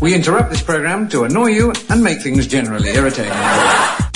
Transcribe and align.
We 0.00 0.14
interrupt 0.14 0.50
this 0.50 0.62
program 0.62 1.08
to 1.08 1.24
annoy 1.24 1.48
you 1.48 1.72
and 1.90 2.04
make 2.04 2.22
things 2.22 2.46
generally 2.46 2.90
irritating. 2.90 4.07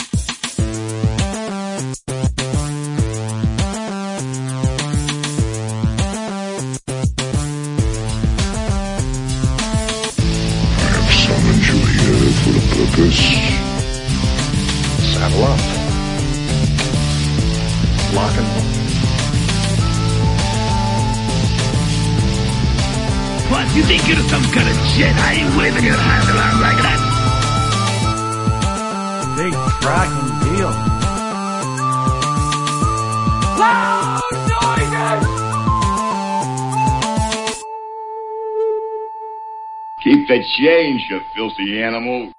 Change, 40.58 41.06
you 41.08 41.20
filthy 41.34 41.83
animal. 41.83 42.30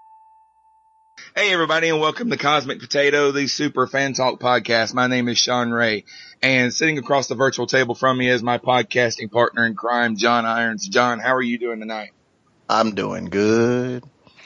Hey 1.35 1.51
everybody 1.51 1.89
and 1.89 1.99
welcome 1.99 2.29
to 2.29 2.37
Cosmic 2.37 2.79
Potato, 2.79 3.31
the 3.31 3.47
Super 3.47 3.87
Fan 3.87 4.13
Talk 4.13 4.39
podcast. 4.39 4.93
My 4.93 5.07
name 5.07 5.27
is 5.29 5.39
Sean 5.39 5.71
Ray 5.71 6.03
and 6.39 6.71
sitting 6.71 6.99
across 6.99 7.27
the 7.27 7.33
virtual 7.33 7.65
table 7.65 7.95
from 7.95 8.19
me 8.19 8.29
is 8.29 8.43
my 8.43 8.59
podcasting 8.59 9.31
partner 9.31 9.65
in 9.65 9.73
crime, 9.73 10.15
John 10.15 10.45
Irons. 10.45 10.87
John, 10.87 11.17
how 11.17 11.33
are 11.33 11.41
you 11.41 11.57
doing 11.57 11.79
tonight? 11.79 12.11
I'm 12.69 12.93
doing 12.93 13.25
good. 13.25 14.03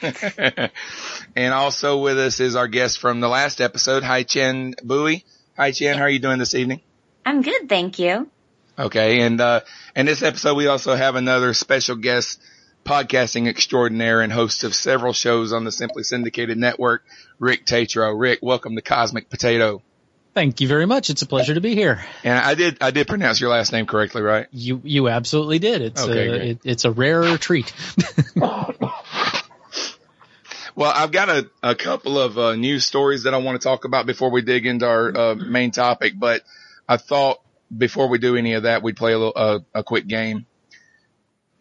and 1.36 1.52
also 1.52 1.98
with 1.98 2.18
us 2.18 2.40
is 2.40 2.56
our 2.56 2.68
guest 2.68 2.98
from 2.98 3.20
the 3.20 3.28
last 3.28 3.60
episode, 3.60 4.02
Hai 4.02 4.22
Chen 4.22 4.76
Bowie. 4.82 5.26
Hi 5.58 5.72
Chen, 5.72 5.98
how 5.98 6.04
are 6.04 6.10
you 6.10 6.20
doing 6.20 6.38
this 6.38 6.54
evening? 6.54 6.80
I'm 7.26 7.42
good, 7.42 7.68
thank 7.68 7.98
you. 7.98 8.30
Okay, 8.78 9.20
and 9.20 9.38
uh, 9.40 9.60
in 9.94 10.06
this 10.06 10.22
episode 10.22 10.54
we 10.54 10.68
also 10.68 10.94
have 10.94 11.16
another 11.16 11.52
special 11.52 11.96
guest, 11.96 12.40
podcasting 12.88 13.46
extraordinaire 13.46 14.22
and 14.22 14.32
host 14.32 14.64
of 14.64 14.74
several 14.74 15.12
shows 15.12 15.52
on 15.52 15.64
the 15.64 15.70
Simply 15.70 16.02
Syndicated 16.02 16.56
Network, 16.56 17.04
Rick 17.38 17.66
Tatro. 17.66 18.14
Rick, 18.18 18.38
welcome 18.40 18.76
to 18.76 18.80
Cosmic 18.82 19.28
Potato. 19.28 19.82
Thank 20.32 20.62
you 20.62 20.68
very 20.68 20.86
much. 20.86 21.10
It's 21.10 21.20
a 21.20 21.26
pleasure 21.26 21.52
to 21.52 21.60
be 21.60 21.74
here. 21.74 22.02
And 22.24 22.38
I 22.38 22.54
did 22.54 22.78
I 22.80 22.90
did 22.90 23.06
pronounce 23.06 23.42
your 23.42 23.50
last 23.50 23.72
name 23.72 23.84
correctly, 23.84 24.22
right? 24.22 24.46
You 24.52 24.80
you 24.84 25.08
absolutely 25.08 25.58
did. 25.58 25.82
It's 25.82 26.02
Okay, 26.02 26.28
a 26.28 26.34
it, 26.34 26.60
it's 26.64 26.84
a 26.86 26.90
rare 26.90 27.36
treat. 27.36 27.72
Well, 30.74 30.92
I've 30.94 31.10
got 31.10 31.28
a, 31.28 31.50
a 31.60 31.74
couple 31.74 32.20
of 32.20 32.38
uh, 32.38 32.54
news 32.54 32.84
stories 32.84 33.24
that 33.24 33.34
I 33.34 33.38
want 33.38 33.60
to 33.60 33.64
talk 33.66 33.84
about 33.84 34.06
before 34.06 34.30
we 34.30 34.42
dig 34.42 34.64
into 34.64 34.86
our 34.86 35.16
uh, 35.18 35.34
main 35.34 35.72
topic, 35.72 36.12
but 36.16 36.42
I 36.88 36.98
thought 36.98 37.40
before 37.76 38.08
we 38.08 38.18
do 38.18 38.36
any 38.36 38.52
of 38.52 38.62
that, 38.62 38.80
we'd 38.84 38.96
play 38.96 39.12
a 39.12 39.18
little 39.18 39.32
uh, 39.34 39.58
a 39.74 39.82
quick 39.82 40.06
game. 40.06 40.46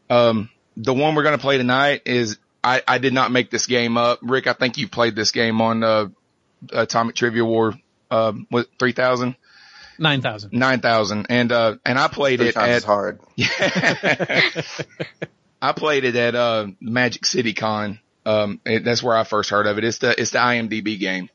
Um, 0.08 0.52
the 0.78 0.94
one 0.94 1.16
we're 1.16 1.24
going 1.24 1.36
to 1.36 1.42
play 1.42 1.58
tonight 1.58 2.04
is 2.06 2.38
I, 2.64 2.82
I 2.88 3.00
did 3.00 3.14
not 3.14 3.32
make 3.32 3.50
this 3.50 3.66
game 3.66 3.98
up. 3.98 4.20
Rick, 4.22 4.48
I 4.48 4.54
think 4.54 4.78
you 4.78 4.88
played 4.88 5.16
this 5.16 5.32
game 5.32 5.60
on 5.60 5.84
uh, 5.84 6.08
Atomic 6.72 7.16
Trivia 7.16 7.44
War. 7.44 7.74
Uh, 8.10 8.34
what 8.50 8.68
three 8.80 8.94
thousand? 8.94 9.36
Nine 10.00 10.22
thousand. 10.22 10.54
Nine 10.54 10.80
thousand, 10.80 11.28
and 11.30 11.52
uh, 11.52 11.76
and 11.86 11.98
I 11.98 12.08
played 12.08 12.40
Three 12.40 12.50
it 12.50 12.54
times 12.54 12.70
at 12.70 12.76
as 12.76 12.84
hard. 12.84 13.20
I 15.62 15.72
played 15.72 16.06
it 16.06 16.16
at 16.16 16.36
uh 16.36 16.68
Magic 16.80 17.26
City 17.26 17.54
Con. 17.54 18.00
Um, 18.26 18.62
it, 18.66 18.84
that's 18.84 19.02
where 19.02 19.18
I 19.18 19.24
first 19.24 19.50
heard 19.50 19.66
of 19.66 19.78
it. 19.78 19.84
It's 19.84 19.98
the 19.98 20.20
it's 20.20 20.32
the 20.32 20.40
IMDb 20.40 21.00
game. 21.00 21.30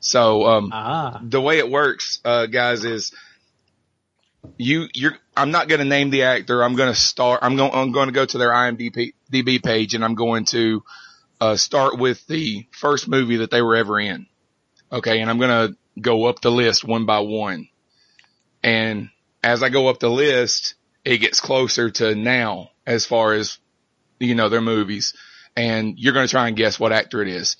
So 0.00 0.46
um, 0.46 0.70
Ah, 0.72 1.20
the 1.22 1.40
way 1.40 1.58
it 1.58 1.68
works, 1.68 2.20
uh, 2.24 2.46
guys, 2.46 2.84
is 2.84 3.12
you 4.56 4.88
you're. 4.94 5.16
I'm 5.38 5.52
not 5.52 5.68
going 5.68 5.78
to 5.78 5.84
name 5.84 6.10
the 6.10 6.24
actor. 6.24 6.64
I'm 6.64 6.74
going 6.74 6.92
to 6.92 6.98
start. 6.98 7.40
I'm 7.42 7.54
going. 7.54 7.70
I'm 7.72 7.92
going 7.92 8.08
to 8.08 8.12
go 8.12 8.26
to 8.26 8.38
their 8.38 8.50
IMDb 8.50 9.62
page, 9.62 9.94
and 9.94 10.04
I'm 10.04 10.16
going 10.16 10.44
to 10.46 10.82
uh, 11.40 11.56
start 11.56 11.96
with 11.96 12.26
the 12.26 12.66
first 12.72 13.06
movie 13.06 13.36
that 13.36 13.52
they 13.52 13.62
were 13.62 13.76
ever 13.76 14.00
in. 14.00 14.26
Okay, 14.90 15.20
and 15.20 15.30
I'm 15.30 15.38
going 15.38 15.70
to 15.70 15.76
go 16.00 16.24
up 16.24 16.40
the 16.40 16.50
list 16.50 16.84
one 16.84 17.06
by 17.06 17.20
one. 17.20 17.68
And 18.64 19.10
as 19.42 19.62
I 19.62 19.68
go 19.68 19.86
up 19.86 20.00
the 20.00 20.10
list, 20.10 20.74
it 21.04 21.18
gets 21.18 21.38
closer 21.38 21.88
to 21.90 22.16
now 22.16 22.70
as 22.84 23.06
far 23.06 23.32
as 23.32 23.58
you 24.18 24.34
know 24.34 24.48
their 24.48 24.60
movies, 24.60 25.14
and 25.56 25.96
you're 25.96 26.14
going 26.14 26.26
to 26.26 26.30
try 26.30 26.48
and 26.48 26.56
guess 26.56 26.80
what 26.80 26.92
actor 26.92 27.22
it 27.22 27.28
is. 27.28 27.56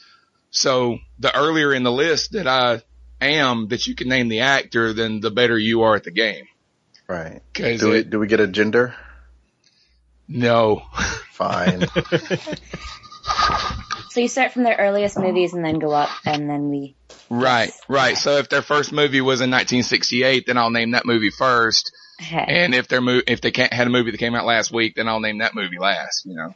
So 0.50 0.99
the 1.21 1.37
earlier 1.37 1.72
in 1.72 1.84
the 1.84 1.93
list 1.93 2.33
that 2.33 2.49
I 2.49 2.83
am 3.21 3.69
that 3.69 3.87
you 3.87 3.94
can 3.94 4.09
name 4.09 4.27
the 4.27 4.41
actor, 4.41 4.93
then 4.93 5.21
the 5.21 5.31
better 5.31 5.56
you 5.56 5.83
are 5.83 5.94
at 5.94 6.03
the 6.03 6.11
game. 6.11 6.47
Right. 7.09 7.41
'Cause 7.55 7.81
Do 7.81 7.91
we, 7.91 7.99
it- 7.99 8.11
do 8.11 8.19
we 8.19 8.27
get 8.27 8.41
a 8.41 8.47
gender? 8.47 8.95
no, 10.29 10.83
Fine. 11.33 11.87
So 14.11 14.21
you 14.21 14.29
start 14.29 14.53
from 14.53 14.63
their 14.65 14.77
earliest 14.77 15.19
movies 15.19 15.53
and 15.53 15.65
then 15.65 15.79
go 15.79 15.93
up, 15.93 16.09
and 16.25 16.49
then 16.51 16.71
we. 16.71 16.97
right, 17.31 17.71
right. 17.89 18.17
So 18.17 18.39
if 18.39 18.49
their 18.49 18.63
first 18.63 18.91
movie 18.91 19.21
was 19.21 19.41
in 19.41 19.51
1968, 19.51 20.45
then 20.47 20.57
I'll 20.57 20.71
name 20.71 20.93
that 20.93 21.05
movie 21.07 21.31
first. 21.31 21.93
Okay. 22.21 22.45
And 22.49 22.75
if 22.75 22.89
their 22.89 23.01
mo- 23.03 23.21
if 23.27 23.43
they 23.43 23.51
can't, 23.53 23.73
had 23.73 23.87
a 23.87 23.91
movie 23.91 24.11
that 24.11 24.17
came 24.19 24.35
out 24.35 24.45
last 24.47 24.73
week, 24.73 24.95
then 24.97 25.07
I'll 25.09 25.21
name 25.21 25.39
that 25.39 25.55
movie 25.55 25.79
last. 25.79 26.25
You 26.25 26.35
know, 26.35 26.55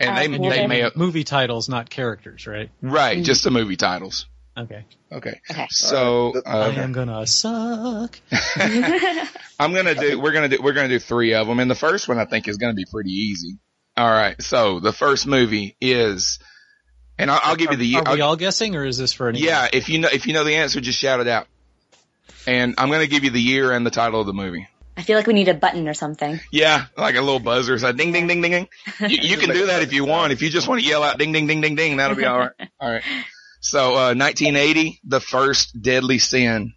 and 0.00 0.10
Uh, 0.10 0.14
they 0.38 0.48
they 0.50 0.66
may 0.66 0.80
have, 0.80 0.96
movie 0.96 1.24
titles, 1.24 1.68
not 1.68 1.88
characters, 1.88 2.46
right? 2.46 2.68
right 2.82 3.24
just 3.24 3.42
the 3.44 3.50
movie 3.50 3.76
titles. 3.76 4.26
Okay. 4.58 4.84
Okay, 5.12 5.40
Okay. 5.50 5.66
so 5.70 6.34
I 6.44 6.50
uh, 6.50 6.72
am 6.72 6.92
gonna 6.92 7.26
suck. 7.26 8.18
I'm 9.60 9.72
gonna 9.72 9.94
do. 9.94 10.20
We're 10.20 10.32
gonna 10.32 10.48
do. 10.48 10.58
We're 10.60 10.72
gonna 10.72 10.88
do 10.88 10.98
three 10.98 11.34
of 11.34 11.46
them, 11.46 11.60
and 11.60 11.70
the 11.70 11.74
first 11.76 12.08
one 12.08 12.18
I 12.18 12.24
think 12.24 12.48
is 12.48 12.56
gonna 12.56 12.74
be 12.74 12.84
pretty 12.84 13.12
easy. 13.12 13.58
All 13.96 14.10
right. 14.10 14.40
So 14.42 14.80
the 14.80 14.92
first 14.92 15.26
movie 15.26 15.76
is, 15.80 16.38
and 17.18 17.30
I'll, 17.30 17.40
I'll 17.42 17.56
give 17.56 17.70
you 17.70 17.76
the. 17.76 17.96
Are 17.96 18.02
I'll- 18.08 18.14
we 18.14 18.20
all 18.20 18.36
guessing, 18.36 18.74
or 18.76 18.84
is 18.84 18.98
this 18.98 19.12
for 19.12 19.28
any? 19.28 19.38
yeah, 19.40 19.68
if 19.72 19.88
you 19.88 19.98
know 20.00 20.08
if 20.12 20.26
you 20.26 20.32
know 20.34 20.44
the 20.44 20.56
answer, 20.56 20.80
just 20.80 20.98
shout 20.98 21.20
it 21.20 21.28
out. 21.28 21.46
And 22.46 22.74
I'm 22.78 22.90
gonna 22.90 23.06
give 23.06 23.24
you 23.24 23.30
the 23.30 23.40
year 23.40 23.72
and 23.72 23.86
the 23.86 23.90
title 23.90 24.20
of 24.20 24.26
the 24.26 24.34
movie. 24.34 24.68
I 24.96 25.02
feel 25.02 25.16
like 25.16 25.28
we 25.28 25.32
need 25.34 25.48
a 25.48 25.54
button 25.54 25.88
or 25.88 25.94
something. 25.94 26.40
Yeah, 26.50 26.86
like 26.96 27.14
a 27.14 27.20
little 27.20 27.38
buzzer, 27.38 27.78
so 27.78 27.92
ding 27.92 28.10
ding 28.10 28.26
ding 28.26 28.42
ding 28.42 28.50
ding. 28.50 28.68
You, 29.08 29.18
you 29.30 29.36
can 29.38 29.50
do 29.50 29.66
that 29.66 29.82
if 29.82 29.92
you 29.92 30.04
want. 30.04 30.32
If 30.32 30.42
you 30.42 30.50
just 30.50 30.66
want 30.66 30.80
to 30.80 30.86
yell 30.86 31.04
out 31.04 31.18
ding 31.18 31.30
ding 31.30 31.46
ding 31.46 31.60
ding 31.60 31.76
ding, 31.76 31.98
that'll 31.98 32.16
be 32.16 32.24
all 32.24 32.38
right. 32.38 32.50
All 32.80 32.90
right. 32.90 33.02
So, 33.68 33.90
uh, 33.90 34.14
1980, 34.14 34.98
the 35.04 35.20
first 35.20 35.78
deadly 35.78 36.16
sin. 36.16 36.72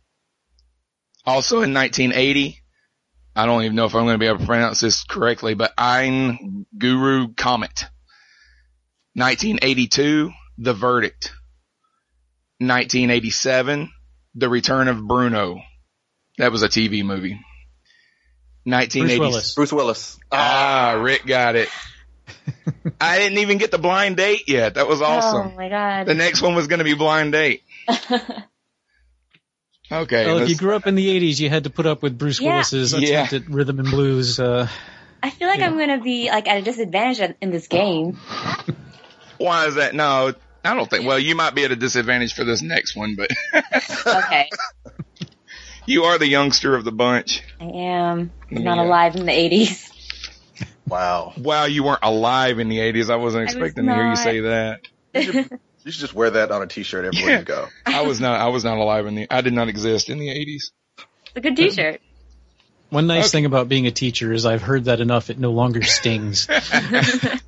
Also 1.25 1.61
in 1.61 1.73
1980, 1.73 2.61
I 3.33 3.45
don't 3.45 3.63
even 3.63 3.77
know 3.77 3.85
if 3.85 3.95
I'm 3.95 4.03
going 4.03 4.15
to 4.15 4.17
be 4.17 4.25
able 4.25 4.39
to 4.39 4.45
pronounce 4.45 4.81
this 4.81 5.05
correctly, 5.05 5.53
but 5.53 5.71
Ein 5.77 6.65
Guru 6.77 7.29
kommt. 7.29 7.85
1982, 9.13 10.31
The 10.57 10.73
Verdict. 10.73 11.31
1987, 12.57 13.89
The 14.35 14.49
Return 14.49 14.89
of 14.89 15.01
Bruno. 15.01 15.61
That 16.39 16.51
was 16.51 16.61
a 16.61 16.67
TV 16.67 17.05
movie. 17.05 17.39
Bruce 19.07 19.19
Willis. 19.31 19.55
Bruce 19.55 19.71
Willis. 19.71 20.19
Ah, 20.29 20.99
Rick 21.01 21.25
got 21.25 21.55
it. 21.55 21.69
I 23.01 23.17
didn't 23.19 23.37
even 23.39 23.57
get 23.57 23.71
the 23.71 23.77
blind 23.77 24.17
date 24.17 24.47
yet. 24.47 24.75
That 24.75 24.87
was 24.87 25.01
awesome. 25.01 25.51
Oh 25.53 25.55
my 25.55 25.69
god. 25.69 26.05
The 26.07 26.13
next 26.15 26.41
one 26.41 26.55
was 26.55 26.67
going 26.67 26.79
to 26.79 26.85
be 26.85 26.93
blind 26.95 27.31
date. 27.33 27.63
Okay. 29.91 30.25
Well, 30.25 30.37
if 30.37 30.49
you 30.49 30.55
grew 30.55 30.73
up 30.75 30.87
in 30.87 30.95
the 30.95 31.05
'80s, 31.19 31.39
you 31.41 31.49
had 31.49 31.65
to 31.65 31.69
put 31.69 31.85
up 31.85 32.01
with 32.01 32.17
Bruce 32.17 32.39
Yeah. 32.39 32.51
Willis's 32.53 32.93
Yeah. 32.93 33.27
at 33.29 33.49
rhythm 33.49 33.79
and 33.79 33.89
blues. 33.89 34.39
Uh, 34.39 34.69
I 35.21 35.29
feel 35.31 35.49
like 35.49 35.59
I'm 35.59 35.77
gonna 35.77 35.99
be 36.01 36.29
like 36.29 36.47
at 36.47 36.57
a 36.59 36.61
disadvantage 36.61 37.19
in- 37.19 37.35
in 37.41 37.51
this 37.51 37.67
game. 37.67 38.17
why 39.37 39.65
is 39.67 39.75
that? 39.75 39.93
No, 39.93 40.33
I 40.63 40.75
don't 40.75 40.89
think. 40.89 41.05
Well, 41.05 41.19
you 41.19 41.35
might 41.35 41.55
be 41.55 41.65
at 41.65 41.71
a 41.71 41.75
disadvantage 41.75 42.33
for 42.33 42.45
this 42.45 42.61
next 42.61 42.95
one, 42.95 43.15
but 43.15 43.31
Okay. 44.07 44.49
you 45.85 46.05
are 46.05 46.17
the 46.17 46.27
youngster 46.27 46.73
of 46.73 46.85
the 46.85 46.93
bunch. 46.93 47.43
I 47.59 47.65
am 47.65 48.31
not 48.49 48.77
Yeah. 48.77 48.83
alive 48.85 49.17
in 49.17 49.25
the 49.25 49.33
80s. 49.33 49.90
Wow. 50.91 51.31
Wow, 51.37 51.65
you 51.65 51.83
weren't 51.83 52.03
alive 52.03 52.59
in 52.59 52.67
the 52.67 52.79
80s. 52.79 53.09
I 53.09 53.15
wasn't 53.15 53.41
I 53.41 53.45
was 53.45 53.53
expecting 53.53 53.85
to 53.87 53.93
hear 53.93 54.05
you 54.09 54.15
say 54.17 54.39
that. 54.41 54.79
You 55.83 55.91
should 55.91 56.01
just 56.01 56.13
wear 56.13 56.29
that 56.29 56.51
on 56.51 56.61
a 56.61 56.67
t-shirt 56.67 57.05
everywhere 57.05 57.31
Yeah. 57.31 57.39
you 57.39 57.45
go. 57.45 57.67
I 57.87 58.03
was 58.03 58.21
not, 58.21 58.39
I 58.39 58.49
was 58.49 58.63
not 58.63 58.77
alive 58.77 59.07
in 59.07 59.15
the, 59.15 59.27
I 59.31 59.41
did 59.41 59.53
not 59.53 59.67
exist 59.67 60.11
in 60.11 60.19
the 60.19 60.27
80s. 60.27 60.69
It's 60.99 61.35
a 61.37 61.41
good 61.41 61.55
t-shirt. 61.55 62.01
one 62.91 63.07
nice 63.07 63.23
Okay. 63.23 63.29
thing 63.29 63.45
about 63.45 63.67
being 63.67 63.87
a 63.87 63.91
teacher 63.91 64.31
is 64.31 64.45
I've 64.45 64.61
heard 64.61 64.85
that 64.85 64.99
enough; 64.99 65.31
it 65.31 65.39
no 65.39 65.49
longer 65.51 65.81
stings. 65.81 66.47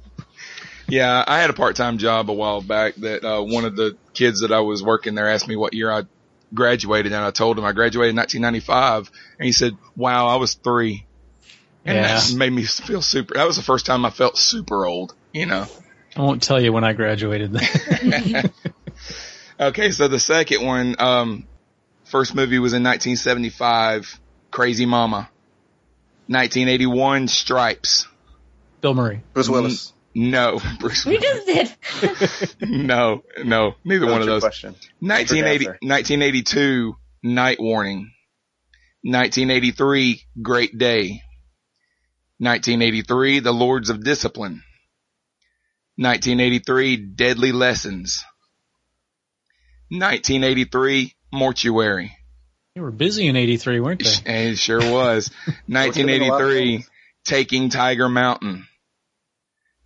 Yeah, 0.88 1.24
I 1.26 1.40
had 1.40 1.50
a 1.52 1.54
part-time 1.54 1.98
job 2.00 2.30
a 2.30 2.34
while 2.34 2.62
back 2.62 2.96
that, 2.96 3.24
uh, 3.24 3.42
one 3.42 3.66
of 3.66 3.76
the 3.76 3.98
kids 4.14 4.42
that 4.42 4.52
I 4.52 4.60
was 4.62 4.82
working 4.84 5.14
there 5.16 5.30
asked 5.30 5.48
me 5.48 5.56
what 5.56 5.74
year 5.74 5.92
I 5.92 6.04
graduated 6.54 7.14
and 7.14 7.24
I 7.24 7.32
told 7.32 7.58
him 7.60 7.66
I 7.66 7.72
graduated 7.72 8.12
in 8.12 8.18
1995 8.18 9.12
and 9.40 9.46
he 9.46 9.52
said, 9.52 9.74
wow, 9.96 10.28
I 10.28 10.38
was 10.38 10.56
three. 10.56 11.06
And 11.86 11.98
Yeah. 11.98 12.18
that 12.20 12.34
made 12.36 12.52
me 12.54 12.64
feel 12.64 13.02
super, 13.02 13.34
that 13.36 13.46
was 13.46 13.58
the 13.58 13.64
first 13.64 13.86
time 13.86 14.06
I 14.06 14.10
felt 14.10 14.38
super 14.38 14.86
old, 14.86 15.14
you 15.34 15.46
know? 15.46 15.68
I 16.16 16.22
won't 16.22 16.42
tell 16.44 16.62
you 16.62 16.72
when 16.72 16.84
I 16.84 16.94
graduated. 16.94 17.56
Okay, 19.60 19.92
so 19.92 20.08
the 20.08 20.20
second 20.20 20.66
one, 20.66 20.96
um, 21.00 21.48
first 22.06 22.34
movie 22.34 22.58
was 22.60 22.74
in 22.74 22.84
1975, 22.84 24.20
Crazy 24.52 24.86
Mama. 24.88 25.30
1981, 26.28 27.28
Stripes. 27.28 28.08
Bill 28.82 28.94
Murray. 28.96 29.22
Bruce 29.34 29.50
Willis. 29.50 29.94
No, 30.16 30.60
Bruce. 30.80 31.06
We 31.06 31.20
just 31.20 31.46
did. 31.46 31.72
No, 32.70 33.24
no, 33.44 33.76
neither 33.84 34.06
That 34.08 34.12
one 34.12 34.22
of 34.22 34.28
those. 34.28 34.42
Question. 34.42 34.72
1980, 35.00 35.66
1982, 35.86 36.96
Night 37.24 37.60
Warning. 37.60 38.12
1983, 39.04 40.22
Great 40.42 40.78
Day. 40.78 41.22
1983, 42.44 43.40
The 43.40 43.54
Lords 43.54 43.90
of 43.90 44.04
Discipline. 44.04 44.64
1983, 45.96 46.98
Deadly 46.98 47.54
Lessons. 47.54 48.26
1983, 49.90 51.16
Mortuary. 51.32 52.18
They 52.76 52.82
were 52.82 52.92
busy 52.92 53.28
in 53.28 53.38
'83, 53.38 53.80
weren't 53.80 54.04
they? 54.04 54.10
And 54.26 54.50
it 54.54 54.58
sure 54.58 54.80
was. 54.80 55.32
1983, 55.68 56.84
Taking 57.24 57.70
Tiger 57.70 58.10
Mountain. 58.10 58.68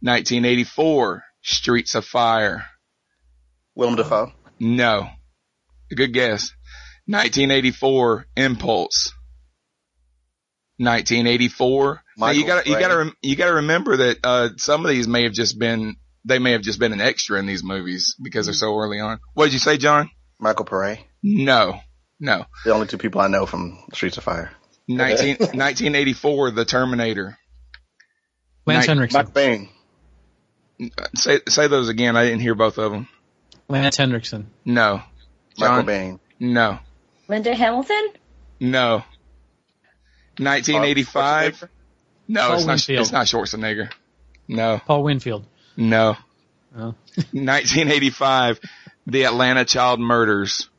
1984, 0.01 1.23
Streets 1.43 1.93
of 1.93 2.05
Fire. 2.05 2.65
Willem 3.75 3.97
Dafoe. 3.97 4.31
No. 4.59 5.09
Good 5.93 6.11
guess. 6.11 6.51
1984, 7.05 8.25
Impulse. 8.35 9.13
1984. 10.77 12.01
Now 12.17 12.29
you 12.31 12.45
gotta, 12.45 12.69
you 12.69 12.79
gotta, 12.79 13.11
you 13.21 13.35
gotta 13.35 13.53
remember 13.55 13.97
that, 13.97 14.17
uh, 14.23 14.49
some 14.57 14.85
of 14.85 14.89
these 14.89 15.07
may 15.07 15.23
have 15.23 15.33
just 15.33 15.57
been, 15.59 15.95
they 16.25 16.39
may 16.39 16.51
have 16.51 16.61
just 16.61 16.79
been 16.79 16.93
an 16.93 17.01
extra 17.01 17.39
in 17.39 17.45
these 17.45 17.63
movies 17.63 18.15
because 18.21 18.45
they're 18.47 18.53
so 18.53 18.77
early 18.77 18.99
on. 18.99 19.19
What 19.33 19.45
did 19.45 19.53
you 19.53 19.59
say, 19.59 19.77
John? 19.77 20.09
Michael 20.39 20.65
Pare. 20.65 20.99
No. 21.23 21.79
No. 22.19 22.45
The 22.65 22.73
only 22.73 22.87
two 22.87 22.97
people 22.97 23.21
I 23.21 23.27
know 23.27 23.45
from 23.45 23.77
Streets 23.93 24.17
of 24.17 24.23
Fire. 24.23 24.51
19, 24.87 25.27
1984, 25.39 26.51
The 26.51 26.65
Terminator. 26.65 27.37
Lance 28.65 28.87
Night- 28.87 28.87
Henriksen. 28.93 29.19
Mike 29.19 29.33
Bain. 29.33 29.69
Say, 31.15 31.39
say 31.47 31.67
those 31.67 31.89
again. 31.89 32.15
I 32.15 32.25
didn't 32.25 32.41
hear 32.41 32.55
both 32.55 32.77
of 32.77 32.91
them. 32.91 33.07
Lance 33.67 33.97
Henriksen. 33.97 34.51
No. 34.63 35.01
Michael 35.57 35.77
John? 35.77 35.85
Bain. 35.85 36.19
No. 36.39 36.79
Linda 37.27 37.55
Hamilton? 37.55 38.09
No. 38.59 39.03
1985. 40.39 41.53
Schwarzenegger? 41.55 41.69
No, 42.29 42.41
Paul 42.47 42.55
it's 42.57 42.65
not. 42.65 42.71
Winfield. 42.73 43.01
It's 43.01 43.11
not 43.11 43.25
Schwarzenegger. 43.27 43.91
No, 44.47 44.81
Paul 44.85 45.03
Winfield. 45.03 45.45
no. 45.75 46.15
Oh. 46.75 46.93
1985, 47.31 48.59
The 49.07 49.23
Atlanta 49.25 49.65
Child 49.65 49.99
Murders. 49.99 50.69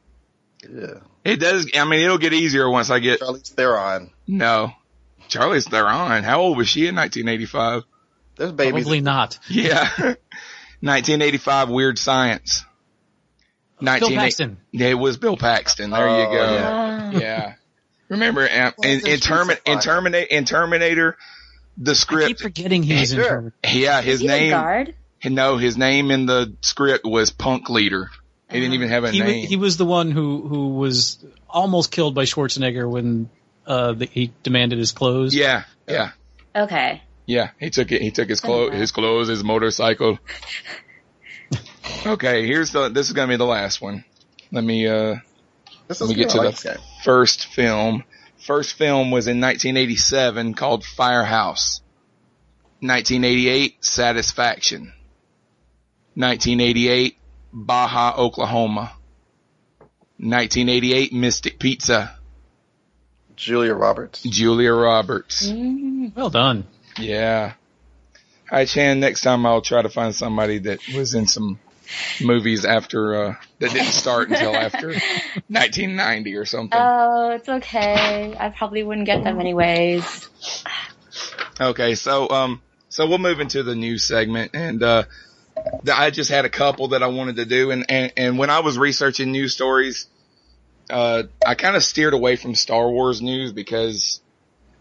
Yeah. 0.63 0.95
It 1.25 1.41
does. 1.41 1.69
I 1.75 1.85
mean, 1.85 2.01
it'll 2.01 2.19
get 2.19 2.33
easier 2.33 2.69
once 2.71 2.91
I 2.91 3.01
get. 3.01 3.21
Charlize 3.21 3.49
Theron. 3.53 4.11
No, 4.27 4.73
Charlie's 5.29 5.67
Theron. 5.69 6.23
How 6.23 6.41
old 6.41 6.57
was 6.57 6.69
she 6.69 6.87
in 6.87 6.95
1985? 6.95 7.83
There's 8.37 8.53
babies. 8.53 8.85
Probably 8.85 9.01
not. 9.01 9.39
Yeah. 9.49 9.89
1985, 10.81 11.71
Weird 11.71 11.99
Science. 11.99 12.65
Bill 13.81 14.11
Paxton. 14.11 14.59
It 14.73 14.95
was 14.95 15.17
Bill 15.17 15.37
Paxton. 15.37 15.91
There 15.91 16.07
you 16.07 16.15
Oh, 16.27 16.33
go. 16.33 16.53
yeah. 16.53 17.11
Yeah. 17.19 17.55
Remember, 18.09 18.43
um, 18.43 18.73
Well, 18.79 18.91
in, 18.91 19.01
the 19.01 19.11
in, 19.13 19.21
Termi- 19.21 19.21
Streets 19.21 19.51
of 19.51 19.59
in, 19.67 19.75
Fire. 19.75 19.83
Terminator, 19.83 20.27
in 20.31 20.45
Terminator, 20.45 21.17
the 21.77 21.91
I 21.91 21.95
keep 21.95 21.97
script, 21.97 22.41
forgetting 22.41 22.83
he 22.83 22.95
was 23.01 23.13
in 23.13 23.23
Terminator. 23.23 23.55
yeah, 23.67 24.01
his 24.03 24.21
he 24.21 24.27
name, 24.27 24.51
guard? 24.51 24.95
no, 25.25 25.57
his 25.59 25.77
name 25.77 26.11
in 26.11 26.27
the 26.27 26.57
script 26.63 27.05
was 27.05 27.31
Punk 27.31 27.69
Leader. 27.71 28.11
He 28.51 28.61
didn't 28.61 28.75
even 28.75 28.89
have 28.89 29.05
a 29.05 29.11
He, 29.11 29.21
wa- 29.21 29.27
name. 29.27 29.47
he 29.47 29.57
was 29.57 29.77
the 29.77 29.85
one 29.85 30.11
who 30.11 30.49
who 30.49 30.69
was 30.71 31.23
almost 31.51 31.91
killed 31.93 32.15
by 32.15 32.25
Schwarzenegger 32.25 32.89
when 32.91 33.29
uh, 33.67 33.93
the, 33.93 34.07
he 34.07 34.33
demanded 34.43 34.79
his 34.79 34.93
clothes. 34.93 35.35
yeah, 35.35 35.65
yeah, 35.87 36.13
Okay. 36.57 37.03
yeah. 37.27 37.51
He 37.61 37.69
took 37.69 37.93
it. 37.93 38.01
He 38.01 38.11
took 38.11 38.29
his 38.31 38.41
clothes, 38.41 38.69
Okay. 38.71 38.79
his 38.79 38.91
clothes, 38.91 39.29
his 39.29 39.45
motorcycle. 39.45 40.19
okay, 42.07 42.47
here's 42.47 42.71
the. 42.73 42.89
This 42.89 43.09
is 43.09 43.13
gonna 43.13 43.29
be 43.33 43.37
the 43.37 43.45
last 43.45 43.81
one. 43.83 44.05
Let 44.51 44.65
me 44.65 44.87
uh 44.87 45.17
This 45.89 46.03
let 46.03 46.11
me 46.11 46.15
get 46.15 46.31
to 46.31 46.41
I 46.41 46.51
the 46.51 46.69
like 46.69 46.81
first 47.03 47.47
film. 47.47 48.05
First 48.47 48.75
film 48.75 49.11
was 49.11 49.27
in 49.27 49.41
1987 49.41 50.55
called 50.55 50.85
Firehouse. 50.85 51.81
1988 52.81 53.85
Satisfaction. 53.85 54.93
1988 56.15 57.17
Baja, 57.53 58.15
Oklahoma. 58.17 58.93
1988 60.19 61.13
Mystic 61.13 61.59
Pizza. 61.59 62.17
Julia 63.35 63.75
Roberts. 63.75 64.23
Julia 64.23 64.73
Roberts. 64.73 65.49
Mm. 65.49 66.15
Well 66.15 66.31
done. 66.31 66.67
Yeah. 66.99 67.55
Hi 68.51 68.65
Chan, 68.65 69.01
next 69.01 69.23
time 69.23 69.47
I'll 69.47 69.63
try 69.63 69.83
to 69.83 69.89
find 69.89 70.15
somebody 70.15 70.59
that 70.61 70.81
was 70.95 71.15
in 71.15 71.27
some 71.27 71.59
movies 72.23 72.65
after, 72.65 73.15
uh, 73.15 73.35
that 73.59 73.73
didn't 73.73 73.93
start 73.93 74.29
until 74.29 74.55
after 74.57 74.89
1990 74.89 76.37
or 76.37 76.45
something. 76.45 76.79
Oh, 76.81 77.31
it's 77.31 77.49
okay. 77.49 78.37
I 78.39 78.51
probably 78.51 78.83
wouldn't 78.83 79.07
get 79.07 79.25
them 79.25 79.41
anyways. 79.41 80.29
Okay, 81.61 81.95
so 81.95 82.29
um, 82.31 82.63
so 82.89 83.09
we'll 83.09 83.19
move 83.19 83.41
into 83.41 83.63
the 83.63 83.75
news 83.75 84.05
segment, 84.05 84.53
and 84.55 84.83
uh, 84.83 85.05
I 85.93 86.11
just 86.11 86.31
had 86.31 86.45
a 86.45 86.49
couple 86.49 86.89
that 86.89 87.03
I 87.03 87.09
wanted 87.09 87.37
to 87.37 87.45
do, 87.45 87.71
and 87.71 87.85
and, 87.89 88.13
and 88.17 88.39
when 88.39 88.51
I 88.51 88.61
was 88.61 88.79
researching 88.79 89.33
news 89.33 89.55
stories, 89.55 90.07
uh, 90.89 91.25
I 91.45 91.55
kind 91.55 91.75
of 91.75 91.83
steered 91.83 92.15
away 92.15 92.37
from 92.37 92.55
Star 92.55 92.89
Wars 92.89 93.21
news 93.21 93.53
because 93.53 94.21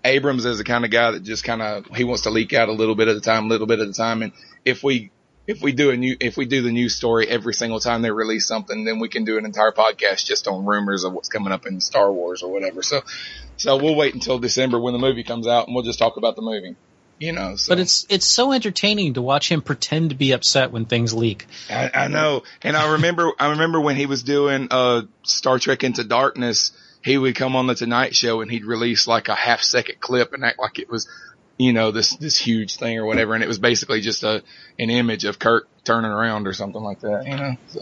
Abrams 0.03 0.45
is 0.45 0.59
the 0.59 0.63
kind 0.63 0.85
of 0.85 0.91
guy 0.91 1.11
that 1.11 1.23
just 1.23 1.43
kind 1.43 1.61
of 1.61 1.87
he 1.95 2.03
wants 2.03 2.23
to 2.23 2.29
leak 2.29 2.53
out 2.53 2.69
a 2.69 2.73
little 2.73 2.95
bit 2.95 3.07
at 3.07 3.15
a 3.15 3.21
time, 3.21 3.45
a 3.45 3.47
little 3.49 3.67
bit 3.67 3.79
at 3.79 3.87
a 3.87 3.93
time, 3.93 4.21
and 4.21 4.31
if 4.63 4.83
we 4.83 5.09
if 5.47 5.61
we 5.61 5.71
do 5.71 5.89
a 5.91 5.97
new 5.97 6.15
if 6.19 6.35
we 6.35 6.45
do 6.45 6.61
the 6.61 6.71
news 6.71 6.93
story 6.93 7.27
every 7.27 7.53
single 7.53 7.79
time 7.79 8.01
they 8.01 8.11
release 8.11 8.45
something, 8.45 8.83
then 8.83 8.99
we 8.99 9.07
can 9.07 9.23
do 9.23 9.37
an 9.37 9.45
entire 9.45 9.71
podcast 9.71 10.25
just 10.25 10.47
on 10.47 10.65
rumors 10.65 11.05
of 11.05 11.13
what's 11.13 11.29
coming 11.29 11.53
up 11.53 11.65
in 11.65 11.79
Star 11.79 12.11
Wars 12.11 12.43
or 12.43 12.51
whatever. 12.51 12.83
So 12.83 13.01
so 13.55 13.77
we'll 13.77 13.95
wait 13.95 14.13
until 14.13 14.39
December 14.39 14.79
when 14.79 14.93
the 14.93 14.99
movie 14.99 15.23
comes 15.23 15.47
out 15.47 15.67
and 15.67 15.73
we'll 15.73 15.85
just 15.85 15.99
talk 15.99 16.17
about 16.17 16.35
the 16.35 16.41
movie. 16.41 16.75
You 17.19 17.31
know, 17.31 17.55
so 17.55 17.71
But 17.71 17.79
it's 17.79 18.05
it's 18.09 18.27
so 18.27 18.51
entertaining 18.51 19.15
to 19.15 19.23
watch 19.23 19.49
him 19.51 19.61
pretend 19.61 20.11
to 20.11 20.15
be 20.15 20.33
upset 20.33 20.71
when 20.71 20.85
things 20.85 21.13
leak. 21.13 21.47
I, 21.67 21.89
I 21.91 22.07
know. 22.09 22.43
And 22.61 22.77
I 22.77 22.91
remember 22.91 23.31
I 23.39 23.51
remember 23.51 23.79
when 23.79 23.95
he 23.95 24.05
was 24.05 24.21
doing 24.21 24.67
uh 24.69 25.03
Star 25.23 25.57
Trek 25.57 25.83
Into 25.83 26.03
Darkness, 26.03 26.73
he 27.03 27.17
would 27.17 27.35
come 27.35 27.55
on 27.55 27.67
the 27.67 27.73
Tonight 27.73 28.13
Show 28.13 28.41
and 28.41 28.51
he'd 28.51 28.65
release 28.65 29.07
like 29.07 29.29
a 29.29 29.35
half 29.35 29.61
second 29.61 29.99
clip 29.99 30.33
and 30.33 30.43
act 30.43 30.59
like 30.59 30.77
it 30.77 30.91
was 30.91 31.07
you 31.57 31.73
know, 31.73 31.91
this 31.91 32.15
this 32.15 32.37
huge 32.37 32.77
thing 32.77 32.97
or 32.97 33.05
whatever, 33.05 33.33
and 33.33 33.43
it 33.43 33.47
was 33.47 33.59
basically 33.59 34.01
just 34.01 34.23
a 34.23 34.43
an 34.77 34.89
image 34.89 35.25
of 35.25 35.39
Kirk 35.39 35.67
turning 35.83 36.11
around 36.11 36.47
or 36.47 36.53
something 36.53 36.81
like 36.81 37.01
that, 37.01 37.25
you 37.25 37.35
know. 37.35 37.57
So. 37.67 37.81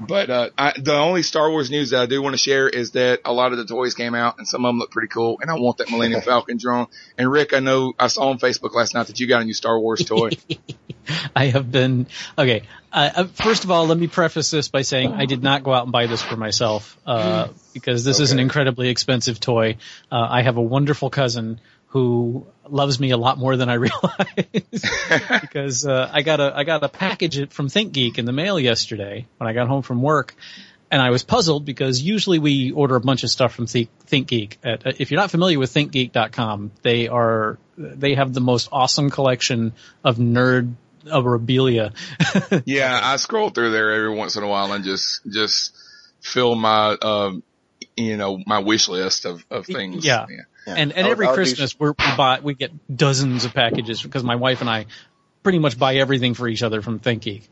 But 0.00 0.30
uh, 0.30 0.50
I, 0.56 0.74
the 0.78 0.94
only 0.94 1.22
Star 1.22 1.50
Wars 1.50 1.70
news 1.70 1.90
that 1.90 2.00
I 2.00 2.06
do 2.06 2.22
want 2.22 2.34
to 2.34 2.38
share 2.38 2.68
is 2.68 2.92
that 2.92 3.20
a 3.24 3.32
lot 3.32 3.52
of 3.52 3.58
the 3.58 3.64
toys 3.64 3.94
came 3.94 4.14
out, 4.14 4.38
and 4.38 4.46
some 4.46 4.64
of 4.64 4.68
them 4.68 4.78
look 4.78 4.92
pretty 4.92 5.08
cool. 5.08 5.38
And 5.40 5.50
I 5.50 5.54
want 5.54 5.78
that 5.78 5.90
Millennium 5.90 6.20
Falcon 6.24 6.56
drone. 6.56 6.86
And 7.16 7.30
Rick, 7.30 7.52
I 7.52 7.58
know 7.58 7.92
I 7.98 8.06
saw 8.06 8.30
on 8.30 8.38
Facebook 8.38 8.74
last 8.74 8.94
night 8.94 9.08
that 9.08 9.18
you 9.18 9.26
got 9.26 9.42
a 9.42 9.44
new 9.44 9.54
Star 9.54 9.78
Wars 9.78 10.04
toy. 10.04 10.30
I 11.34 11.46
have 11.46 11.72
been 11.72 12.06
okay. 12.36 12.62
Uh, 12.92 13.10
uh, 13.14 13.24
first 13.24 13.64
of 13.64 13.70
all, 13.70 13.86
let 13.86 13.98
me 13.98 14.06
preface 14.06 14.50
this 14.50 14.68
by 14.68 14.82
saying 14.82 15.12
I 15.12 15.26
did 15.26 15.42
not 15.42 15.62
go 15.62 15.72
out 15.72 15.84
and 15.84 15.92
buy 15.92 16.06
this 16.06 16.22
for 16.22 16.36
myself 16.36 16.96
uh, 17.06 17.48
because 17.72 18.04
this 18.04 18.20
is 18.20 18.32
an 18.32 18.38
incredibly 18.38 18.88
expensive 18.88 19.40
toy. 19.40 19.78
Uh, 20.12 20.26
I 20.30 20.42
have 20.42 20.58
a 20.58 20.62
wonderful 20.62 21.10
cousin 21.10 21.60
who 21.88 22.46
loves 22.68 23.00
me 23.00 23.10
a 23.10 23.16
lot 23.16 23.38
more 23.38 23.56
than 23.56 23.68
I 23.68 23.74
realize 23.86 24.10
because 25.40 25.86
uh, 25.86 26.10
I 26.12 26.22
got 26.22 26.40
a 26.40 26.52
I 26.56 26.64
got 26.64 26.82
a 26.82 26.88
package 26.88 27.50
from 27.50 27.68
ThinkGeek 27.68 28.18
in 28.18 28.24
the 28.24 28.32
mail 28.32 28.58
yesterday 28.58 29.26
when 29.38 29.48
I 29.48 29.52
got 29.52 29.68
home 29.68 29.82
from 29.82 30.02
work. 30.02 30.34
And 30.90 31.02
I 31.02 31.10
was 31.10 31.22
puzzled 31.22 31.66
because 31.66 32.00
usually 32.00 32.38
we 32.38 32.70
order 32.70 32.96
a 32.96 33.00
bunch 33.00 33.22
of 33.22 33.28
stuff 33.28 33.52
from 33.52 33.66
Think, 33.66 33.90
ThinkGeek. 34.06 34.56
At, 34.64 34.86
uh, 34.86 34.92
if 34.98 35.10
you're 35.10 35.20
not 35.20 35.30
familiar 35.30 35.58
with 35.58 35.72
ThinkGeek.com, 35.74 36.70
they 36.80 37.08
are 37.08 37.58
they 37.76 38.14
have 38.14 38.32
the 38.32 38.40
most 38.40 38.70
awesome 38.72 39.10
collection 39.10 39.74
of 40.02 40.16
nerd 40.16 40.74
memorabilia. 41.04 41.92
Yeah, 42.64 42.98
I 43.02 43.16
scroll 43.16 43.50
through 43.50 43.72
there 43.72 43.92
every 43.92 44.14
once 44.14 44.36
in 44.36 44.42
a 44.42 44.48
while 44.48 44.72
and 44.72 44.84
just 44.84 45.20
just 45.30 45.76
fill 46.20 46.54
my 46.54 46.96
um 47.02 47.42
you 47.96 48.16
know 48.16 48.42
my 48.46 48.60
wish 48.60 48.88
list 48.88 49.26
of 49.26 49.44
of 49.50 49.66
things. 49.66 50.04
Yeah. 50.04 50.26
Yeah. 50.28 50.42
And 50.76 50.92
and 50.92 51.06
I 51.06 51.08
would- 51.08 51.10
every 51.12 51.26
I 51.26 51.30
would 51.30 51.34
do- 51.36 51.42
Christmas 51.44 51.78
we're, 51.78 51.90
we 51.90 52.16
buy 52.16 52.40
we 52.42 52.54
get 52.54 52.72
dozens 52.94 53.44
of 53.44 53.54
packages 53.54 54.02
because 54.02 54.22
my 54.24 54.36
wife 54.36 54.60
and 54.60 54.68
I 54.70 54.86
pretty 55.42 55.58
much 55.58 55.78
buy 55.78 55.96
everything 55.96 56.34
for 56.34 56.48
each 56.48 56.62
other 56.62 56.82
from 56.82 56.98
ThinkGeek. 57.00 57.42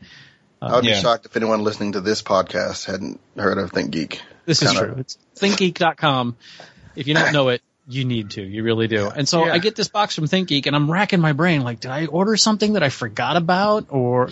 Uh, 0.61 0.65
I 0.65 0.75
would 0.75 0.85
Yeah. 0.85 0.95
be 0.95 1.01
shocked 1.01 1.25
if 1.25 1.35
anyone 1.37 1.63
listening 1.63 1.93
to 1.93 2.01
this 2.01 2.21
podcast 2.21 2.85
hadn't 2.85 3.19
heard 3.37 3.57
of 3.57 3.71
Think 3.71 3.91
Geek. 3.91 4.21
This 4.45 4.61
is 4.61 4.71
Kinda- 4.71 4.85
true. 4.85 4.95
It's 4.99 5.17
thinkgeek.com. 5.37 6.35
If 6.95 7.07
you 7.07 7.13
don't 7.13 7.31
know 7.33 7.49
it, 7.49 7.61
You 7.89 8.03
need 8.03 8.31
to. 8.31 8.41
You 8.41 8.63
really 8.63 8.87
do. 8.89 9.07
And 9.09 9.29
so 9.29 9.45
Yeah. 9.45 9.53
I 9.53 9.59
get 9.59 9.77
this 9.77 9.87
box 9.87 10.13
from 10.13 10.25
ThinkGeek 10.25 10.67
and 10.67 10.75
I'm 10.75 10.91
racking 10.91 11.21
my 11.21 11.31
brain 11.31 11.61
like, 11.61 11.79
did 11.79 11.89
I 11.89 12.07
order 12.07 12.35
something 12.35 12.73
that 12.73 12.83
I 12.83 12.89
forgot 12.89 13.37
about 13.37 13.85
or, 13.91 14.29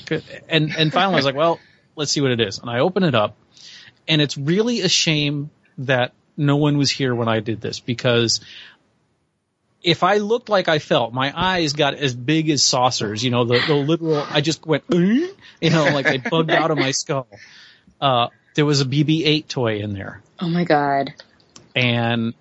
and, 0.49 0.75
and 0.77 0.91
finally 0.91 1.13
I 1.13 1.15
was 1.15 1.23
like, 1.25 1.35
well, 1.35 1.61
let's 1.95 2.11
see 2.11 2.19
what 2.19 2.31
it 2.31 2.41
is. 2.41 2.59
And 2.59 2.69
I 2.69 2.79
open 2.79 3.03
it 3.03 3.15
up 3.15 3.37
and 4.09 4.21
it's 4.21 4.37
really 4.37 4.81
a 4.81 4.89
shame 4.89 5.51
that 5.77 6.11
no 6.35 6.57
one 6.57 6.77
was 6.77 6.91
here 6.91 7.15
when 7.15 7.29
I 7.29 7.39
did 7.39 7.61
this 7.61 7.79
because 7.79 8.41
if 9.85 10.01
I 10.03 10.17
looked 10.17 10.49
like 10.49 10.67
I 10.67 10.79
felt, 10.79 11.13
my 11.13 11.31
eyes 11.35 11.73
got 11.73 11.93
as 11.93 12.15
big 12.15 12.49
as 12.49 12.63
saucers, 12.63 13.23
you 13.23 13.29
know, 13.29 13.45
the, 13.45 13.61
the 13.67 13.75
literal, 13.75 14.25
I 14.29 14.41
just 14.41 14.65
went, 14.65 14.83
you 14.89 15.29
know, 15.61 15.85
like 15.85 16.05
they 16.05 16.17
bugged 16.17 16.49
out 16.51 16.71
of 16.71 16.77
my 16.77 16.91
skull. 16.91 17.27
Uh, 18.01 18.27
there 18.55 18.65
was 18.65 18.81
a 18.81 18.85
BB-8 18.85 19.47
toy 19.47 19.79
in 19.79 19.93
there 19.93 20.21
Oh 20.39 20.49
my 20.49 20.63
god. 20.63 21.13
and 21.75 22.33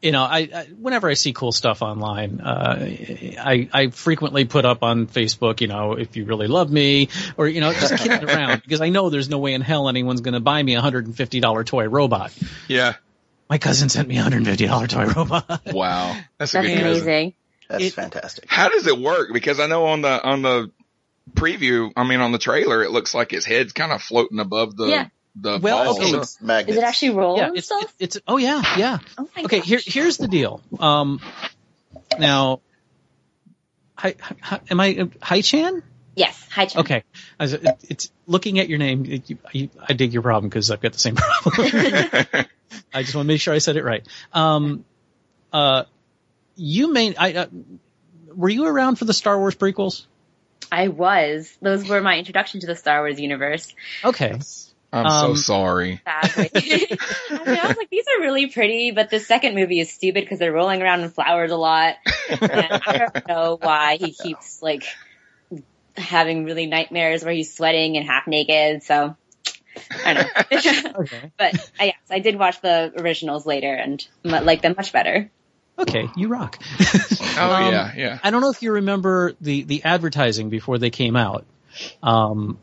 you 0.00 0.12
know, 0.12 0.22
I, 0.22 0.48
I 0.54 0.64
whenever 0.80 1.08
I 1.08 1.14
see 1.14 1.32
cool 1.32 1.50
stuff 1.50 1.82
online, 1.82 2.40
uh, 2.40 2.76
I 2.86 3.68
I 3.72 3.88
frequently 3.88 4.44
put 4.44 4.64
up 4.64 4.84
on 4.84 5.08
Facebook, 5.08 5.60
you 5.60 5.66
know, 5.66 5.94
if 5.94 6.16
you 6.16 6.24
really 6.24 6.46
love 6.46 6.70
me, 6.70 7.08
or 7.36 7.48
you 7.48 7.60
know, 7.60 7.72
just 7.72 7.96
kidding 7.96 8.28
around 8.28 8.62
because 8.62 8.80
I 8.80 8.90
know 8.90 9.10
there's 9.10 9.28
no 9.28 9.38
way 9.38 9.54
in 9.54 9.60
hell 9.60 9.88
anyone's 9.88 10.20
going 10.20 10.34
to 10.34 10.40
buy 10.40 10.62
me 10.62 10.76
a 10.76 10.80
hundred 10.80 11.06
and 11.06 11.16
fifty 11.16 11.40
dollar 11.40 11.64
toy 11.64 11.88
robot. 11.88 12.32
Yeah. 12.68 12.94
My 13.48 13.58
cousin 13.58 13.88
sent 13.88 14.08
me 14.08 14.18
a 14.18 14.22
hundred 14.22 14.38
and 14.38 14.46
fifty 14.46 14.66
dollar 14.66 14.86
toy 14.86 15.06
robot. 15.06 15.62
Wow. 15.72 16.16
That's 16.38 16.52
a 16.54 16.58
That's 16.58 16.66
good 16.68 16.78
cousin. 16.80 17.02
amazing. 17.02 17.34
That's 17.68 17.84
It- 17.84 17.92
fantastic. 17.94 18.44
How 18.48 18.68
does 18.68 18.86
it 18.86 18.98
work? 18.98 19.28
Because 19.32 19.60
I 19.60 19.66
know 19.66 19.86
on 19.86 20.02
the 20.02 20.22
on 20.22 20.42
the 20.42 20.70
preview, 21.32 21.90
I 21.96 22.04
mean 22.06 22.20
on 22.20 22.32
the 22.32 22.38
trailer, 22.38 22.82
it 22.82 22.90
looks 22.90 23.14
like 23.14 23.30
his 23.30 23.44
head's 23.44 23.72
kind 23.72 23.92
of 23.92 24.02
floating 24.02 24.38
above 24.38 24.76
the 24.76 24.86
Yeah. 24.86 25.08
the 25.36 25.58
Well, 25.62 25.96
okay. 25.96 26.10
So- 26.10 26.24
magnets. 26.44 26.72
Is 26.72 26.82
it 26.82 26.84
actually 26.84 27.10
rolling 27.10 27.42
yeah, 27.42 27.50
it's, 27.54 27.66
stuff? 27.66 27.82
it's 27.98 28.16
it's 28.16 28.24
oh 28.26 28.36
yeah 28.38 28.62
yeah. 28.76 28.98
oh 29.18 29.28
Okay, 29.44 29.58
gosh. 29.60 29.66
here 29.68 29.80
here's 29.84 30.16
the 30.16 30.28
deal. 30.28 30.60
Um, 30.78 31.20
now, 32.18 32.60
hi, 33.96 34.14
hi, 34.40 34.60
am 34.70 34.80
I 34.80 35.08
Hi 35.22 35.40
Chan? 35.42 35.82
Yes. 36.18 36.48
Hi, 36.50 36.66
Chen. 36.66 36.80
Okay, 36.80 37.04
I 37.38 37.44
was- 37.44 37.52
it, 37.52 37.64
it's 37.88 38.10
looking 38.26 38.58
at 38.58 38.68
your 38.68 38.78
name. 38.78 39.04
It, 39.06 39.30
you, 39.30 39.38
you, 39.52 39.68
I 39.88 39.92
dig 39.92 40.12
your 40.12 40.22
problem 40.22 40.48
because 40.48 40.70
I've 40.70 40.80
got 40.80 40.92
the 40.92 40.98
same 40.98 41.14
problem. 41.16 41.66
I 42.92 43.02
just 43.02 43.14
want 43.14 43.26
to 43.26 43.28
make 43.28 43.40
sure 43.40 43.54
I 43.54 43.58
said 43.58 43.76
it 43.76 43.84
right. 43.84 44.06
Um, 44.32 44.84
uh, 45.52 45.84
you 46.56 46.92
may. 46.92 47.14
I 47.14 47.32
uh, 47.34 47.46
were 48.34 48.48
you 48.48 48.66
around 48.66 48.96
for 48.96 49.04
the 49.04 49.14
Star 49.14 49.38
Wars 49.38 49.54
prequels? 49.54 50.04
I 50.72 50.88
was. 50.88 51.56
Those 51.62 51.88
were 51.88 52.00
my 52.00 52.18
introduction 52.18 52.60
to 52.60 52.66
the 52.66 52.76
Star 52.76 53.00
Wars 53.00 53.18
universe. 53.20 53.72
Okay, 54.04 54.32
I'm 54.92 55.10
so 55.10 55.26
Um, 55.30 55.36
sorry. 55.36 56.00
I, 56.06 56.50
mean, 56.54 56.86
I 57.58 57.66
was 57.68 57.76
like, 57.76 57.90
these 57.90 58.04
are 58.08 58.20
really 58.20 58.48
pretty, 58.48 58.90
but 58.90 59.08
the 59.08 59.20
second 59.20 59.54
movie 59.54 59.80
is 59.80 59.90
stupid 59.92 60.24
because 60.24 60.38
they're 60.38 60.52
rolling 60.52 60.82
around 60.82 61.00
in 61.02 61.10
flowers 61.10 61.50
a 61.52 61.56
lot. 61.56 61.94
And 62.28 62.42
I 62.86 62.98
don't 62.98 63.28
know 63.28 63.58
why 63.60 63.96
he 63.96 64.12
keeps 64.12 64.60
like 64.62 64.84
having 65.98 66.44
really 66.44 66.66
nightmares 66.66 67.24
where 67.24 67.34
he's 67.34 67.54
sweating 67.54 67.96
and 67.96 68.06
half 68.06 68.26
naked. 68.26 68.82
So 68.82 69.16
I 70.04 70.14
don't 70.14 70.26
know. 70.84 70.90
okay, 71.00 71.32
but 71.38 71.54
uh, 71.80 71.84
yes, 71.84 71.96
I 72.10 72.18
did 72.20 72.38
watch 72.38 72.60
the 72.60 72.92
originals 72.98 73.46
later 73.46 73.72
and 73.74 74.06
m- 74.24 74.44
like 74.44 74.62
them 74.62 74.74
much 74.76 74.92
better. 74.92 75.30
okay. 75.78 76.10
You 76.16 76.28
rock. 76.28 76.58
Oh 77.40 77.52
Um, 77.52 77.72
yeah, 77.72 77.92
yeah. 77.96 78.18
I 78.24 78.30
don't 78.30 78.40
know 78.40 78.50
if 78.50 78.62
you 78.62 78.72
remember 78.72 79.34
the 79.40 79.62
the 79.62 79.84
advertising 79.84 80.48
before 80.50 80.78
they 80.78 80.90
came 80.90 81.14
out. 81.14 81.44
Um, 82.02 82.58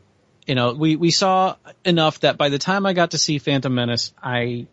you 0.46 0.54
know, 0.54 0.74
we 0.74 0.96
we 0.96 1.10
saw 1.10 1.56
enough 1.84 2.20
that 2.20 2.36
by 2.36 2.50
the 2.50 2.58
time 2.58 2.84
I 2.84 2.92
got 2.92 3.12
to 3.12 3.18
see 3.18 3.38
Phantom 3.38 3.74
Menace, 3.74 4.12
I 4.22 4.66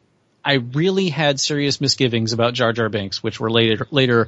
I 0.43 0.55
really 0.55 1.07
had 1.07 1.39
serious 1.39 1.79
misgivings 1.79 2.33
about 2.33 2.53
Jar 2.53 2.73
Jar 2.73 2.89
Binks, 2.89 3.23
which 3.23 3.39
were 3.39 3.49
later 3.49 3.87
later 3.91 4.27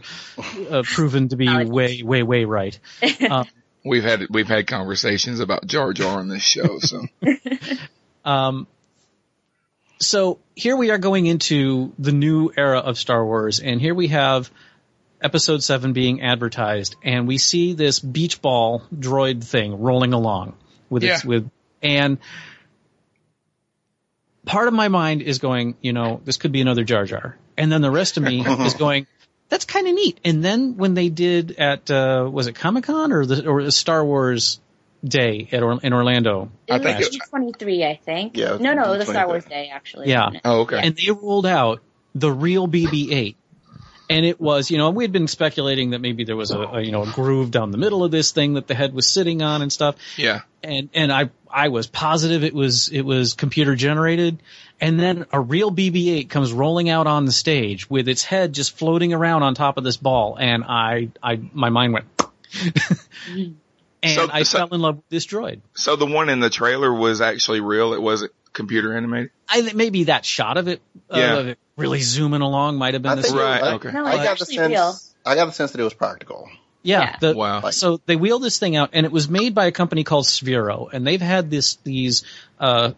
uh, 0.70 0.84
proven 0.84 1.28
to 1.30 1.36
be 1.36 1.66
way 1.66 2.02
way 2.04 2.24
way 2.24 2.46
right. 2.46 2.80
Um, 3.30 3.48
We've 3.86 4.04
had 4.04 4.28
we've 4.30 4.48
had 4.48 4.68
conversations 4.68 5.40
about 5.40 5.68
Jar 5.68 5.94
Jar 5.94 6.20
on 6.20 6.28
this 6.28 6.42
show, 6.42 6.80
so 6.80 7.06
Um, 8.26 8.68
so 10.00 10.40
here 10.56 10.76
we 10.76 10.90
are 10.90 10.98
going 10.98 11.28
into 11.28 11.94
the 12.00 12.12
new 12.12 12.52
era 12.58 12.80
of 12.80 12.98
Star 12.98 13.24
Wars, 13.24 13.60
and 13.60 13.80
here 13.80 13.94
we 13.94 14.08
have 14.08 14.52
Episode 15.22 15.64
Seven 15.64 15.94
being 15.94 16.22
advertised, 16.22 16.96
and 17.04 17.28
we 17.28 17.38
see 17.38 17.74
this 17.74 18.00
beach 18.00 18.42
ball 18.42 18.82
droid 18.94 19.44
thing 19.44 19.80
rolling 19.80 20.14
along 20.14 20.58
with 20.90 21.04
its 21.04 21.24
with, 21.24 21.50
and 21.82 22.18
part 24.46 24.68
of 24.68 24.74
my 24.74 24.88
mind 24.88 25.22
is 25.22 25.40
going, 25.40 25.76
you 25.82 25.94
know, 25.94 26.20
this 26.26 26.38
could 26.38 26.52
be 26.52 26.62
another 26.62 26.84
Jar 26.84 27.06
Jar, 27.06 27.38
and 27.58 27.72
then 27.72 27.82
the 27.82 27.92
rest 27.92 28.18
of 28.18 28.24
me 28.24 28.46
is 28.66 28.74
going. 28.74 29.06
That's 29.50 29.66
kind 29.66 29.88
of 29.88 29.94
neat. 29.94 30.20
And 30.24 30.44
then 30.44 30.76
when 30.78 30.94
they 30.96 31.10
did 31.10 31.52
at 31.60 31.90
uh, 31.92 32.28
was 32.32 32.48
it 32.48 32.54
Comic 32.54 32.86
Con 32.86 33.12
or 33.12 33.26
the 33.26 33.48
or 33.48 33.64
the 33.64 33.72
Star 33.72 34.04
Wars 34.04 34.60
Day 35.04 35.48
at 35.52 35.62
or, 35.62 35.80
in 35.84 35.94
Orlando, 35.94 36.50
I 36.70 36.78
It 36.78 36.84
think 36.84 36.98
was 37.00 37.08
it- 37.16 37.22
D23, 37.32 37.86
I 37.86 37.96
think. 38.04 38.38
Yeah, 38.38 38.58
No, 38.60 38.74
no, 38.74 38.98
the 38.98 39.06
Star 39.06 39.28
Wars 39.28 39.44
day. 39.46 39.66
Day 39.66 39.70
actually. 39.72 40.10
Yeah. 40.10 40.30
oh 40.44 40.62
okay. 40.62 40.80
and 40.82 40.96
they 40.96 41.12
rolled 41.12 41.46
out 41.46 41.82
the 42.16 42.32
real 42.32 42.68
BB-8. 42.68 43.36
And 44.10 44.26
it 44.26 44.40
was, 44.40 44.70
you 44.70 44.78
know, 44.78 44.92
we 44.92 45.04
had 45.04 45.12
been 45.12 45.28
speculating 45.28 45.92
that 45.92 46.00
maybe 46.00 46.24
there 46.26 46.36
was 46.36 46.52
a, 46.52 46.60
a, 46.60 46.82
you 46.82 46.92
know, 46.92 47.04
a 47.04 47.08
groove 47.08 47.50
down 47.52 47.72
the 47.72 47.78
middle 47.78 48.04
of 48.04 48.12
this 48.12 48.32
thing 48.32 48.54
that 48.54 48.68
the 48.68 48.76
head 48.76 48.94
was 48.94 49.08
sitting 49.08 49.42
on 49.42 49.62
and 49.62 49.72
stuff. 49.74 49.96
yeah. 50.18 50.42
And, 50.62 50.90
and 50.94 51.12
I, 51.12 51.30
I 51.50 51.70
was 51.70 51.86
positive 51.88 52.44
it 52.44 52.54
was, 52.54 52.90
it 52.90 53.02
was 53.02 53.34
computer 53.36 53.76
generated. 53.76 54.42
And 54.82 55.00
then 55.00 55.26
a 55.32 55.40
real 55.40 55.72
BB-8 55.72 56.30
comes 56.30 56.52
rolling 56.52 56.90
out 56.90 57.08
on 57.08 57.26
the 57.26 57.32
stage 57.32 57.90
with 57.90 58.08
its 58.08 58.24
head 58.24 58.54
just 58.54 58.78
floating 58.78 59.14
around 59.14 59.44
on 59.44 59.56
top 59.56 59.78
of 59.78 59.84
this 59.84 59.98
ball. 59.98 60.38
And 60.40 60.64
I, 60.64 61.10
I, 61.24 61.40
my 61.54 61.70
mind 61.70 61.94
went, 61.94 62.18
mm. 62.18 63.54
and 64.04 64.16
So- 64.16 64.30
I 64.32 64.44
so- 64.44 64.58
fell 64.60 64.74
in 64.74 64.82
love 64.82 64.96
with 64.98 65.10
this 65.10 65.26
droid. 65.26 65.62
So 65.76 65.96
the 65.96 66.06
one 66.06 66.30
in 66.30 66.40
the 66.40 66.50
trailer 66.50 66.94
was 66.94 67.22
actually 67.22 67.60
real. 67.62 67.94
It 67.94 68.02
wasn't 68.02 68.32
computer 68.56 68.98
animated. 68.98 69.30
I 69.48 69.62
think 69.62 69.76
maybe 69.76 70.06
that 70.06 70.26
shot 70.26 70.58
of 70.58 70.68
it, 70.68 70.82
uh, 71.12 71.38
of 71.40 71.48
it 71.50 71.60
really 71.78 72.02
zooming 72.02 72.42
along 72.42 72.78
might 72.78 72.96
have 72.96 73.04
been 73.04 73.12
I 73.12 73.16
the 73.16 73.22
think 73.22 73.36
Right, 73.36 73.62
I, 73.62 73.74
okay. 73.74 73.92
No, 73.92 74.06
I 74.06 74.16
it's 74.16 74.18
got 74.18 74.24
the 74.24 74.30
actually 74.32 74.56
sense. 74.56 74.70
real. 74.70 74.96
I 75.26 75.36
got 75.36 75.46
the 75.46 75.52
sense 75.52 75.72
that 75.74 75.80
it 75.80 75.84
was 75.84 75.94
practical. 75.94 76.50
Yeah. 76.82 77.02
Yeah. 77.02 77.18
The, 77.20 77.36
Wow. 77.36 77.70
So 77.70 78.00
they 78.06 78.16
wheeled 78.16 78.42
this 78.42 78.58
thing 78.58 78.76
out, 78.76 78.92
and 78.94 79.06
it 79.06 79.12
was 79.12 79.30
made 79.30 79.54
by 79.54 79.66
a 79.66 79.72
company 79.72 80.04
called 80.04 80.26
Sphero, 80.26 80.92
and 80.92 81.06
they've 81.06 81.22
had 81.22 81.52
this 81.52 81.76
these 81.84 82.24
uh, 82.60 82.92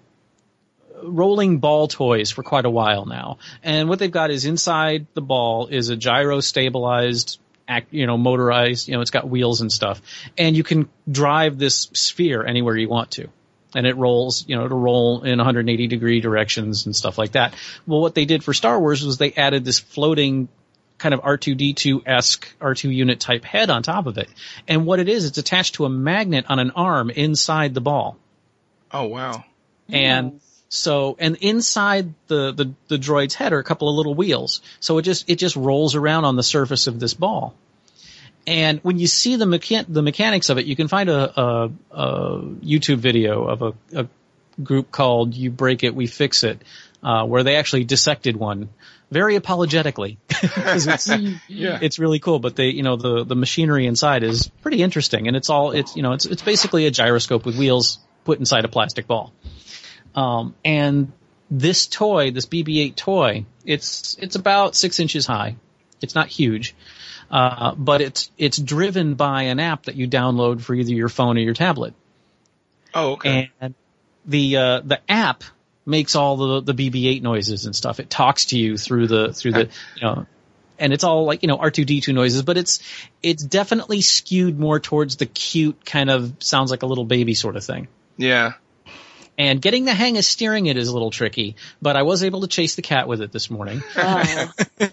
rolling 1.03 1.59
ball 1.59 1.87
toys 1.87 2.31
for 2.31 2.43
quite 2.43 2.65
a 2.65 2.69
while 2.69 3.05
now. 3.05 3.39
And 3.63 3.89
what 3.89 3.99
they've 3.99 4.11
got 4.11 4.31
is 4.31 4.45
inside 4.45 5.07
the 5.13 5.21
ball 5.21 5.67
is 5.67 5.89
a 5.89 5.95
gyro 5.95 6.39
stabilized. 6.39 7.39
Act, 7.69 7.91
you 7.91 8.07
know, 8.07 8.17
motorized, 8.17 8.87
you 8.87 8.93
know, 8.93 9.01
it's 9.01 9.11
got 9.11 9.27
wheels 9.27 9.59
and 9.59 9.69
stuff. 9.69 10.01
And 10.37 10.55
you 10.55 10.63
can 10.63 10.87
drive 11.11 11.57
this 11.57 11.89
sphere 11.91 12.45
anywhere 12.45 12.77
you 12.77 12.87
want 12.87 13.11
to. 13.11 13.27
And 13.77 13.85
it 13.85 13.95
rolls, 13.95 14.43
you 14.47 14.55
know, 14.55 14.65
it'll 14.65 14.79
roll 14.79 15.21
in 15.21 15.37
180 15.37 15.85
degree 15.85 16.19
directions 16.19 16.87
and 16.87 16.95
stuff 16.95 17.19
like 17.19 17.33
that. 17.33 17.53
Well, 17.85 18.01
what 18.01 18.15
they 18.15 18.25
did 18.25 18.43
for 18.43 18.51
Star 18.51 18.79
Wars 18.79 19.05
was 19.05 19.19
they 19.19 19.33
added 19.33 19.63
this 19.65 19.77
floating 19.77 20.49
kind 20.97 21.13
of 21.13 21.21
R2D2-esque 21.21 22.57
R2 22.59 22.91
unit 22.91 23.19
type 23.19 23.45
head 23.45 23.69
on 23.69 23.83
top 23.83 24.07
of 24.07 24.17
it. 24.17 24.29
And 24.67 24.87
what 24.87 24.99
it 24.99 25.07
is, 25.07 25.25
it's 25.25 25.37
attached 25.37 25.75
to 25.75 25.85
a 25.85 25.89
magnet 25.89 26.45
on 26.49 26.57
an 26.57 26.71
arm 26.71 27.11
inside 27.11 27.75
the 27.75 27.81
ball. 27.81 28.17
Oh 28.91 29.05
wow. 29.05 29.45
And 29.89 30.41
so, 30.69 31.15
and 31.19 31.35
inside 31.35 32.15
the, 32.25 32.51
the, 32.51 32.73
the 32.87 32.97
droid's 32.97 33.35
head 33.35 33.53
are 33.53 33.59
a 33.59 33.63
couple 33.63 33.89
of 33.89 33.95
little 33.95 34.15
wheels. 34.15 34.61
So 34.79 34.97
it 34.97 35.03
just, 35.03 35.29
it 35.29 35.35
just 35.35 35.55
rolls 35.55 35.93
around 35.93 36.25
on 36.25 36.35
the 36.35 36.41
surface 36.41 36.87
of 36.87 36.99
this 36.99 37.13
ball. 37.13 37.53
And 38.47 38.79
when 38.81 38.97
you 38.97 39.07
see 39.07 39.35
the 39.35 39.45
mechan- 39.45 39.85
the 39.89 40.01
mechanics 40.01 40.49
of 40.49 40.57
it, 40.57 40.65
you 40.65 40.75
can 40.75 40.87
find 40.87 41.09
a, 41.09 41.39
a, 41.41 41.71
a 41.91 42.41
YouTube 42.63 42.97
video 42.97 43.43
of 43.43 43.61
a, 43.61 43.73
a 44.03 44.07
group 44.63 44.89
called 44.91 45.35
"You 45.35 45.51
Break 45.51 45.83
It, 45.83 45.93
We 45.93 46.07
Fix 46.07 46.43
It," 46.43 46.61
uh, 47.03 47.25
where 47.25 47.43
they 47.43 47.57
actually 47.57 47.83
dissected 47.83 48.37
one 48.37 48.69
very 49.11 49.35
apologetically 49.35 50.17
'Cause 50.29 50.87
it's 50.87 51.07
Yeah. 51.47 51.79
it's 51.81 51.99
really 51.99 52.19
cool. 52.19 52.39
But 52.39 52.55
they, 52.55 52.69
you 52.69 52.83
know, 52.83 52.95
the 52.95 53.25
the 53.25 53.35
machinery 53.35 53.85
inside 53.85 54.23
is 54.23 54.47
pretty 54.61 54.81
interesting, 54.81 55.27
and 55.27 55.35
it's 55.35 55.49
all 55.49 55.71
it's 55.71 55.95
you 55.97 56.01
know 56.01 56.13
it's 56.13 56.25
it's 56.25 56.41
basically 56.41 56.85
a 56.87 56.91
gyroscope 56.91 57.45
with 57.45 57.57
wheels 57.57 57.99
put 58.23 58.39
inside 58.39 58.63
a 58.65 58.69
plastic 58.69 59.07
ball. 59.07 59.33
Um, 60.15 60.55
and 60.65 61.11
this 61.51 61.85
toy, 61.87 62.31
this 62.31 62.45
BB-8 62.45 62.95
toy, 62.95 63.45
it's 63.65 64.17
it's 64.21 64.35
about 64.35 64.75
six 64.75 64.99
inches 64.99 65.25
high. 65.25 65.55
It's 66.01 66.15
not 66.15 66.27
huge, 66.27 66.75
uh, 67.31 67.75
but 67.75 68.01
it's 68.01 68.31
it's 68.37 68.57
driven 68.57 69.15
by 69.15 69.43
an 69.43 69.59
app 69.59 69.83
that 69.85 69.95
you 69.95 70.07
download 70.07 70.61
for 70.61 70.73
either 70.73 70.93
your 70.93 71.09
phone 71.09 71.37
or 71.37 71.41
your 71.41 71.53
tablet. 71.53 71.93
Oh 72.93 73.13
okay. 73.13 73.51
And 73.61 73.75
the 74.25 74.57
uh, 74.57 74.81
the 74.83 74.99
app 75.09 75.43
makes 75.85 76.15
all 76.15 76.37
the 76.61 76.73
the 76.73 76.89
BB-8 76.89 77.21
noises 77.21 77.65
and 77.65 77.75
stuff. 77.75 77.99
It 77.99 78.09
talks 78.09 78.45
to 78.47 78.57
you 78.57 78.77
through 78.77 79.07
the 79.07 79.33
through 79.33 79.51
the 79.53 79.69
you 79.95 80.01
know, 80.01 80.25
and 80.79 80.93
it's 80.93 81.03
all 81.03 81.25
like 81.25 81.43
you 81.43 81.47
know 81.47 81.57
R2D2 81.57 82.13
noises, 82.13 82.41
but 82.43 82.57
it's 82.57 82.79
it's 83.23 83.43
definitely 83.43 84.01
skewed 84.01 84.59
more 84.59 84.79
towards 84.79 85.17
the 85.17 85.25
cute 85.25 85.85
kind 85.85 86.09
of 86.09 86.33
sounds 86.39 86.71
like 86.71 86.83
a 86.83 86.87
little 86.87 87.05
baby 87.05 87.33
sort 87.33 87.55
of 87.55 87.63
thing. 87.63 87.87
yeah. 88.17 88.53
And 89.39 89.61
getting 89.61 89.85
the 89.85 89.93
hang 89.93 90.17
of 90.17 90.25
steering 90.25 90.65
it 90.65 90.77
is 90.77 90.87
a 90.87 90.93
little 90.93 91.11
tricky, 91.11 91.57
but 91.79 91.95
I 91.95 92.01
was 92.01 92.23
able 92.23 92.41
to 92.41 92.47
chase 92.47 92.73
the 92.73 92.81
cat 92.81 93.07
with 93.07 93.21
it 93.21 93.31
this 93.31 93.51
morning. 93.51 93.83
Oh. 93.95 94.51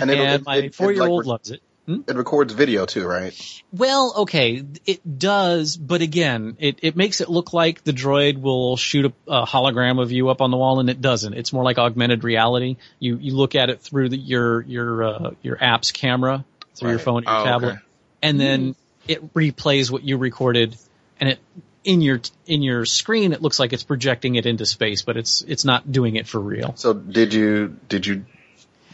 And, 0.00 0.10
it'll- 0.10 0.24
and 0.26 0.34
it- 0.40 0.44
my 0.44 0.56
it- 0.56 0.64
it, 0.64 0.74
four 0.74 0.90
year 0.92 1.04
old 1.06 1.24
like, 1.24 1.26
loves 1.34 1.50
it. 1.52 1.62
It 1.88 2.16
records 2.16 2.52
video 2.52 2.84
too, 2.84 3.06
right? 3.06 3.62
Well, 3.72 4.12
okay, 4.18 4.64
it 4.86 5.18
does, 5.18 5.76
but 5.76 6.02
again, 6.02 6.56
it, 6.58 6.80
it 6.82 6.96
makes 6.96 7.20
it 7.20 7.28
look 7.28 7.52
like 7.52 7.84
the 7.84 7.92
droid 7.92 8.40
will 8.40 8.76
shoot 8.76 9.06
a, 9.06 9.12
a 9.32 9.46
hologram 9.46 10.02
of 10.02 10.10
you 10.10 10.28
up 10.28 10.40
on 10.40 10.50
the 10.50 10.56
wall, 10.56 10.80
and 10.80 10.90
it 10.90 11.00
doesn't. 11.00 11.34
It's 11.34 11.52
more 11.52 11.62
like 11.62 11.78
augmented 11.78 12.24
reality. 12.24 12.76
You 12.98 13.18
you 13.18 13.36
look 13.36 13.54
at 13.54 13.70
it 13.70 13.80
through 13.80 14.08
the, 14.08 14.16
your 14.16 14.62
your 14.62 15.04
uh, 15.04 15.30
your 15.42 15.62
app's 15.62 15.92
camera 15.92 16.44
through 16.74 16.90
your 16.90 16.98
phone 16.98 17.22
or 17.26 17.30
your 17.32 17.40
Oh, 17.40 17.44
tablet, 17.44 17.70
okay. 17.74 17.80
and 18.22 18.40
then 18.40 18.74
it 19.06 19.32
replays 19.34 19.88
what 19.90 20.02
you 20.02 20.18
recorded, 20.18 20.76
and 21.20 21.30
it 21.30 21.38
in 21.84 22.00
your 22.00 22.20
in 22.46 22.62
your 22.62 22.84
screen 22.84 23.32
it 23.32 23.40
looks 23.40 23.60
like 23.60 23.72
it's 23.72 23.84
projecting 23.84 24.34
it 24.34 24.44
into 24.44 24.66
space, 24.66 25.02
but 25.02 25.16
it's 25.16 25.42
it's 25.42 25.64
not 25.64 25.90
doing 25.90 26.16
it 26.16 26.26
for 26.26 26.40
real. 26.40 26.74
So 26.76 26.92
did 26.94 27.32
you 27.32 27.76
did 27.88 28.06
you 28.06 28.24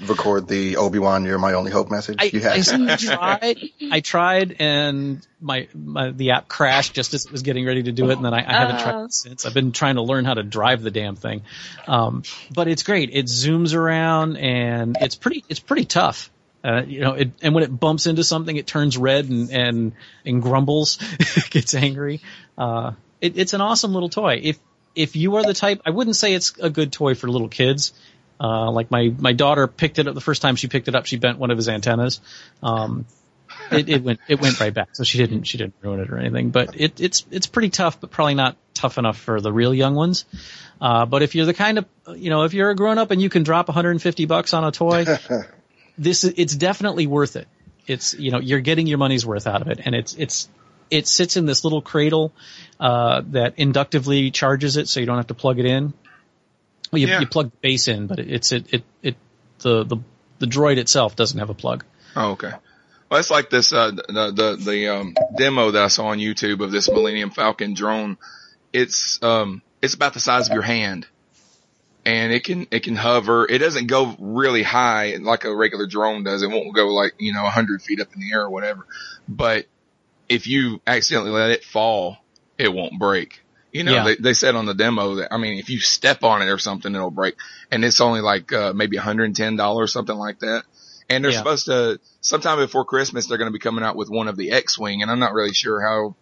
record 0.06 0.48
the 0.48 0.76
Obi 0.76 0.98
Wan 0.98 1.24
"You're 1.24 1.38
My 1.38 1.52
Only 1.54 1.70
Hope" 1.70 1.90
message? 1.90 2.16
I, 2.20 2.24
you 2.24 2.40
had 2.40 2.52
I 2.68 2.96
tried. 2.96 3.58
I 3.90 4.00
tried, 4.00 4.56
and 4.58 5.26
my, 5.40 5.68
my 5.74 6.10
the 6.10 6.32
app 6.32 6.48
crashed 6.48 6.94
just 6.94 7.14
as 7.14 7.26
it 7.26 7.32
was 7.32 7.42
getting 7.42 7.66
ready 7.66 7.82
to 7.84 7.92
do 7.92 8.10
it, 8.10 8.16
and 8.16 8.24
then 8.24 8.34
I, 8.34 8.38
I 8.38 8.52
haven't 8.52 8.80
tried 8.80 8.94
Oh. 8.94 9.06
since. 9.08 9.46
I've 9.46 9.54
been 9.54 9.72
trying 9.72 9.96
to 9.96 10.02
learn 10.02 10.24
how 10.24 10.34
to 10.34 10.42
drive 10.42 10.82
the 10.82 10.90
damn 10.90 11.16
thing, 11.16 11.42
um, 11.86 12.22
but 12.54 12.68
it's 12.68 12.82
great. 12.82 13.10
It 13.12 13.26
zooms 13.26 13.74
around, 13.74 14.36
and 14.36 14.96
it's 15.00 15.14
pretty. 15.16 15.44
It's 15.48 15.60
pretty 15.60 15.84
tough. 15.84 16.30
Uh, 16.64 16.82
you 16.86 17.00
know, 17.00 17.14
it, 17.14 17.32
and 17.42 17.54
when 17.56 17.64
it 17.64 17.68
bumps 17.80 18.06
into 18.06 18.22
something, 18.22 18.56
it 18.56 18.66
turns 18.66 18.96
red 18.96 19.28
and 19.28 19.50
and 19.50 19.92
and 20.24 20.40
grumbles, 20.42 20.96
gets 21.50 21.74
angry. 21.74 22.20
Uh, 22.56 22.92
it, 23.20 23.36
it's 23.36 23.52
an 23.52 23.60
awesome 23.60 23.92
little 23.92 24.08
toy. 24.08 24.40
If 24.42 24.58
if 24.94 25.16
you 25.16 25.36
are 25.36 25.42
the 25.42 25.54
type, 25.54 25.80
I 25.86 25.90
wouldn't 25.90 26.14
say 26.16 26.34
it's 26.34 26.56
a 26.60 26.70
good 26.70 26.92
toy 26.92 27.14
for 27.14 27.28
little 27.28 27.48
kids. 27.48 27.92
Uh, 28.42 28.72
like 28.72 28.90
my, 28.90 29.14
my 29.18 29.32
daughter 29.32 29.68
picked 29.68 30.00
it 30.00 30.08
up 30.08 30.14
the 30.14 30.20
first 30.20 30.42
time 30.42 30.56
she 30.56 30.66
picked 30.66 30.88
it 30.88 30.96
up, 30.96 31.06
she 31.06 31.16
bent 31.16 31.38
one 31.38 31.52
of 31.52 31.56
his 31.56 31.68
antennas. 31.68 32.20
Um, 32.60 33.06
it, 33.70 33.88
it 33.88 34.02
went, 34.02 34.18
it 34.28 34.40
went 34.40 34.58
right 34.58 34.74
back. 34.74 34.88
So 34.96 35.04
she 35.04 35.18
didn't, 35.18 35.44
she 35.44 35.58
didn't 35.58 35.74
ruin 35.80 36.00
it 36.00 36.10
or 36.10 36.18
anything, 36.18 36.50
but 36.50 36.80
it, 36.80 37.00
it's, 37.00 37.24
it's 37.30 37.46
pretty 37.46 37.70
tough, 37.70 38.00
but 38.00 38.10
probably 38.10 38.34
not 38.34 38.56
tough 38.74 38.98
enough 38.98 39.16
for 39.16 39.40
the 39.40 39.52
real 39.52 39.72
young 39.72 39.94
ones. 39.94 40.24
Uh, 40.80 41.06
but 41.06 41.22
if 41.22 41.36
you're 41.36 41.46
the 41.46 41.54
kind 41.54 41.78
of, 41.78 41.86
you 42.16 42.30
know, 42.30 42.42
if 42.42 42.52
you're 42.52 42.70
a 42.70 42.74
grown 42.74 42.98
up 42.98 43.12
and 43.12 43.22
you 43.22 43.28
can 43.28 43.44
drop 43.44 43.68
150 43.68 44.26
bucks 44.26 44.54
on 44.54 44.64
a 44.64 44.72
toy, 44.72 45.04
this, 45.98 46.24
it's 46.24 46.56
definitely 46.56 47.06
worth 47.06 47.36
it. 47.36 47.46
It's, 47.86 48.14
you 48.14 48.32
know, 48.32 48.40
you're 48.40 48.60
getting 48.60 48.88
your 48.88 48.98
money's 48.98 49.24
worth 49.24 49.46
out 49.46 49.62
of 49.62 49.68
it 49.68 49.80
and 49.84 49.94
it's, 49.94 50.14
it's, 50.14 50.48
it 50.90 51.06
sits 51.06 51.36
in 51.36 51.46
this 51.46 51.62
little 51.62 51.80
cradle, 51.80 52.32
uh, 52.80 53.22
that 53.28 53.54
inductively 53.56 54.32
charges 54.32 54.76
it 54.76 54.88
so 54.88 54.98
you 54.98 55.06
don't 55.06 55.16
have 55.16 55.28
to 55.28 55.34
plug 55.34 55.60
it 55.60 55.64
in. 55.64 55.94
Well, 56.92 57.00
you, 57.00 57.08
Yeah. 57.08 57.20
you 57.20 57.26
plug 57.26 57.50
the 57.50 57.56
base 57.62 57.88
in, 57.88 58.06
but 58.06 58.18
it's 58.18 58.52
it 58.52 58.72
it 58.72 58.84
it 59.02 59.16
the 59.60 59.84
the 59.84 59.96
the 60.38 60.46
droid 60.46 60.76
itself 60.76 61.16
doesn't 61.16 61.38
have 61.38 61.50
a 61.50 61.54
plug. 61.54 61.84
Oh, 62.16 62.32
okay. 62.32 62.52
Well, 63.12 63.20
it's 63.20 63.30
like 63.30 63.50
this, 63.50 63.74
uh, 63.74 63.90
the, 63.90 64.32
the, 64.34 64.56
the, 64.58 64.88
um, 64.88 65.14
demo 65.36 65.70
that 65.70 65.82
I 65.82 65.88
saw 65.88 66.06
on 66.06 66.18
YouTube 66.18 66.64
of 66.64 66.70
this 66.70 66.90
Millennium 66.90 67.30
Falcon 67.30 67.74
drone. 67.74 68.16
It's, 68.72 69.22
um, 69.22 69.60
it's 69.82 69.92
about 69.92 70.14
the 70.14 70.20
size 70.20 70.48
of 70.48 70.54
your 70.54 70.62
hand 70.62 71.06
and 72.06 72.32
it 72.32 72.42
can, 72.42 72.66
it 72.70 72.84
can 72.84 72.96
hover. 72.96 73.46
It 73.46 73.58
doesn't 73.58 73.86
go 73.86 74.16
really 74.18 74.62
high 74.62 75.16
like 75.20 75.44
a 75.44 75.54
regular 75.54 75.86
drone 75.86 76.24
does. 76.24 76.42
It 76.42 76.48
won't 76.48 76.74
go 76.74 76.88
like, 76.88 77.12
you 77.18 77.34
know, 77.34 77.44
a 77.44 77.50
hundred 77.50 77.82
feet 77.82 78.00
up 78.00 78.08
in 78.14 78.20
the 78.20 78.32
air 78.32 78.44
or 78.44 78.50
whatever. 78.50 78.86
But 79.28 79.66
if 80.28 80.46
you 80.46 80.80
accidentally 80.86 81.32
let 81.32 81.50
it 81.50 81.64
fall, 81.64 82.16
it 82.56 82.72
won't 82.72 82.98
break. 82.98 83.41
You 83.72 83.84
know, 83.84 83.92
Yeah. 83.92 84.04
they, 84.04 84.14
they 84.16 84.34
said 84.34 84.54
on 84.54 84.66
the 84.66 84.74
demo 84.74 85.16
that, 85.16 85.32
I 85.32 85.38
mean, 85.38 85.58
if 85.58 85.70
you 85.70 85.80
step 85.80 86.22
on 86.22 86.42
it 86.42 86.48
or 86.48 86.58
something, 86.58 86.94
it'll 86.94 87.10
break. 87.10 87.34
And 87.70 87.84
it's 87.84 88.00
only 88.00 88.20
like, 88.20 88.52
uh, 88.52 88.72
maybe 88.74 88.98
$110, 88.98 89.88
something 89.88 90.16
like 90.16 90.40
that. 90.40 90.64
And 91.08 91.24
they're 91.24 91.32
Yeah. 91.32 91.38
supposed 91.38 91.66
to, 91.66 91.98
sometime 92.20 92.58
before 92.58 92.84
Christmas, 92.84 93.26
they're 93.26 93.38
going 93.38 93.48
to 93.50 93.52
be 93.52 93.58
coming 93.58 93.82
out 93.82 93.96
with 93.96 94.10
one 94.10 94.28
of 94.28 94.36
the 94.36 94.52
X-Wing. 94.52 95.02
And 95.02 95.10
I'm 95.10 95.18
not 95.18 95.32
really 95.32 95.54
sure 95.54 95.80
how 95.80 96.14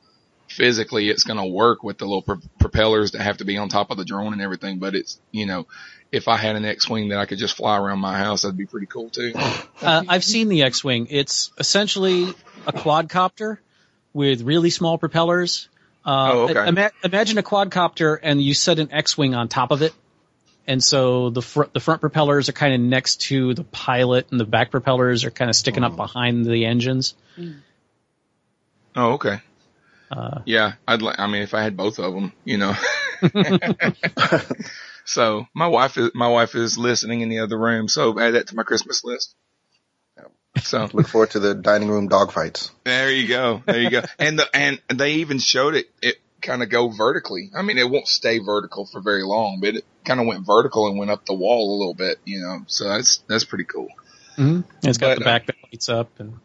physically 0.49 1.09
it's 1.11 1.25
going 1.25 1.39
to 1.39 1.47
work 1.47 1.83
with 1.83 1.99
the 1.99 2.05
little 2.05 2.23
pro- 2.23 2.41
propellers 2.59 3.13
that 3.13 3.21
have 3.23 3.37
to 3.39 3.45
be 3.45 3.57
on 3.59 3.69
top 3.69 3.91
of 3.91 3.97
the 3.99 4.05
drone 4.05 4.33
and 4.33 4.43
everything. 4.43 4.79
But 4.79 4.95
it's, 4.95 5.21
you 5.33 5.47
know, 5.47 5.67
if 6.13 6.27
I 6.29 6.37
had 6.37 6.57
an 6.57 6.65
X-Wing 6.65 7.09
that 7.11 7.19
I 7.19 7.27
could 7.27 7.39
just 7.39 7.57
fly 7.57 7.79
around 7.79 7.99
my 8.01 8.17
house, 8.19 8.43
that'd 8.43 8.57
be 8.57 8.67
pretty 8.67 8.87
cool 8.87 9.11
too. 9.11 9.33
Uh, 9.83 10.03
I've 10.09 10.25
seen 10.25 10.49
the 10.51 10.63
X-wing. 10.65 11.07
It's 11.09 11.53
essentially 11.57 12.25
a 12.67 12.73
quadcopter 12.73 13.57
with 14.13 14.43
really 14.43 14.69
small 14.69 14.99
propellers. 14.99 15.70
Uh, 16.05 16.33
Oh, 16.33 16.49
okay. 16.49 16.69
ima- 16.69 16.91
imagine 17.05 17.39
a 17.39 17.43
quadcopter 17.43 18.19
and 18.23 18.43
you 18.43 18.55
set 18.55 18.79
an 18.79 18.91
X-wing 18.93 19.35
on 19.35 19.49
top 19.49 19.71
of 19.71 19.83
it. 19.83 19.93
And 20.67 20.83
so 20.83 21.31
the 21.31 21.43
fr- 21.43 21.65
the 21.73 21.81
front 21.81 22.01
propellers 22.01 22.49
are 22.49 22.53
kind 22.53 22.75
of 22.75 22.81
next 22.81 23.23
to 23.23 23.55
the 23.55 23.65
pilot 23.65 24.29
and 24.31 24.39
the 24.39 24.45
back 24.45 24.71
propellers 24.71 25.25
are 25.25 25.31
kind 25.31 25.49
of 25.51 25.57
sticking 25.57 25.83
up 25.85 25.97
behind 25.97 26.45
the 26.47 26.65
engines. 26.65 27.15
Oh, 28.97 29.13
okay. 29.15 29.41
Uh, 30.11 30.41
Yeah, 30.45 30.75
I'd 30.87 31.03
like. 31.03 31.19
I 31.19 31.27
mean, 31.27 31.43
if 31.43 31.55
I 31.55 31.63
had 31.63 31.77
both 31.77 31.99
of 31.99 32.13
them, 32.15 32.33
you 32.45 32.59
know. 32.59 32.75
so 35.05 35.47
my 35.55 35.67
wife 35.67 35.97
is 35.99 36.11
my 36.15 36.29
wife 36.29 36.55
is 36.55 36.79
listening 36.79 37.21
in 37.21 37.29
the 37.29 37.41
other 37.41 37.59
room, 37.59 37.89
so 37.89 38.19
add 38.19 38.35
that 38.35 38.49
to 38.49 38.57
my 38.57 38.63
Christmas 38.63 39.03
list. 39.05 39.35
So 40.59 40.89
Look 40.93 41.09
forward 41.09 41.31
to 41.31 41.41
the 41.41 41.55
dining 41.55 41.89
room 41.89 42.09
dog 42.09 42.33
fights. 42.33 42.71
there 42.85 43.11
you 43.11 43.29
go, 43.29 43.63
there 43.67 43.81
you 43.81 43.91
go, 43.91 44.03
and 44.19 44.39
the 44.39 44.49
and 44.55 44.81
they 44.93 45.15
even 45.15 45.39
showed 45.39 45.75
it. 45.75 45.87
It 46.03 46.17
kind 46.43 46.63
of 46.63 46.71
go 46.71 46.89
vertically. 46.89 47.51
I 47.57 47.63
mean, 47.63 47.79
it 47.79 47.89
won't 47.89 48.09
stay 48.09 48.39
vertical 48.39 48.87
for 48.87 49.01
very 49.01 49.23
long, 49.23 49.59
but 49.61 49.77
it 49.77 49.85
kind 50.05 50.21
of 50.21 50.27
went 50.27 50.47
vertical 50.47 50.89
and 50.89 50.99
went 50.99 51.11
up 51.11 51.27
the 51.27 51.35
wall 51.35 51.77
a 51.77 51.79
little 51.79 51.95
bit, 51.95 52.19
you 52.25 52.41
know. 52.41 52.61
So 52.67 52.89
that's 52.89 53.23
that's 53.29 53.45
pretty 53.45 53.65
cool. 53.65 53.89
mhm. 54.37 54.65
It's 54.83 54.99
got 54.99 55.09
But, 55.09 55.19
the 55.19 55.25
uh, 55.25 55.25
back 55.25 55.47
that 55.47 55.57
lights 55.71 55.89
up 55.89 56.19
and 56.19 56.39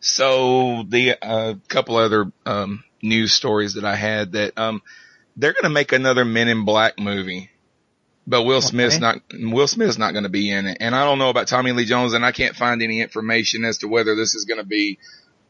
So 0.00 0.84
the 0.88 1.16
uh, 1.22 1.54
couple 1.68 1.96
other 1.96 2.32
um, 2.46 2.84
news 3.02 3.32
stories 3.32 3.74
that 3.74 3.84
I 3.84 3.94
had 3.96 4.32
that 4.32 4.58
um, 4.58 4.82
they're 5.36 5.52
going 5.52 5.64
to 5.64 5.70
make 5.70 5.92
another 5.92 6.24
Men 6.24 6.48
in 6.48 6.64
Black 6.64 6.98
movie, 6.98 7.50
but 8.30 8.44
Will 8.44 8.62
Smith's 8.62 9.00
not 9.00 9.20
Will 9.32 9.66
Smith's 9.66 9.98
not 9.98 10.12
going 10.12 10.22
to 10.22 10.30
be 10.30 10.50
in 10.50 10.66
it, 10.66 10.78
and 10.80 10.94
I 10.94 11.04
don't 11.04 11.18
know 11.18 11.30
about 11.30 11.48
Tommy 11.48 11.72
Lee 11.72 11.84
Jones, 11.84 12.12
and 12.12 12.24
I 12.24 12.30
can't 12.30 12.54
find 12.54 12.80
any 12.80 13.00
information 13.00 13.64
as 13.64 13.78
to 13.78 13.88
whether 13.88 14.14
this 14.14 14.36
is 14.36 14.44
going 14.44 14.60
to 14.60 14.66
be 14.66 14.98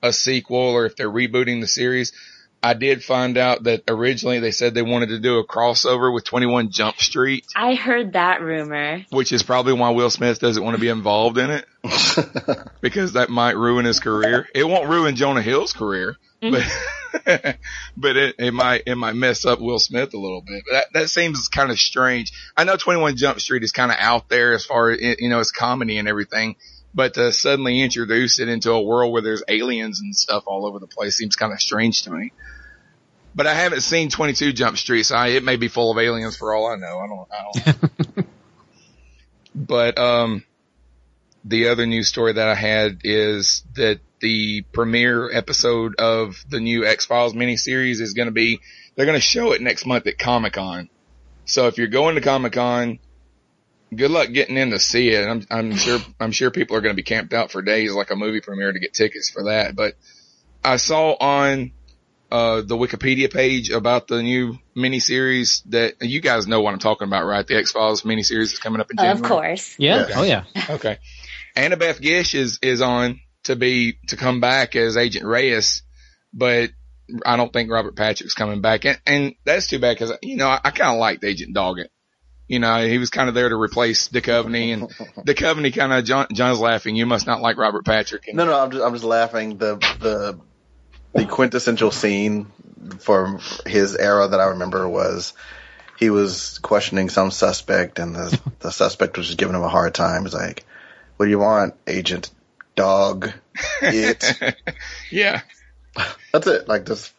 a 0.03 0.13
sequel 0.13 0.59
or 0.59 0.87
if 0.87 0.97
they're 0.97 1.11
rebooting 1.11 1.61
the 1.61 1.67
series. 1.67 2.13
I 2.63 2.75
did 2.75 3.03
find 3.03 3.39
out 3.39 3.65
that 3.65 3.85
originally 3.89 4.39
they 4.39 4.51
said 4.51 4.75
they 4.75 4.83
wanted 4.83 5.11
to 5.11 5.19
do 5.19 5.39
a 5.39 5.47
crossover 5.47 6.13
with 6.13 6.25
21 6.25 6.71
Jump 6.71 6.97
Street, 6.99 7.47
I 7.55 7.75
heard 7.75 8.15
that 8.15 8.41
rumor. 8.43 9.05
which 9.11 9.33
is 9.33 9.43
probably 9.43 9.73
why 9.75 9.91
Will 9.91 10.11
Smith 10.11 10.41
doesn't 10.41 10.63
want 10.63 10.75
to 10.77 10.81
be 10.81 10.89
involved 10.89 11.39
in 11.39 11.51
it 11.51 11.67
because 12.81 13.15
that 13.15 13.31
might 13.31 13.57
ruin 13.57 13.85
his 13.85 14.01
career. 14.01 14.47
It 14.55 14.65
won't 14.65 14.89
ruin 14.89 15.17
Jonah 15.17 15.41
Hill's 15.43 15.73
career, 15.73 16.17
but 16.41 16.67
but 17.97 18.17
it, 18.17 18.37
it 18.39 18.55
might 18.55 18.83
it 18.87 18.95
might 18.95 19.15
mess 19.15 19.45
up 19.45 19.61
Will 19.61 19.79
Smith 19.79 20.15
a 20.15 20.19
little 20.19 20.41
bit. 20.41 20.63
But 20.67 20.73
that 20.73 20.93
that 20.95 21.11
seems 21.11 21.49
kind 21.49 21.71
of 21.71 21.79
strange. 21.79 22.33
I 22.57 22.65
know 22.65 22.77
Twenty 22.77 23.01
One 23.01 23.17
Jump 23.17 23.41
Street 23.41 23.63
is 23.63 23.73
kind 23.73 23.91
of 23.91 23.99
out 24.01 24.29
there 24.29 24.55
as 24.55 24.65
far 24.65 24.91
as 24.91 25.01
you 25.01 25.29
know, 25.29 25.41
it's 25.41 25.53
comedy 25.53 25.99
and 25.99 26.09
everything. 26.09 26.57
But 26.93 27.15
to 27.15 27.33
suddenly 27.33 27.81
introduce 27.81 28.41
it 28.41 28.49
into 28.49 28.73
a 28.73 28.83
world 28.83 29.13
where 29.13 29.23
there's 29.23 29.45
aliens 29.47 30.01
and 30.01 30.17
stuff 30.17 30.45
all 30.47 30.67
over 30.67 30.81
the 30.81 30.89
place 30.89 31.17
seems 31.17 31.37
kind 31.37 31.53
of 31.53 31.61
strange 31.61 32.03
to 32.05 32.11
me. 32.11 32.33
But 33.33 33.47
I 33.47 33.55
haven't 33.55 33.83
seen 33.83 34.11
22 34.11 34.53
Jump 34.53 34.77
Street, 34.77 35.05
so 35.05 35.15
I, 35.15 35.29
it 35.29 35.45
may 35.45 35.55
be 35.55 35.69
full 35.69 35.93
of 35.93 35.99
aliens 35.99 36.37
for 36.37 36.53
all 36.53 36.67
I 36.67 36.75
know. 36.75 36.99
I 36.99 37.07
don't, 37.07 37.29
I 37.31 37.73
don't. 38.17 38.27
but, 39.55 39.99
um, 39.99 40.45
the 41.45 41.69
other 41.69 41.87
news 41.87 42.09
story 42.09 42.35
that 42.35 42.49
I 42.49 42.55
had 42.55 43.01
is 43.05 43.65
that 43.75 44.01
the 44.21 44.63
premiere 44.73 45.33
episode 45.33 45.97
of 45.99 46.45
the 46.49 46.61
new 46.61 46.85
X-Files 46.85 47.33
miniseries 47.33 48.01
is 48.01 48.13
going 48.15 48.27
to 48.27 48.33
be, 48.33 48.61
they're 48.95 49.07
going 49.07 49.17
to 49.17 49.23
show 49.23 49.53
it 49.53 49.63
next 49.63 49.87
month 49.87 50.07
at 50.07 50.19
Comic-Con. 50.19 50.91
So 51.47 51.67
if 51.67 51.79
you're 51.79 51.89
going 51.89 52.17
to 52.17 52.21
Comic-Con, 52.21 52.99
good 53.95 54.11
luck 54.11 54.31
getting 54.31 54.57
in 54.57 54.71
to 54.71 54.79
see 54.79 55.09
it. 55.11 55.27
I'm, 55.27 55.47
I'm 55.51 55.77
sure, 55.77 56.01
I'm 56.19 56.33
sure 56.33 56.51
people 56.51 56.77
are 56.77 56.81
going 56.81 56.93
to 56.93 56.97
be 56.97 57.03
camped 57.03 57.33
out 57.33 57.51
for 57.51 57.63
days 57.63 57.95
like 57.95 58.11
a 58.11 58.17
movie 58.17 58.41
premiere 58.41 58.73
to 58.73 58.79
get 58.79 58.93
tickets 58.93 59.31
for 59.31 59.45
that. 59.45 59.75
But 59.75 59.95
I 60.63 60.77
saw 60.77 61.13
on, 61.13 61.73
uh, 62.31 62.61
the 62.61 62.77
Wikipedia 62.77 63.33
page 63.33 63.71
about 63.71 64.07
the 64.07 64.23
new 64.23 64.57
miniseries 64.77 65.63
that 65.67 65.95
you 66.01 66.21
guys 66.21 66.47
know 66.47 66.61
what 66.61 66.73
I'm 66.73 66.79
talking 66.79 67.09
about, 67.09 67.25
right? 67.25 67.45
The 67.45 67.57
X-Files 67.57 68.03
miniseries 68.03 68.53
is 68.53 68.59
coming 68.59 68.81
up 68.81 68.91
in 68.91 68.99
January. 68.99 69.19
Of 69.19 69.23
course. 69.25 69.75
yeah, 69.79 70.07
Yeah. 70.09 70.15
oh 70.17 70.23
yeah. 70.23 70.45
Okay. 70.71 70.99
Annabeth 71.57 72.01
Gish 72.01 72.35
is, 72.35 72.59
is 72.63 72.83
on 72.83 73.21
to 73.45 73.57
be, 73.57 73.99
to 74.09 74.17
come 74.17 74.41
back 74.41 74.77
as 74.77 74.97
Agent 74.97 75.25
Reyes, 75.25 75.83
but 76.33 76.71
I 77.25 77.37
don't 77.37 77.53
think 77.53 77.71
Robert 77.71 77.97
Patrick's 77.97 78.35
coming 78.35 78.61
back. 78.61 78.85
And, 78.85 79.01
and 79.07 79.35
that's 79.45 79.69
too 79.69 79.79
bad 79.79 79.97
because, 79.97 80.13
you 80.23 80.37
know, 80.37 80.49
I, 80.49 80.61
I 80.65 80.71
kind 80.71 80.93
of 80.93 80.99
liked 80.99 81.25
Agent 81.25 81.57
Doggett. 81.57 81.89
You 82.51 82.59
know, 82.59 82.85
he 82.85 82.99
was 82.99 83.11
kind 83.11 83.29
of 83.29 83.35
there 83.37 83.49
to 83.49 83.55
replace 83.55 84.09
Duchovny 84.09 84.73
and 84.73 84.83
Duchovny 85.27 85.73
kind 85.73 85.93
of, 85.93 86.05
John, 86.05 86.27
John's 86.33 86.59
laughing. 86.59 86.97
You 86.97 87.07
must 87.07 87.27
not 87.27 87.41
like 87.41 87.57
Robert 87.57 87.85
Patrick. 87.85 88.27
And, 88.27 88.37
No, 88.37 88.45
no, 88.45 88.59
I'm 88.59 88.73
just 88.73 88.85
I'm 88.85 88.93
just 88.93 89.05
laughing. 89.05 89.57
The 89.57 89.77
the 90.01 90.41
the 91.13 91.27
quintessential 91.27 91.93
scene 91.93 92.51
for 92.99 93.39
his 93.67 93.95
era 93.95 94.27
that 94.27 94.41
I 94.41 94.47
remember 94.47 94.89
was 94.89 95.33
he 95.97 96.11
was 96.11 96.59
questioning 96.59 97.09
some 97.09 97.31
suspect, 97.31 98.01
and 98.01 98.17
the 98.17 98.41
the 98.59 98.73
suspect 98.73 99.17
was 99.17 99.29
just 99.29 99.39
giving 99.39 99.55
him 99.55 99.63
a 99.63 99.69
hard 99.69 99.95
time. 99.95 100.25
He's 100.25 100.35
like, 100.35 100.65
"What 101.21 101.27
do 101.27 101.33
you 101.33 101.39
want, 101.41 101.75
Agent 101.87 102.31
Dog?" 102.77 103.31
It. 103.83 104.25
yeah. 105.11 105.43
That's 106.33 106.47
it. 106.47 106.67
Like 106.67 106.87
this. 106.87 107.13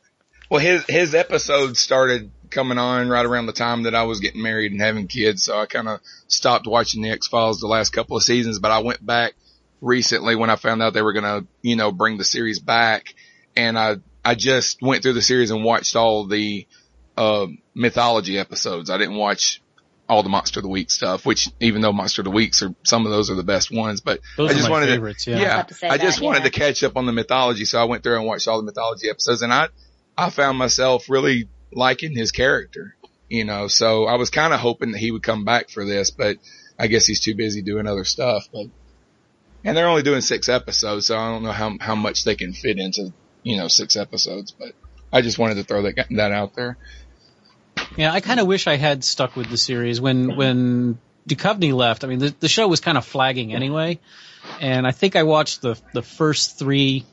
Well, 0.50 0.60
his 0.60 0.84
his 0.88 1.14
episode 1.14 1.78
started 1.78 2.32
coming 2.50 2.80
on 2.80 3.10
right 3.10 3.24
around 3.24 3.46
the 3.46 3.54
time 3.54 3.84
that 3.84 3.94
I 3.94 4.06
was 4.06 4.20
getting 4.20 4.42
married 4.42 4.72
and 4.72 4.82
having 4.82 5.06
kids, 5.06 5.44
so 5.44 5.60
I 5.60 5.68
kind 5.68 5.88
of 5.88 6.00
stopped 6.28 6.66
watching 6.66 7.04
the 7.04 7.12
X 7.12 7.28
Files 7.28 7.60
the 7.60 7.68
last 7.68 7.92
couple 7.92 8.18
of 8.18 8.24
seasons. 8.24 8.58
But 8.58 8.72
I 8.72 8.80
went 8.80 9.06
back 9.06 9.36
recently 9.82 10.36
when 10.36 10.50
I 10.50 10.56
found 10.56 10.82
out 10.82 10.96
they 10.96 11.04
were 11.04 11.14
gonna, 11.14 11.46
you 11.62 11.76
know, 11.76 11.92
bring 11.92 12.18
the 12.18 12.24
series 12.24 12.58
back, 12.58 13.14
and 13.56 13.78
I 13.78 13.98
I 14.26 14.34
just 14.34 14.82
went 14.82 15.04
through 15.04 15.14
the 15.14 15.22
series 15.22 15.52
and 15.52 15.64
watched 15.64 15.96
all 15.96 16.26
the 16.26 16.66
uh, 17.16 17.46
mythology 17.76 18.40
episodes. 18.40 18.90
I 18.90 18.98
didn't 18.98 19.18
watch 19.18 19.61
all 20.12 20.24
the 20.24 20.30
Monster 20.30 20.60
of 20.60 20.64
the 20.64 20.70
Week 20.70 20.92
stuff, 20.92 21.26
which 21.26 21.50
even 21.62 21.80
though 21.80 21.94
Monster 21.94 22.22
of 22.22 22.26
the 22.26 22.32
Weeks 22.32 22.62
are 22.62 22.76
some 22.84 23.06
of 23.06 23.14
those 23.14 23.32
are 23.32 23.36
the 23.36 23.44
best 23.44 23.72
ones, 23.72 24.02
but 24.02 24.20
Those 24.36 24.50
I 24.50 24.52
are 24.52 24.56
just 24.58 24.68
my 24.68 24.72
wanted 24.72 24.90
favorites, 24.90 25.24
to, 25.24 25.32
yeah. 25.32 25.38
I 25.38 25.40
yeah, 25.40 25.54
about 25.54 25.68
to 25.70 25.92
I 25.94 25.98
just 25.98 26.20
that, 26.20 26.26
wanted 26.26 26.40
yeah. 26.40 26.50
to 26.50 26.52
catch 26.52 26.84
up 26.84 26.98
on 26.98 27.06
the 27.06 27.14
mythology, 27.14 27.64
so 27.64 27.80
I 27.80 27.86
went 27.86 28.04
through 28.04 28.18
and 28.18 28.26
watched 28.28 28.50
all 28.50 28.58
the 28.58 28.66
mythology 28.66 29.10
episodes, 29.10 29.42
and 29.42 29.54
I 29.54 29.70
I 30.18 30.30
found 30.30 30.58
myself 30.58 31.10
really 31.10 31.48
liking 31.72 32.14
his 32.14 32.34
character, 32.34 32.94
you 33.30 33.46
know. 33.46 33.70
So 33.70 34.06
I 34.06 34.16
was 34.16 34.30
kind 34.30 34.54
of 34.54 34.60
hoping 34.60 34.92
that 34.92 34.98
he 34.98 35.12
would 35.12 35.24
come 35.24 35.46
back 35.46 35.70
for 35.70 35.86
this, 35.86 36.12
but 36.12 36.36
I 36.78 36.88
guess 36.88 37.06
he's 37.06 37.22
too 37.22 37.34
busy 37.34 37.62
doing 37.62 37.88
other 37.88 38.04
stuff. 38.04 38.50
But 38.52 38.68
and 39.64 39.78
they're 39.78 39.88
only 39.88 40.04
doing 40.04 40.20
six 40.20 40.50
episodes, 40.50 41.08
so 41.08 41.18
I 41.18 41.32
don't 41.32 41.44
know 41.44 41.54
how 41.54 41.78
how 41.80 41.96
much 41.96 42.26
they 42.26 42.36
can 42.36 42.52
fit 42.52 42.80
into 42.80 43.14
you 43.44 43.56
know 43.56 43.70
six 43.70 43.96
episodes. 43.96 44.52
But 44.52 44.74
I 45.14 45.22
just 45.22 45.40
wanted 45.40 45.56
to 45.56 45.64
throw 45.64 45.84
that 45.84 46.08
that 46.12 46.34
out 46.34 46.54
there. 46.54 46.78
Yeah, 47.98 48.14
I 48.14 48.22
kind 48.22 48.40
of 48.40 48.48
wish 48.48 48.68
I 48.68 48.78
had 48.78 49.04
stuck 49.04 49.36
with 49.36 49.50
the 49.50 49.58
series 49.58 50.00
when 50.00 50.36
when 50.36 51.00
Duchovny 51.28 51.74
left. 51.74 52.04
I 52.04 52.08
mean, 52.08 52.20
the, 52.20 52.36
the 52.40 52.48
show 52.48 52.68
was 52.68 52.80
kind 52.80 52.98
of 52.98 53.06
flagging 53.06 53.54
anyway, 53.54 54.00
and 54.60 54.88
I 54.88 54.92
think 54.92 55.16
I 55.16 55.24
watched 55.24 55.62
the 55.62 55.80
the 55.94 56.02
first 56.02 56.58
three 56.58 57.06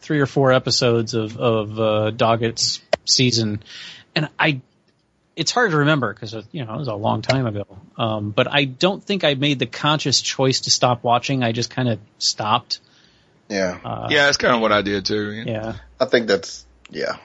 three 0.00 0.20
or 0.20 0.26
four 0.26 0.52
episodes 0.52 1.14
of 1.14 1.36
of 1.38 1.80
uh, 1.80 2.10
Doggett's 2.10 2.80
season, 3.04 3.62
and 4.14 4.28
I. 4.38 4.60
It's 5.36 5.52
hard 5.52 5.70
to 5.70 5.78
remember 5.78 6.12
because 6.12 6.34
you 6.52 6.64
know 6.66 6.74
it 6.74 6.78
was 6.78 6.88
a 6.88 6.94
long 6.94 7.22
time 7.22 7.46
ago. 7.46 7.64
Um, 7.96 8.30
but 8.30 8.52
I 8.52 8.64
don't 8.64 9.02
think 9.02 9.24
I 9.24 9.34
made 9.34 9.58
the 9.58 9.64
conscious 9.64 10.20
choice 10.20 10.62
to 10.62 10.70
stop 10.70 11.02
watching. 11.02 11.42
I 11.42 11.52
just 11.52 11.70
kind 11.70 11.88
of 11.88 11.98
stopped. 12.18 12.80
Yeah. 13.48 13.78
Uh, 13.82 14.08
yeah, 14.10 14.26
that's 14.26 14.36
kind 14.36 14.54
of 14.54 14.60
what 14.60 14.70
I 14.70 14.82
did 14.82 15.06
too. 15.06 15.30
Yeah. 15.46 15.76
I 15.98 16.04
think 16.04 16.26
that's 16.26 16.66
yeah. 16.90 17.16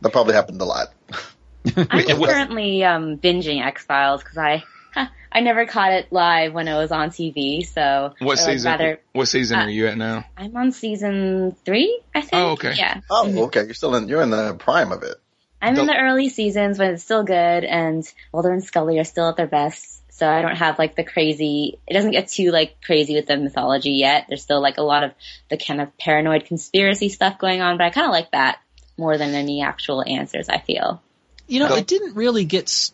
That 0.00 0.12
probably 0.12 0.34
happened 0.34 0.60
a 0.62 0.64
lot. 0.64 0.94
I'm 1.76 2.22
currently 2.22 2.84
um, 2.84 3.18
binging 3.18 3.64
X 3.64 3.84
Files 3.84 4.22
because 4.22 4.38
I 4.38 4.64
I 5.32 5.40
never 5.40 5.66
caught 5.66 5.92
it 5.92 6.12
live 6.12 6.52
when 6.52 6.68
it 6.68 6.74
was 6.76 6.90
on 6.92 7.10
TV. 7.10 7.66
So 7.66 8.14
What 8.18 8.38
season? 8.38 8.70
Rather, 8.70 9.00
What 9.12 9.26
season 9.26 9.58
uh, 9.58 9.64
are 9.64 9.70
you 9.70 9.86
at 9.86 9.98
now? 9.98 10.24
I'm 10.36 10.56
on 10.56 10.72
season 10.72 11.56
three, 11.64 12.00
I 12.14 12.20
think. 12.20 12.32
Oh, 12.34 12.50
okay. 12.52 12.74
Yeah. 12.76 13.00
Oh, 13.10 13.44
okay. 13.44 13.64
You're 13.64 13.74
still 13.74 13.94
in. 13.94 14.08
You're 14.08 14.22
in 14.22 14.30
the 14.30 14.54
prime 14.54 14.92
of 14.92 15.02
it. 15.02 15.16
I'm 15.60 15.74
The- 15.74 15.82
in 15.82 15.86
the 15.88 15.96
early 15.96 16.28
seasons 16.28 16.78
when 16.78 16.94
it's 16.94 17.02
still 17.02 17.24
good 17.24 17.64
and 17.64 18.04
Mulder 18.32 18.52
and 18.52 18.64
Scully 18.64 18.98
are 18.98 19.04
still 19.04 19.28
at 19.28 19.36
their 19.36 19.46
best. 19.46 19.96
So 20.12 20.28
I 20.28 20.42
don't 20.42 20.56
have 20.56 20.80
like 20.80 20.96
the 20.96 21.04
crazy, 21.04 21.78
it 21.86 21.94
doesn't 21.94 22.10
get 22.10 22.28
too 22.28 22.50
like 22.50 22.82
crazy 22.82 23.14
with 23.14 23.26
the 23.26 23.36
mythology 23.36 23.92
yet. 23.92 24.24
There's 24.28 24.42
still 24.42 24.60
like 24.60 24.76
a 24.78 24.82
lot 24.82 25.04
of 25.04 25.12
the 25.48 25.56
kind 25.56 25.80
of 25.80 25.96
paranoid 25.96 26.44
conspiracy 26.46 27.08
stuff 27.08 27.38
going 27.38 27.60
on, 27.60 27.78
but 27.78 27.84
I 27.84 27.90
kind 27.90 28.06
of 28.06 28.10
like 28.12 28.32
that 28.32 28.58
more 28.96 29.16
than 29.16 29.34
any 29.34 29.62
actual 29.62 30.02
answers, 30.04 30.48
I 30.48 30.58
feel. 30.58 31.00
You 31.48 31.60
know, 31.60 31.68
Go. 31.68 31.76
it 31.76 31.86
didn't 31.86 32.14
really 32.14 32.44
get. 32.44 32.64
s- 32.64 32.92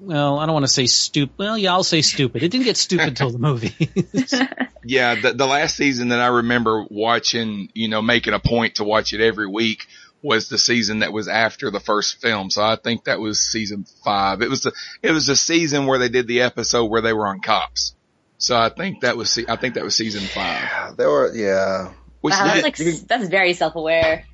Well, 0.00 0.38
I 0.38 0.46
don't 0.46 0.52
want 0.52 0.64
to 0.66 0.72
say 0.72 0.86
stupid. 0.86 1.34
Well, 1.38 1.56
yeah, 1.58 1.72
I'll 1.72 1.82
say 1.82 2.02
stupid. 2.02 2.42
It 2.42 2.50
didn't 2.50 2.64
get 2.66 2.76
stupid 2.76 3.08
until 3.08 3.30
the 3.30 3.38
movie. 3.38 3.90
Yeah, 4.88 5.16
the, 5.16 5.32
the 5.32 5.46
last 5.46 5.74
season 5.76 6.10
that 6.10 6.20
I 6.20 6.28
remember 6.28 6.84
watching, 6.88 7.70
you 7.74 7.88
know, 7.88 8.00
making 8.02 8.34
a 8.34 8.38
point 8.38 8.76
to 8.76 8.84
watch 8.84 9.12
it 9.12 9.20
every 9.20 9.48
week 9.48 9.86
was 10.22 10.48
the 10.48 10.58
season 10.58 11.00
that 11.00 11.12
was 11.12 11.26
after 11.26 11.72
the 11.72 11.80
first 11.80 12.20
film. 12.20 12.50
So 12.50 12.62
I 12.62 12.76
think 12.76 13.04
that 13.06 13.18
was 13.18 13.40
season 13.40 13.84
five. 14.04 14.42
It 14.42 14.48
was 14.48 14.60
the, 14.62 14.72
it 15.02 15.10
was 15.10 15.26
the 15.26 15.34
season 15.34 15.86
where 15.86 15.98
they 15.98 16.08
did 16.08 16.28
the 16.28 16.42
episode 16.42 16.84
where 16.84 17.00
they 17.00 17.12
were 17.12 17.26
on 17.26 17.40
cops. 17.40 17.96
So 18.38 18.56
I 18.56 18.68
think 18.68 19.00
that 19.00 19.16
was, 19.16 19.28
se- 19.30 19.46
I 19.48 19.56
think 19.56 19.74
that 19.74 19.82
was 19.82 19.96
season 19.96 20.20
five. 20.22 20.62
Yeah, 20.62 20.92
There 20.96 21.10
were 21.10 21.34
yeah. 21.34 21.92
Which 22.20 22.34
Wow, 22.34 22.44
that- 22.44 22.62
that's 22.62 22.78
like, 22.80 23.08
that's 23.08 23.28
very 23.28 23.54
self-aware. 23.54 24.24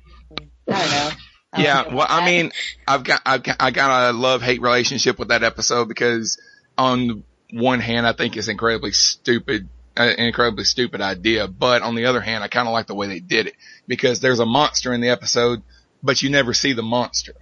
I 0.69 0.79
don't 0.79 0.89
know. 0.91 1.09
Yeah, 1.57 1.93
well, 1.93 2.07
I 2.09 2.25
mean, 2.25 2.51
I've 2.87 3.03
got, 3.03 3.21
I've 3.25 3.43
got, 3.43 3.57
I 3.59 3.71
got 3.71 4.09
a 4.09 4.17
love 4.17 4.41
hate 4.41 4.61
relationship 4.61 5.19
with 5.19 5.27
that 5.27 5.43
episode 5.43 5.87
because 5.87 6.39
on 6.77 7.23
one 7.51 7.79
hand, 7.79 8.07
I 8.07 8.13
think 8.13 8.35
it's 8.35 8.47
incredibly 8.47 8.91
stupid, 8.91 9.69
uh, 9.95 10.03
an 10.03 10.25
incredibly 10.25 10.63
stupid 10.63 11.01
idea, 11.01 11.47
but 11.47 11.81
on 11.81 11.95
the 11.95 12.05
other 12.05 12.21
hand, 12.21 12.43
I 12.43 12.47
kind 12.47 12.67
of 12.67 12.73
like 12.73 12.87
the 12.87 12.95
way 12.95 13.07
they 13.07 13.19
did 13.19 13.47
it 13.47 13.55
because 13.87 14.19
there's 14.19 14.39
a 14.39 14.45
monster 14.45 14.93
in 14.93 15.01
the 15.01 15.09
episode, 15.09 15.61
but 16.01 16.21
you 16.21 16.29
never 16.29 16.53
see 16.53 16.73
the 16.73 16.83
monster. 16.83 17.35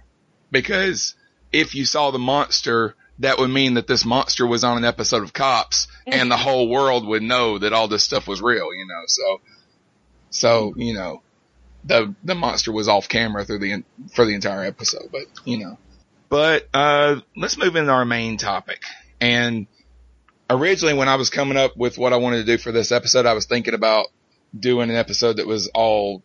Because 0.50 1.14
if 1.50 1.74
you 1.74 1.86
saw 1.86 2.10
the 2.10 2.18
monster, 2.18 2.94
that 3.20 3.38
would 3.38 3.50
mean 3.50 3.74
that 3.74 3.86
this 3.86 4.04
monster 4.04 4.46
was 4.46 4.64
on 4.64 4.76
an 4.76 4.84
episode 4.84 5.22
of 5.22 5.32
Cops 5.32 5.88
and 6.06 6.30
the 6.30 6.36
whole 6.36 6.68
world 6.68 7.06
would 7.06 7.22
know 7.22 7.58
that 7.58 7.72
all 7.72 7.88
this 7.88 8.04
stuff 8.04 8.28
was 8.28 8.42
real, 8.42 8.74
you 8.74 8.86
know, 8.86 9.02
so, 9.06 9.40
so, 10.30 10.74
you 10.76 10.92
know, 10.92 11.22
the 11.84 12.14
the 12.22 12.34
monster 12.34 12.72
was 12.72 12.88
off 12.88 13.08
camera 13.08 13.44
through 13.44 13.58
the 13.58 13.84
for 14.14 14.24
the 14.24 14.34
entire 14.34 14.64
episode, 14.64 15.08
but 15.10 15.22
you 15.44 15.58
know. 15.58 15.78
But 16.28 16.68
uh 16.72 17.20
let's 17.36 17.58
move 17.58 17.76
into 17.76 17.92
our 17.92 18.04
main 18.04 18.36
topic. 18.36 18.82
And 19.20 19.66
originally 20.48 20.94
when 20.94 21.08
I 21.08 21.16
was 21.16 21.30
coming 21.30 21.56
up 21.56 21.76
with 21.76 21.98
what 21.98 22.12
I 22.12 22.16
wanted 22.16 22.38
to 22.38 22.44
do 22.44 22.58
for 22.58 22.72
this 22.72 22.92
episode, 22.92 23.26
I 23.26 23.34
was 23.34 23.46
thinking 23.46 23.74
about 23.74 24.06
doing 24.58 24.90
an 24.90 24.96
episode 24.96 25.38
that 25.38 25.46
was 25.46 25.68
all 25.68 26.22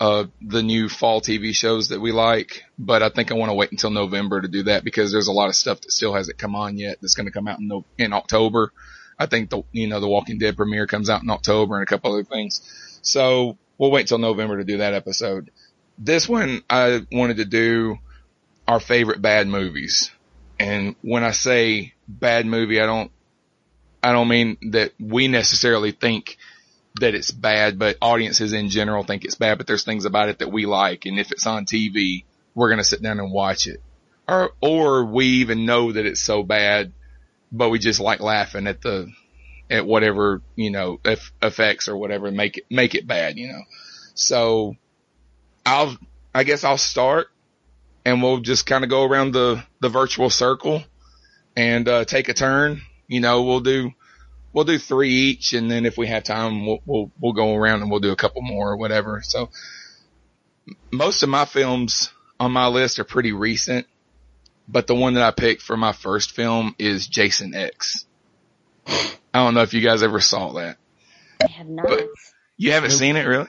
uh 0.00 0.24
the 0.42 0.62
new 0.62 0.88
fall 0.88 1.20
TV 1.20 1.54
shows 1.54 1.88
that 1.88 2.00
we 2.00 2.12
like, 2.12 2.64
but 2.78 3.02
I 3.02 3.10
think 3.10 3.30
I 3.30 3.34
want 3.34 3.50
to 3.50 3.54
wait 3.54 3.70
until 3.70 3.90
November 3.90 4.40
to 4.40 4.48
do 4.48 4.64
that 4.64 4.84
because 4.84 5.12
there's 5.12 5.28
a 5.28 5.32
lot 5.32 5.48
of 5.48 5.54
stuff 5.54 5.80
that 5.82 5.92
still 5.92 6.14
hasn't 6.14 6.38
come 6.38 6.56
on 6.56 6.76
yet 6.76 6.98
that's 7.00 7.14
going 7.14 7.26
to 7.26 7.32
come 7.32 7.48
out 7.48 7.60
in 7.60 7.68
no, 7.68 7.84
in 7.96 8.12
October. 8.12 8.72
I 9.16 9.26
think 9.26 9.50
the 9.50 9.62
you 9.70 9.86
know 9.86 10.00
the 10.00 10.08
Walking 10.08 10.38
Dead 10.38 10.56
premiere 10.56 10.88
comes 10.88 11.08
out 11.08 11.22
in 11.22 11.30
October 11.30 11.76
and 11.76 11.84
a 11.84 11.86
couple 11.86 12.12
other 12.12 12.24
things. 12.24 12.60
So 13.02 13.56
we'll 13.78 13.90
wait 13.90 14.06
till 14.06 14.18
November 14.18 14.58
to 14.58 14.64
do 14.64 14.78
that 14.78 14.94
episode. 14.94 15.50
This 15.98 16.28
one 16.28 16.62
I 16.68 17.06
wanted 17.12 17.38
to 17.38 17.44
do 17.44 17.98
our 18.66 18.80
favorite 18.80 19.22
bad 19.22 19.46
movies. 19.46 20.10
And 20.58 20.96
when 21.02 21.24
I 21.24 21.32
say 21.32 21.94
bad 22.08 22.46
movie, 22.46 22.80
I 22.80 22.86
don't, 22.86 23.10
I 24.02 24.12
don't 24.12 24.28
mean 24.28 24.56
that 24.72 24.92
we 25.00 25.28
necessarily 25.28 25.92
think 25.92 26.36
that 27.00 27.14
it's 27.14 27.30
bad, 27.30 27.78
but 27.78 27.96
audiences 28.00 28.52
in 28.52 28.68
general 28.68 29.02
think 29.02 29.24
it's 29.24 29.34
bad, 29.34 29.58
but 29.58 29.66
there's 29.66 29.84
things 29.84 30.04
about 30.04 30.28
it 30.28 30.38
that 30.38 30.52
we 30.52 30.66
like. 30.66 31.06
And 31.06 31.18
if 31.18 31.32
it's 31.32 31.46
on 31.46 31.66
TV, 31.66 32.24
we're 32.54 32.68
going 32.68 32.78
to 32.78 32.84
sit 32.84 33.02
down 33.02 33.18
and 33.18 33.32
watch 33.32 33.66
it. 33.66 33.80
Or, 34.28 34.52
or 34.60 35.04
we 35.04 35.26
even 35.26 35.66
know 35.66 35.92
that 35.92 36.06
it's 36.06 36.22
so 36.22 36.42
bad, 36.42 36.92
but 37.50 37.70
we 37.70 37.78
just 37.78 38.00
like 38.00 38.20
laughing 38.20 38.66
at 38.66 38.80
the, 38.80 39.12
at 39.70 39.86
whatever, 39.86 40.42
you 40.56 40.70
know, 40.70 41.00
eff- 41.04 41.32
effects 41.42 41.88
or 41.88 41.96
whatever 41.96 42.30
make 42.30 42.58
it, 42.58 42.64
make 42.70 42.94
it 42.94 43.06
bad, 43.06 43.38
you 43.38 43.48
know. 43.48 43.62
So 44.14 44.76
I'll, 45.64 45.96
I 46.34 46.44
guess 46.44 46.64
I'll 46.64 46.78
start 46.78 47.28
and 48.04 48.22
we'll 48.22 48.40
just 48.40 48.66
kind 48.66 48.84
of 48.84 48.90
go 48.90 49.04
around 49.04 49.32
the, 49.32 49.62
the 49.80 49.88
virtual 49.88 50.30
circle 50.30 50.82
and, 51.56 51.88
uh, 51.88 52.04
take 52.04 52.28
a 52.28 52.34
turn. 52.34 52.82
You 53.08 53.20
know, 53.20 53.42
we'll 53.42 53.60
do, 53.60 53.92
we'll 54.52 54.64
do 54.64 54.78
three 54.78 55.10
each. 55.10 55.52
And 55.54 55.70
then 55.70 55.86
if 55.86 55.96
we 55.96 56.06
have 56.08 56.24
time, 56.24 56.66
we'll, 56.66 56.80
we'll, 56.84 57.10
we'll 57.20 57.32
go 57.32 57.54
around 57.54 57.82
and 57.82 57.90
we'll 57.90 58.00
do 58.00 58.12
a 58.12 58.16
couple 58.16 58.42
more 58.42 58.72
or 58.72 58.76
whatever. 58.76 59.22
So 59.22 59.50
most 60.90 61.22
of 61.22 61.28
my 61.28 61.44
films 61.44 62.12
on 62.38 62.52
my 62.52 62.66
list 62.68 62.98
are 62.98 63.04
pretty 63.04 63.32
recent, 63.32 63.86
but 64.68 64.86
the 64.86 64.94
one 64.94 65.14
that 65.14 65.22
I 65.22 65.30
picked 65.30 65.62
for 65.62 65.76
my 65.76 65.92
first 65.92 66.32
film 66.32 66.74
is 66.78 67.06
Jason 67.06 67.54
X. 67.54 68.06
I 69.34 69.38
don't 69.38 69.54
know 69.54 69.62
if 69.62 69.74
you 69.74 69.80
guys 69.80 70.02
ever 70.04 70.20
saw 70.20 70.52
that. 70.54 70.76
I 71.42 71.50
have 71.50 71.68
not. 71.68 71.86
But- 71.88 72.08
You 72.56 72.72
haven't 72.72 72.92
seen 72.92 73.16
it 73.16 73.24
really? 73.26 73.48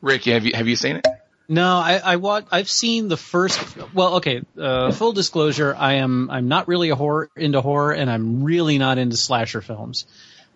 Rick, 0.00 0.24
have 0.24 0.46
you, 0.46 0.52
have 0.54 0.68
you 0.68 0.76
seen 0.76 0.96
it? 0.96 1.06
No, 1.48 1.66
I, 1.66 2.00
I 2.02 2.16
want. 2.16 2.46
I've 2.52 2.70
seen 2.70 3.08
the 3.08 3.16
first. 3.16 3.60
Well, 3.92 4.14
okay. 4.18 4.42
Uh, 4.56 4.92
full 4.92 5.10
disclosure: 5.12 5.74
I 5.76 5.94
am. 5.94 6.30
I'm 6.30 6.46
not 6.46 6.68
really 6.68 6.90
a 6.90 6.94
horror 6.94 7.28
into 7.34 7.60
horror, 7.60 7.92
and 7.92 8.08
I'm 8.08 8.44
really 8.44 8.78
not 8.78 8.98
into 8.98 9.16
slasher 9.16 9.60
films. 9.60 10.06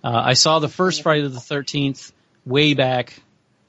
Uh, 0.04 0.22
I 0.24 0.34
saw 0.34 0.60
the 0.60 0.68
first 0.68 1.02
Friday 1.02 1.26
the 1.26 1.40
Thirteenth 1.40 2.12
way 2.46 2.74
back 2.74 3.20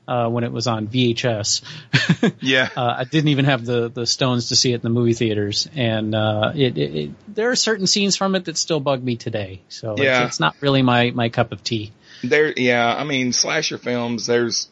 uh, 0.07 0.29
when 0.29 0.43
it 0.43 0.51
was 0.51 0.67
on 0.67 0.87
VHS. 0.87 1.61
Yeah. 2.41 2.69
uh, 2.75 2.95
I 2.99 3.03
didn't 3.03 3.29
even 3.29 3.45
have 3.45 3.65
the 3.65 3.89
the 3.89 4.05
stones 4.05 4.49
to 4.49 4.55
see 4.55 4.71
it 4.71 4.75
in 4.75 4.81
the 4.81 4.89
movie 4.89 5.13
theaters, 5.13 5.67
and 5.75 6.13
uh, 6.15 6.51
it, 6.55 6.77
it, 6.77 6.95
it 6.95 7.11
there 7.35 7.51
are 7.51 7.55
certain 7.55 7.87
scenes 7.87 8.15
from 8.15 8.35
it 8.35 8.45
that 8.45 8.57
still 8.57 8.79
bug 8.79 9.03
me 9.03 9.15
today. 9.15 9.61
So 9.69 9.93
it's- 9.93 10.05
Yeah. 10.05 10.25
it's, 10.25 10.39
not 10.39 10.55
really 10.61 10.81
my 10.81 11.11
my 11.11 11.29
cup 11.29 11.51
of 11.51 11.63
tea. 11.63 11.91
There, 12.23 12.51
yeah, 12.55 12.95
I 12.95 13.03
mean, 13.03 13.33
slasher 13.33 13.77
films, 13.77 14.25
there's, 14.25 14.69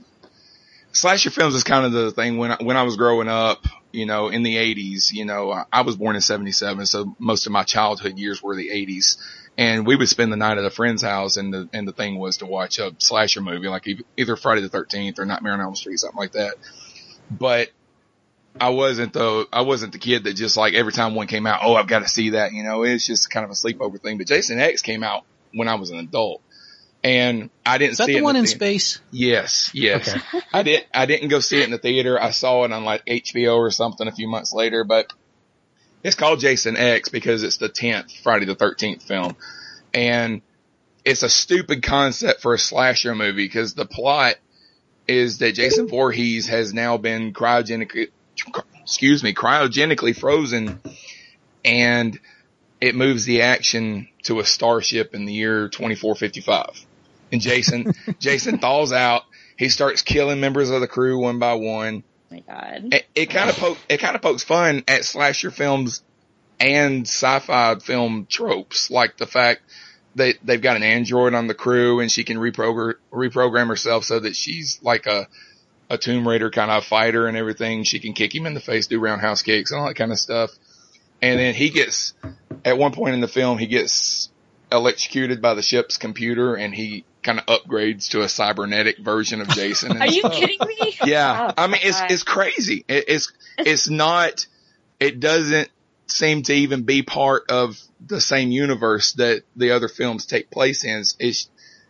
slasher 0.92 1.30
films 1.30 1.56
is 1.56 1.64
kind 1.64 1.86
of 1.86 1.92
the 1.92 2.12
thing 2.12 2.38
when 2.38 2.52
I, 2.52 2.58
when 2.62 2.78
I 2.78 2.84
was 2.84 2.96
growing 2.96 3.28
up, 3.28 3.66
you 3.92 4.06
know, 4.06 4.30
in 4.30 4.44
the 4.44 4.56
80s, 4.56 5.12
you 5.12 5.26
know, 5.26 5.52
I- 5.52 5.66
I 5.72 5.82
was 5.82 5.96
born 5.96 6.16
in 6.16 6.22
77, 6.22 6.86
so 6.86 7.16
most 7.20 7.46
of 7.46 7.52
my 7.52 7.64
childhood 7.64 8.18
years 8.18 8.42
were 8.42 8.56
the 8.56 8.70
80s. 8.70 9.18
And 9.58 9.86
we 9.86 9.96
would 9.96 10.10
spend 10.10 10.32
the 10.32 10.38
night 10.38 10.58
at 10.58 10.66
a 10.66 10.72
friend's 10.72 11.04
house 11.04 11.38
and 11.38 11.54
the, 11.54 11.70
and 11.74 11.88
the 11.88 11.92
thing 11.92 12.18
was 12.18 12.38
to 12.38 12.46
watch 12.48 12.80
a 12.80 12.96
slasher 12.98 13.40
movie, 13.42 13.68
like 13.68 13.88
either 14.18 14.36
Friday 14.36 14.62
the 14.62 14.70
13th 14.70 15.20
or 15.20 15.26
Nightmare 15.26 15.54
on 15.54 15.62
Elm 15.62 15.76
Street, 15.76 16.00
something 16.00 16.18
like 16.18 16.32
that. 16.32 16.56
But 17.30 17.70
I 18.60 18.70
wasn't 18.70 19.14
the, 19.14 19.48
I 19.54 19.62
wasn't 19.62 19.94
the 19.94 20.00
kid 20.00 20.24
that 20.24 20.34
just 20.34 20.58
like 20.58 20.74
every 20.74 20.92
time 20.92 21.14
one 21.14 21.28
came 21.28 21.46
out, 21.46 21.60
oh, 21.64 21.76
I've 21.76 21.88
got 21.88 22.00
to 22.00 22.08
see 22.08 22.32
that, 22.32 22.52
you 22.52 22.64
know, 22.64 22.84
it's 22.84 23.06
just 23.06 23.30
kind 23.30 23.44
of 23.44 23.52
a 23.52 23.54
sleepover 23.54 24.02
thing. 24.02 24.18
But 24.18 24.26
Jason 24.28 24.60
X 24.60 24.82
came 24.82 25.04
out 25.04 25.24
when 25.54 25.68
I 25.68 25.76
was 25.76 25.92
an 25.92 26.00
adult. 26.00 26.42
And 27.04 27.50
I 27.66 27.78
didn't 27.78 27.92
Is 27.92 27.98
that 27.98 28.06
see 28.06 28.14
the 28.14 28.20
it 28.20 28.24
one 28.24 28.38
in 28.38 28.46
theater. 28.46 28.58
space? 28.58 29.02
Yes, 29.12 29.70
yes. 29.74 30.18
I 30.54 30.64
did. 30.64 30.86
I 30.94 31.06
didn't 31.06 31.28
go 31.28 31.42
see 31.42 31.60
it 31.60 31.66
in 31.66 31.72
the 31.72 31.78
theater. 31.78 32.20
I 32.20 32.32
saw 32.32 32.64
it 32.64 32.72
on 32.72 32.86
like 32.86 33.06
HBO 33.06 33.58
or 33.58 33.72
something 33.72 34.08
a 34.08 34.12
few 34.14 34.30
months 34.30 34.54
later, 34.54 34.84
but 34.86 35.12
it's 36.04 36.16
called 36.16 36.40
Jason 36.40 36.78
X 36.78 37.10
because 37.10 37.44
it's 37.44 37.58
the 37.58 37.70
10th 37.70 38.22
Friday 38.22 38.46
the 38.46 38.56
13th 38.56 39.04
film. 39.04 39.36
And 39.94 40.42
it's 41.06 41.24
a 41.24 41.30
stupid 41.30 41.84
concept 41.84 42.42
for 42.42 42.54
a 42.54 42.60
slasher 42.60 43.16
movie 43.16 43.46
because 43.46 43.74
the 43.74 43.86
plot 43.86 44.36
is 45.08 45.40
that 45.40 45.54
Jason 45.54 45.88
Voorhees 45.88 46.48
has 46.48 46.74
now 46.74 46.98
been 46.98 47.34
cryogenically, 47.34 48.10
excuse 48.82 49.24
me, 49.24 49.34
cryogenically 49.34 50.16
frozen 50.18 50.80
and 51.66 52.20
it 52.82 52.96
moves 52.96 53.26
the 53.26 53.42
action 53.42 54.10
to 54.24 54.40
a 54.40 54.46
starship 54.46 55.14
in 55.16 55.26
the 55.26 55.34
year 55.34 55.70
2455 55.70 56.86
and 57.34 57.42
Jason, 57.42 57.94
Jason 58.20 58.60
thaws 58.60 58.94
out. 58.94 59.24
He 59.58 59.68
starts 59.70 60.02
killing 60.02 60.40
members 60.40 60.70
of 60.70 60.80
the 60.80 60.88
crew 60.88 61.20
one 61.20 61.40
by 61.40 61.56
one. 61.56 62.04
My 62.34 62.40
god. 62.40 62.94
It, 62.94 63.06
it 63.14 63.30
kind 63.30 63.50
of 63.50 63.56
poke, 63.58 63.78
it 63.90 64.00
kind 64.00 64.16
of 64.16 64.22
pokes 64.22 64.44
fun 64.44 64.84
at 64.88 65.06
slasher 65.06 65.52
films 65.52 66.04
and 66.60 67.06
sci-fi 67.06 67.76
film 67.76 68.26
tropes, 68.28 68.90
like 68.90 69.18
the 69.18 69.28
fact 69.28 69.62
that 70.16 70.36
they've 70.44 70.62
got 70.62 70.76
an 70.76 70.84
android 70.84 71.34
on 71.34 71.48
the 71.48 71.54
crew 71.54 72.00
and 72.00 72.12
she 72.12 72.24
can 72.24 72.38
reprogram, 72.38 72.96
reprogram 73.12 73.68
herself 73.68 74.04
so 74.04 74.20
that 74.20 74.36
she's 74.36 74.80
like 74.82 75.06
a, 75.06 75.28
a 75.90 75.98
Tomb 75.98 76.28
Raider 76.28 76.50
kind 76.50 76.72
of 76.72 76.84
fighter 76.86 77.28
and 77.28 77.38
everything. 77.38 77.84
She 77.84 78.00
can 78.00 78.14
kick 78.14 78.34
him 78.34 78.46
in 78.46 78.54
the 78.54 78.60
face, 78.60 78.88
do 78.88 79.00
roundhouse 79.00 79.42
kicks 79.42 79.72
and 79.72 79.80
all 79.80 79.88
that 79.88 79.96
kind 79.96 80.12
of 80.12 80.20
stuff. 80.20 80.52
And 81.22 81.40
then 81.40 81.54
he 81.54 81.70
gets, 81.70 82.14
at 82.66 82.78
one 82.78 82.92
point 82.92 83.14
in 83.14 83.22
the 83.22 83.28
film, 83.28 83.58
he 83.58 83.68
gets 83.68 84.30
electrocuted 84.72 85.42
by 85.42 85.54
the 85.54 85.62
ship's 85.62 85.98
computer 85.98 86.56
and 86.56 86.74
he 86.74 87.06
kind 87.24 87.40
of 87.40 87.46
upgrades 87.46 88.10
to 88.10 88.22
a 88.22 88.30
cybernetic 88.30 89.00
version 89.00 89.42
of 89.42 89.48
Jason. 89.50 89.92
and 89.94 90.02
Are 90.02 90.08
you 90.08 90.20
stuff. 90.20 90.34
kidding 90.34 90.60
me? 90.66 90.98
Yeah. 91.06 91.52
Oh, 91.58 91.64
I 91.64 91.68
mean, 91.68 91.82
it's, 91.84 92.00
God. 92.00 92.12
it's 92.12 92.24
crazy. 92.24 92.86
It, 92.88 93.06
it's, 93.08 93.32
it's 93.58 93.90
not, 93.90 94.46
it 95.00 95.20
doesn't 95.20 95.70
seem 96.08 96.44
to 96.44 96.54
even 96.54 96.84
be 96.84 97.02
part 97.02 97.50
of 97.50 97.80
the 98.06 98.22
same 98.22 98.52
universe 98.52 99.14
that 99.14 99.44
the 99.56 99.72
other 99.72 99.88
films 99.88 100.26
take 100.26 100.50
place 100.50 100.84
in. 100.84 101.04
It's, 101.20 101.50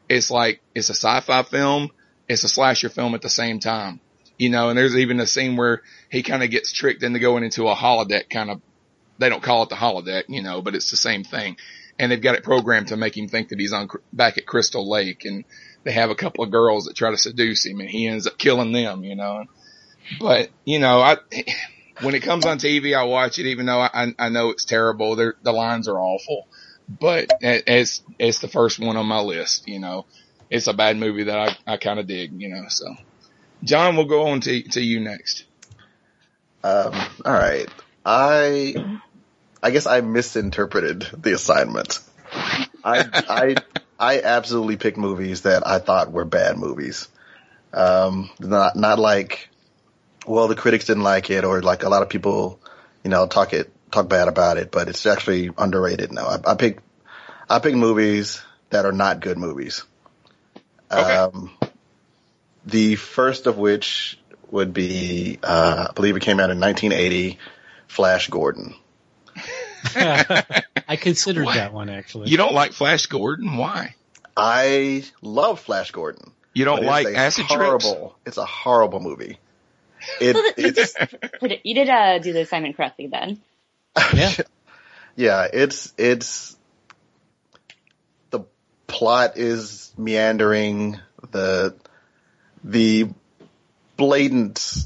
it's 0.09 0.31
like, 0.31 0.61
it's 0.73 0.89
a 0.89 0.93
sci-fi 0.95 1.43
film. 1.43 1.89
It's 2.27 2.43
a 2.43 2.49
slasher 2.49 2.89
film 2.89 3.13
at 3.15 3.21
the 3.21 3.29
same 3.29 3.59
time, 3.59 3.99
you 4.37 4.49
know, 4.49 4.69
and 4.69 4.77
there's 4.77 4.95
even 4.95 5.19
a 5.19 5.27
scene 5.27 5.57
where 5.57 5.81
he 6.09 6.23
kind 6.23 6.41
of 6.41 6.49
gets 6.49 6.71
tricked 6.71 7.03
into 7.03 7.19
going 7.19 7.43
into 7.43 7.67
a 7.67 7.75
holodeck 7.75 8.29
kind 8.29 8.49
of, 8.49 8.61
they 9.19 9.29
don't 9.29 9.43
call 9.43 9.63
it 9.63 9.69
the 9.69 9.75
holodeck, 9.75 10.23
you 10.29 10.41
know, 10.41 10.61
but 10.61 10.73
it's 10.73 10.89
the 10.89 10.97
same 10.97 11.23
thing. 11.23 11.57
And 11.99 12.11
they've 12.11 12.21
got 12.21 12.35
it 12.35 12.43
programmed 12.43 12.87
to 12.87 12.97
make 12.97 13.15
him 13.17 13.27
think 13.27 13.49
that 13.49 13.59
he's 13.59 13.71
on 13.73 13.87
back 14.11 14.37
at 14.37 14.45
Crystal 14.47 14.89
Lake 14.89 15.25
and 15.25 15.45
they 15.83 15.91
have 15.91 16.09
a 16.09 16.15
couple 16.15 16.43
of 16.43 16.49
girls 16.51 16.85
that 16.85 16.95
try 16.95 17.11
to 17.11 17.17
seduce 17.17 17.65
him 17.65 17.79
and 17.79 17.89
he 17.89 18.07
ends 18.07 18.25
up 18.27 18.37
killing 18.37 18.71
them, 18.71 19.03
you 19.03 19.15
know. 19.15 19.45
But, 20.19 20.49
you 20.65 20.79
know, 20.79 20.99
I, 21.01 21.17
when 22.01 22.15
it 22.15 22.23
comes 22.23 22.45
on 22.45 22.57
TV, 22.57 22.97
I 22.97 23.03
watch 23.03 23.37
it 23.39 23.45
even 23.47 23.67
though 23.67 23.79
I, 23.79 24.13
I 24.17 24.29
know 24.29 24.49
it's 24.49 24.65
terrible. 24.65 25.15
They're, 25.15 25.35
the 25.43 25.51
lines 25.53 25.87
are 25.87 25.99
awful, 25.99 26.47
but 26.87 27.29
it- 27.41 27.63
it's, 27.67 28.01
it's 28.17 28.39
the 28.39 28.47
first 28.47 28.79
one 28.79 28.97
on 28.97 29.05
my 29.05 29.19
list, 29.21 29.67
you 29.67 29.79
know. 29.79 30.05
It's 30.49 30.67
a 30.67 30.73
bad 30.73 30.97
movie 30.97 31.23
that 31.23 31.57
I, 31.67 31.73
I 31.73 31.77
kind 31.77 31.99
of 31.99 32.07
dig, 32.07 32.39
you 32.41 32.49
know, 32.49 32.65
so. 32.69 32.95
John, 33.63 33.95
we'll 33.95 34.05
go 34.05 34.27
on 34.27 34.41
to, 34.41 34.61
to 34.69 34.81
you 34.81 34.99
next. 34.99 35.45
Um, 36.63 36.93
all 37.25 37.33
right. 37.33 37.67
I 38.05 38.99
I 39.63 39.71
guess 39.71 39.87
I 39.87 40.01
misinterpreted 40.01 41.07
the 41.17 41.33
assignment. 41.33 41.99
I 42.83 43.07
I 43.29 43.55
I 43.97 44.21
absolutely 44.21 44.75
picked 44.75 44.97
movies 44.97 45.41
that 45.43 45.65
I 45.65 45.79
thought 45.79 46.11
were 46.11 46.25
bad 46.25 46.57
movies. 46.57 47.07
Um, 47.71 48.29
not 48.39 48.75
not 48.75 48.99
like, 48.99 49.47
well, 50.27 50.49
the 50.49 50.55
critics 50.55 50.85
didn't 50.85 51.03
like 51.03 51.29
it, 51.29 51.45
or 51.45 51.61
like 51.61 51.83
a 51.83 51.89
lot 51.89 52.01
of 52.01 52.09
people, 52.09 52.59
you 53.05 53.09
know, 53.09 53.25
talk 53.25 53.53
it 53.53 53.71
talk 53.89 54.09
bad 54.09 54.27
about 54.27 54.57
it, 54.57 54.69
but 54.69 54.89
it's 54.89 55.05
actually 55.05 55.49
underrated. 55.57 56.11
No, 56.11 56.25
I, 56.25 56.51
I 56.51 56.55
picked 56.55 56.83
I 57.49 57.59
picked 57.59 57.77
movies 57.77 58.43
that 58.69 58.85
are 58.85 58.91
not 58.91 59.21
good 59.21 59.37
movies. 59.37 59.85
Okay. 60.91 61.15
Um, 61.15 61.51
the 62.65 62.95
first 62.95 63.47
of 63.47 63.57
which 63.57 64.19
would 64.51 64.73
be, 64.73 65.39
uh, 65.41 65.87
I 65.89 65.93
believe 65.93 66.15
it 66.15 66.21
came 66.21 66.39
out 66.39 66.49
in 66.49 66.59
1980, 66.59 67.39
Flash 67.87 68.29
Gordon. 68.29 68.75
I 69.95 70.95
considered 70.95 71.45
What? 71.45 71.55
that 71.55 71.73
one 71.73 71.89
actually. 71.89 72.29
You 72.29 72.37
don't 72.37 72.53
like 72.53 72.73
Flash 72.73 73.07
Gordon? 73.07 73.57
Why? 73.57 73.95
I 74.35 75.03
love 75.21 75.59
Flash 75.59 75.91
Gordon. 75.91 76.31
You 76.53 76.65
don't 76.65 76.77
but 76.77 76.83
it's 76.83 76.91
like 76.91 77.07
a 77.07 77.17
acid 77.17 77.45
trips? 77.47 77.63
horrible, 77.85 78.15
It's 78.25 78.37
a 78.37 78.45
horrible 78.45 78.99
movie. 78.99 79.39
It, 80.21 80.35
So 80.35 80.41
that- 80.41 80.53
you 80.57 80.65
it's, 80.67 80.93
just 81.41 81.65
you 81.65 81.75
did 81.75 81.89
uh, 81.89 82.19
do 82.19 82.33
the 82.33 82.41
assignment 82.41 82.75
correctly 82.77 83.07
then. 83.07 83.39
Yeah. 84.13 84.31
yeah, 85.15 85.47
it's, 85.51 85.93
it's, 85.97 86.55
the 88.31 88.41
plot 88.87 89.37
is 89.37 89.91
meandering, 89.97 90.99
the, 91.31 91.75
the 92.63 93.09
blatant 93.97 94.85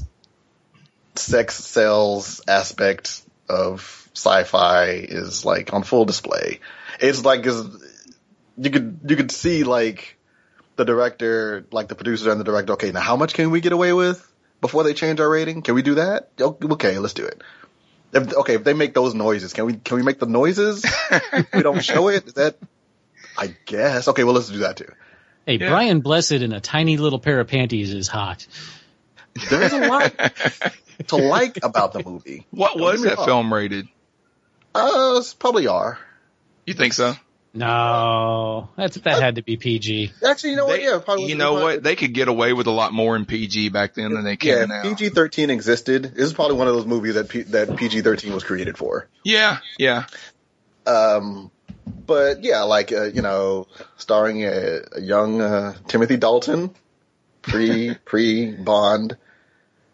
sex 1.14 1.56
sells 1.56 2.40
aspect 2.46 3.22
of 3.48 3.97
sci-fi 4.18 4.86
is 4.90 5.44
like 5.44 5.72
on 5.72 5.82
full 5.82 6.04
display. 6.04 6.60
It's 7.00 7.24
like, 7.24 7.46
is 7.46 7.64
you 8.56 8.70
could, 8.70 9.00
you 9.06 9.16
could 9.16 9.30
see 9.30 9.64
like 9.64 10.18
the 10.76 10.84
director, 10.84 11.66
like 11.70 11.88
the 11.88 11.94
producer 11.94 12.30
and 12.30 12.40
the 12.40 12.44
director, 12.44 12.72
okay, 12.74 12.90
now 12.90 13.00
how 13.00 13.16
much 13.16 13.34
can 13.34 13.50
we 13.50 13.60
get 13.60 13.72
away 13.72 13.92
with 13.92 14.24
before 14.60 14.82
they 14.82 14.94
change 14.94 15.20
our 15.20 15.28
rating? 15.28 15.62
Can 15.62 15.74
we 15.74 15.82
do 15.82 15.94
that? 15.96 16.30
Okay, 16.40 16.98
let's 16.98 17.14
do 17.14 17.24
it. 17.24 17.42
If, 18.12 18.34
okay, 18.34 18.54
if 18.54 18.64
they 18.64 18.74
make 18.74 18.94
those 18.94 19.14
noises, 19.14 19.52
can 19.52 19.66
we 19.66 19.74
can 19.74 19.96
we 19.98 20.02
make 20.02 20.18
the 20.18 20.26
noises? 20.26 20.84
we 21.52 21.62
don't 21.62 21.84
show 21.84 22.08
it. 22.08 22.26
Is 22.26 22.32
that? 22.34 22.56
I 23.36 23.54
guess. 23.66 24.08
Okay, 24.08 24.24
well 24.24 24.34
let's 24.34 24.48
do 24.48 24.58
that 24.60 24.78
too. 24.78 24.90
Hey, 25.46 25.58
Yeah. 25.58 25.70
Brian 25.70 26.00
Blessed 26.00 26.32
in 26.32 26.52
a 26.52 26.60
tiny 26.60 26.96
little 26.96 27.18
pair 27.18 27.38
of 27.38 27.48
panties 27.48 27.92
is 27.92 28.08
hot. 28.08 28.46
There's 29.50 29.72
a 29.72 29.86
lot 29.86 30.32
to 31.08 31.16
like 31.16 31.58
about 31.62 31.92
the 31.92 32.02
movie. 32.02 32.46
What 32.50 32.74
Don't 32.74 32.82
was 32.82 33.04
get 33.04 33.16
that 33.18 33.24
film 33.24 33.52
rated? 33.52 33.88
Uh, 34.74 35.22
probably 35.38 35.66
are. 35.66 35.98
You 36.66 36.74
think 36.74 36.92
so? 36.92 37.14
No, 37.54 38.68
that's 38.76 38.96
that 38.96 39.20
had 39.22 39.36
to 39.36 39.42
be 39.42 39.56
PG. 39.56 40.12
Actually, 40.24 40.50
you 40.50 40.56
know 40.56 40.66
what? 40.66 40.76
They- 40.76 40.84
Yeah, 40.84 40.98
probably. 41.04 41.26
you 41.26 41.34
know 41.34 41.54
what? 41.54 41.82
They 41.82 41.96
could 41.96 42.12
get 42.12 42.28
away 42.28 42.52
with 42.52 42.66
a 42.66 42.70
lot 42.70 42.92
more 42.92 43.16
in 43.16 43.24
PG 43.24 43.70
back 43.70 43.94
then 43.94 44.12
than 44.12 44.22
they 44.24 44.36
Yeah, 44.40 44.60
can 44.60 44.68
now. 44.68 44.82
PG 44.82 45.08
thirteen 45.10 45.50
existed. 45.50 46.02
This 46.14 46.26
is 46.26 46.34
probably 46.34 46.56
one 46.56 46.68
of 46.68 46.74
those 46.74 46.86
movies 46.86 47.14
that 47.14 47.28
P- 47.30 47.42
that 47.44 47.76
PG 47.76 48.02
thirteen 48.02 48.32
was 48.34 48.44
created 48.44 48.76
for. 48.76 49.08
Yeah, 49.24 49.58
yeah. 49.78 50.04
Um, 50.86 51.50
but 52.06 52.44
yeah, 52.44 52.62
like 52.62 52.92
uh, 52.92 53.04
you 53.04 53.22
know, 53.22 53.66
starring 53.96 54.44
a, 54.44 54.80
a 54.92 55.00
young 55.00 55.40
uh, 55.40 55.74
Timothy 55.88 56.16
Dalton, 56.18 56.74
pre 57.42 57.94
pre 58.04 58.52
Bond. 58.52 59.16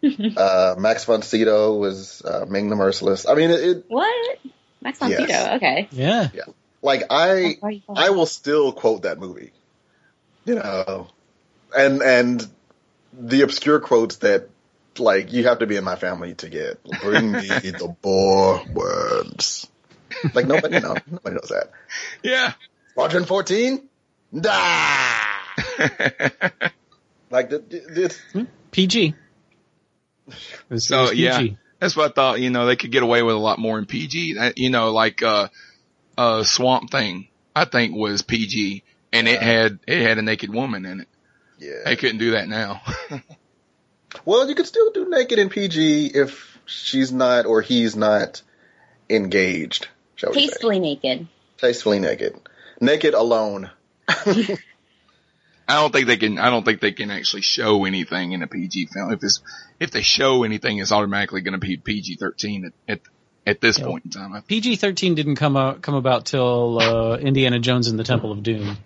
Uh, 0.03 0.75
Max 0.77 1.05
von 1.05 1.23
Sydow 1.23 1.73
was 1.77 2.21
uh, 2.23 2.45
Ming 2.47 2.69
the 2.69 2.75
Merciless. 2.75 3.27
I 3.27 3.33
mean, 3.33 3.49
it, 3.49 3.59
it 3.61 3.85
What? 3.87 4.37
Max 4.85 4.99
von 4.99 5.09
Yes. 5.09 5.21
Sydow. 5.21 5.55
Okay. 5.55 5.87
Yeah. 5.91 6.29
Yeah. 6.33 6.43
like 6.81 7.03
I 7.09 7.57
Why 7.59 7.69
are 7.69 7.71
you 7.71 7.81
calling 7.81 8.03
I 8.03 8.09
will 8.11 8.27
still 8.27 8.71
quote 8.71 9.01
that 9.01 9.19
movie. 9.19 9.51
You 10.45 10.55
know, 10.55 11.07
and 11.75 12.01
and 12.03 12.47
the 13.11 13.41
obscure 13.41 13.79
quotes 13.79 14.17
that 14.17 14.47
like 14.99 15.33
you 15.33 15.45
have 15.45 15.59
to 15.59 15.65
be 15.65 15.75
in 15.75 15.83
my 15.83 15.95
family 15.95 16.35
to 16.35 16.49
get. 16.49 16.83
Bring 17.01 17.31
me 17.31 17.47
the 17.47 17.95
boar 18.01 18.61
words. 18.71 19.67
Like 20.35 20.45
nobody 20.45 20.79
know 20.79 20.95
nobody 21.09 21.35
knows 21.35 21.49
that. 21.49 21.71
Yeah. 22.21 22.53
Squadron 22.91 23.25
fourteen. 23.25 23.89
Da. 24.35 25.21
Like 27.29 27.49
the, 27.49 27.59
the, 27.59 28.15
hmm? 28.33 28.39
it's 28.39 28.49
PG. 28.71 29.15
So, 30.77 31.09
PG. 31.09 31.21
yeah. 31.21 31.47
That's 31.85 31.95
what 31.95 32.09
I 32.09 32.13
thought, 32.13 32.41
you 32.41 32.49
know, 32.49 32.65
they 32.65 32.75
could 32.75 32.91
get 32.91 33.03
away 33.03 33.21
with 33.21 33.35
a 33.35 33.37
lot 33.37 33.59
more 33.59 33.77
in 33.77 33.85
PG. 33.85 34.53
You 34.55 34.71
know, 34.71 34.91
like, 34.91 35.21
uh, 35.21 35.49
uh, 36.17 36.41
Swamp 36.41 36.89
Thing, 36.89 37.27
I 37.55 37.65
think 37.65 37.95
was 37.95 38.23
PG 38.23 38.81
and 39.13 39.27
it 39.27 39.39
had, 39.39 39.77
it 39.85 40.01
had 40.01 40.17
a 40.17 40.23
naked 40.23 40.51
woman 40.51 40.83
in 40.87 41.01
it. 41.01 41.07
yeah. 41.59 41.83
They 41.85 41.95
couldn't 41.95 42.17
do 42.17 42.31
that 42.31 42.47
now. 42.47 42.81
Well, 44.23 44.47
you 44.47 44.55
could 44.55 44.65
still 44.65 44.91
do 44.91 45.09
naked 45.09 45.39
in 45.39 45.49
PG 45.49 46.11
if 46.13 46.57
she's 46.65 47.11
not 47.11 47.45
or 47.45 47.61
he's 47.61 47.95
not 47.95 48.41
engaged. 49.09 49.89
Shall 50.15 50.31
we 50.31 50.39
say? 50.39 50.47
Tastefully 50.47 50.79
naked. 50.79 51.27
Tastefully 51.57 51.99
naked. 51.99 52.39
Naked 52.79 53.13
alone. 53.13 53.69
I 55.67 55.75
don't 55.81 55.91
think 55.91 56.07
they 56.07 56.17
can. 56.17 56.37
I 56.37 56.49
don't 56.49 56.63
think 56.63 56.79
they 56.81 56.91
can 56.91 57.09
actually 57.11 57.41
show 57.41 57.85
anything 57.85 58.33
in 58.33 58.43
a 58.43 58.47
PG 58.47 58.87
film. 58.87 59.11
If 59.11 59.23
it's 59.23 59.41
if 59.79 59.91
they 59.91 60.01
show 60.01 60.43
anything, 60.43 60.77
it's 60.77 60.91
automatically 60.91 61.41
going 61.41 61.59
to 61.59 61.65
be 61.65 61.77
PG 61.77 62.15
thirteen 62.17 62.65
at, 62.65 62.73
at 62.87 63.01
at 63.47 63.61
this 63.61 63.79
Yeah. 63.79 63.85
point 63.85 64.05
in 64.05 64.11
time. 64.11 64.41
PG 64.47 64.75
thirteen 64.75 65.15
didn't 65.15 65.35
come 65.37 65.57
out 65.57 65.81
come 65.81 65.95
about 65.95 66.25
till 66.25 66.79
uh, 66.79 67.17
Indiana 67.17 67.59
Jones 67.59 67.87
and 67.87 67.97
the 67.97 68.03
Temple 68.03 68.31
of 68.31 68.43
Doom. 68.43 68.77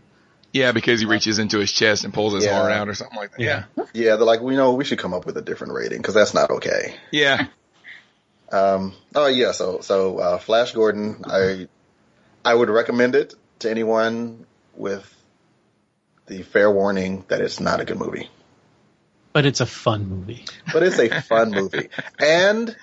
Yeah, 0.51 0.71
because 0.71 0.99
he 0.99 1.05
reaches 1.05 1.37
into 1.37 1.59
his 1.59 1.71
chest 1.71 2.05
and 2.05 2.13
pulls 2.13 2.33
his 2.33 2.45
Yeah. 2.45 2.57
heart 2.57 2.71
out 2.71 2.87
or 2.89 2.95
something 2.95 3.17
like 3.17 3.31
that. 3.31 3.39
Yeah, 3.39 3.63
Yeah, 3.93 4.15
they're 4.15 4.25
like, 4.25 4.41
we 4.41 4.55
know 4.55 4.73
we 4.73 4.83
should 4.83 4.97
come 4.97 5.13
up 5.13 5.25
with 5.27 5.37
a 5.37 5.43
different 5.43 5.73
rating 5.73 5.99
because 5.99 6.15
that's 6.15 6.33
not 6.33 6.49
okay. 6.49 6.95
yeah. 7.11 7.47
Um, 8.51 8.93
oh 9.13 9.27
yeah, 9.27 9.51
so 9.51 9.81
so 9.81 10.17
uh, 10.17 10.37
Flash 10.39 10.71
Gordon, 10.71 11.23
I 11.25 11.67
I 12.43 12.53
would 12.55 12.69
recommend 12.71 13.13
it 13.13 13.35
to 13.59 13.69
anyone 13.69 14.47
with 14.75 15.05
the 16.29 16.43
fair 16.43 16.71
warning 16.71 17.25
that 17.27 17.41
it's 17.41 17.59
not 17.59 17.81
a 17.81 17.85
good 17.85 17.99
movie, 17.99 18.29
But 19.33 19.45
it's 19.45 19.59
a 19.59 19.65
fun 19.65 20.07
movie. 20.07 20.45
but 20.71 20.83
it's 20.83 20.97
a 20.99 21.21
fun 21.21 21.51
movie, 21.51 21.89
and 22.19 22.75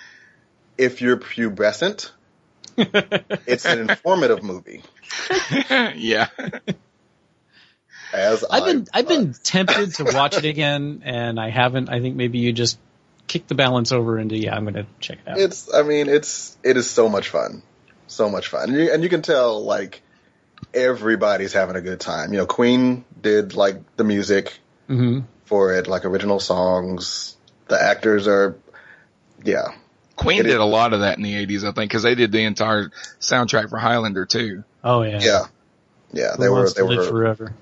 if 0.77 1.01
you're 1.01 1.17
pubescent, 1.17 2.11
it's 2.77 3.65
an 3.65 3.89
informative 3.89 4.43
movie. 4.43 4.83
yeah. 5.71 6.29
As 8.13 8.45
I've 8.45 8.65
been 8.65 8.87
I, 8.93 8.99
I've 9.01 9.09
been 9.09 9.33
tempted 9.33 9.95
to 9.95 10.05
watch 10.05 10.37
it 10.37 10.45
again, 10.45 11.03
and 11.05 11.41
I 11.41 11.51
haven't. 11.51 11.89
I 11.89 12.01
think 12.01 12.17
maybe 12.17 12.39
you 12.39 12.53
just 12.53 12.79
kick 13.27 13.47
the 13.49 13.55
balance 13.55 13.91
over 13.93 14.19
into 14.19 14.37
yeah, 14.37 14.55
I'm 14.55 14.63
going 14.65 14.75
to 14.75 14.87
check 15.01 15.19
it 15.27 15.31
out. 15.31 15.39
It's 15.39 15.73
I 15.73 15.83
mean 15.83 16.09
it's 16.09 16.57
it 16.63 16.77
is 16.77 16.89
so 16.89 17.09
much 17.09 17.29
fun, 17.31 17.63
so 18.07 18.29
much 18.29 18.49
fun, 18.49 18.71
and 18.71 18.79
you, 18.79 18.93
and 18.93 19.03
you 19.03 19.09
can 19.09 19.23
tell 19.23 19.65
like 19.65 20.03
everybody's 20.75 21.53
having 21.53 21.77
a 21.77 21.81
good 21.81 22.01
time. 22.01 22.33
You 22.33 22.39
know, 22.41 22.47
Queen 22.47 23.05
did 23.21 23.55
like 23.55 23.77
the 23.97 24.05
music 24.05 24.59
hmm 24.87 25.21
for 25.45 25.75
it, 25.75 25.87
like 25.87 26.05
original 26.05 26.41
songs. 26.41 27.37
The 27.69 27.81
actors 27.81 28.27
are, 28.27 28.57
yeah, 29.45 29.69
Queen 30.17 30.41
It 30.41 30.45
did 30.45 30.53
is- 30.53 30.59
a 30.59 30.65
lot 30.65 30.93
of 30.93 31.01
that 31.01 31.17
in 31.19 31.23
the 31.25 31.37
eighties, 31.37 31.65
I 31.65 31.73
think, 31.73 31.91
because 31.91 32.03
they 32.03 32.15
did 32.15 32.33
the 32.33 32.43
entire 32.45 32.91
soundtrack 33.21 33.71
for 33.71 33.79
Highlander 33.79 34.27
too. 34.27 34.65
Oh 34.83 35.03
yeah, 35.03 35.21
yeah, 35.21 35.45
yeah. 36.13 36.33
Who 36.37 36.43
They 36.43 36.49
were 36.49 36.55
wants 36.57 36.75
they 36.75 36.83
to 36.83 36.89
live 36.89 36.99
were 36.99 37.05
forever. 37.05 37.55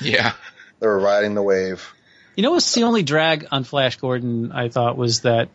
Yeah. 0.00 0.32
they 0.80 0.86
were 0.86 0.98
riding 0.98 1.34
the 1.34 1.42
wave. 1.42 1.86
You 2.36 2.42
know 2.42 2.50
what's 2.50 2.74
the 2.74 2.82
only 2.82 3.02
drag 3.02 3.46
on 3.50 3.64
Flash 3.64 3.96
Gordon? 3.96 4.52
I 4.52 4.68
thought 4.68 4.96
was 4.98 5.22
that 5.22 5.48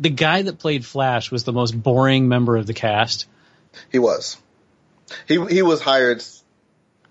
the 0.00 0.08
guy 0.08 0.42
that 0.42 0.58
played 0.58 0.84
Flash 0.86 1.30
was 1.30 1.44
the 1.44 1.52
most 1.52 1.72
boring 1.72 2.28
member 2.28 2.56
of 2.56 2.66
the 2.66 2.72
cast. 2.74 3.26
He 3.92 3.98
was, 3.98 4.38
he 5.26 5.44
he 5.46 5.62
was 5.62 5.80
hired 5.80 6.22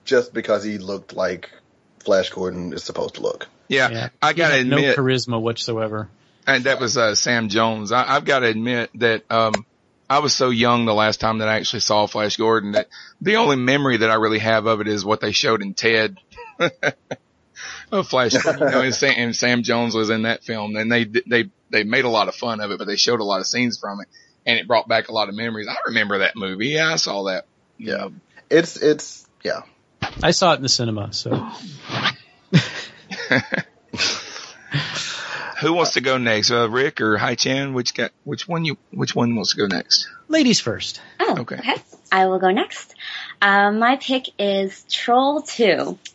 just 0.03 0.34
because 0.34 0.63
he 0.63 0.77
looked 0.77 1.13
like 1.13 1.51
Flash 1.99 2.29
Gordon 2.29 2.73
is 2.73 2.84
supposed 2.84 3.15
to 3.15 3.21
look. 3.21 3.47
Yeah. 3.67 3.89
Yeah, 3.89 4.10
I 4.21 4.34
gotta 4.34 4.58
had 4.58 4.67
no 4.67 4.77
charisma 4.77 5.41
whatsoever. 5.41 6.10
and 6.45 6.65
that 6.65 6.79
was 6.79 6.97
uh, 6.97 7.15
Sam 7.15 7.49
Jones. 7.49 7.91
I, 7.91 8.15
I've 8.15 8.25
got 8.25 8.39
to 8.39 8.47
admit 8.47 8.91
that 8.95 9.29
um, 9.31 9.65
I 10.10 10.19
was 10.19 10.34
so 10.34 10.49
young 10.49 10.86
the 10.86 10.93
last 10.93 11.19
time 11.19 11.39
that 11.39 11.47
I 11.47 11.55
actually 11.55 11.79
saw 11.79 12.05
Flash 12.05 12.38
Gordon 12.38 12.73
that 12.73 12.89
the 13.21 13.38
only 13.38 13.55
memory 13.55 13.97
that 13.97 14.12
I 14.12 14.15
really 14.15 14.39
have 14.39 14.67
of 14.67 14.81
it 14.81 14.88
is 14.88 15.03
what 15.03 15.19
they 15.19 15.31
showed 15.31 15.62
in 15.62 15.73
Ted. 15.73 16.17
of 17.91 18.08
Flash 18.08 18.34
you 18.34 18.39
know, 18.43 18.81
and 18.81 18.93
Sam, 18.93 19.13
and 19.17 19.36
Sam 19.36 19.63
Jones 19.63 19.95
was 19.95 20.10
in 20.10 20.23
that 20.23 20.43
film, 20.43 20.75
and 20.75 20.91
they 20.91 21.05
they 21.05 21.49
they 21.69 21.84
made 21.84 22.05
a 22.05 22.10
lot 22.10 22.27
of 22.27 22.36
fun 22.36 22.62
of 22.62 22.71
it, 22.71 22.77
but 22.77 22.86
they 22.86 22.95
showed 22.95 23.19
a 23.19 23.23
lot 23.23 23.39
of 23.39 23.47
scenes 23.47 23.77
from 23.79 24.01
it, 24.01 24.08
and 24.45 24.60
it 24.60 24.67
brought 24.67 24.88
back 24.88 25.10
a 25.10 25.13
lot 25.13 25.29
of 25.29 25.36
memories. 25.36 25.67
I 25.67 25.75
remember 25.88 26.19
that 26.19 26.36
movie. 26.36 26.69
Yeah, 26.69 26.93
I 26.93 26.95
saw 26.97 27.23
that. 27.23 27.45
You 27.77 27.91
Yeah. 27.91 28.07
It's 28.49 28.77
it's 28.77 29.25
yeah. 29.43 29.61
I 30.23 30.31
saw 30.31 30.53
it 30.53 30.57
in 30.57 30.61
the 30.63 30.69
cinema, 30.69 31.11
so 31.13 31.31
Who 35.61 35.73
wants 35.73 35.93
to 35.93 36.01
go 36.01 36.17
next? 36.17 36.51
Uh, 36.51 36.69
Rick 36.69 36.99
or 37.01 37.17
Hai 37.17 37.35
Chan? 37.35 37.73
Which 37.73 37.93
got, 37.93 38.11
which 38.23 38.45
one 38.47 38.65
you 38.65 38.77
which 38.91 39.15
one 39.15 39.35
wants 39.35 39.51
to 39.55 39.57
go 39.57 39.67
next? 39.67 40.07
ladies 40.27 40.59
first. 40.59 40.99
Oh, 41.19 41.38
Okay. 41.39 41.55
okay. 41.55 41.75
I 42.11 42.27
will 42.27 42.39
go 42.39 42.51
next. 42.51 42.93
Um, 43.41 43.79
my 43.79 43.95
pick 43.97 44.29
is 44.39 44.85
Troll 44.91 45.41
2. 45.41 45.65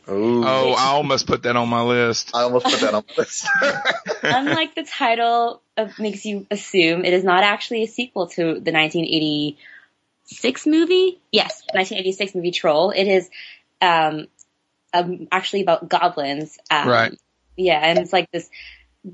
Ooh. 0.08 0.44
Oh, 0.44 0.72
I 0.72 0.86
almost 0.88 1.26
put 1.26 1.42
that 1.44 1.56
on 1.56 1.68
my 1.68 1.82
list. 1.82 2.30
I 2.34 2.42
almost 2.42 2.66
put 2.66 2.80
that 2.80 2.94
on 2.94 3.04
the 3.08 3.14
list. 3.20 3.46
Unlike 4.22 4.74
the 4.76 4.84
title 4.84 5.62
of, 5.76 5.98
makes 5.98 6.24
you 6.24 6.46
assume, 6.50 7.04
it 7.04 7.12
is 7.12 7.24
not 7.24 7.42
actually 7.44 7.82
a 7.82 7.86
sequel 7.86 8.28
to 8.28 8.60
the 8.60 8.72
1986 10.30 10.66
movie. 10.66 11.20
Yes, 11.32 11.62
1986 11.72 12.34
movie 12.34 12.50
Troll. 12.50 12.90
It 12.90 13.04
is 13.04 13.30
um, 13.80 14.26
um, 14.92 15.28
actually 15.30 15.62
about 15.62 15.88
goblins. 15.88 16.58
Um, 16.70 16.88
Right. 16.88 17.20
Yeah, 17.56 17.78
and 17.78 17.98
it's 17.98 18.12
like 18.12 18.30
this 18.30 18.48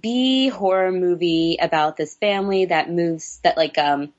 B 0.00 0.48
horror 0.48 0.92
movie 0.92 1.59
about 1.61 1.96
this 1.96 2.14
family 2.16 2.66
that 2.66 2.90
moves 2.90 3.40
that 3.42 3.57
like 3.57 3.79
um 3.79 4.12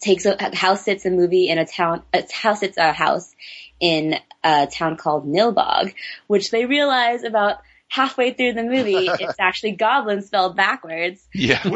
takes 0.00 0.26
a 0.26 0.54
house 0.56 0.84
sits 0.84 1.06
a 1.06 1.10
movie 1.10 1.48
in 1.48 1.58
a 1.58 1.66
town 1.66 2.02
a 2.12 2.24
house 2.32 2.60
sits 2.60 2.76
a 2.76 2.92
house 2.92 3.34
in 3.78 4.16
a 4.42 4.66
town 4.66 4.96
called 4.96 5.26
Nilbog, 5.26 5.94
which 6.26 6.50
they 6.50 6.66
realize 6.66 7.22
about 7.22 7.58
halfway 7.88 8.32
through 8.32 8.52
the 8.54 8.62
movie 8.62 9.06
it's 9.18 9.38
actually 9.38 9.72
goblins 9.72 10.26
spelled 10.26 10.56
backwards. 10.56 11.26
Yeah. 11.32 11.66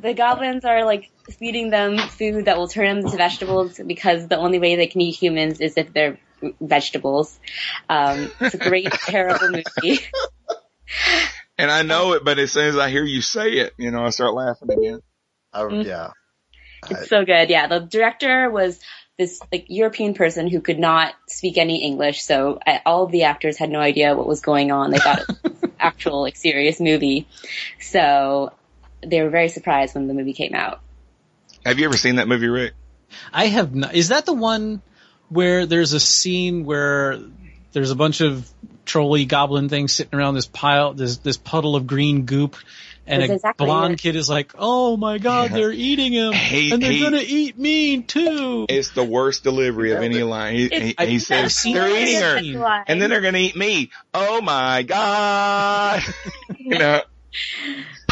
The 0.00 0.14
goblins 0.14 0.64
are 0.64 0.84
like 0.84 1.10
feeding 1.38 1.70
them 1.70 1.98
food 1.98 2.46
that 2.46 2.56
will 2.56 2.68
turn 2.68 2.86
them 2.88 3.04
into 3.04 3.16
vegetables 3.16 3.80
because 3.84 4.28
the 4.28 4.36
only 4.36 4.58
way 4.58 4.76
they 4.76 4.86
can 4.86 5.00
eat 5.00 5.16
humans 5.16 5.60
is 5.60 5.76
if 5.76 5.92
they're 5.92 6.18
vegetables. 6.60 7.38
Um, 7.88 8.30
it's 8.40 8.54
a 8.54 8.58
great, 8.58 8.90
terrible 8.92 9.50
movie. 9.50 10.00
And 11.58 11.70
I 11.70 11.82
know 11.82 12.12
it, 12.12 12.24
but 12.24 12.38
as 12.38 12.52
soon 12.52 12.66
as 12.66 12.76
I 12.76 12.90
hear 12.90 13.04
you 13.04 13.20
say 13.20 13.50
it, 13.54 13.74
you 13.76 13.90
know, 13.90 14.04
I 14.04 14.10
start 14.10 14.34
laughing 14.34 14.70
again. 14.70 15.00
I, 15.52 15.66
yeah. 15.68 16.10
It's 16.88 17.08
so 17.08 17.24
good. 17.24 17.50
Yeah, 17.50 17.66
the 17.66 17.80
director 17.80 18.50
was 18.50 18.78
this 19.18 19.40
like 19.50 19.66
European 19.68 20.14
person 20.14 20.48
who 20.48 20.60
could 20.60 20.78
not 20.78 21.14
speak 21.26 21.58
any 21.58 21.82
English, 21.82 22.22
so 22.22 22.60
uh, 22.64 22.78
all 22.86 23.04
of 23.04 23.10
the 23.10 23.24
actors 23.24 23.58
had 23.58 23.70
no 23.70 23.80
idea 23.80 24.14
what 24.14 24.28
was 24.28 24.40
going 24.40 24.70
on. 24.70 24.92
They 24.92 24.98
thought 24.98 25.22
it 25.22 25.28
was 25.42 25.62
an 25.64 25.72
actual 25.80 26.20
like 26.20 26.36
serious 26.36 26.78
movie, 26.78 27.26
so 27.80 28.52
they 29.06 29.22
were 29.22 29.30
very 29.30 29.48
surprised 29.48 29.94
when 29.94 30.06
the 30.08 30.14
movie 30.14 30.32
came 30.32 30.54
out. 30.54 30.80
Have 31.64 31.78
you 31.78 31.86
ever 31.86 31.96
seen 31.96 32.16
that 32.16 32.28
movie, 32.28 32.48
Rick? 32.48 32.74
I 33.32 33.46
have 33.46 33.74
not. 33.74 33.94
Is 33.94 34.08
that 34.08 34.26
the 34.26 34.32
one 34.34 34.82
where 35.28 35.66
there's 35.66 35.92
a 35.92 36.00
scene 36.00 36.64
where 36.64 37.18
there's 37.72 37.90
a 37.90 37.96
bunch 37.96 38.20
of 38.20 38.48
trolley 38.84 39.24
goblin 39.26 39.68
things 39.68 39.92
sitting 39.92 40.18
around 40.18 40.34
this 40.34 40.46
pile, 40.46 40.94
this 40.94 41.18
this 41.18 41.36
puddle 41.36 41.76
of 41.76 41.86
green 41.86 42.24
goop, 42.24 42.56
and 43.06 43.22
That's 43.22 43.30
a 43.30 43.34
exactly 43.34 43.66
blonde 43.66 43.94
it. 43.94 44.00
kid 44.00 44.16
is 44.16 44.28
like, 44.28 44.52
"Oh 44.58 44.96
my 44.96 45.18
god, 45.18 45.50
they're 45.50 45.72
eating 45.72 46.12
him, 46.12 46.32
He- 46.32 46.70
and 46.72 46.82
they're 46.82 46.90
he- 46.92 47.02
gonna 47.02 47.22
eat 47.24 47.58
me 47.58 48.02
too." 48.02 48.66
It's 48.68 48.90
the 48.90 49.04
worst 49.04 49.42
delivery 49.44 49.92
of 49.92 50.02
any 50.02 50.22
line. 50.22 50.54
He, 50.54 50.68
he, 50.68 50.78
he 50.80 50.94
I've 50.98 51.22
says, 51.22 51.54
seen 51.54 51.74
they're 51.74 51.88
eating 51.88 52.54
her. 52.60 52.84
And 52.86 53.00
then 53.00 53.10
they're 53.10 53.20
going 53.22 53.34
to 53.34 53.40
eat 53.40 53.56
me. 53.56 53.90
Oh 54.12 54.40
my 54.42 54.82
God. 54.82 56.02
you 56.58 56.78
know, 56.78 57.02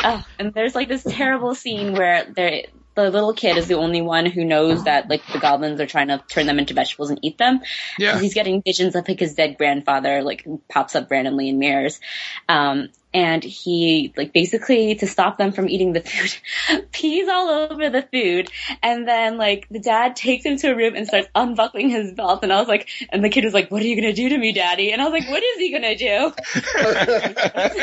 Oh, 0.04 0.24
and 0.38 0.52
there's 0.52 0.74
like 0.74 0.88
this 0.88 1.02
terrible 1.02 1.54
scene 1.54 1.92
where 1.94 2.26
there 2.34 2.62
the 2.94 3.10
little 3.10 3.34
kid 3.34 3.58
is 3.58 3.66
the 3.66 3.74
only 3.74 4.00
one 4.00 4.24
who 4.24 4.42
knows 4.42 4.84
that 4.84 5.08
like 5.10 5.22
the 5.30 5.38
goblins 5.38 5.80
are 5.80 5.86
trying 5.86 6.08
to 6.08 6.22
turn 6.30 6.46
them 6.46 6.58
into 6.58 6.72
vegetables 6.72 7.10
and 7.10 7.18
eat 7.22 7.36
them. 7.36 7.60
yeah. 7.98 8.12
'Cause 8.12 8.22
he's 8.22 8.34
getting 8.34 8.62
visions 8.62 8.94
of 8.94 9.06
like 9.06 9.20
his 9.20 9.34
dead 9.34 9.58
grandfather, 9.58 10.22
like 10.22 10.46
pops 10.68 10.96
up 10.96 11.10
randomly 11.10 11.50
in 11.50 11.58
mirrors. 11.58 12.00
Um, 12.48 12.88
and 13.12 13.44
he 13.44 14.14
like 14.16 14.32
basically 14.32 14.94
to 14.96 15.06
stop 15.06 15.36
them 15.36 15.52
from 15.52 15.68
eating 15.68 15.92
the 15.92 16.00
food, 16.00 16.88
pees 16.92 17.28
all 17.28 17.48
over 17.50 17.90
the 17.90 18.02
food. 18.10 18.50
And 18.82 19.06
then 19.06 19.36
like 19.36 19.66
the 19.70 19.80
dad 19.80 20.16
takes 20.16 20.44
him 20.46 20.56
to 20.58 20.68
a 20.72 20.76
room 20.76 20.94
and 20.94 21.06
starts 21.06 21.28
unbuckling 21.34 21.90
his 21.90 22.12
belt. 22.12 22.40
And 22.42 22.52
I 22.52 22.58
was 22.60 22.68
like, 22.68 22.88
and 23.10 23.22
the 23.22 23.28
kid 23.30 23.44
was 23.44 23.54
like, 23.54 23.70
what 23.70 23.82
are 23.82 23.86
you 23.86 24.00
going 24.00 24.14
to 24.14 24.20
do 24.22 24.30
to 24.30 24.38
me, 24.38 24.52
daddy? 24.52 24.92
And 24.92 25.02
I 25.02 25.08
was 25.08 25.12
like, 25.20 25.28
what 25.30 25.42
is 25.42 25.58
he 25.58 25.70
going 25.70 25.82
to 25.82 25.96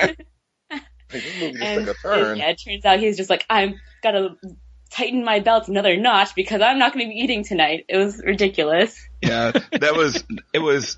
do? 0.07 0.14
This 1.22 1.39
movie 1.39 1.53
just 1.53 1.64
And 1.64 1.86
took 1.86 1.97
a 1.97 2.01
turn. 2.01 2.38
it, 2.38 2.39
yeah, 2.39 2.49
it 2.49 2.61
turns 2.64 2.86
out 2.86 2.99
he's 2.99 3.18
just 3.18 3.30
like, 3.30 3.45
I'm 3.49 3.76
gotta 4.01 4.36
tighten 4.89 5.24
my 5.24 5.39
belt 5.39 5.68
another 5.68 5.97
notch 5.97 6.36
because 6.36 6.61
I'm 6.61 6.78
not 6.78 6.93
going 6.93 7.05
to 7.07 7.09
be 7.09 7.20
eating 7.20 7.43
tonight. 7.43 7.86
It 7.89 7.97
was 7.97 8.22
ridiculous. 8.24 8.95
yeah. 9.22 9.51
That 9.72 9.95
was, 9.95 10.24
it 10.53 10.59
was, 10.59 10.97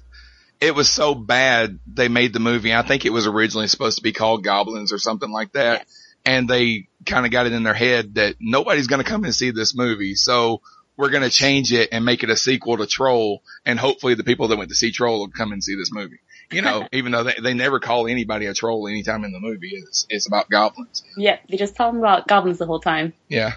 it 0.59 0.76
was 0.76 0.89
so 0.89 1.16
bad 1.16 1.80
they 1.88 2.09
made 2.09 2.34
the 2.34 2.41
movie. 2.41 2.74
I 2.74 2.82
think 2.82 3.05
it 3.05 3.11
was 3.13 3.26
originally 3.26 3.68
supposed 3.68 3.97
to 3.97 4.03
be 4.03 4.11
called 4.11 4.43
Goblins 4.43 4.91
or 4.91 4.97
something 4.99 5.32
like 5.32 5.53
that. 5.53 5.80
Yes. 5.80 6.01
And 6.26 6.49
they 6.49 6.89
kind 7.05 7.26
of 7.26 7.32
got 7.32 7.45
it 7.45 7.53
in 7.53 7.63
their 7.63 7.74
head 7.74 8.16
that 8.16 8.36
nobody's 8.39 8.88
going 8.88 9.01
to 9.01 9.09
come 9.09 9.24
and 9.24 9.34
see 9.34 9.51
this 9.51 9.74
movie. 9.76 10.16
So 10.16 10.61
we're 10.97 11.09
going 11.11 11.24
to 11.24 11.30
change 11.30 11.72
it 11.72 11.89
and 11.93 12.03
make 12.03 12.24
it 12.24 12.30
a 12.30 12.36
sequel 12.36 12.78
to 12.78 12.88
Troll. 12.88 13.43
And 13.66 13.80
hopefully 13.80 14.16
the 14.16 14.24
people 14.26 14.49
that 14.49 14.57
went 14.57 14.72
to 14.72 14.76
see 14.76 14.91
Troll 14.91 15.20
will 15.20 15.30
come 15.30 15.53
and 15.53 15.63
see 15.63 15.76
this 15.76 15.91
movie. 15.93 16.20
You 16.52 16.62
know, 16.62 16.88
even 16.93 17.12
though 17.12 17.24
they, 17.24 17.36
they 17.41 17.54
never 17.54 17.80
call 17.80 18.08
anybody 18.08 18.46
a 18.46 18.54
troll 18.54 18.88
anytime 18.88 19.24
in 19.24 19.32
the 19.32 19.39
movie, 19.39 19.72
it's, 19.74 20.06
it's 20.10 20.28
about 20.28 20.50
goblins. 20.50 21.04
Yep, 21.18 21.48
they 21.50 21.58
just 21.58 21.76
tell 21.76 21.91
them 21.91 22.00
about 22.00 22.28
goblins 22.28 22.58
the 22.58 22.66
whole 22.66 22.80
time. 22.80 23.14
Yeah. 23.28 23.54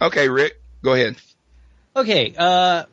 Okay, 0.00 0.28
Rick, 0.28 0.60
go 0.82 0.94
ahead. 0.94 1.16
Okay, 1.94 2.34
uh, 2.36 2.84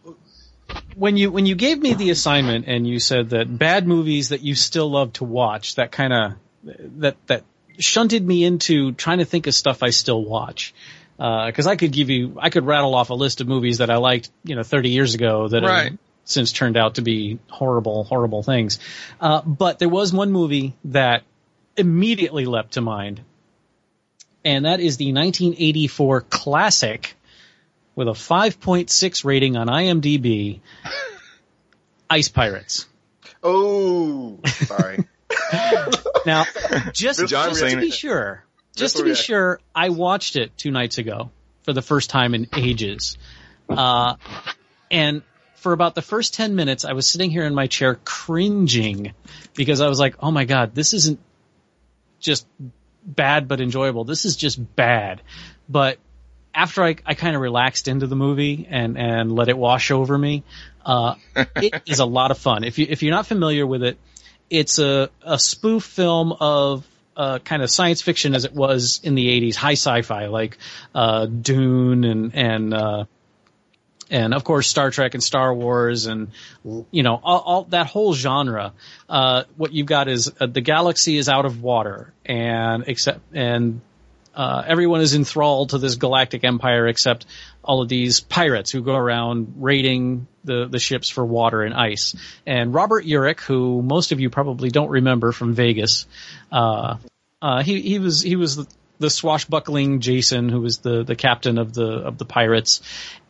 when 0.95 1.17
you 1.17 1.31
when 1.31 1.45
you 1.45 1.55
gave 1.55 1.79
me 1.79 1.93
the 1.93 2.09
assignment 2.09 2.65
and 2.67 2.87
you 2.87 2.99
said 2.99 3.29
that 3.29 3.57
bad 3.57 3.87
movies 3.87 4.29
that 4.29 4.41
you 4.41 4.55
still 4.55 4.89
love 4.89 5.13
to 5.13 5.23
watch, 5.23 5.75
that 5.75 5.91
kind 5.91 6.11
of 6.13 6.33
that 6.99 7.15
that 7.27 7.43
shunted 7.79 8.25
me 8.25 8.43
into 8.43 8.91
trying 8.93 9.19
to 9.19 9.25
think 9.25 9.47
of 9.47 9.53
stuff 9.53 9.83
I 9.83 9.91
still 9.91 10.23
watch. 10.23 10.73
Because 11.17 11.65
I 11.65 11.75
could 11.75 11.91
give 11.91 12.09
you, 12.09 12.37
I 12.39 12.49
could 12.51 12.65
rattle 12.65 12.93
off 12.93 13.09
a 13.09 13.15
list 13.15 13.41
of 13.41 13.47
movies 13.47 13.79
that 13.79 13.89
I 13.89 13.97
liked, 13.97 14.29
you 14.43 14.55
know, 14.55 14.61
30 14.61 14.89
years 14.89 15.15
ago 15.15 15.47
that 15.47 15.63
Right. 15.63 15.97
Have 16.27 16.31
since 16.31 16.51
turned 16.51 16.77
out 16.77 16.95
to 16.95 17.01
be 17.01 17.39
horrible, 17.49 18.03
horrible 18.03 18.43
things. 18.43 18.79
Uh, 19.19 19.41
but 19.41 19.79
there 19.79 19.89
was 19.89 20.13
one 20.13 20.31
movie 20.31 20.75
that 20.85 21.23
immediately 21.75 22.45
leapt 22.45 22.73
to 22.73 22.81
mind, 22.81 23.21
and 24.43 24.65
that 24.65 24.79
is 24.79 24.97
the 24.97 25.13
1984 25.13 26.21
classic 26.21 27.15
with 27.95 28.07
a 28.07 28.11
5.6 28.11 29.25
rating 29.25 29.57
on 29.57 29.67
IMDb, 29.67 30.59
Ice 32.09 32.29
Pirates. 32.29 32.85
Oh, 33.43 34.39
sorry. 34.45 35.05
Now, 36.25 36.43
just, 36.91 37.25
just 37.27 37.59
to 37.61 37.77
be 37.77 37.87
it. 37.87 37.93
sure, 37.93 38.43
just 38.75 38.95
Visceral 38.95 38.99
to 38.99 39.03
be 39.03 39.09
reaction. 39.11 39.23
sure, 39.23 39.59
I 39.73 39.89
watched 39.89 40.35
it 40.35 40.57
two 40.57 40.71
nights 40.71 40.97
ago 40.97 41.31
for 41.63 41.71
the 41.71 41.81
first 41.81 42.09
time 42.09 42.33
in 42.33 42.47
ages. 42.53 43.17
Uh, 43.69 44.15
and 44.91 45.21
for 45.67 45.73
about 45.73 45.95
the 45.95 46.01
first 46.01 46.33
10 46.33 46.55
minutes, 46.55 46.85
I 46.85 46.93
was 46.93 47.09
sitting 47.09 47.29
here 47.29 47.43
in 47.43 47.53
my 47.53 47.67
chair 47.67 47.99
cringing 48.05 49.11
because 49.53 49.81
I 49.81 49.89
was 49.89 49.99
like, 49.99 50.15
oh 50.21 50.31
my 50.31 50.45
God, 50.45 50.73
this 50.73 50.93
isn't 50.93 51.19
just 52.21 52.47
bad 53.03 53.49
but 53.49 53.59
enjoyable. 53.59 54.05
This 54.05 54.23
is 54.23 54.37
just 54.37 54.77
bad. 54.77 55.21
But 55.67 55.97
after 56.55 56.85
I, 56.85 56.95
I 57.05 57.15
kind 57.15 57.35
of 57.35 57.41
relaxed 57.41 57.89
into 57.89 58.07
the 58.07 58.15
movie 58.15 58.65
and, 58.69 58.97
and 58.97 59.29
let 59.29 59.49
it 59.49 59.57
wash 59.57 59.91
over 59.91 60.17
me, 60.17 60.45
uh, 60.85 61.15
it 61.57 61.81
is 61.85 61.99
a 61.99 62.05
lot 62.05 62.31
of 62.31 62.37
fun. 62.37 62.63
If 62.63 62.79
you, 62.79 62.87
if 62.89 63.03
you're 63.03 63.13
not 63.13 63.27
familiar 63.27 63.67
with 63.67 63.83
it, 63.83 63.97
it's 64.49 64.79
a, 64.79 65.09
a 65.21 65.37
spoof 65.37 65.83
film 65.83 66.31
of 66.31 66.87
uh, 67.17 67.39
kind 67.39 67.61
of 67.61 67.69
science 67.69 68.01
fiction 68.01 68.35
as 68.35 68.45
it 68.45 68.53
was 68.53 69.01
in 69.03 69.15
the 69.15 69.27
80s, 69.41 69.55
high 69.55 69.73
sci-fi 69.73 70.27
like 70.27 70.59
uh, 70.95 71.25
Dune 71.25 72.05
and 72.05 72.33
and 72.35 72.73
uh, 72.73 73.05
and 74.09 74.33
of 74.33 74.43
course 74.43 74.67
Star 74.67 74.91
Trek 74.91 75.13
and 75.13 75.23
Star 75.23 75.53
Wars 75.53 76.05
and 76.05 76.29
you 76.91 77.03
know 77.03 77.19
all, 77.23 77.39
all 77.39 77.63
that 77.65 77.87
whole 77.87 78.13
genre. 78.13 78.73
Uh, 79.09 79.43
what 79.55 79.73
you've 79.73 79.87
got 79.87 80.07
is 80.07 80.31
uh, 80.39 80.45
the 80.45 80.61
galaxy 80.61 81.17
is 81.17 81.29
out 81.29 81.45
of 81.45 81.61
water 81.61 82.13
and 82.25 82.83
except 82.87 83.19
and 83.33 83.81
uh, 84.37 84.63
everyone 84.67 85.01
is 85.01 85.15
enthralled 85.15 85.71
to 85.71 85.79
this 85.79 85.95
galactic 85.95 86.43
empire 86.43 86.87
except 86.87 87.25
all 87.63 87.81
of 87.81 87.89
these 87.89 88.19
pirates 88.19 88.71
who 88.71 88.81
go 88.83 88.95
around 88.95 89.55
raiding 89.57 90.27
the, 90.43 90.67
the 90.67 90.77
ships 90.77 91.09
for 91.09 91.25
water 91.25 91.63
and 91.63 91.73
ice. 91.73 92.15
And 92.45 92.71
Robert 92.71 93.03
Urich, 93.03 93.39
who 93.41 93.81
most 93.81 94.11
of 94.11 94.19
you 94.19 94.29
probably 94.29 94.69
don't 94.69 94.89
remember 94.89 95.31
from 95.31 95.55
Vegas, 95.55 96.05
uh, 96.51 96.97
uh, 97.41 97.63
he, 97.63 97.81
he 97.81 97.97
was, 97.97 98.21
he 98.21 98.35
was 98.35 98.67
the, 98.99 99.09
swashbuckling 99.09 99.99
Jason, 99.99 100.49
who 100.49 100.61
was 100.61 100.79
the, 100.79 101.03
the 101.03 101.15
captain 101.15 101.57
of 101.57 101.73
the, 101.73 101.87
of 101.87 102.17
the 102.17 102.25
pirates. 102.25 102.81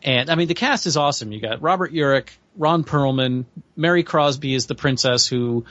And 0.02 0.30
I 0.30 0.34
mean, 0.34 0.48
the 0.48 0.54
cast 0.54 0.86
is 0.86 0.96
awesome. 0.96 1.32
You 1.32 1.40
got 1.40 1.62
Robert 1.62 1.92
Urich, 1.92 2.28
Ron 2.56 2.84
Perlman, 2.84 3.44
Mary 3.76 4.02
Crosby 4.02 4.54
is 4.54 4.66
the 4.66 4.74
princess 4.74 5.26
who 5.26 5.64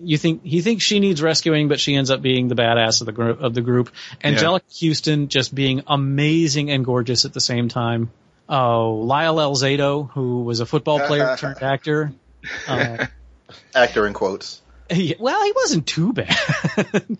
you 0.00 0.18
think 0.18 0.44
he 0.44 0.60
thinks 0.60 0.84
she 0.84 1.00
needs 1.00 1.20
rescuing, 1.20 1.68
but 1.68 1.80
she 1.80 1.94
ends 1.94 2.10
up 2.10 2.22
being 2.22 2.48
the 2.48 2.54
badass 2.54 3.00
of 3.00 3.06
the 3.06 3.12
group. 3.12 3.40
Of 3.40 3.54
the 3.54 3.62
group, 3.62 3.90
Anjelica 4.22 4.88
Huston 4.88 5.28
just 5.28 5.54
being 5.54 5.82
amazing 5.86 6.70
and 6.70 6.84
gorgeous 6.84 7.24
at 7.24 7.32
the 7.32 7.40
same 7.40 7.68
time. 7.68 8.10
Oh, 8.48 8.94
Lyle 8.94 9.36
Alzado, 9.36 10.10
who 10.10 10.42
was 10.44 10.60
a 10.60 10.66
football 10.66 11.00
player 11.00 11.36
turned 11.36 11.62
actor. 11.62 12.12
Uh, 12.68 13.06
Actor 13.74 14.06
in 14.06 14.12
quotes. 14.12 14.62
Yeah, 14.90 15.16
well, 15.18 15.44
he 15.44 15.52
wasn't 15.54 15.86
too 15.86 16.12
bad. 16.12 16.28
the 16.28 17.16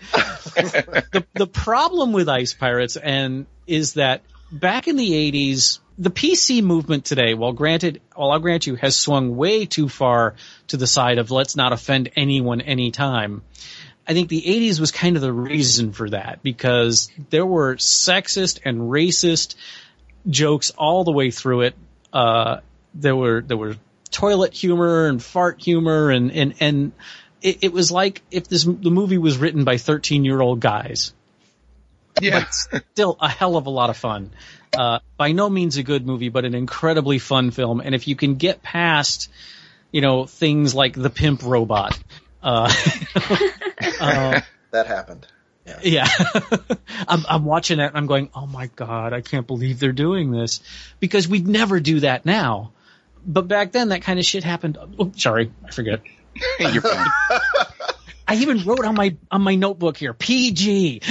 the 1.35 1.47
problem 1.47 2.13
with 2.13 2.29
Ice 2.29 2.55
Pirates 2.55 2.97
and 2.97 3.47
is 3.67 3.95
that 3.95 4.23
back 4.51 4.89
in 4.89 4.97
the 4.97 5.11
'80s, 5.11 5.81
the 5.99 6.11
PC 6.11 6.63
movement 6.63 7.05
today, 7.05 7.35
while 7.35 7.53
granted, 7.53 8.01
while 8.15 8.31
I'll 8.31 8.39
grant 8.39 8.67
you, 8.67 8.77
has 8.77 8.97
swung 8.97 9.37
way 9.37 9.67
too 9.67 9.89
far 9.89 10.35
to 10.69 10.77
the 10.77 10.87
side 10.87 11.19
of 11.19 11.31
let's 11.31 11.57
not 11.57 11.73
offend 11.73 12.11
anyone 12.17 12.61
anytime. 12.61 13.43
I 14.07 14.15
think 14.15 14.31
the 14.31 14.41
80s 14.41 14.81
was 14.81 14.91
kind 14.91 15.17
of 15.17 15.23
the 15.23 15.33
reason 15.33 15.93
for 15.93 16.09
that 16.09 16.43
because 16.43 17.11
there 17.29 17.45
were 17.45 17.77
sexist 17.77 18.61
and 18.65 18.81
racist 18.81 19.55
jokes 20.27 20.71
all 20.71 21.05
the 21.05 21.13
way 21.13 21.31
through 21.31 21.63
it. 21.63 21.75
Uh, 22.11 22.61
there 22.95 23.15
were 23.15 23.43
there 23.43 23.59
were 23.59 23.77
toilet 24.11 24.55
humor 24.55 25.07
and 25.07 25.23
fart 25.23 25.61
humor 25.61 26.11
and 26.11 26.33
and 26.33 26.55
and 26.61 26.93
it, 27.43 27.59
it 27.63 27.73
was 27.73 27.91
like 27.91 28.23
if 28.31 28.49
this 28.49 28.65
the 28.65 28.91
movie 28.91 29.19
was 29.19 29.37
written 29.39 29.65
by 29.65 29.77
13 29.79 30.25
year 30.25 30.41
old 30.41 30.61
guys 30.61 31.13
Yeah. 32.21 32.47
still 32.49 33.17
a 33.21 33.29
hell 33.29 33.57
of 33.57 33.67
a 33.67 33.71
lot 33.71 33.91
of 33.91 33.97
fun. 33.97 34.31
Uh, 34.77 34.99
by 35.17 35.33
no 35.33 35.49
means 35.49 35.77
a 35.79 35.83
good 35.83 36.05
movie, 36.07 36.29
but 36.29 36.45
an 36.45 36.55
incredibly 36.55 37.19
fun 37.19 37.51
film. 37.53 37.81
And 37.81 37.95
if 37.95 38.07
you 38.07 38.15
can 38.17 38.35
get 38.35 38.63
past, 38.63 39.31
you 39.93 40.01
know, 40.03 40.27
things 40.27 40.75
like 40.75 40.95
the 40.95 41.09
pimp 41.11 41.43
robot, 41.43 41.99
uh, 42.43 42.71
uh, 44.01 44.41
That 44.73 44.87
happened. 44.87 45.27
yeah, 45.83 46.07
I'm, 47.09 47.25
I'm 47.29 47.45
watching 47.45 47.79
it 47.79 47.85
and 47.87 47.97
I'm 47.97 48.07
going, 48.07 48.31
oh 48.35 48.47
my 48.47 48.67
god, 48.77 49.13
I 49.13 49.21
can't 49.21 49.47
believe 49.47 49.79
they're 49.79 49.93
doing 49.93 50.31
this 50.31 50.61
because 51.01 51.29
we'd 51.29 51.47
never 51.49 51.79
do 51.81 52.01
that 52.01 52.25
now. 52.27 52.73
But 53.27 53.49
back 53.49 53.73
then, 53.73 53.89
that 53.91 54.03
kind 54.03 54.19
of 54.19 54.25
shit 54.25 54.45
happened. 54.45 54.79
Oh, 54.99 55.13
sorry, 55.17 55.51
I 55.65 55.71
forget. 55.71 56.01
You're 56.61 56.83
fine. 56.83 57.07
I 58.27 58.35
even 58.37 58.63
wrote 58.65 58.85
on 58.85 58.95
my 58.95 59.17
on 59.31 59.41
my 59.43 59.55
notebook 59.55 59.97
here, 59.97 60.13
PG. 60.13 61.01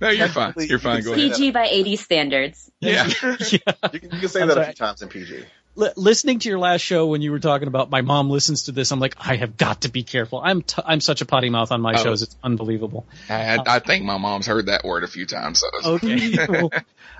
no, 0.00 0.08
you're 0.08 0.28
fine. 0.28 0.54
You're 0.58 0.78
fine. 0.78 1.02
Go 1.02 1.12
ahead. 1.12 1.32
PG 1.32 1.50
by 1.50 1.66
80 1.68 1.96
standards. 1.96 2.70
Yeah. 2.80 3.08
You 3.22 3.98
can, 3.98 4.10
you 4.12 4.20
can 4.20 4.28
say 4.28 4.42
I'm 4.42 4.48
that 4.48 4.58
a 4.58 4.64
few 4.66 4.74
times 4.74 5.02
in 5.02 5.08
PG. 5.08 5.44
Li- 5.76 5.90
listening 5.96 6.38
to 6.40 6.48
your 6.48 6.58
last 6.58 6.82
show 6.82 7.06
when 7.08 7.22
you 7.22 7.32
were 7.32 7.40
talking 7.40 7.66
about 7.68 7.90
my 7.90 8.02
mom 8.02 8.30
listens 8.30 8.64
to 8.64 8.72
this, 8.72 8.90
I'm 8.92 9.00
like, 9.00 9.14
I 9.18 9.36
have 9.36 9.56
got 9.56 9.80
to 9.82 9.88
be 9.88 10.02
careful. 10.04 10.40
I'm 10.42 10.62
t- 10.62 10.82
I'm 10.84 11.00
such 11.00 11.20
a 11.22 11.26
potty 11.26 11.50
mouth 11.50 11.72
on 11.72 11.80
my 11.80 11.94
Oh. 11.94 12.02
shows, 12.02 12.22
it's 12.22 12.36
unbelievable. 12.42 13.04
I, 13.28 13.58
I 13.66 13.78
think 13.80 14.04
my 14.04 14.18
mom's 14.18 14.46
heard 14.46 14.66
that 14.66 14.84
word 14.84 15.02
a 15.04 15.08
few 15.08 15.26
times. 15.26 15.60
So. 15.60 15.90
Okay, 15.94 16.36
Well, 16.48 16.70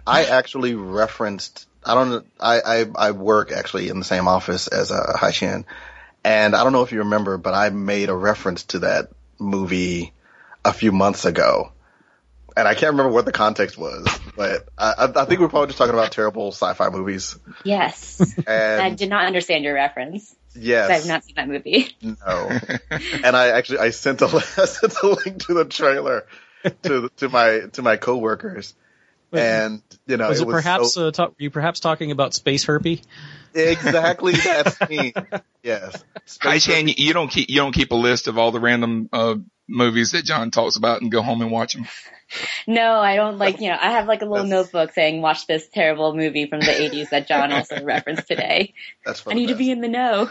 I 0.06 0.24
actually 0.26 0.74
referenced. 0.74 1.66
I 1.84 1.94
don't. 1.94 2.26
I 2.38 2.60
I, 2.60 2.86
I 2.96 3.10
work 3.12 3.50
actually 3.52 3.88
in 3.88 3.98
the 3.98 4.04
same 4.04 4.28
office 4.28 4.68
as 4.68 4.90
uh, 4.92 5.14
Haishin, 5.16 5.64
and 6.24 6.54
I 6.54 6.62
don't 6.64 6.72
know 6.72 6.82
if 6.82 6.92
you 6.92 7.00
remember, 7.00 7.38
but 7.38 7.54
I 7.54 7.70
made 7.70 8.08
a 8.08 8.14
reference 8.14 8.64
to 8.64 8.80
that 8.80 9.10
movie 9.38 10.12
a 10.64 10.72
few 10.72 10.92
months 10.92 11.24
ago, 11.24 11.72
and 12.56 12.68
I 12.68 12.74
can't 12.74 12.92
remember 12.92 13.12
what 13.12 13.24
the 13.24 13.32
context 13.32 13.78
was, 13.78 14.06
but 14.36 14.68
I, 14.76 15.10
I 15.14 15.24
think 15.24 15.40
we're 15.40 15.48
probably 15.48 15.68
just 15.68 15.78
talking 15.78 15.94
about 15.94 16.12
terrible 16.12 16.48
sci-fi 16.52 16.90
movies. 16.90 17.38
Yes. 17.64 18.20
I 18.46 18.90
did 18.90 19.08
not 19.08 19.26
understand 19.26 19.64
your 19.64 19.74
reference. 19.74 20.34
yes, 20.54 20.90
I've 20.90 21.08
not 21.08 21.24
seen 21.24 21.36
that 21.36 21.48
movie. 21.48 21.96
no, 22.02 22.58
and 23.24 23.36
I 23.36 23.48
actually 23.50 23.78
I 23.78 23.90
sent 23.90 24.20
a 24.20 24.26
I 24.58 24.64
sent 24.66 24.94
a 25.02 25.06
link 25.06 25.46
to 25.46 25.54
the 25.54 25.64
trailer 25.64 26.26
to 26.82 27.08
to 27.18 27.28
my 27.28 27.60
to 27.72 27.82
my 27.82 27.96
coworkers, 27.96 28.74
and 29.32 29.82
you 30.06 30.16
know 30.16 30.28
was 30.28 30.40
it 30.40 30.42
it 30.42 30.46
was 30.46 30.54
perhaps 30.54 30.94
so, 30.94 31.08
uh, 31.08 31.10
talk, 31.10 31.30
were 31.30 31.36
you 31.38 31.50
perhaps 31.50 31.80
talking 31.80 32.10
about 32.10 32.34
space 32.34 32.64
herpy? 32.64 33.02
Exactly, 33.54 34.32
that's 34.44 34.88
me. 34.88 35.12
Yes. 35.62 36.04
Hi, 36.40 36.58
Shane. 36.58 36.88
You, 36.88 36.94
you 36.96 37.12
don't 37.12 37.28
keep 37.28 37.50
you 37.50 37.56
don't 37.56 37.72
keep 37.72 37.90
a 37.92 37.96
list 37.96 38.28
of 38.28 38.38
all 38.38 38.52
the 38.52 38.60
random 38.60 39.08
uh, 39.12 39.34
movies 39.68 40.12
that 40.12 40.24
John 40.24 40.50
talks 40.50 40.76
about 40.76 41.02
and 41.02 41.10
go 41.10 41.22
home 41.22 41.42
and 41.42 41.50
watch 41.50 41.74
them. 41.74 41.86
No, 42.66 43.00
I 43.00 43.16
don't 43.16 43.38
like, 43.38 43.60
you 43.60 43.70
know, 43.70 43.76
I 43.80 43.90
have 43.92 44.06
like 44.06 44.22
a 44.22 44.24
little 44.24 44.46
That's- 44.46 44.72
notebook 44.72 44.92
saying, 44.94 45.20
watch 45.20 45.48
this 45.48 45.68
terrible 45.68 46.14
movie 46.14 46.46
from 46.46 46.60
the 46.60 46.66
80s 46.66 47.10
that 47.10 47.26
John 47.26 47.52
also 47.56 47.82
referenced 47.82 48.28
today. 48.28 48.74
That's 49.04 49.26
I 49.26 49.30
the 49.30 49.34
need 49.34 49.48
to 49.48 49.56
be 49.56 49.72
in 49.72 49.80
the 49.80 49.88
know. 49.88 50.30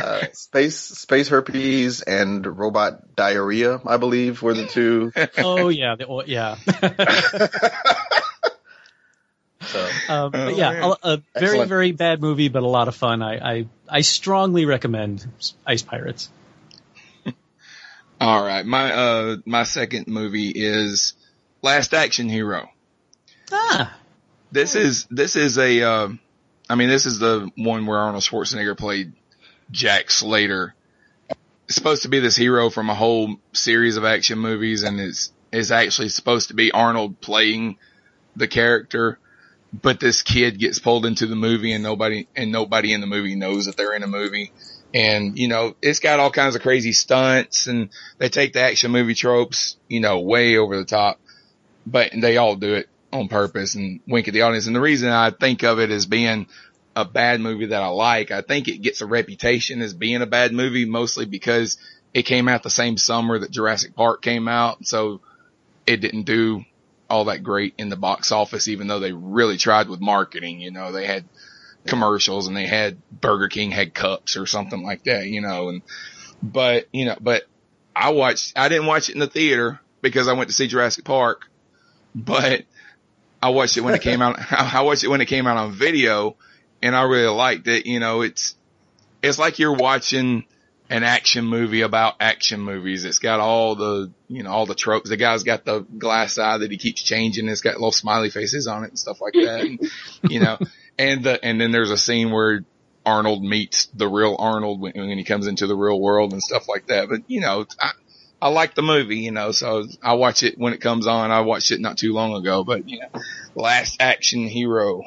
uh, 0.00 0.26
space 0.32 0.76
space 0.78 1.28
herpes 1.28 2.00
and 2.02 2.46
robot 2.46 3.16
diarrhea. 3.16 3.80
I 3.84 3.96
believe 3.96 4.40
were 4.40 4.54
the 4.54 4.66
two. 4.68 5.10
Oh 5.38 5.68
yeah, 5.68 5.96
the, 5.96 6.22
yeah. 6.26 6.54
So 9.66 9.88
Um, 10.08 10.30
but 10.30 10.38
Oh, 10.38 10.56
yeah, 10.56 10.70
a, 11.02 11.14
a 11.14 11.16
very 11.16 11.44
Excellent. 11.44 11.68
very 11.68 11.92
bad 11.92 12.20
movie, 12.20 12.48
but 12.48 12.62
a 12.62 12.66
lot 12.66 12.88
of 12.88 12.94
fun. 12.96 13.22
I 13.22 13.36
I, 13.58 13.66
I 13.88 14.00
strongly 14.02 14.64
recommend 14.66 15.26
Ice 15.66 15.82
Pirates. 15.82 16.30
All 18.20 18.42
right, 18.42 18.64
my 18.64 18.92
uh 18.92 19.36
my 19.44 19.64
second 19.64 20.06
movie 20.06 20.50
is 20.54 21.12
Last 21.62 21.92
Action 21.92 22.28
Hero. 22.30 22.68
Ah, 23.52 23.94
This 24.50 24.74
is 24.74 25.06
this 25.10 25.36
is 25.36 25.58
a 25.58 25.82
uh, 25.82 26.08
I 26.68 26.74
mean 26.76 26.88
this 26.88 27.04
is 27.04 27.18
the 27.18 27.50
one 27.56 27.84
where 27.84 27.98
Arnold 27.98 28.22
Schwarzenegger 28.22 28.76
played 28.76 29.12
Jack 29.70 30.10
Slater 30.10 30.74
It's 31.66 31.74
supposed 31.74 32.02
to 32.04 32.08
be 32.08 32.20
this 32.20 32.36
hero 32.36 32.70
from 32.70 32.88
a 32.88 32.94
whole 32.94 33.36
series 33.52 33.96
of 33.98 34.04
action 34.04 34.38
movies 34.38 34.82
and 34.82 34.98
it's 34.98 35.30
is 35.52 35.70
actually 35.70 36.08
supposed 36.08 36.48
to 36.48 36.54
be 36.54 36.72
Arnold 36.72 37.20
playing 37.20 37.76
the 38.34 38.48
character. 38.48 39.18
But 39.72 40.00
this 40.00 40.22
kid 40.22 40.58
gets 40.58 40.78
pulled 40.78 41.06
into 41.06 41.26
the 41.26 41.36
movie 41.36 41.72
and 41.72 41.82
nobody, 41.82 42.28
and 42.34 42.52
nobody 42.52 42.92
in 42.92 43.00
the 43.00 43.06
movie 43.06 43.34
knows 43.34 43.66
that 43.66 43.76
they're 43.76 43.94
in 43.94 44.02
a 44.02 44.08
movie. 44.08 44.52
And, 44.94 45.38
you 45.38 45.48
know, 45.48 45.74
it's 45.82 45.98
got 45.98 46.20
all 46.20 46.30
kinds 46.30 46.54
of 46.54 46.62
crazy 46.62 46.92
stunts 46.92 47.66
and 47.66 47.90
they 48.18 48.28
take 48.28 48.52
the 48.52 48.60
action 48.60 48.90
movie 48.90 49.14
tropes, 49.14 49.76
you 49.88 50.00
know, 50.00 50.20
way 50.20 50.56
over 50.56 50.76
the 50.76 50.84
top, 50.84 51.20
but 51.84 52.12
they 52.16 52.36
all 52.36 52.56
do 52.56 52.74
it 52.74 52.88
on 53.12 53.28
purpose 53.28 53.74
and 53.74 54.00
wink 54.06 54.28
at 54.28 54.34
the 54.34 54.42
audience. 54.42 54.66
And 54.66 54.76
the 54.76 54.80
reason 54.80 55.10
I 55.10 55.30
think 55.30 55.64
of 55.64 55.80
it 55.80 55.90
as 55.90 56.06
being 56.06 56.46
a 56.94 57.04
bad 57.04 57.40
movie 57.40 57.66
that 57.66 57.82
I 57.82 57.88
like, 57.88 58.30
I 58.30 58.40
think 58.40 58.68
it 58.68 58.78
gets 58.78 59.02
a 59.02 59.06
reputation 59.06 59.82
as 59.82 59.92
being 59.92 60.22
a 60.22 60.26
bad 60.26 60.52
movie 60.52 60.86
mostly 60.86 61.26
because 61.26 61.76
it 62.14 62.22
came 62.22 62.48
out 62.48 62.62
the 62.62 62.70
same 62.70 62.96
summer 62.96 63.38
that 63.38 63.50
Jurassic 63.50 63.94
Park 63.94 64.22
came 64.22 64.48
out. 64.48 64.86
So 64.86 65.20
it 65.86 65.98
didn't 65.98 66.22
do 66.22 66.64
all 67.08 67.26
that 67.26 67.42
great 67.42 67.74
in 67.78 67.88
the 67.88 67.96
box 67.96 68.32
office, 68.32 68.68
even 68.68 68.86
though 68.86 69.00
they 69.00 69.12
really 69.12 69.56
tried 69.56 69.88
with 69.88 70.00
marketing. 70.00 70.60
You 70.60 70.70
know, 70.70 70.92
they 70.92 71.06
had 71.06 71.24
commercials 71.86 72.48
and 72.48 72.56
they 72.56 72.66
had 72.66 72.98
Burger 73.10 73.48
King 73.48 73.70
had 73.70 73.94
cups 73.94 74.36
or 74.36 74.46
something 74.46 74.82
like 74.82 75.04
that, 75.04 75.26
you 75.26 75.40
know, 75.40 75.68
and, 75.68 75.82
but, 76.42 76.86
you 76.92 77.04
know, 77.06 77.16
but 77.20 77.44
I 77.94 78.10
watched, 78.10 78.58
I 78.58 78.68
didn't 78.68 78.86
watch 78.86 79.08
it 79.08 79.14
in 79.14 79.20
the 79.20 79.26
theater 79.26 79.80
because 80.02 80.28
I 80.28 80.34
went 80.34 80.50
to 80.50 80.54
see 80.54 80.66
Jurassic 80.66 81.04
Park, 81.04 81.48
but 82.14 82.64
I 83.42 83.50
watched 83.50 83.76
it 83.76 83.82
when 83.82 83.94
it 83.94 84.02
came 84.02 84.20
out. 84.20 84.36
I 84.52 84.82
watched 84.82 85.04
it 85.04 85.08
when 85.08 85.20
it 85.20 85.26
came 85.26 85.46
out 85.46 85.56
on 85.56 85.72
video 85.72 86.36
and 86.82 86.94
I 86.94 87.02
really 87.02 87.28
liked 87.28 87.68
it. 87.68 87.86
You 87.86 88.00
know, 88.00 88.22
it's, 88.22 88.56
it's 89.22 89.38
like 89.38 89.58
you're 89.58 89.74
watching 89.74 90.44
an 90.88 91.02
action 91.02 91.44
movie 91.44 91.80
about 91.80 92.14
action 92.20 92.60
movies. 92.60 93.04
It's 93.04 93.18
got 93.18 93.40
all 93.40 93.74
the, 93.74 94.12
you 94.28 94.42
know, 94.42 94.50
all 94.50 94.66
the 94.66 94.74
tropes. 94.74 95.10
The 95.10 95.16
guy's 95.16 95.42
got 95.42 95.64
the 95.64 95.80
glass 95.80 96.38
eye 96.38 96.58
that 96.58 96.70
he 96.70 96.76
keeps 96.76 97.02
changing. 97.02 97.48
It's 97.48 97.60
got 97.60 97.74
little 97.74 97.92
smiley 97.92 98.30
faces 98.30 98.66
on 98.66 98.84
it 98.84 98.90
and 98.90 98.98
stuff 98.98 99.20
like 99.20 99.34
that. 99.34 99.60
And, 99.62 99.80
you 100.30 100.40
know, 100.40 100.58
and 100.98 101.24
the, 101.24 101.44
and 101.44 101.60
then 101.60 101.72
there's 101.72 101.90
a 101.90 101.98
scene 101.98 102.30
where 102.30 102.64
Arnold 103.04 103.42
meets 103.42 103.86
the 103.86 104.08
real 104.08 104.36
Arnold 104.38 104.80
when, 104.80 104.92
when 104.94 105.18
he 105.18 105.24
comes 105.24 105.46
into 105.46 105.66
the 105.66 105.76
real 105.76 106.00
world 106.00 106.32
and 106.32 106.42
stuff 106.42 106.68
like 106.68 106.86
that. 106.86 107.08
But, 107.08 107.22
you 107.26 107.40
know, 107.40 107.66
I, 107.80 107.92
I 108.40 108.48
like 108.48 108.74
the 108.74 108.82
movie, 108.82 109.18
you 109.18 109.32
know, 109.32 109.50
so 109.50 109.84
I 110.02 110.14
watch 110.14 110.42
it 110.42 110.56
when 110.58 110.72
it 110.72 110.80
comes 110.80 111.06
on. 111.06 111.30
I 111.30 111.40
watched 111.40 111.72
it 111.72 111.80
not 111.80 111.98
too 111.98 112.12
long 112.12 112.34
ago, 112.34 112.62
but, 112.62 112.88
you 112.88 113.00
know, 113.00 113.20
Last 113.54 113.96
Action 114.00 114.46
Hero. 114.46 115.02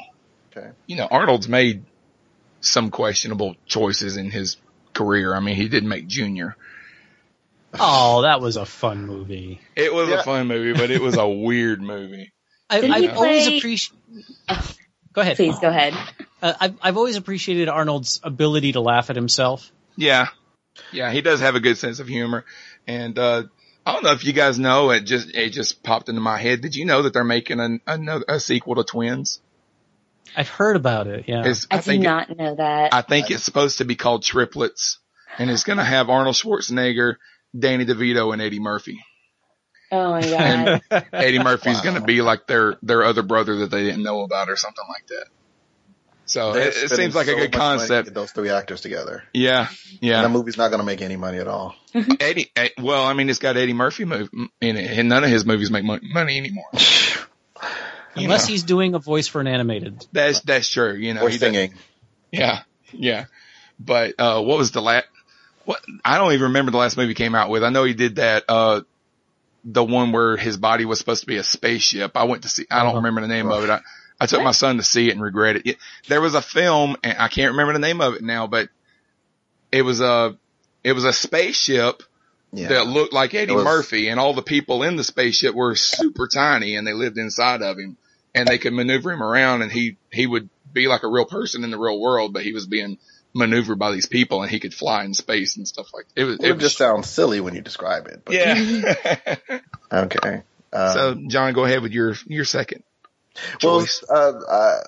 Okay. 0.51 0.71
You 0.87 0.97
know, 0.97 1.07
Arnold's 1.09 1.47
made 1.47 1.83
some 2.61 2.89
questionable 2.91 3.55
choices 3.65 4.17
in 4.17 4.31
his 4.31 4.57
career. 4.93 5.33
I 5.35 5.39
mean, 5.39 5.55
he 5.55 5.67
did 5.69 5.83
make 5.83 6.07
Junior. 6.07 6.55
Oh, 7.79 8.23
that 8.23 8.41
was 8.41 8.57
a 8.57 8.65
fun 8.65 9.05
movie. 9.05 9.61
It 9.75 9.93
was 9.93 10.09
Yeah. 10.09 10.21
a 10.21 10.23
fun 10.23 10.47
movie, 10.47 10.73
but 10.79 10.89
it 10.91 11.01
was 11.01 11.17
a 11.17 11.27
weird 11.45 11.81
movie. 11.81 12.31
I, 12.69 12.79
I 12.81 13.07
always 13.13 13.47
appreciate. 13.47 13.93
appreciated. 14.49 14.75
Go 15.13 15.21
ahead. 15.21 15.37
Please 15.37 15.57
go 15.59 15.67
ahead. 15.69 15.95
Uh, 16.39 16.53
I've 16.59 16.75
I've 16.83 16.97
always 16.97 17.15
appreciated 17.15 17.67
Arnold's 17.67 18.19
ability 18.23 18.73
to 18.73 18.79
laugh 18.79 19.09
at 19.09 19.15
himself. 19.15 19.71
Yeah. 19.97 20.27
Yeah, 20.93 21.11
he 21.11 21.21
does 21.21 21.39
have 21.41 21.55
a 21.55 21.59
good 21.59 21.77
sense 21.79 21.99
of 21.99 22.07
humor. 22.07 22.45
And, 22.87 23.17
uh, 23.17 23.43
I 23.85 23.93
don't 23.93 24.03
know 24.03 24.11
if 24.11 24.23
you 24.23 24.33
guys 24.33 24.59
know, 24.59 24.91
it 24.91 25.01
just, 25.01 25.35
it 25.35 25.49
just 25.49 25.81
popped 25.83 26.09
into 26.09 26.21
my 26.21 26.37
head. 26.37 26.61
Did 26.61 26.75
you 26.75 26.85
know 26.85 27.01
that 27.01 27.13
they're 27.13 27.23
making 27.23 27.59
an, 27.59 27.81
another, 27.87 28.23
a 28.29 28.39
sequel 28.39 28.75
to 28.75 28.83
Twins? 28.83 29.41
I've 30.35 30.49
heard 30.49 30.75
about 30.75 31.07
it. 31.07 31.25
Yeah. 31.27 31.39
It's- 31.41 31.67
I, 31.71 31.75
I 31.75 31.77
did 31.79 31.85
think, 31.85 32.03
it- 32.03 32.07
not 32.07 32.37
know 32.37 32.55
that. 32.55 32.93
I 32.93 33.01
think 33.01 33.31
it's 33.31 33.43
supposed 33.43 33.77
to 33.79 33.85
be 33.85 33.95
called 33.95 34.23
Triplets 34.23 34.99
and 35.37 35.49
it's 35.49 35.63
going 35.63 35.77
to 35.77 35.83
have 35.83 36.09
Arnold 36.09 36.35
Schwarzenegger, 36.35 37.15
Danny 37.57 37.85
DeVito 37.85 38.31
and 38.33 38.41
Eddie 38.41 38.59
Murphy. 38.59 38.99
oh 39.91 40.11
my 40.11 40.21
god. 40.21 40.81
Eddie 41.13 41.39
Murphy's 41.39 41.75
Wow. 41.77 41.83
going 41.83 41.95
to 41.95 42.01
be 42.01 42.21
like 42.21 42.45
their, 42.47 42.77
their 42.83 43.03
other 43.03 43.23
brother 43.23 43.57
that 43.57 43.71
they 43.71 43.83
didn't 43.83 44.03
know 44.03 44.21
about 44.21 44.49
or 44.49 44.55
something 44.55 44.85
like 44.89 45.07
that. 45.07 45.25
So 46.25 46.53
They're 46.53 46.67
it, 46.67 46.75
it 46.75 46.89
seems 46.91 47.15
like 47.15 47.25
a 47.27 47.31
good 47.33 47.51
much 47.51 47.57
money 47.57 47.79
to 47.79 47.79
concept. 47.87 48.05
get 48.09 48.13
those 48.13 48.31
three 48.31 48.49
actors 48.51 48.81
together. 48.81 49.23
Yeah. 49.33 49.67
Yeah. 49.99 50.17
And 50.17 50.25
the 50.25 50.29
movie's 50.37 50.57
not 50.57 50.67
going 50.69 50.79
to 50.79 50.85
make 50.85 51.01
any 51.01 51.15
money 51.15 51.39
at 51.39 51.47
all. 51.47 51.73
Eddie, 52.19 52.51
eh, 52.55 52.69
well, 52.79 53.03
I 53.03 53.13
mean, 53.13 53.31
it's 53.31 53.39
got 53.39 53.57
Eddie 53.57 53.73
Murphy 53.73 54.05
move 54.05 54.29
in 54.61 54.77
it, 54.77 54.95
and 54.99 55.09
none 55.09 55.23
of 55.23 55.31
his 55.31 55.43
movies 55.43 55.71
make 55.71 55.83
money 55.83 56.37
anymore. 56.37 56.65
You 58.15 58.23
Unless 58.25 58.47
know, 58.47 58.51
he's 58.53 58.63
doing 58.63 58.95
a 58.95 58.99
voice 58.99 59.27
for 59.27 59.39
an 59.41 59.47
animated. 59.47 60.05
that's 60.11 60.39
that's 60.41 60.67
true. 60.67 60.93
You 60.93 61.13
know, 61.13 61.21
Or 61.23 61.29
he 61.29 61.37
does- 61.37 61.53
singing. 61.53 61.73
Yeah, 62.31 62.61
yeah. 62.91 63.25
But 63.79 64.15
uh, 64.19 64.41
what 64.41 64.57
was 64.57 64.71
the 64.71 64.81
last? 64.81 65.05
What 65.65 65.79
I 66.03 66.17
don't 66.17 66.33
even 66.33 66.45
remember 66.47 66.71
the 66.71 66.77
last 66.77 66.97
movie 66.97 67.09
he 67.09 67.13
came 67.13 67.35
out 67.35 67.49
with. 67.49 67.63
I 67.63 67.69
know 67.69 67.83
he 67.83 67.93
did 67.93 68.15
that. 68.17 68.43
Uh, 68.49 68.81
the 69.65 69.83
one 69.83 70.11
where 70.11 70.37
his 70.37 70.57
body 70.57 70.85
was 70.85 70.99
supposed 70.99 71.21
to 71.21 71.27
be 71.27 71.37
a 71.37 71.43
spaceship. 71.43 72.15
I 72.15 72.23
went 72.23 72.43
to 72.43 72.49
see. 72.49 72.65
I 72.71 72.79
don't 72.79 72.87
Uh-huh. 72.89 72.97
remember 72.97 73.21
the 73.21 73.27
name 73.27 73.51
of 73.51 73.63
it. 73.63 73.69
I, 73.69 73.81
I 74.19 74.25
took 74.25 74.41
my 74.43 74.51
son 74.51 74.77
to 74.77 74.83
see 74.83 75.07
it 75.09 75.13
and 75.13 75.21
regret 75.21 75.57
it. 75.57 75.65
it. 75.67 75.77
There 76.07 76.21
was 76.21 76.33
a 76.35 76.41
film, 76.41 76.97
and 77.03 77.17
I 77.19 77.27
can't 77.27 77.51
remember 77.51 77.73
the 77.73 77.79
name 77.79 78.01
of 78.01 78.15
it 78.15 78.21
now, 78.21 78.47
but 78.47 78.69
it 79.71 79.81
was 79.83 80.01
a 80.01 80.35
it 80.83 80.93
was 80.93 81.03
a 81.05 81.13
spaceship 81.13 82.03
Yeah. 82.51 82.69
that 82.69 82.87
looked 82.87 83.13
like 83.13 83.33
Eddie 83.33 83.53
was- 83.53 83.63
Murphy, 83.63 84.09
and 84.09 84.19
all 84.19 84.33
the 84.33 84.41
people 84.41 84.83
in 84.83 84.95
the 84.95 85.03
spaceship 85.03 85.53
were 85.53 85.75
super 85.75 86.27
tiny, 86.27 86.75
and 86.75 86.85
they 86.87 86.93
lived 86.93 87.17
inside 87.17 87.61
of 87.61 87.77
him, 87.77 87.97
and 88.33 88.47
they 88.47 88.57
could 88.57 88.73
maneuver 88.73 89.11
him 89.11 89.21
around, 89.23 89.61
and 89.61 89.71
he 89.71 89.97
he 90.11 90.25
would 90.25 90.49
be 90.71 90.87
like 90.87 91.03
a 91.03 91.07
real 91.07 91.25
person 91.25 91.63
in 91.63 91.71
the 91.71 91.77
real 91.77 91.99
world, 91.99 92.33
but 92.33 92.43
he 92.43 92.53
was 92.53 92.65
being 92.65 92.97
maneuvered 93.33 93.77
by 93.77 93.91
these 93.91 94.07
people, 94.07 94.41
and 94.41 94.51
he 94.51 94.59
could 94.59 94.73
fly 94.73 95.03
in 95.03 95.13
space 95.13 95.57
and 95.57 95.67
stuff 95.67 95.87
like 95.93 96.05
it 96.15 96.23
was. 96.23 96.35
It, 96.39 96.45
It 96.45 96.53
was 96.53 96.63
just 96.63 96.77
sounds 96.77 97.09
silly 97.09 97.39
when 97.39 97.53
you 97.55 97.61
describe 97.61 98.07
it. 98.07 98.21
But 98.25 98.35
yeah. 98.35 99.59
Okay. 99.91 100.43
Um, 100.71 100.93
so 100.93 101.15
John, 101.27 101.53
go 101.53 101.65
ahead 101.65 101.81
with 101.81 101.91
your 101.91 102.15
your 102.27 102.45
second 102.45 102.83
well, 103.63 103.85
uh, 104.09 104.13
uh, 104.13 104.79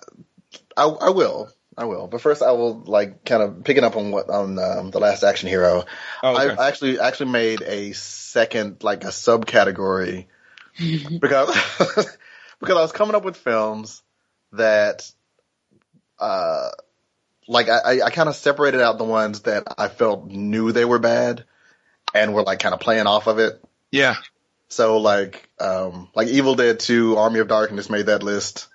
I, 0.78 0.84
I 0.84 1.10
will. 1.10 1.50
I 1.82 1.86
will. 1.86 2.06
But 2.08 2.22
first, 2.22 2.44
I 2.44 2.52
will 2.52 2.84
like 2.86 3.26
kind 3.26 3.42
of 3.42 3.64
picking 3.64 3.84
up 3.84 3.96
on 3.96 4.12
what 4.12 4.30
on 4.30 4.60
um, 4.60 4.92
the 4.92 5.00
last 5.00 5.24
action 5.24 5.50
hero. 5.50 5.86
Oh, 6.22 6.36
okay. 6.36 6.56
I 6.62 6.68
actually 6.68 7.00
actually 7.00 7.32
made 7.32 7.62
a 7.64 7.94
second 7.94 8.84
like 8.84 9.04
a 9.04 9.08
subcategory 9.08 10.28
because 11.20 11.50
because 12.60 12.78
I 12.78 12.82
was 12.82 12.92
coming 12.92 13.16
up 13.16 13.26
with 13.26 13.36
films 13.38 14.04
that 14.54 15.10
uh 16.20 16.70
like 17.48 17.68
I, 17.68 17.80
I- 17.80 18.06
I 18.06 18.10
kind 18.12 18.30
of 18.30 18.36
separated 18.36 18.82
out 18.82 19.00
the 19.00 19.04
ones 19.04 19.42
that 19.42 19.64
I 19.78 19.88
felt 19.88 20.28
knew 20.28 20.72
they 20.72 20.86
were 20.86 21.00
bad 21.00 21.46
and 22.14 22.34
were 22.36 22.44
like 22.44 22.60
kind 22.60 22.74
of 22.76 22.80
playing 22.80 23.08
off 23.08 23.26
of 23.26 23.40
it. 23.40 23.60
yeah. 23.92 24.16
So 24.70 25.00
like 25.00 25.50
um 25.60 26.10
like 26.14 26.28
Evil 26.28 26.54
Dead 26.56 26.80
2, 26.80 27.18
Army 27.18 27.40
of 27.40 27.48
Darkness 27.48 27.90
made 27.90 28.06
that 28.06 28.22
list. 28.24 28.68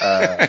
Uh 0.00 0.46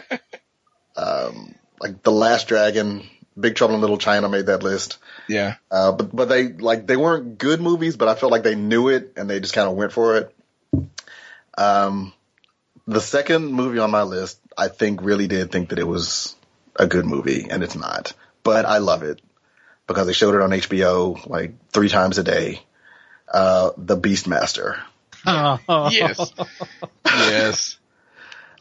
um 0.96 1.54
like 1.80 2.04
The 2.04 2.12
Last 2.12 2.48
Dragon, 2.48 3.08
Big 3.40 3.56
Trouble 3.56 3.76
in 3.76 3.82
Little 3.82 3.98
China 3.98 4.30
made 4.30 4.48
that 4.48 4.64
list. 4.64 4.98
Yeah. 5.28 5.56
Uh 5.70 5.92
but 5.92 6.16
but 6.16 6.30
they 6.30 6.48
like 6.50 6.88
they 6.88 6.98
weren't 6.98 7.38
good 7.38 7.62
movies, 7.62 7.96
but 7.98 8.08
I 8.08 8.16
felt 8.16 8.32
like 8.32 8.44
they 8.44 8.56
knew 8.56 8.90
it 8.90 9.14
and 9.18 9.30
they 9.30 9.40
just 9.40 9.54
kind 9.54 9.70
of 9.70 9.76
went 9.76 9.92
for 9.92 10.18
it. 10.18 10.36
Um 11.58 12.14
the 12.88 13.02
second 13.02 13.52
movie 13.54 13.80
on 13.80 13.92
my 13.92 14.04
list, 14.04 14.40
I 14.58 14.70
think 14.70 15.02
really 15.02 15.28
did 15.28 15.52
think 15.52 15.70
that 15.70 15.80
it 15.80 15.88
was 15.88 16.36
a 16.76 16.88
good 16.88 17.06
movie 17.06 17.48
and 17.50 17.64
it's 17.64 17.76
not. 17.76 18.14
But 18.44 18.66
I 18.66 18.78
love 18.78 19.04
it 19.04 19.22
because 19.88 20.08
they 20.08 20.14
showed 20.14 20.36
it 20.36 20.42
on 20.42 20.52
HBO 20.52 21.28
like 21.28 21.54
3 21.72 21.90
times 21.90 22.18
a 22.18 22.24
day. 22.24 22.62
Uh 23.32 23.72
The 23.78 23.98
Beastmaster. 23.98 24.80
Yes. 25.92 26.34
yes. 27.06 27.78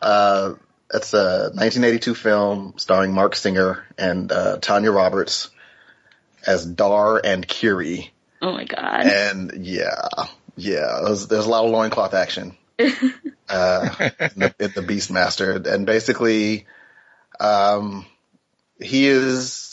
Uh, 0.03 0.55
it's 0.93 1.15
a 1.15 1.51
1982 1.55 2.15
film 2.15 2.75
starring 2.77 3.13
Marc 3.13 3.35
Singer 3.35 3.85
and 3.99 4.31
uh, 4.31 4.59
Tanya 4.59 4.93
Roberts 4.93 5.51
as 6.47 6.65
Dar 6.65 7.21
and 7.23 7.47
Kiri. 7.47 8.13
oh 8.43 8.53
my 8.53 8.65
god. 8.65 9.07
And 9.07 9.67
yeah, 9.67 10.09
yeah, 10.57 11.01
there's, 11.05 11.27
there's 11.27 11.47
a 11.47 11.51
lot 11.51 11.65
of 11.65 11.71
loincloth 11.71 12.15
action 12.15 12.57
uh, 12.79 12.85
in, 13.99 14.39
the, 14.39 14.55
in 14.59 14.73
the 14.75 14.83
Beastmaster. 14.83 15.67
And 15.67 15.87
basically, 15.87 16.67
um, 17.41 18.07
he 18.81 19.07
is 19.07 19.66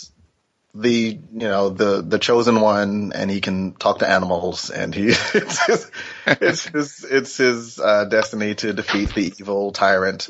the 0.76 0.90
you 1.34 1.48
know 1.48 1.70
the 1.70 2.02
the 2.02 2.18
chosen 2.20 2.60
one, 2.60 3.12
and 3.14 3.30
he 3.30 3.42
can 3.42 3.74
talk 3.74 4.00
to 4.00 4.10
animals, 4.10 4.70
and 4.72 4.94
he 4.94 5.08
it's 5.34 5.66
his 5.66 5.92
it's 6.26 6.66
his 6.66 7.04
it's 7.10 7.38
his 7.38 7.80
uh, 7.80 8.06
destiny 8.06 8.56
to 8.56 8.74
defeat 8.74 9.14
the 9.14 9.34
evil 9.40 9.72
tyrant 9.72 10.28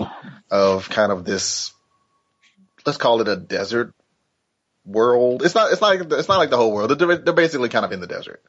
of 0.52 0.90
kind 0.90 1.12
of 1.12 1.24
this 1.26 1.72
let's 2.86 2.98
call 2.98 3.22
it 3.22 3.28
a 3.30 3.38
desert 3.38 3.94
world. 4.86 5.44
It's 5.44 5.56
not 5.56 5.72
it's 5.72 5.80
not 5.82 5.96
it's 6.12 6.28
not 6.28 6.38
like 6.38 6.50
the 6.50 6.58
whole 6.58 6.74
world. 6.74 6.98
They're, 6.98 7.18
they're 7.18 7.34
basically 7.34 7.70
kind 7.70 7.86
of 7.86 7.92
in 7.94 8.02
the 8.02 8.08
desert. 8.08 8.44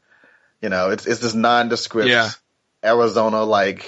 You 0.61 0.71
know, 0.71 0.91
it's 0.91 1.07
it's 1.07 1.21
this 1.21 1.35
nondescript 1.35 2.09
Yeah. 2.09 2.31
Arizona 2.85 3.45
like 3.45 3.87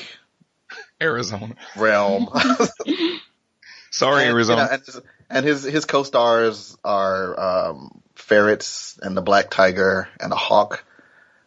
Arizona. 1.03 1.55
realm. 1.77 2.29
Sorry, 3.91 4.23
And, 4.25 4.29
you 4.31 4.35
Arizona. 4.35 4.63
know, 4.65 5.01
and, 5.31 5.45
his- 5.45 5.65
his 5.65 5.85
co-stars 5.85 6.77
are 6.85 7.41
um, 7.69 8.03
ferrets 8.15 8.99
and 9.03 9.17
the 9.17 9.23
black 9.23 9.51
tiger 9.51 10.09
and 10.21 10.33
a 10.33 10.37
hawk, 10.37 10.85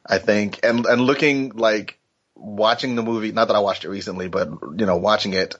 I 0.05 0.17
think. 0.17 0.59
And 0.63 0.85
and 0.85 1.01
looking 1.01 1.49
like 1.49 1.99
watching 2.35 2.95
the 2.95 3.03
movie, 3.03 3.31
not 3.31 3.47
that 3.49 3.55
I 3.55 3.59
watched 3.59 3.85
it 3.85 3.89
recently, 3.89 4.27
but 4.27 4.49
you 4.77 4.85
know, 4.85 4.97
watching 4.97 5.33
it 5.33 5.55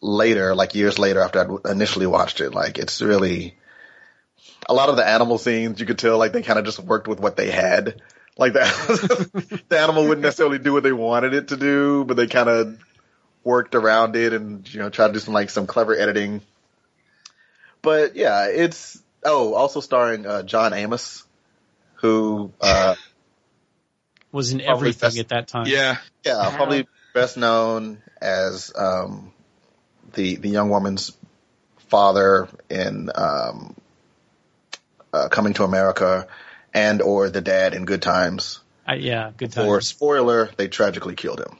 later, 0.00 0.54
like 0.54 0.74
years 0.74 0.98
later 0.98 1.20
after 1.20 1.40
I 1.66 1.70
initially 1.70 2.06
watched 2.06 2.40
it, 2.40 2.52
like 2.54 2.78
it's 2.78 3.00
really 3.00 3.56
a 4.68 4.74
lot 4.74 4.88
of 4.88 4.96
the 4.96 5.06
animal 5.06 5.38
scenes 5.38 5.80
you 5.80 5.86
could 5.86 5.98
tell 5.98 6.18
like 6.18 6.32
they 6.32 6.42
kind 6.42 6.58
of 6.58 6.64
just 6.64 6.78
worked 6.80 7.08
with 7.08 7.20
what 7.20 7.36
they 7.36 7.50
had. 7.50 8.00
Like 8.38 8.54
that, 8.54 9.62
the 9.68 9.78
animal 9.78 10.04
wouldn't 10.04 10.22
necessarily 10.22 10.58
do 10.58 10.72
what 10.72 10.82
they 10.82 10.92
wanted 10.92 11.34
it 11.34 11.48
to 11.48 11.56
do, 11.56 12.04
but 12.04 12.16
they 12.16 12.26
kind 12.26 12.48
of 12.48 12.82
worked 13.44 13.74
around 13.74 14.16
it 14.16 14.32
and 14.32 14.72
you 14.72 14.80
know 14.80 14.88
tried 14.88 15.08
to 15.08 15.12
do 15.14 15.18
some 15.18 15.34
like 15.34 15.50
some 15.50 15.66
clever 15.66 15.94
editing. 15.94 16.40
But 17.82 18.16
yeah, 18.16 18.46
it's 18.46 19.00
oh 19.24 19.54
also 19.54 19.80
starring 19.80 20.26
uh, 20.26 20.42
John 20.42 20.72
Amos, 20.72 21.24
who 21.96 22.52
uh, 22.60 22.94
Was 24.30 24.52
in 24.52 24.60
everything 24.60 25.08
best- 25.08 25.18
at 25.18 25.28
that 25.28 25.48
time. 25.48 25.66
Yeah. 25.66 25.98
yeah 26.24 26.38
Wow. 26.38 26.56
probably 26.56 26.86
best 27.12 27.36
known 27.36 28.00
as 28.20 28.72
um, 28.76 29.32
the 30.14 30.36
the 30.36 30.48
young 30.48 30.70
woman's 30.70 31.12
father 31.88 32.48
in 32.70 33.10
um, 33.14 33.76
uh, 35.12 35.28
Coming 35.28 35.52
to 35.54 35.64
America, 35.64 36.26
and 36.72 37.02
or 37.02 37.28
the 37.28 37.40
dad 37.40 37.74
in 37.74 37.84
Good 37.84 38.02
Times. 38.02 38.60
I, 38.86 38.94
yeah, 38.94 39.30
good 39.36 39.52
Times. 39.52 39.66
Or 39.66 39.80
spoiler, 39.80 40.50
they 40.56 40.68
tragically 40.68 41.14
killed 41.14 41.40
him. 41.40 41.58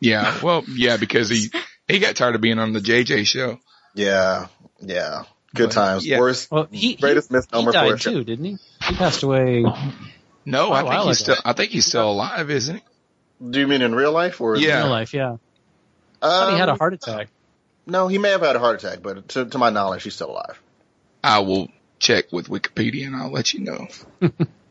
Yeah. 0.00 0.40
Well, 0.42 0.64
yeah, 0.68 0.96
because 0.96 1.28
he, 1.28 1.50
he 1.88 1.98
got 1.98 2.16
tired 2.16 2.34
of 2.34 2.40
being 2.40 2.58
on 2.58 2.72
the 2.72 2.80
JJ 2.80 3.26
show. 3.26 3.58
Yeah, 3.94 4.46
yeah. 4.80 5.24
Good 5.54 5.68
But, 5.70 5.72
times. 5.74 6.06
yeah. 6.06 6.18
Worst, 6.20 6.50
Well, 6.50 6.68
he, 6.70 6.78
he, 6.92 6.94
greatest 6.96 7.28
he 7.30 7.34
misnomer 7.36 7.72
for 7.72 7.78
a 7.78 7.90
died 7.90 8.00
show. 8.00 8.12
too, 8.12 8.24
didn't 8.24 8.44
he? 8.44 8.56
He 8.86 8.94
passed 8.94 9.22
away. 9.24 9.64
No, 10.44 10.68
Quite 10.68 10.84
I 10.86 10.86
a 10.86 10.90
think 10.98 11.08
he's 11.08 11.22
ago. 11.22 11.32
still, 11.34 11.36
I 11.44 11.52
think 11.52 11.70
he's 11.72 11.86
still 11.86 12.10
alive, 12.10 12.50
isn't 12.50 12.76
he? 12.76 12.82
Do 13.50 13.58
you 13.60 13.66
mean 13.66 13.82
in 13.82 13.94
real 13.94 14.12
life 14.12 14.40
or? 14.40 14.56
Yeah. 14.56 14.78
In 14.78 14.82
real 14.84 14.90
life, 14.92 15.12
yeah. 15.14 15.30
Um, 15.32 15.38
thought 16.20 16.52
he 16.52 16.58
had 16.58 16.68
a 16.68 16.74
heart 16.76 16.94
attack. 16.94 17.28
No, 17.86 18.06
he 18.08 18.18
may 18.18 18.30
have 18.30 18.42
had 18.42 18.54
a 18.56 18.58
heart 18.58 18.82
attack, 18.84 19.02
but 19.02 19.28
to, 19.30 19.46
to 19.46 19.58
my 19.58 19.70
knowledge, 19.70 20.02
he's 20.04 20.14
still 20.14 20.30
alive. 20.30 20.60
I 21.24 21.40
will 21.40 21.68
check 21.98 22.30
with 22.32 22.48
Wikipedia 22.48 23.06
and 23.06 23.16
I'll 23.16 23.30
let 23.32 23.52
you 23.54 23.60
know. 23.60 23.88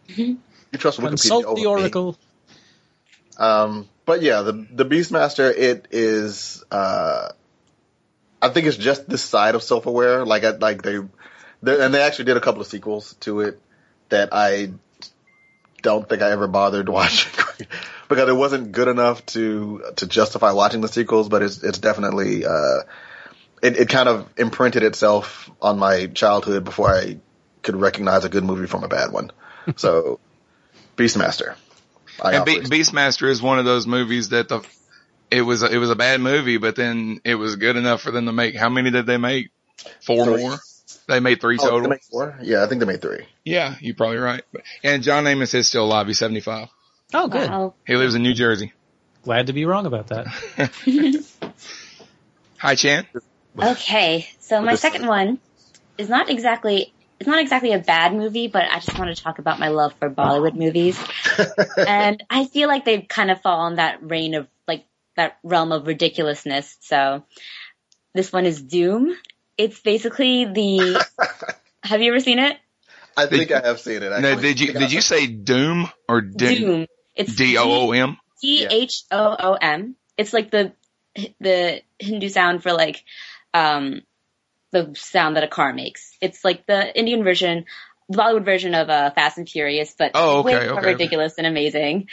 You 0.07 0.37
trust 0.73 0.99
Wikipedia 0.99 1.07
Consult 1.09 1.45
over 1.45 1.55
the 1.55 1.61
me. 1.61 1.65
oracle. 1.67 2.17
Um, 3.37 3.87
but 4.05 4.21
yeah, 4.21 4.41
the 4.41 4.67
the 4.71 4.85
Beastmaster, 4.85 5.51
it 5.55 5.87
is. 5.91 6.63
Uh, 6.71 7.29
I 8.41 8.49
think 8.49 8.67
it's 8.67 8.77
just 8.77 9.07
this 9.09 9.23
side 9.23 9.55
of 9.55 9.63
self 9.63 9.85
aware. 9.85 10.25
Like, 10.25 10.43
I, 10.43 10.51
like 10.51 10.81
they, 10.81 10.99
they, 11.61 11.83
and 11.83 11.93
they 11.93 12.01
actually 12.01 12.25
did 12.25 12.37
a 12.37 12.41
couple 12.41 12.61
of 12.61 12.67
sequels 12.67 13.13
to 13.21 13.41
it 13.41 13.61
that 14.09 14.29
I 14.31 14.71
don't 15.81 16.07
think 16.07 16.21
I 16.21 16.31
ever 16.31 16.47
bothered 16.47 16.89
watching 16.99 17.31
because 18.07 18.29
it 18.29 18.35
wasn't 18.35 18.71
good 18.71 18.87
enough 18.87 19.25
to 19.27 19.83
to 19.97 20.07
justify 20.07 20.51
watching 20.51 20.81
the 20.81 20.87
sequels. 20.87 21.29
But 21.29 21.43
it's 21.43 21.63
it's 21.63 21.79
definitely 21.79 22.45
uh, 22.45 22.81
it 23.61 23.77
it 23.77 23.89
kind 23.89 24.09
of 24.09 24.29
imprinted 24.37 24.83
itself 24.83 25.49
on 25.61 25.79
my 25.79 26.07
childhood 26.07 26.63
before 26.63 26.93
I 26.93 27.17
could 27.61 27.75
recognize 27.75 28.25
a 28.25 28.29
good 28.29 28.43
movie 28.43 28.67
from 28.67 28.83
a 28.83 28.87
bad 28.87 29.11
one. 29.11 29.31
So, 29.75 30.19
Beastmaster. 30.97 31.55
I 32.21 32.35
And 32.35 32.45
Be- 32.45 32.59
Beastmaster 32.59 33.29
is 33.29 33.41
one 33.41 33.59
of 33.59 33.65
those 33.65 33.87
movies 33.87 34.29
that 34.29 34.49
the, 34.49 34.65
it 35.31 35.41
was, 35.41 35.63
a, 35.63 35.67
it 35.73 35.77
was 35.77 35.89
a 35.89 35.95
bad 35.95 36.21
movie, 36.21 36.57
but 36.57 36.75
then 36.75 37.21
it 37.23 37.35
was 37.35 37.55
good 37.55 37.75
enough 37.75 38.01
for 38.01 38.11
them 38.11 38.25
to 38.25 38.31
make, 38.31 38.55
how 38.55 38.69
many 38.69 38.91
did 38.91 39.05
they 39.05 39.17
make? 39.17 39.49
Four 40.05 40.25
Three. 40.25 40.37
more? 40.41 40.57
They 41.07 41.19
made 41.19 41.41
three 41.41 41.57
Oh, 41.59 41.63
total. 41.63 41.81
they 41.81 41.89
make 41.89 42.03
four? 42.03 42.37
Yeah, 42.41 42.63
I 42.63 42.67
think 42.67 42.79
they 42.79 42.85
made 42.85 43.01
three. 43.01 43.25
Yeah, 43.43 43.75
you're 43.79 43.95
probably 43.95 44.17
right. 44.17 44.43
And 44.83 45.01
John 45.01 45.25
Amos 45.25 45.53
is 45.53 45.67
still 45.67 45.85
alive. 45.85 46.07
He's 46.07 46.19
75. 46.19 46.67
Oh, 47.13 47.27
good. 47.27 47.49
Wow. 47.49 47.73
He 47.87 47.95
lives 47.95 48.15
in 48.15 48.21
New 48.21 48.33
Jersey. 48.33 48.73
Glad 49.23 49.47
to 49.47 49.53
be 49.53 49.65
wrong 49.65 49.85
about 49.85 50.07
that. 50.07 50.27
Hi, 52.57 52.75
Chan. 52.75 53.07
Okay, 53.57 54.27
so 54.39 54.61
my 54.61 54.75
second 54.75 55.07
one 55.07 55.39
is 55.97 56.09
not 56.09 56.29
exactly 56.29 56.93
it's 57.19 57.27
not 57.27 57.39
exactly 57.39 57.73
a 57.73 57.79
bad 57.79 58.13
movie, 58.13 58.47
but 58.47 58.63
I 58.71 58.79
just 58.79 58.97
want 58.97 59.15
to 59.15 59.21
talk 59.21 59.39
about 59.39 59.59
my 59.59 59.67
love 59.67 59.93
for 59.99 60.09
Bollywood 60.09 60.55
movies. 60.55 60.97
and 61.77 62.23
I 62.29 62.45
feel 62.45 62.69
like 62.69 62.85
they've 62.85 63.05
kind 63.07 63.29
of 63.29 63.41
fallen 63.41 63.75
that 63.75 63.97
reign 64.01 64.35
of 64.35 64.47
like 64.58 64.58
that 65.19 65.37
realm 65.43 65.71
of 65.71 65.85
ridiculousness. 65.85 66.77
So 66.79 67.23
this 68.15 68.31
one 68.31 68.45
is 68.45 68.63
Dhoom. 68.63 69.13
It's 69.57 69.79
basically 69.79 70.45
the 70.45 71.05
Have 71.83 72.01
you 72.01 72.11
ever 72.11 72.19
seen 72.19 72.39
it? 72.39 72.57
I 73.17 73.25
think 73.25 73.51
I 73.51 73.59
have 73.59 73.79
seen 73.79 74.01
it. 74.01 74.21
No, 74.21 74.39
did 74.39 74.59
you, 74.59 74.71
did 74.73 74.91
you 74.91 75.01
say 75.01 75.27
Doom 75.27 75.89
or 76.07 76.21
Doom? 76.21 76.55
Doom. 76.55 76.87
It's 77.15 77.35
D-O-O-M? 77.35 78.17
D 78.41 78.65
H 78.69 79.03
O 79.11 79.35
O 79.37 79.53
M. 79.53 79.95
It's 80.17 80.31
like 80.31 80.51
the 80.51 80.71
the 81.41 81.81
Hindu 81.99 82.29
sound 82.29 82.63
for 82.63 82.71
like 82.71 83.03
um 83.53 84.01
the 84.71 84.95
sound 84.95 85.35
that 85.35 85.43
a 85.43 85.49
car 85.49 85.73
makes. 85.73 86.15
It's 86.21 86.45
like 86.45 86.65
the 86.65 86.97
Indian 86.97 87.23
version, 87.23 87.65
the 88.07 88.17
Bollywood 88.17 88.45
version 88.45 88.75
of 88.75 88.89
uh, 88.89 89.11
Fast 89.11 89.37
and 89.37 89.49
Furious, 89.49 89.95
but 89.97 90.11
Oh, 90.13 90.39
okay, 90.39 90.45
way 90.45 90.53
more 90.53 90.61
okay, 90.61 90.79
okay. 90.79 90.87
ridiculous 90.91 91.33
and 91.37 91.47
amazing. 91.47 92.07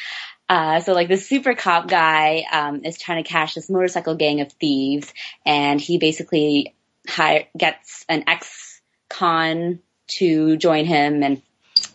Uh, 0.49 0.81
so 0.81 0.93
like 0.93 1.09
the 1.09 1.17
super 1.17 1.55
cop 1.55 1.89
guy 1.89 2.45
um, 2.53 2.85
is 2.85 2.99
trying 2.99 3.23
to 3.23 3.29
catch 3.29 3.55
this 3.55 3.69
motorcycle 3.69 4.15
gang 4.15 4.41
of 4.41 4.53
thieves, 4.53 5.13
and 5.45 5.81
he 5.81 5.99
basically 5.99 6.75
hire, 7.09 7.47
gets 7.57 8.05
an 8.09 8.25
ex-con 8.27 9.81
to 10.07 10.57
join 10.57 10.85
him 10.85 11.23
and 11.23 11.43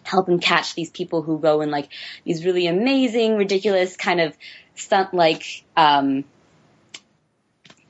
help 0.04 0.28
him 0.28 0.40
catch 0.40 0.76
these 0.76 0.90
people 0.90 1.22
who 1.22 1.40
go 1.40 1.62
in 1.62 1.72
like 1.72 1.90
these 2.26 2.46
really 2.46 2.68
amazing, 2.68 3.38
ridiculous 3.38 3.96
kind 3.96 4.20
of 4.20 4.36
stunt 4.76 5.14
like 5.14 5.64
um, 5.78 6.26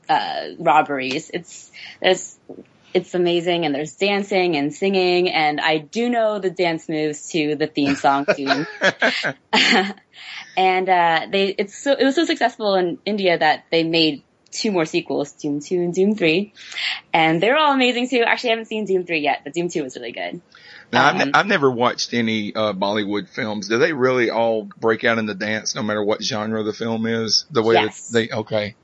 uh, 0.08 0.50
robberies. 0.60 1.32
It's 1.34 1.72
there's 2.02 2.38
it's 2.94 3.16
amazing 3.16 3.66
and 3.66 3.74
there's 3.74 3.96
dancing 3.96 4.58
and 4.58 4.74
singing 4.74 5.30
and 5.30 5.62
I 5.62 5.78
do 5.78 6.10
know 6.10 6.40
the 6.40 6.50
dance 6.50 6.90
moves 6.90 7.30
to 7.32 7.56
the 7.56 7.68
theme 7.68 7.96
song 7.96 8.26
tune. 8.36 8.68
and 10.58 10.88
uh, 10.90 11.28
they 11.32 11.48
it's 11.48 11.78
so 11.78 11.94
it 11.94 12.04
was 12.04 12.16
so 12.16 12.26
successful 12.26 12.76
in 12.76 13.00
India 13.06 13.38
that 13.38 13.66
they 13.72 13.84
made 13.84 14.24
two 14.52 14.72
more 14.72 14.86
sequels, 14.86 15.34
Dhoom 15.34 15.66
2 15.66 15.76
and 15.76 15.94
Dhoom 15.96 16.18
3. 16.18 16.54
And 17.14 17.42
they're 17.42 17.58
all 17.58 17.74
amazing 17.74 18.10
too. 18.10 18.24
Actually, 18.26 18.50
I 18.50 18.52
haven't 18.54 18.66
seen 18.66 18.86
Dhoom 18.86 19.08
3 19.08 19.20
yet, 19.20 19.42
but 19.44 19.54
Dhoom 19.54 19.72
2 19.72 19.84
was 19.84 19.96
really 19.96 20.12
good. 20.12 20.42
Now, 20.92 21.06
I've, 21.08 21.22
Um, 21.22 21.28
ne- 21.28 21.32
I've 21.34 21.48
never 21.48 21.72
watched 21.72 22.14
any 22.14 22.54
uh, 22.54 22.74
Bollywood 22.74 23.30
films. 23.30 23.70
Do 23.70 23.78
they 23.78 23.94
really 23.94 24.30
all 24.30 24.68
break 24.78 25.06
out 25.06 25.18
in 25.20 25.26
the 25.26 25.36
dance, 25.36 25.74
no 25.74 25.84
matter 25.84 26.04
what 26.04 26.22
genre 26.22 26.64
the 26.64 26.74
film 26.74 27.06
is? 27.06 27.46
The 27.50 27.64
way 27.64 27.76
Yes. 27.76 28.08
that 28.10 28.14
they 28.14 28.36
okay, 28.36 28.76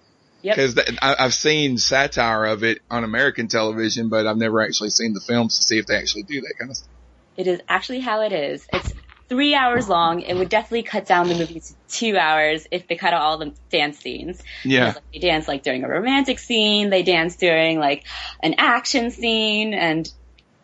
Yep. 0.44 0.56
because 0.56 0.80
I've 1.02 1.34
seen 1.34 1.78
satire 1.78 2.46
of 2.46 2.64
it 2.64 2.80
on 2.90 3.04
American 3.04 3.50
television, 3.50 4.08
but 4.08 4.26
I've 4.26 4.38
never 4.38 4.62
actually 4.62 4.92
seen 4.92 5.14
the 5.14 5.22
films 5.28 5.58
to 5.58 5.64
see 5.64 5.80
if 5.80 5.86
they 5.86 5.96
actually 5.96 6.24
do 6.24 6.40
that 6.40 6.54
kind 6.58 6.72
of 6.72 6.78
stuff. 6.78 6.94
It 7.36 7.48
is 7.48 7.60
actually 7.68 8.00
how 8.00 8.22
it 8.22 8.32
is. 8.32 8.66
It's 8.72 8.94
three 9.30 9.54
hours 9.54 9.88
long. 9.88 10.22
It 10.22 10.36
would 10.36 10.50
definitely 10.50 10.84
cut 10.84 11.06
down 11.06 11.28
the 11.28 11.36
movie 11.36 11.60
to 11.60 11.74
two 11.90 12.18
hours 12.18 12.68
if 12.72 12.88
they 12.88 12.96
cut 12.96 13.14
out 13.14 13.22
all 13.22 13.38
the 13.38 13.54
dance 13.70 14.00
scenes. 14.00 14.42
Yeah, 14.64 14.88
like, 14.88 15.04
they 15.14 15.20
dance 15.20 15.48
like 15.48 15.64
during 15.64 15.84
a 15.84 15.90
romantic 15.90 16.40
scene. 16.40 16.90
They 16.90 17.04
dance 17.04 17.36
during 17.36 17.80
like 17.80 18.06
an 18.42 18.56
action 18.58 19.12
scene, 19.12 19.74
and 19.74 20.12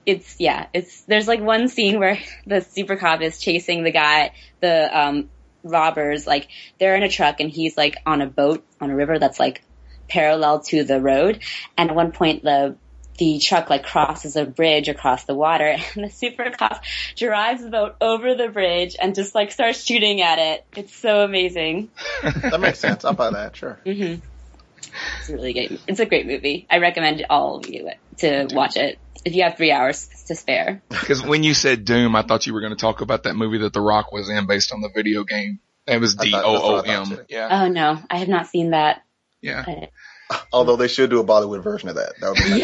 it's 0.06 0.36
yeah, 0.40 0.68
it's 0.74 1.02
there's 1.04 1.28
like 1.28 1.42
one 1.42 1.68
scene 1.68 2.00
where 2.00 2.20
the 2.46 2.62
super 2.62 2.96
cop 2.96 3.22
is 3.22 3.40
chasing 3.40 3.84
the 3.84 3.92
guy, 3.92 4.32
the 4.62 5.00
um 5.00 5.30
robbers. 5.64 6.28
Like 6.28 6.48
they're 6.80 6.96
in 6.96 7.04
a 7.04 7.10
truck 7.10 7.40
and 7.40 7.50
he's 7.50 7.78
like 7.78 7.98
on 8.06 8.22
a 8.22 8.28
boat 8.28 8.66
on 8.80 8.92
a 8.92 8.96
river 8.96 9.20
that's 9.20 9.40
like 9.40 9.64
parallel 10.08 10.60
to 10.62 10.84
the 10.84 11.02
road. 11.02 11.42
And 11.78 11.90
at 11.90 11.96
one 11.96 12.12
point 12.12 12.44
the 12.44 12.76
the 13.18 13.40
truck 13.40 13.70
like 13.70 13.84
crosses 13.84 14.36
a 14.36 14.46
bridge 14.46 14.90
across 14.90 15.26
the 15.26 15.36
water 15.36 15.66
and 15.96 16.04
the 16.04 16.10
super 16.10 16.50
cop 16.50 16.84
drives 17.16 17.64
the 17.64 17.70
boat 17.70 17.96
over 18.02 18.34
the 18.36 18.48
bridge 18.50 18.96
and 19.00 19.14
just 19.16 19.36
like 19.36 19.52
starts 19.52 19.84
shooting 19.84 20.22
at 20.22 20.40
it. 20.40 20.66
It's 20.76 20.96
so 20.96 21.24
amazing. 21.24 21.90
That 22.24 22.60
makes 22.60 22.80
sense. 22.80 23.06
I'll 23.06 23.14
buy 23.14 23.30
that. 23.32 23.56
Sure. 23.56 23.80
hmm 23.86 24.16
It's 25.20 25.30
a 25.30 25.34
really 25.34 25.54
great. 25.54 25.80
It's 25.88 26.00
a 26.00 26.06
great 26.06 26.26
movie. 26.28 26.66
I 26.70 26.78
recommend 26.80 27.26
all 27.30 27.58
of 27.58 27.68
you 27.70 27.90
to 28.18 28.48
watch 28.52 28.78
it 28.78 28.98
if 29.26 29.34
you 29.36 29.44
have 29.44 29.58
three 29.58 29.72
hours 29.72 30.08
to 30.28 30.36
spare. 30.36 30.82
because 30.90 31.22
when 31.24 31.44
you 31.44 31.54
said 31.54 31.86
Doom, 31.86 32.16
I 32.16 32.24
thought 32.24 32.46
you 32.48 32.54
were 32.54 32.62
going 32.62 32.74
to 32.76 32.80
talk 32.80 33.02
about 33.02 33.24
that 33.24 33.36
movie 33.36 33.60
that 33.60 33.74
The 33.74 33.82
Rock 33.82 34.12
was 34.12 34.30
in 34.30 34.48
based 34.48 34.74
on 34.74 34.82
the 34.82 34.90
video 34.94 35.24
game. 35.24 35.60
It 35.88 36.00
was 36.00 36.18
I 36.20 36.24
D 36.26 36.32
thought- 36.32 36.46
O 36.46 36.52
that's 36.54 36.64
O 36.64 36.72
what 36.74 36.88
I 36.90 36.96
thought 36.96 37.12
M. 37.12 37.18
too. 37.18 37.24
Yeah, 37.30 37.64
Oh 37.64 37.68
no, 37.68 38.00
I 38.10 38.18
have 38.18 38.28
not 38.30 38.48
seen 38.48 38.72
that. 38.72 39.04
yeah. 39.42 39.64
but- 39.66 39.90
Although 40.54 40.76
they 40.76 40.88
should 40.88 41.10
do 41.10 41.20
a 41.20 41.24
Bollywood 41.24 41.64
version 41.64 41.90
of 41.90 41.96
that. 41.96 42.14
That 42.20 42.30
would 42.30 42.38
be 42.38 42.50
nice. 42.50 42.60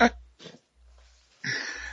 Yes. 0.00 0.10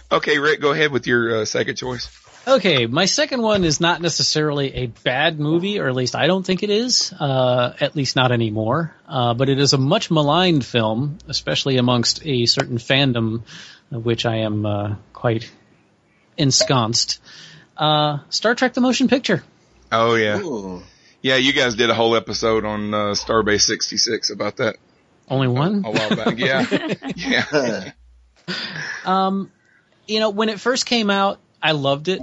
Okay, 0.09 0.39
Rick, 0.39 0.61
go 0.61 0.71
ahead 0.71 0.91
with 0.91 1.05
your 1.05 1.41
uh, 1.41 1.45
second 1.45 1.75
choice. 1.75 2.09
Okay, 2.47 2.85
my 2.85 3.03
second 3.03 3.41
one 3.41 3.65
is 3.65 3.81
not 3.81 4.01
necessarily 4.01 4.73
a 4.73 4.85
bad 4.85 5.38
movie, 5.38 5.79
or 5.81 5.89
at 5.89 5.95
least 5.95 6.15
I 6.15 6.27
don't 6.27 6.45
think 6.45 6.63
it 6.63 6.69
is. 6.69 7.11
Uh, 7.11 7.73
at 7.81 7.93
least 7.93 8.15
not 8.15 8.31
anymore. 8.31 8.95
Uh, 9.05 9.33
but 9.33 9.49
it 9.49 9.59
is 9.59 9.73
a 9.73 9.77
much 9.77 10.09
maligned 10.09 10.65
film, 10.65 11.17
especially 11.27 11.75
amongst 11.75 12.25
a 12.25 12.45
certain 12.45 12.77
fandom, 12.77 13.41
of 13.91 14.05
which 14.05 14.25
I 14.25 14.38
am 14.38 14.65
uh, 14.65 14.95
quite 15.11 15.51
ensconced. 16.38 17.19
Uh, 17.75 18.19
Star 18.29 18.55
Trek: 18.55 18.75
The 18.75 18.81
Motion 18.81 19.09
Picture. 19.09 19.43
Oh 19.91 20.15
yeah, 20.15 20.39
Ooh. 20.39 20.83
Yeah. 21.22 21.36
You 21.36 21.53
guys 21.53 21.76
did 21.76 21.89
a 21.89 21.93
whole 21.93 22.15
episode 22.15 22.65
on 22.65 22.93
uh, 22.93 22.97
Starbase 23.11 23.61
'66 23.61 24.30
about 24.30 24.57
that 24.57 24.78
Only 25.30 25.47
one. 25.47 25.84
a 25.86 25.91
while 25.91 26.15
back. 26.15 26.38
Yeah, 26.38 26.65
yeah. 27.15 27.91
Um, 29.05 29.51
you 30.07 30.20
know, 30.20 30.30
when 30.30 30.49
it 30.49 30.59
first 30.59 30.86
came 30.86 31.09
out, 31.09 31.39
I 31.61 31.72
loved 31.72 32.07
it. 32.07 32.22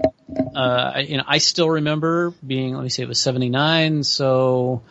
Uh, 0.55 0.93
I, 0.95 0.99
you 1.01 1.17
know, 1.17 1.25
I 1.27 1.39
still 1.39 1.69
remember 1.69 2.33
being, 2.47 2.75
let 2.75 2.83
me 2.83 2.89
see, 2.89 3.03
it 3.03 3.09
was 3.09 3.21
79, 3.21 4.05
so, 4.05 4.83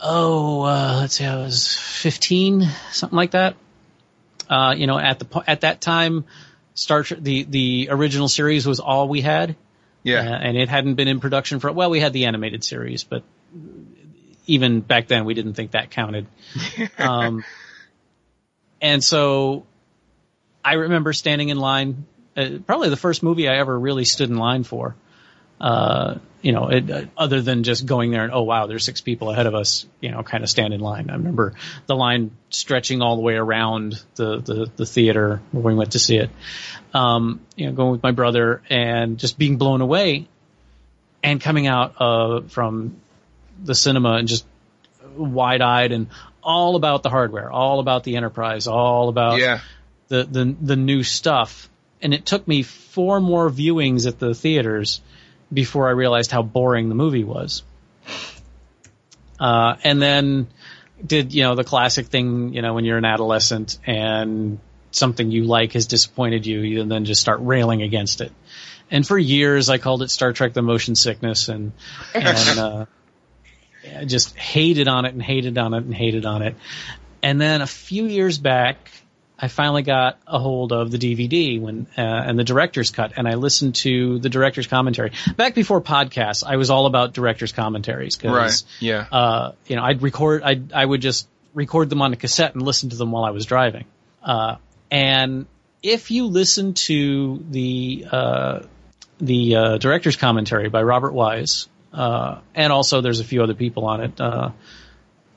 oh, 0.00 0.62
uh, 0.62 0.98
let's 1.00 1.14
see, 1.14 1.24
I 1.24 1.36
was 1.36 1.76
15, 1.76 2.68
something 2.92 3.16
like 3.16 3.32
that. 3.32 3.56
Uh, 4.48 4.74
you 4.76 4.86
know, 4.86 4.98
at 4.98 5.18
the, 5.18 5.44
at 5.46 5.62
that 5.62 5.80
time, 5.80 6.24
Star 6.74 7.02
Trek, 7.02 7.20
the, 7.22 7.44
the 7.44 7.88
original 7.90 8.28
series 8.28 8.66
was 8.66 8.80
all 8.80 9.08
we 9.08 9.20
had. 9.20 9.56
Yeah. 10.02 10.20
Uh, 10.20 10.38
and 10.38 10.56
it 10.56 10.68
hadn't 10.68 10.94
been 10.94 11.08
in 11.08 11.20
production 11.20 11.60
for, 11.60 11.70
well, 11.72 11.90
we 11.90 12.00
had 12.00 12.12
the 12.12 12.26
animated 12.26 12.64
series, 12.64 13.04
but 13.04 13.22
even 14.46 14.80
back 14.80 15.06
then 15.08 15.24
we 15.24 15.34
didn't 15.34 15.54
think 15.54 15.72
that 15.72 15.90
counted. 15.90 16.26
um, 16.98 17.44
and 18.80 19.02
so 19.02 19.64
I 20.64 20.74
remember 20.74 21.12
standing 21.12 21.48
in 21.48 21.58
line, 21.58 22.06
uh, 22.36 22.58
probably 22.66 22.88
the 22.88 22.96
first 22.96 23.22
movie 23.22 23.48
I 23.48 23.58
ever 23.58 23.78
really 23.78 24.04
stood 24.04 24.30
in 24.30 24.36
line 24.36 24.64
for. 24.64 24.96
Uh, 25.60 26.16
you 26.42 26.50
know, 26.52 26.68
it, 26.68 27.08
other 27.16 27.40
than 27.40 27.62
just 27.62 27.86
going 27.86 28.10
there 28.10 28.24
and, 28.24 28.32
oh 28.32 28.42
wow, 28.42 28.66
there's 28.66 28.84
six 28.84 29.00
people 29.00 29.30
ahead 29.30 29.46
of 29.46 29.54
us, 29.54 29.86
you 30.00 30.10
know, 30.10 30.22
kind 30.22 30.42
of 30.42 30.50
stand 30.50 30.74
in 30.74 30.80
line. 30.80 31.08
I 31.08 31.14
remember 31.14 31.54
the 31.86 31.94
line 31.94 32.32
stretching 32.50 33.00
all 33.00 33.14
the 33.16 33.22
way 33.22 33.34
around 33.34 34.02
the, 34.16 34.40
the, 34.40 34.70
the 34.76 34.84
theater 34.84 35.40
where 35.52 35.62
we 35.62 35.74
went 35.74 35.92
to 35.92 36.00
see 36.00 36.16
it. 36.16 36.30
Um, 36.92 37.40
you 37.56 37.66
know, 37.66 37.72
going 37.72 37.92
with 37.92 38.02
my 38.02 38.10
brother 38.10 38.60
and 38.68 39.18
just 39.18 39.38
being 39.38 39.56
blown 39.56 39.80
away 39.80 40.26
and 41.22 41.40
coming 41.40 41.68
out, 41.68 41.94
uh, 42.00 42.40
from 42.48 42.96
the 43.62 43.74
cinema 43.74 44.14
and 44.14 44.26
just 44.26 44.44
wide 45.16 45.62
eyed 45.62 45.92
and 45.92 46.08
all 46.42 46.74
about 46.74 47.04
the 47.04 47.08
hardware, 47.10 47.52
all 47.52 47.78
about 47.78 48.02
the 48.02 48.16
enterprise, 48.16 48.66
all 48.66 49.08
about 49.08 49.38
Yeah. 49.38 49.60
the, 50.08 50.24
the 50.24 50.56
the 50.60 50.76
new 50.76 51.04
stuff. 51.04 51.68
And 52.00 52.12
it 52.12 52.26
took 52.26 52.48
me 52.48 52.64
four 52.64 53.20
more 53.20 53.48
viewings 53.48 54.08
at 54.08 54.18
the 54.18 54.34
theaters 54.34 55.00
before 55.52 55.88
I 55.88 55.92
realized 55.92 56.30
how 56.30 56.42
boring 56.42 56.88
the 56.88 56.94
movie 56.94 57.24
was. 57.24 57.62
Uh, 59.38 59.76
and 59.82 60.00
then 60.00 60.48
did 61.04 61.34
you 61.34 61.42
know 61.42 61.56
the 61.56 61.64
classic 61.64 62.06
thing 62.06 62.54
you 62.54 62.62
know 62.62 62.74
when 62.74 62.84
you're 62.84 62.98
an 62.98 63.04
adolescent 63.04 63.78
and 63.86 64.60
something 64.92 65.30
you 65.30 65.44
like 65.44 65.72
has 65.72 65.86
disappointed 65.86 66.46
you, 66.46 66.60
you 66.60 66.84
then 66.84 67.04
just 67.04 67.20
start 67.20 67.40
railing 67.42 67.82
against 67.82 68.20
it. 68.20 68.32
And 68.90 69.06
for 69.06 69.18
years, 69.18 69.70
I 69.70 69.78
called 69.78 70.02
it 70.02 70.10
Star 70.10 70.32
Trek: 70.32 70.52
The 70.52 70.62
Motion 70.62 70.94
Sickness, 70.94 71.48
and 71.48 71.72
and 72.14 72.58
uh, 72.58 72.86
I 73.96 74.04
just 74.04 74.36
hated 74.36 74.86
on 74.86 75.06
it 75.06 75.14
and 75.14 75.22
hated 75.22 75.58
on 75.58 75.74
it 75.74 75.84
and 75.84 75.94
hated 75.94 76.26
on 76.26 76.42
it. 76.42 76.54
And 77.22 77.40
then 77.40 77.62
a 77.62 77.66
few 77.66 78.04
years 78.06 78.38
back, 78.38 78.90
I 79.42 79.48
finally 79.48 79.82
got 79.82 80.20
a 80.24 80.38
hold 80.38 80.72
of 80.72 80.92
the 80.92 80.98
DVD 80.98 81.60
when 81.60 81.88
uh, 81.98 82.00
and 82.00 82.38
the 82.38 82.44
director's 82.44 82.92
cut, 82.92 83.14
and 83.16 83.26
I 83.26 83.34
listened 83.34 83.74
to 83.76 84.20
the 84.20 84.28
director's 84.28 84.68
commentary. 84.68 85.10
Back 85.36 85.56
before 85.56 85.80
podcasts, 85.80 86.44
I 86.46 86.56
was 86.56 86.70
all 86.70 86.86
about 86.86 87.12
director's 87.12 87.50
commentaries 87.50 88.16
because 88.16 88.32
Right. 88.36 88.62
Yeah. 88.78 89.06
uh, 89.10 89.52
you 89.66 89.74
know, 89.74 89.82
I'd 89.82 90.00
record, 90.00 90.42
I 90.44 90.62
I 90.72 90.84
would 90.84 91.00
just 91.02 91.26
record 91.54 91.90
them 91.90 92.00
on 92.02 92.12
a 92.12 92.16
cassette 92.16 92.54
and 92.54 92.62
listen 92.62 92.90
to 92.90 92.96
them 92.96 93.10
while 93.10 93.24
I 93.24 93.30
was 93.30 93.44
driving. 93.44 93.84
Uh, 94.22 94.56
and 94.92 95.46
if 95.82 96.12
you 96.12 96.26
listen 96.26 96.74
to 96.74 97.44
the 97.50 98.06
uh, 98.12 98.60
the 99.18 99.56
uh, 99.56 99.78
director's 99.78 100.14
commentary 100.16 100.68
by 100.68 100.82
Robert 100.84 101.14
Wise, 101.14 101.68
uh, 101.92 102.38
and 102.54 102.72
also 102.72 103.00
there's 103.00 103.18
a 103.18 103.24
few 103.24 103.42
other 103.42 103.54
people 103.54 103.86
on 103.86 104.02
it. 104.02 104.20
Uh, 104.20 104.50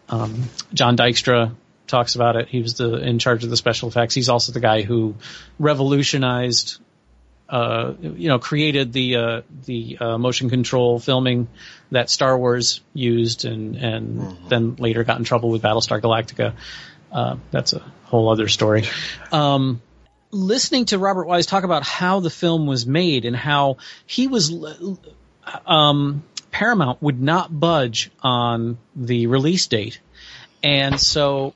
um, 0.10 0.44
John 0.76 0.96
Dykstra 0.96 1.56
talks 1.88 2.16
about 2.16 2.36
it. 2.36 2.48
He 2.48 2.62
was 2.62 2.76
the 2.76 2.96
in 2.96 3.20
charge 3.20 3.44
of 3.44 3.50
the 3.50 3.58
special 3.58 3.90
effects. 3.90 4.16
He's 4.16 4.30
also 4.30 4.52
the 4.52 4.60
guy 4.60 4.82
who 4.82 5.16
revolutionized 5.60 6.80
uh, 7.48 7.94
you 8.02 8.28
know, 8.28 8.40
created 8.40 8.92
the 8.92 9.16
uh, 9.16 9.42
the 9.66 9.98
uh, 10.00 10.18
motion 10.18 10.50
control 10.50 11.00
filming 11.00 11.48
that 11.92 12.10
Star 12.10 12.38
Wars 12.38 12.82
used, 12.94 13.46
and 13.46 13.76
and 13.76 14.38
then 14.50 14.76
later 14.78 15.04
got 15.04 15.20
in 15.20 15.24
trouble 15.24 15.50
with 15.50 15.62
Battlestar 15.62 16.02
Galactica. 16.02 16.54
Uh, 17.12 17.38
that's 17.52 17.74
a 17.74 17.84
whole 18.06 18.30
other 18.30 18.48
story. 18.48 18.86
Um, 19.32 19.82
listening 20.32 20.86
to 20.86 20.98
Robert 20.98 21.28
Wise 21.28 21.46
talk 21.46 21.64
about 21.64 21.84
how 21.84 22.20
the 22.20 22.32
film 22.32 22.66
was 22.66 22.88
made 22.88 23.26
and 23.26 23.36
how 23.36 23.78
he 24.08 24.28
was, 24.28 24.52
um, 25.66 26.24
Paramount 26.50 27.02
would 27.02 27.22
not 27.22 27.58
budge 27.58 28.12
on 28.22 28.80
the 28.96 29.28
release 29.28 29.68
date, 29.68 30.00
and 30.64 31.00
so 31.00 31.54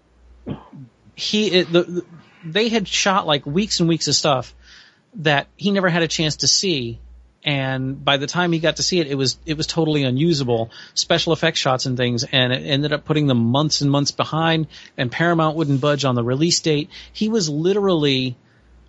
he 1.15 1.63
the, 1.63 2.05
they 2.43 2.69
had 2.69 2.87
shot 2.87 3.27
like 3.27 3.45
weeks 3.45 3.79
and 3.79 3.89
weeks 3.89 4.07
of 4.07 4.15
stuff 4.15 4.53
that 5.15 5.47
he 5.57 5.71
never 5.71 5.89
had 5.89 6.03
a 6.03 6.07
chance 6.07 6.37
to 6.37 6.47
see. 6.47 6.99
And 7.43 8.03
by 8.03 8.17
the 8.17 8.27
time 8.27 8.51
he 8.51 8.59
got 8.59 8.77
to 8.77 8.83
see 8.83 8.99
it 8.99 9.07
it 9.07 9.15
was 9.15 9.39
it 9.45 9.55
was 9.55 9.65
totally 9.65 10.03
unusable 10.03 10.71
special 10.93 11.33
effects 11.33 11.59
shots 11.59 11.85
and 11.85 11.97
things. 11.97 12.23
And 12.23 12.51
it 12.53 12.65
ended 12.65 12.93
up 12.93 13.05
putting 13.05 13.27
them 13.27 13.37
months 13.37 13.81
and 13.81 13.89
months 13.89 14.11
behind. 14.11 14.67
And 14.97 15.11
Paramount 15.11 15.55
wouldn't 15.55 15.81
budge 15.81 16.05
on 16.05 16.15
the 16.15 16.23
release 16.23 16.59
date. 16.59 16.89
He 17.13 17.29
was 17.29 17.49
literally 17.49 18.37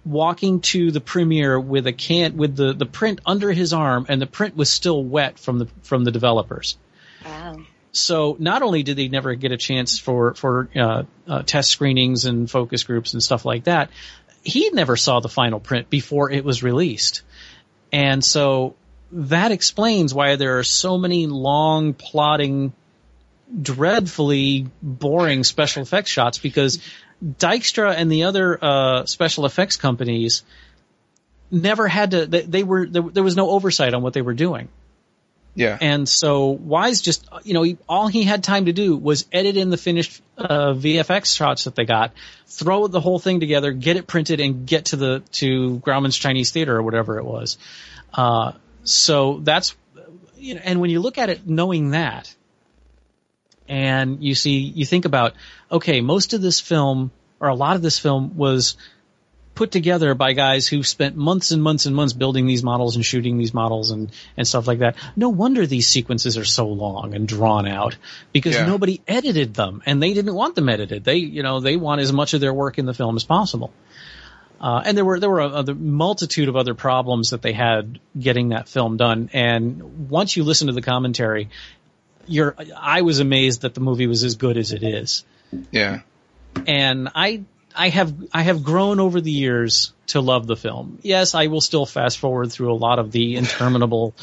walking 0.05 0.61
to 0.61 0.91
the 0.91 1.01
premiere 1.01 1.61
with 1.61 1.87
a 1.87 1.93
can 1.93 2.37
with 2.37 2.57
the 2.57 2.73
the 2.73 2.87
print 2.87 3.21
under 3.25 3.53
his 3.53 3.73
arm. 3.73 4.07
And 4.09 4.21
the 4.21 4.27
print 4.27 4.57
was 4.57 4.69
still 4.69 5.03
wet 5.03 5.39
from 5.39 5.59
the 5.59 5.69
from 5.83 6.05
the 6.05 6.11
developers. 6.11 6.77
Wow. 7.25 7.59
So 7.93 8.37
not 8.39 8.63
only 8.63 8.83
did 8.83 8.97
they 8.97 9.09
never 9.09 9.35
get 9.35 9.53
a 9.53 9.57
chance 9.57 9.99
for 9.99 10.35
for 10.35 10.69
uh, 10.77 11.03
uh, 11.27 11.43
test 11.43 11.71
screenings 11.71 12.25
and 12.25 12.51
focus 12.51 12.85
groups 12.85 13.13
and 13.15 13.23
stuff 13.23 13.45
like 13.45 13.65
that, 13.65 13.91
he 14.43 14.71
never 14.71 14.97
saw 14.97 15.21
the 15.21 15.29
final 15.29 15.61
print 15.61 15.91
before 15.91 16.31
it 16.31 16.45
was 16.45 16.63
released, 16.63 17.23
and 17.93 18.25
so 18.25 18.77
that 19.13 19.51
explains 19.51 20.15
why 20.15 20.37
there 20.37 20.59
are 20.59 20.65
so 20.65 20.97
many 20.97 21.27
long 21.27 21.95
plotting, 21.95 22.73
dreadfully 23.61 24.69
boring 24.81 25.43
special 25.45 25.83
effects 25.83 26.11
shots 26.11 26.39
because 26.39 26.79
Dykstra 27.23 27.95
and 27.97 28.11
the 28.11 28.25
other 28.25 28.59
uh, 28.63 29.05
special 29.07 29.47
effects 29.47 29.77
companies 29.77 30.43
never 31.51 31.89
had 31.89 32.13
to. 32.13 32.27
They, 32.27 32.43
they 32.43 32.63
were 32.63 32.87
there, 32.87 33.03
there 33.03 33.23
was 33.23 33.37
no 33.37 33.51
oversight 33.51 33.95
on 33.95 34.03
what 34.03 34.13
they 34.13 34.23
were 34.23 34.35
doing. 34.35 34.69
Yeah. 35.55 35.77
And 35.81 36.09
so 36.09 36.49
Wise 36.49 37.03
just, 37.03 37.29
you 37.43 37.55
know, 37.55 37.63
he, 37.63 37.77
all 37.89 38.07
he 38.07 38.23
had 38.23 38.45
time 38.45 38.67
to 38.67 38.73
do 38.73 38.97
was 38.97 39.27
edit 39.33 39.57
in 39.57 39.71
the 39.71 39.77
finished 39.77 40.23
uh, 40.39 40.73
VFX 40.73 41.37
shots 41.37 41.65
that 41.65 41.75
they 41.75 41.85
got, 41.85 42.13
throw 42.47 42.87
the 42.87 43.01
whole 43.01 43.19
thing 43.19 43.41
together, 43.41 43.73
get 43.73 43.97
it 43.97 44.07
printed, 44.07 44.41
and 44.41 44.67
get 44.67 44.87
to 44.87 44.97
the 44.97 45.23
to 45.33 45.79
Grauman's 45.81 46.17
Chinese 46.17 46.51
Theater 46.53 46.77
or 46.77 46.83
whatever 46.83 47.19
it 47.19 47.25
was. 47.25 47.59
Uh, 48.15 48.53
so 48.85 49.41
that's, 49.43 49.77
you 50.37 50.55
know, 50.55 50.61
and 50.65 50.81
when 50.81 50.91
you 50.91 51.01
look 51.01 51.19
at 51.19 51.31
it, 51.31 51.47
knowing 51.47 51.91
that, 51.91 52.35
and 53.69 54.23
you 54.23 54.35
see, 54.35 54.59
you 54.59 54.85
think 54.85 55.05
about, 55.05 55.35
okay, 55.71 56.01
most 56.01 56.33
of 56.33 56.41
this 56.41 56.61
film 56.61 57.11
or 57.41 57.49
a 57.49 57.55
lot 57.55 57.77
of 57.77 57.83
this 57.83 57.99
film 57.99 58.37
was 58.37 58.77
put 59.61 59.71
together 59.71 60.15
by 60.15 60.33
guys 60.33 60.67
who 60.67 60.83
spent 60.83 61.17
months 61.17 61.51
and 61.51 61.63
months 61.63 61.85
and 61.85 61.95
months 61.95 62.15
building 62.15 62.47
these 62.47 62.63
models 62.63 62.97
and 62.97 63.05
shooting 63.05 63.37
these 63.37 63.53
models 63.53 63.91
and, 63.91 64.11
and 64.39 64.49
stuff 64.49 64.67
like 64.67 64.79
that. 64.79 64.97
No 65.17 65.29
wonder 65.29 65.67
these 65.67 65.87
sequences 65.87 66.39
are 66.39 66.47
so 66.47 66.67
long 66.69 67.15
and 67.15 67.29
drawn 67.29 67.69
out 67.69 67.99
because 68.33 68.55
Yeah. 68.55 68.65
nobody 68.65 69.03
edited 69.07 69.53
them 69.53 69.83
and 69.85 70.03
they 70.03 70.15
didn't 70.15 70.35
want 70.35 70.55
them 70.55 70.71
edited. 70.71 71.05
They, 71.05 71.17
you 71.17 71.43
know, 71.43 71.61
they 71.61 71.77
want 71.77 72.01
as 72.01 72.11
much 72.11 72.33
of 72.33 72.41
their 72.41 72.55
work 72.55 72.79
in 72.79 72.87
the 72.87 72.95
film 72.95 73.17
as 73.17 73.25
possible. 73.25 73.71
Uh, 74.63 74.81
and 74.87 74.97
there 74.97 75.05
were 75.05 75.21
there 75.21 75.29
were 75.29 75.41
a, 75.41 75.49
a 75.63 75.75
multitude 75.75 76.49
of 76.49 76.57
other 76.57 76.73
problems 76.75 77.31
that 77.31 77.43
they 77.43 77.53
had 77.53 78.01
getting 78.19 78.49
that 78.51 78.67
film 78.67 78.97
done. 78.97 79.29
And 79.35 80.09
once 80.09 80.37
you 80.39 80.43
listen 80.45 80.69
to 80.69 80.73
the 80.73 80.81
commentary, 80.83 81.51
you're 82.27 82.57
I 82.77 83.03
was 83.03 83.21
amazed 83.21 83.61
that 83.61 83.75
the 83.75 83.81
movie 83.81 84.07
was 84.07 84.25
as 84.25 84.37
good 84.37 84.57
as 84.57 84.73
it 84.73 84.83
is 84.83 85.25
Yeah. 85.71 86.01
and 86.67 87.11
I 87.15 87.43
I 87.81 87.89
have 87.89 88.15
I 88.31 88.43
have 88.43 88.63
grown 88.63 89.01
over 89.01 89.23
the 89.23 89.31
years 89.31 89.95
to 90.09 90.21
love 90.21 90.47
the 90.47 90.55
film. 90.55 90.99
Yes, 91.01 91.35
I 91.35 91.47
will 91.47 91.63
still 91.63 91.87
fast 91.87 92.19
forward 92.19 92.53
through 92.53 92.75
a 92.75 92.77
lot 92.77 92.99
of 92.99 93.11
the 93.11 93.37
interminable, 93.37 94.15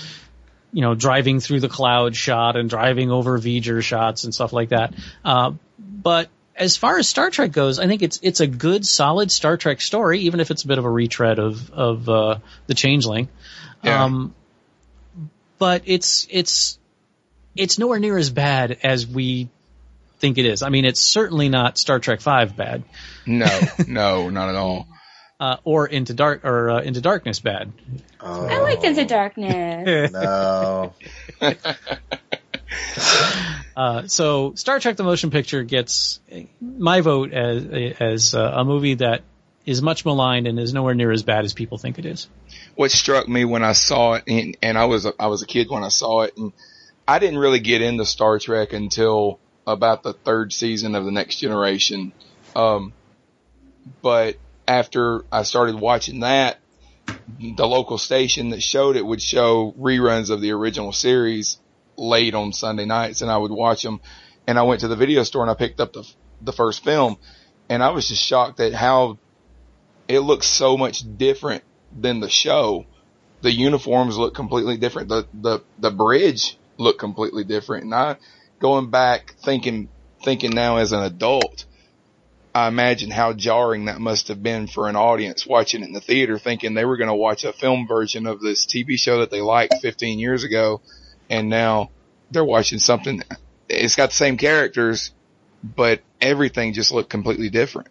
you 0.71 0.83
know, 0.83 0.93
driving 0.93 1.39
through 1.39 1.61
the 1.61 1.67
cloud 1.67 2.15
shot 2.15 2.55
and 2.55 2.69
driving 2.69 3.09
over 3.09 3.35
V'ger 3.39 3.81
shots 3.81 4.25
and 4.25 4.33
stuff 4.33 4.53
like 4.53 4.69
that. 4.69 4.93
Uh, 5.25 5.53
but 5.79 6.29
as 6.55 6.77
far 6.77 6.99
as 6.99 7.09
Star 7.09 7.31
Trek 7.31 7.51
goes, 7.51 7.79
I 7.79 7.87
think 7.87 8.03
it's 8.03 8.19
it's 8.21 8.41
a 8.41 8.47
good, 8.47 8.85
solid 8.85 9.31
Star 9.31 9.57
Trek 9.57 9.81
story, 9.81 10.19
even 10.19 10.39
if 10.39 10.51
it's 10.51 10.63
a 10.63 10.67
bit 10.67 10.77
of 10.77 10.85
a 10.85 10.91
retread 10.91 11.39
of 11.39 11.71
of 11.71 12.07
uh, 12.07 12.37
the 12.67 12.75
Changeling. 12.75 13.27
Yeah. 13.83 14.03
Um, 14.03 14.35
but 15.57 15.81
it's 15.85 16.27
it's 16.29 16.77
it's 17.55 17.79
nowhere 17.79 17.97
near 17.97 18.19
as 18.19 18.29
bad 18.29 18.77
as 18.83 19.07
we 19.07 19.49
think 20.19 20.37
it 20.37 20.45
is. 20.45 20.61
I 20.63 20.69
mean, 20.69 20.85
it's 20.85 21.01
certainly 21.01 21.49
not 21.49 21.77
Star 21.77 21.99
Trek 21.99 22.21
Five 22.21 22.55
bad. 22.55 22.83
No, 23.25 23.47
no, 23.87 24.29
not 24.29 24.49
at 24.49 24.55
all. 24.55 24.87
uh, 25.39 25.57
or 25.63 25.87
Into 25.87 26.13
Dark 26.13 26.43
or 26.45 26.69
uh, 26.71 26.81
Into 26.81 27.01
Darkness 27.01 27.39
bad. 27.39 27.71
Oh, 28.19 28.45
I 28.47 28.59
liked 28.61 28.83
Into 28.83 29.05
Darkness. 29.05 30.11
No. 30.13 30.93
Uh, 33.75 34.07
so 34.07 34.53
Star 34.55 34.79
Trek: 34.79 34.97
The 34.97 35.03
Motion 35.03 35.29
Picture 35.29 35.63
gets 35.63 36.19
my 36.59 37.01
vote 37.01 37.31
as 37.31 37.95
as 37.99 38.33
uh, 38.33 38.51
a 38.55 38.65
movie 38.65 38.95
that 38.95 39.21
is 39.65 39.81
much 39.83 40.03
maligned 40.03 40.47
and 40.47 40.59
is 40.59 40.73
nowhere 40.73 40.95
near 40.95 41.11
as 41.11 41.21
bad 41.23 41.45
as 41.45 41.53
people 41.53 41.77
think 41.77 41.99
it 41.99 42.05
is. 42.05 42.27
what 42.75 42.89
struck 42.89 43.27
me 43.27 43.45
when 43.45 43.63
I 43.63 43.73
saw 43.73 44.13
it, 44.15 44.23
and, 44.27 44.57
and 44.63 44.77
I 44.77 44.85
was 44.85 45.05
a, 45.05 45.13
I 45.19 45.27
was 45.27 45.43
a 45.43 45.45
kid 45.45 45.69
when 45.69 45.83
I 45.83 45.89
saw 45.89 46.21
it, 46.21 46.35
and 46.37 46.53
I 47.07 47.19
didn't 47.19 47.37
really 47.37 47.59
get 47.59 47.81
into 47.81 48.03
Star 48.05 48.39
Trek 48.39 48.73
until 48.73 49.39
about 49.67 50.01
the 50.01 50.13
third 50.13 50.53
season 50.53 50.95
of 50.95 51.05
the 51.05 51.11
Next 51.11 51.35
Generation. 51.35 52.13
Um, 52.55 52.93
but 54.01 54.37
after 54.67 55.25
I 55.31 55.43
started 55.43 55.75
watching 55.75 56.21
that, 56.21 56.59
the 57.39 57.67
local 57.67 57.97
station 57.97 58.49
that 58.49 58.63
showed 58.63 58.95
it 58.95 59.05
would 59.05 59.21
show 59.21 59.73
reruns 59.77 60.29
of 60.29 60.41
the 60.41 60.51
original 60.51 60.93
series 60.93 61.57
late 61.97 62.33
on 62.33 62.53
Sunday 62.53 62.85
nights, 62.85 63.21
and 63.21 63.29
I 63.29 63.37
would 63.37 63.51
watch 63.51 63.83
them. 63.83 63.99
And 64.47 64.57
I 64.57 64.63
went 64.63 64.81
to 64.81 64.87
the 64.87 64.95
video 64.95 65.23
store 65.23 65.41
and 65.41 65.51
I 65.51 65.55
picked 65.55 65.79
up 65.81 65.93
the 65.93 66.09
the 66.41 66.53
first 66.53 66.83
film, 66.83 67.17
and 67.69 67.83
I 67.83 67.89
was 67.89 68.07
just 68.07 68.23
shocked 68.23 68.59
at 68.59 68.73
how 68.73 69.17
it 70.07 70.19
looks 70.19 70.47
so 70.47 70.77
much 70.77 71.03
different 71.17 71.63
than 71.97 72.19
the 72.19 72.29
show. 72.29 72.85
The 73.41 73.51
uniforms 73.51 74.17
look 74.17 74.33
completely 74.33 74.77
different. 74.77 75.09
The 75.09 75.27
the 75.33 75.59
the 75.79 75.91
bridge 75.91 76.57
looked 76.77 76.99
completely 76.99 77.43
different. 77.43 77.85
And 77.85 77.93
I 77.93 78.17
going 78.59 78.89
back 78.89 79.35
thinking 79.43 79.89
thinking 80.23 80.51
now 80.51 80.77
as 80.77 80.91
an 80.91 81.03
adult, 81.03 81.65
I 82.53 82.67
imagine 82.67 83.11
how 83.11 83.33
jarring 83.33 83.85
that 83.85 84.01
must 84.01 84.29
have 84.29 84.41
been 84.41 84.67
for 84.67 84.89
an 84.89 84.95
audience 84.95 85.45
watching 85.45 85.83
it 85.83 85.87
in 85.87 85.93
the 85.93 86.01
theater, 86.01 86.39
thinking 86.39 86.73
they 86.73 86.85
were 86.85 86.97
going 86.97 87.09
to 87.09 87.15
watch 87.15 87.43
a 87.43 87.53
film 87.53 87.87
version 87.87 88.25
of 88.25 88.41
this 88.41 88.65
TV 88.65 88.97
show 88.97 89.19
that 89.19 89.29
they 89.29 89.41
liked 89.41 89.75
15 89.81 90.17
years 90.17 90.43
ago, 90.43 90.81
and 91.29 91.49
now 91.49 91.91
they're 92.31 92.43
watching 92.43 92.79
something. 92.79 93.21
It's 93.69 93.95
got 93.95 94.09
the 94.09 94.15
same 94.15 94.37
characters, 94.37 95.11
but 95.63 96.01
everything 96.19 96.73
just 96.73 96.91
looked 96.91 97.09
completely 97.09 97.49
different. 97.49 97.89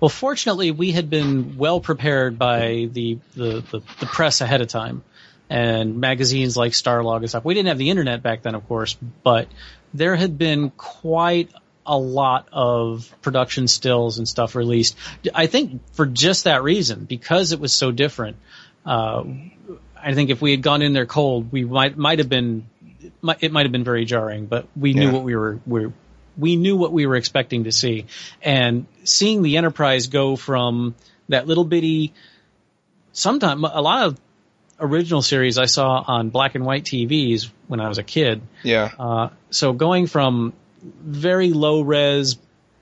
Well, 0.00 0.08
fortunately, 0.08 0.70
we 0.70 0.92
had 0.92 1.10
been 1.10 1.58
well 1.58 1.80
prepared 1.80 2.38
by 2.38 2.88
the, 2.90 3.18
the, 3.36 3.60
the, 3.70 3.82
the 4.00 4.06
press 4.06 4.40
ahead 4.40 4.62
of 4.62 4.68
time 4.68 5.04
and 5.50 5.98
magazines 5.98 6.56
like 6.56 6.72
Starlog 6.72 7.18
and 7.18 7.28
stuff. 7.28 7.44
We 7.44 7.54
didn't 7.54 7.68
have 7.68 7.78
the 7.78 7.90
internet 7.90 8.22
back 8.22 8.42
then, 8.42 8.54
of 8.54 8.66
course, 8.68 8.96
but 9.24 9.48
there 9.92 10.14
had 10.14 10.38
been 10.38 10.70
quite 10.70 11.50
a 11.84 11.98
lot 11.98 12.48
of 12.52 13.12
production 13.20 13.66
stills 13.66 14.18
and 14.18 14.28
stuff 14.28 14.54
released. 14.54 14.96
I 15.34 15.46
think 15.46 15.82
for 15.94 16.06
just 16.06 16.44
that 16.44 16.62
reason, 16.62 17.04
because 17.04 17.50
it 17.50 17.58
was 17.58 17.72
so 17.72 17.90
different. 17.90 18.36
Uh, 18.86 19.24
I 20.00 20.14
think 20.14 20.30
if 20.30 20.40
we 20.40 20.52
had 20.52 20.62
gone 20.62 20.82
in 20.82 20.92
there 20.92 21.06
cold, 21.06 21.50
we 21.50 21.64
might 21.64 21.98
might 21.98 22.20
have 22.20 22.28
been 22.28 22.66
it 23.40 23.52
might 23.52 23.66
have 23.66 23.72
been 23.72 23.84
very 23.84 24.04
jarring, 24.04 24.46
but 24.46 24.68
we 24.76 24.94
knew 24.94 25.10
what 25.10 25.24
we 25.24 25.34
were 25.34 25.58
we 25.66 25.92
we 26.38 26.56
knew 26.56 26.76
what 26.76 26.92
we 26.92 27.06
were 27.06 27.16
expecting 27.16 27.64
to 27.64 27.72
see, 27.72 28.06
and 28.40 28.86
seeing 29.02 29.42
the 29.42 29.56
Enterprise 29.56 30.06
go 30.06 30.36
from 30.36 30.94
that 31.28 31.48
little 31.48 31.64
bitty, 31.64 32.14
sometime 33.12 33.64
a 33.64 33.82
lot 33.82 34.06
of 34.06 34.18
original 34.80 35.22
series 35.22 35.58
I 35.58 35.66
saw 35.66 36.02
on 36.06 36.30
black 36.30 36.54
and 36.54 36.64
white 36.64 36.84
TVs 36.84 37.50
when 37.68 37.80
I 37.80 37.88
was 37.88 37.98
a 37.98 38.02
kid. 38.02 38.42
Yeah. 38.62 38.90
Uh, 38.98 39.28
so 39.50 39.72
going 39.72 40.06
from 40.06 40.52
very 40.82 41.52
low 41.52 41.82
res, 41.82 42.36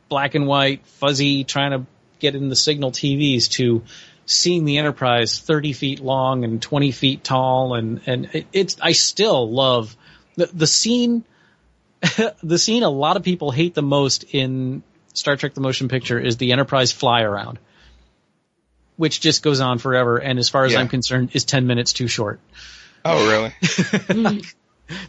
black 0.08 0.34
and 0.34 0.46
white, 0.46 0.86
fuzzy, 0.86 1.44
trying 1.44 1.72
to 1.72 1.86
get 2.18 2.34
in 2.34 2.48
the 2.48 2.56
signal 2.56 2.92
TVs 2.92 3.50
to 3.52 3.82
seeing 4.26 4.64
the 4.64 4.78
Enterprise 4.78 5.40
30 5.40 5.72
feet 5.72 6.00
long 6.00 6.44
and 6.44 6.60
20 6.60 6.92
feet 6.92 7.24
tall, 7.24 7.74
and 7.74 8.00
and 8.06 8.28
it, 8.34 8.46
it's 8.52 8.76
I 8.80 8.92
still 8.92 9.50
love 9.50 9.96
the 10.36 10.46
the 10.46 10.66
scene. 10.66 11.24
the 12.44 12.58
scene 12.58 12.84
a 12.84 12.90
lot 12.90 13.16
of 13.16 13.24
people 13.24 13.50
hate 13.50 13.74
the 13.74 13.82
most 13.82 14.22
in 14.32 14.82
Star 15.14 15.36
Trek: 15.36 15.54
The 15.54 15.60
Motion 15.60 15.88
Picture 15.88 16.18
is 16.18 16.36
the 16.36 16.52
Enterprise 16.52 16.92
fly 16.92 17.22
around, 17.22 17.58
which 18.98 19.20
just 19.20 19.42
goes 19.42 19.60
on 19.60 19.78
forever, 19.78 20.18
and 20.18 20.38
as 20.38 20.50
far 20.50 20.66
as 20.66 20.72
Yeah. 20.72 20.80
I'm 20.80 20.88
concerned, 20.88 21.30
is 21.32 21.44
10 21.44 21.66
minutes 21.66 21.94
too 21.94 22.08
short. 22.08 22.40
Oh, 23.04 23.52
really? 24.12 24.42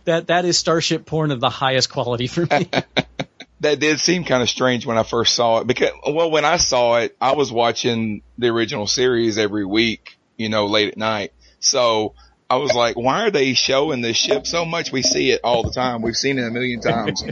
That 0.03 0.27
that 0.27 0.43
is 0.43 0.57
Starship 0.57 1.05
porn 1.05 1.31
of 1.31 1.39
the 1.39 1.49
highest 1.49 1.89
quality 1.89 2.27
for 2.27 2.41
me. 2.41 2.69
that 3.61 3.79
did 3.79 3.99
seem 3.99 4.25
kind 4.25 4.43
of 4.43 4.49
strange 4.49 4.85
when 4.85 4.97
I 4.97 5.03
first 5.03 5.35
saw 5.35 5.59
it 5.59 5.67
because, 5.67 5.91
well, 6.05 6.29
when 6.29 6.43
I 6.45 6.57
saw 6.57 6.97
it, 6.97 7.15
I 7.21 7.33
was 7.33 7.51
watching 7.51 8.21
the 8.37 8.47
original 8.47 8.87
series 8.87 9.37
every 9.37 9.65
week, 9.65 10.17
you 10.37 10.49
know, 10.49 10.65
late 10.65 10.89
at 10.89 10.97
night. 10.97 11.31
So 11.59 12.13
I 12.49 12.57
was 12.57 12.73
like, 12.73 12.97
why 12.97 13.25
are 13.25 13.31
they 13.31 13.53
showing 13.53 14.01
this 14.01 14.17
ship 14.17 14.47
so 14.47 14.65
much? 14.65 14.91
We 14.91 15.01
see 15.01 15.31
it 15.31 15.41
all 15.43 15.63
the 15.63 15.71
time. 15.71 16.01
We've 16.01 16.15
seen 16.15 16.39
it 16.39 16.45
a 16.45 16.51
million 16.51 16.81
times, 16.81 17.23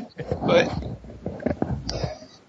but 0.45 0.71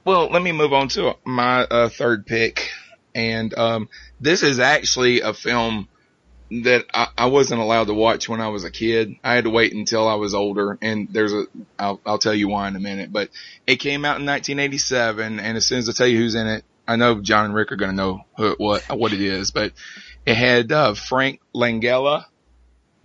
well, 0.04 0.30
let 0.30 0.42
me 0.42 0.52
move 0.52 0.72
on 0.72 0.88
to 0.90 1.16
my 1.24 1.62
uh, 1.62 1.88
third 1.88 2.26
pick. 2.26 2.70
And, 3.18 3.52
um, 3.58 3.88
this 4.20 4.42
is 4.42 4.60
actually 4.60 5.20
a 5.22 5.34
film 5.34 5.88
that 6.50 6.86
I, 6.94 7.08
I 7.16 7.26
wasn't 7.26 7.60
allowed 7.60 7.88
to 7.88 7.94
watch 7.94 8.28
when 8.28 8.40
I 8.40 8.48
was 8.48 8.64
a 8.64 8.70
kid. 8.70 9.16
I 9.22 9.34
had 9.34 9.44
to 9.44 9.50
wait 9.50 9.74
until 9.74 10.08
I 10.08 10.14
was 10.14 10.34
older, 10.34 10.78
and 10.80 11.08
there's 11.10 11.32
a 11.32 11.44
I'll, 11.78 12.00
I'll 12.06 12.18
tell 12.18 12.34
you 12.34 12.48
why 12.48 12.68
in 12.68 12.76
a 12.76 12.80
minute. 12.80 13.12
But 13.12 13.30
it 13.66 13.76
came 13.76 14.04
out 14.04 14.20
in 14.20 14.26
1987, 14.26 15.40
and 15.40 15.56
as 15.56 15.66
soon 15.66 15.78
as 15.78 15.88
I 15.88 15.92
tell 15.92 16.06
you 16.06 16.18
who's 16.18 16.34
in 16.34 16.46
it, 16.46 16.64
I 16.86 16.96
know 16.96 17.20
John 17.20 17.46
and 17.46 17.54
Rick 17.54 17.72
are 17.72 17.76
going 17.76 17.90
to 17.90 17.96
know 17.96 18.24
who, 18.36 18.54
what 18.58 18.82
what 18.88 19.12
it 19.12 19.20
is. 19.20 19.50
But 19.50 19.72
it 20.24 20.36
had 20.36 20.72
uh, 20.72 20.94
Frank 20.94 21.40
Langella, 21.54 22.24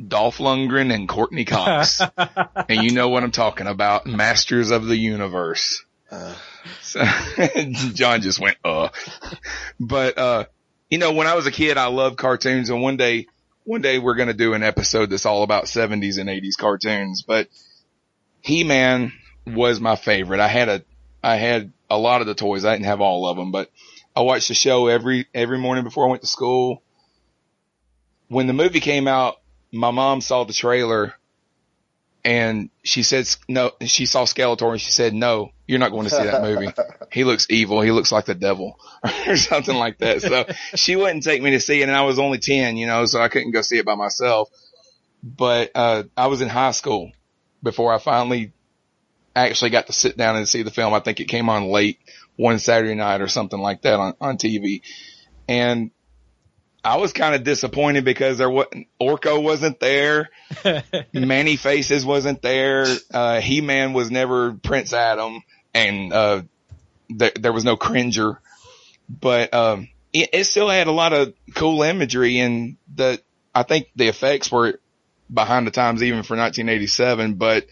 Dolph 0.06 0.38
Lundgren, 0.38 0.94
and 0.94 1.10
Courteney 1.10 1.46
Cox, 1.46 2.02
and 2.70 2.84
you 2.84 2.92
know 2.92 3.10
what 3.10 3.24
I'm 3.24 3.32
talking 3.32 3.68
about, 3.68 4.06
Masters 4.06 4.72
of 4.72 4.86
the 4.86 4.98
Universe. 4.98 5.84
So, 6.82 7.04
John 7.94 8.22
just 8.22 8.40
went, 8.40 8.58
uh. 8.64 8.90
But, 9.80 10.18
uh, 10.18 10.46
you 10.90 10.98
know, 10.98 11.14
when 11.14 11.28
I 11.28 11.36
was 11.36 11.48
a 11.48 11.52
kid, 11.52 11.78
I 11.78 11.88
loved 11.88 12.18
cartoons 12.18 12.70
and 12.70 12.82
one 12.82 12.98
day, 12.98 13.28
one 13.64 13.82
day 13.82 14.00
we're 14.00 14.16
going 14.16 14.28
to 14.28 14.34
do 14.34 14.54
an 14.54 14.64
episode 14.64 15.10
that's 15.10 15.26
all 15.26 15.44
about 15.44 15.66
70s 15.66 16.20
and 16.20 16.30
80s 16.30 16.58
cartoons, 16.58 17.24
but 17.24 17.48
He-Man 18.42 19.14
was 19.48 19.80
my 19.80 19.96
favorite. 19.96 20.40
I 20.40 20.48
had 20.48 20.70
a, 20.70 20.84
I 21.24 21.36
had 21.36 21.72
a 21.90 21.98
lot 21.98 22.22
of 22.22 22.28
the 22.28 22.36
toys. 22.36 22.66
I 22.66 22.74
didn't 22.74 22.86
have 22.86 23.02
all 23.02 23.28
of 23.28 23.38
them, 23.38 23.52
but 23.52 23.72
I 24.16 24.22
watched 24.22 24.50
the 24.50 24.54
show 24.54 24.88
every, 24.88 25.28
every 25.34 25.58
morning 25.58 25.84
before 25.84 26.06
I 26.06 26.10
went 26.10 26.22
to 26.22 26.28
school. 26.28 26.84
When 28.28 28.48
the 28.48 28.54
movie 28.54 28.80
came 28.80 29.08
out, 29.08 29.40
my 29.72 29.92
mom 29.92 30.22
saw 30.22 30.44
the 30.44 30.54
trailer 30.54 31.16
and 32.26 32.70
she 32.84 33.04
said 33.04 33.28
no. 33.50 33.72
She 33.82 34.06
saw 34.06 34.24
Skeletor 34.24 34.72
and 34.72 34.82
she 34.82 34.92
said, 34.92 35.14
"No, 35.14 35.52
you're 35.68 35.80
not 35.80 35.92
going 35.92 36.06
to 36.06 36.10
see 36.10 36.24
that 36.24 36.42
movie. 36.42 36.72
He 37.12 37.26
looks 37.26 37.46
evil. 37.52 37.82
He 37.82 37.92
looks 37.92 38.12
like 38.12 38.26
the 38.26 38.34
devil, 38.34 38.80
or 39.28 39.38
something 39.38 39.76
like 39.76 40.00
that." 40.00 40.22
So 40.22 40.46
she 40.76 40.96
wouldn't 40.96 41.24
take 41.24 41.42
me 41.42 41.52
to 41.52 41.60
see 41.60 41.82
it, 41.82 41.84
and 41.84 41.96
I 41.96 42.04
was 42.04 42.18
only 42.18 42.40
ten, 42.40 42.78
you 42.78 42.88
know, 42.88 43.06
so 43.06 43.22
I 43.22 43.28
couldn't 43.28 43.52
go 43.52 43.62
see 43.62 43.78
it 43.78 43.86
by 43.86 43.96
myself. 43.96 44.50
But 45.22 45.72
uh, 45.76 46.04
I 46.18 46.28
was 46.28 46.42
in 46.42 46.50
high 46.50 46.72
school 46.72 47.12
before 47.62 47.94
I 47.94 48.00
finally 48.00 48.52
actually 49.36 49.70
got 49.70 49.88
to 49.88 49.94
sit 49.94 50.18
down 50.18 50.36
and 50.36 50.48
see 50.48 50.64
the 50.64 50.72
film. 50.72 50.94
I 50.94 51.00
think 51.00 51.20
it 51.20 51.26
came 51.26 51.50
on 51.50 51.66
late 51.66 52.00
one 52.36 52.60
Saturday 52.60 52.96
night 52.96 53.22
or 53.22 53.28
something 53.28 53.60
like 53.60 53.84
that 53.84 54.00
on 54.00 54.14
on 54.20 54.38
TV, 54.38 54.82
and 55.48 55.92
I 56.84 56.98
was 56.98 57.14
kind 57.14 57.34
of 57.34 57.44
disappointed 57.44 58.04
because 58.04 58.38
there 58.38 58.50
wasn't 58.50 58.88
Orko 59.02 59.42
wasn't 59.42 59.80
there. 59.80 60.30
Man-E-Faces 61.14 62.06
wasn't 62.06 62.42
there. 62.42 62.86
Uh, 63.14 63.40
He-Man 63.40 63.94
was 63.94 64.12
never 64.12 64.54
Prince 64.54 64.92
Adam 64.92 65.42
and, 65.74 66.12
uh, 66.12 66.42
there, 67.10 67.32
there 67.40 67.54
was 67.54 67.64
no 67.64 67.78
Cringer, 67.78 68.42
but, 69.10 69.54
um, 69.54 69.88
it, 70.12 70.30
it 70.34 70.44
still 70.46 70.70
had 70.70 70.88
a 70.88 70.92
lot 70.92 71.14
of 71.14 71.34
cool 71.56 71.84
imagery 71.84 72.40
and 72.40 72.78
the, 72.94 73.22
I 73.56 73.64
think 73.64 73.90
the 73.96 74.08
effects 74.08 74.52
were 74.52 74.80
behind 75.34 75.66
the 75.68 75.72
times 75.72 76.04
even 76.04 76.24
for 76.24 76.36
1987, 76.36 77.36
but 77.36 77.66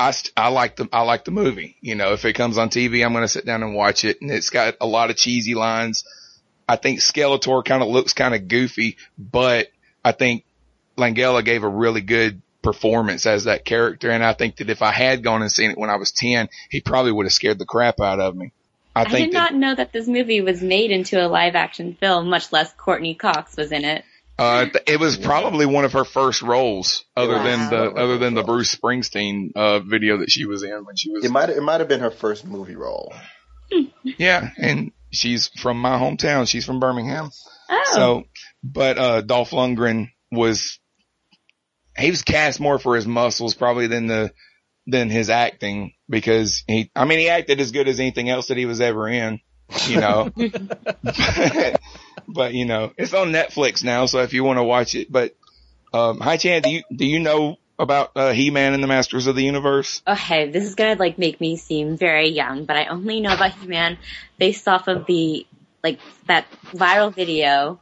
I, 0.00 0.10
st- 0.10 0.32
I 0.36 0.48
like 0.48 0.76
the, 0.76 0.88
I 0.92 1.02
like 1.02 1.24
the 1.24 1.30
movie. 1.30 1.76
You 1.80 1.94
know, 1.94 2.12
if 2.12 2.24
it 2.24 2.32
comes 2.32 2.58
on 2.58 2.70
TV, 2.70 3.04
I'm 3.04 3.12
going 3.12 3.24
to 3.24 3.28
sit 3.28 3.46
down 3.46 3.62
and 3.62 3.74
watch 3.74 4.04
it 4.04 4.20
and 4.20 4.30
it's 4.32 4.50
got 4.50 4.74
a 4.80 4.86
lot 4.86 5.10
of 5.10 5.16
cheesy 5.16 5.54
lines. 5.54 6.04
I 6.68 6.76
think 6.76 7.00
Skeletor 7.00 7.64
kind 7.64 7.82
of 7.82 7.88
looks 7.88 8.12
kind 8.12 8.34
of 8.34 8.48
goofy, 8.48 8.96
but 9.18 9.68
I 10.04 10.12
think 10.12 10.44
Langella 10.96 11.44
gave 11.44 11.62
a 11.64 11.68
really 11.68 12.00
good 12.00 12.40
performance 12.62 13.26
as 13.26 13.44
that 13.44 13.64
character. 13.64 14.10
And 14.10 14.24
I 14.24 14.32
think 14.34 14.56
that 14.56 14.70
if 14.70 14.82
I 14.82 14.92
had 14.92 15.22
gone 15.24 15.42
and 15.42 15.50
seen 15.50 15.70
it 15.72 15.78
when 15.78 15.90
I 15.90 15.96
was 15.96 16.12
10, 16.12 16.48
he 16.70 16.80
probably 16.80 17.12
would 17.12 17.26
have 17.26 17.32
scared 17.32 17.58
the 17.58 17.66
crap 17.66 18.00
out 18.00 18.20
of 18.20 18.36
me. 18.36 18.52
I 18.94 19.02
I, 19.02 19.04
think 19.10 19.32
did 19.32 19.34
that, 19.34 19.52
not 19.52 19.54
know 19.54 19.74
that 19.74 19.92
this 19.92 20.06
movie 20.06 20.40
was 20.42 20.62
made 20.62 20.90
into 20.90 21.24
a 21.24 21.26
live 21.26 21.54
action 21.56 21.96
film, 21.98 22.28
much 22.28 22.52
less 22.52 22.72
Courteney 22.76 23.14
Cox 23.14 23.56
was 23.56 23.72
in 23.72 23.84
it. 23.84 24.04
uh, 24.38 24.66
it 24.86 25.00
was 25.00 25.16
probably 25.16 25.66
one 25.66 25.84
of 25.84 25.92
her 25.94 26.04
first 26.04 26.42
roles 26.42 27.04
other 27.16 27.34
Wow. 27.36 27.42
than 27.44 27.70
the, 27.70 27.90
other 28.00 28.18
than 28.18 28.34
the 28.34 28.42
Bruce 28.42 28.74
Springsteen, 28.74 29.52
uh, 29.56 29.78
video 29.80 30.18
that 30.18 30.30
she 30.30 30.44
was 30.44 30.62
in 30.62 30.84
when 30.84 30.94
she 30.96 31.10
was, 31.10 31.24
It 31.24 31.30
might 31.30 31.48
it 31.50 31.62
might 31.62 31.80
have 31.80 31.88
been 31.88 32.00
her 32.00 32.10
first 32.10 32.44
movie 32.46 32.76
role. 32.76 33.12
yeah. 34.04 34.50
And 34.58 34.92
she's 35.12 35.48
from 35.48 35.80
my 35.80 35.98
hometown. 35.98 36.48
She's 36.48 36.64
from 36.64 36.80
Birmingham. 36.80 37.30
Oh, 37.68 37.82
So, 37.92 38.24
but 38.62 38.98
uh, 38.98 39.20
Dolph 39.20 39.50
Lundgren 39.50 40.10
was 40.30 40.78
he 41.96 42.10
was 42.10 42.22
cast 42.22 42.58
more 42.60 42.78
for 42.78 42.96
his 42.96 43.06
muscles 43.06 43.54
probably 43.54 43.86
than 43.86 44.06
the 44.06 44.32
than 44.86 45.10
his 45.10 45.30
acting 45.30 45.92
because 46.08 46.64
he 46.66 46.90
I 46.96 47.04
mean 47.04 47.18
he 47.18 47.28
acted 47.28 47.60
as 47.60 47.70
good 47.70 47.88
as 47.88 48.00
anything 48.00 48.28
else 48.28 48.48
that 48.48 48.56
he 48.56 48.66
was 48.66 48.80
ever 48.80 49.08
in, 49.08 49.40
you 49.86 50.00
know. 50.00 50.30
but, 50.34 50.60
but 52.28 52.54
you 52.54 52.64
know 52.64 52.92
it's 52.96 53.14
on 53.14 53.28
Netflix 53.32 53.84
now, 53.84 54.06
so 54.06 54.20
if 54.20 54.32
you 54.32 54.44
want 54.44 54.58
to 54.58 54.64
watch 54.64 54.94
it, 54.94 55.12
but 55.12 55.36
um, 55.92 56.20
hi 56.20 56.36
Chan, 56.36 56.62
do 56.62 56.70
you 56.70 56.82
do 56.94 57.06
you 57.06 57.20
know 57.20 57.56
about 57.78 58.12
uh, 58.16 58.32
He 58.32 58.50
Man 58.50 58.74
and 58.74 58.82
the 58.82 58.86
Masters 58.86 59.26
of 59.26 59.34
the 59.36 59.42
Universe? 59.44 60.02
okay. 60.06 60.50
This 60.50 60.64
is 60.64 60.74
gonna 60.74 60.94
like 60.98 61.18
make 61.18 61.40
me 61.40 61.56
seem 61.56 61.96
very 61.96 62.28
young, 62.28 62.64
but 62.64 62.76
I 62.76 62.86
only 62.86 63.20
know 63.20 63.34
about 63.34 63.52
He-Man 63.54 63.98
based 64.38 64.68
off 64.68 64.88
of 64.88 65.06
the 65.06 65.46
like 65.82 65.98
that 66.26 66.46
viral 66.72 67.12
video. 67.14 67.80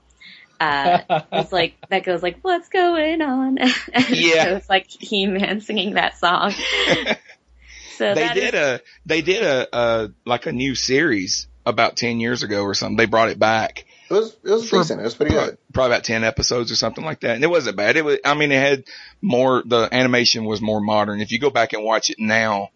Uh, 0.59 1.01
it's 1.33 1.53
like 1.53 1.75
that 1.89 2.05
goes 2.05 2.23
like, 2.23 2.39
"What's 2.43 2.69
going 2.69 3.21
on?" 3.23 3.59
And 3.93 4.07
Yeah. 4.09 4.45
so 4.45 4.57
it's 4.57 4.69
like 4.69 4.87
He-Man 4.91 5.61
singing 5.61 5.95
that 5.95 6.19
song. 6.19 6.53
so 7.97 8.15
they 8.15 8.29
did 8.29 8.55
is- 8.55 8.61
a 8.61 8.81
they 9.07 9.23
did 9.23 9.43
a, 9.43 9.77
a 9.77 10.11
like 10.25 10.47
a 10.47 10.53
new 10.53 10.75
series 10.75 11.47
about 11.67 11.97
ten 11.97 12.21
years 12.21 12.43
ago 12.43 12.63
or 12.63 12.75
something. 12.75 12.97
They 12.97 13.07
brought 13.07 13.29
it 13.31 13.39
back. 13.39 13.85
It 14.11 14.15
was 14.15 14.37
it 14.43 14.51
was 14.51 14.69
decent. 14.69 15.01
It 15.01 15.05
was 15.05 15.15
pretty 15.15 15.35
good. 15.35 15.57
probably 15.73 15.95
about 15.95 16.03
10 16.03 16.25
episodes 16.25 16.73
or 16.73 16.75
something 16.75 17.05
like 17.05 17.21
that. 17.21 17.37
And 17.37 17.45
it 17.45 17.47
wasn't 17.47 17.77
bad. 17.77 17.97
It 17.97 18.05
was, 18.05 18.19
I 18.25 18.35
mean, 18.35 18.51
it 18.51 18.61
had 18.61 18.85
more, 19.23 19.63
the 19.65 19.89
animation 19.93 20.45
was 20.45 20.61
more 20.61 20.81
modern. 20.81 21.21
If 21.21 21.31
you 21.31 21.39
go 21.39 21.51
back 21.51 21.75
and 21.75 21.85
watch 21.85 22.11
it 22.11 22.19
now, 22.19 22.71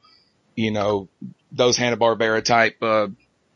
you 0.54 0.70
know, 0.70 1.08
those 1.50 1.76
Hanna-Barbera 1.76 2.44
type, 2.44 2.80
uh, 2.80 3.08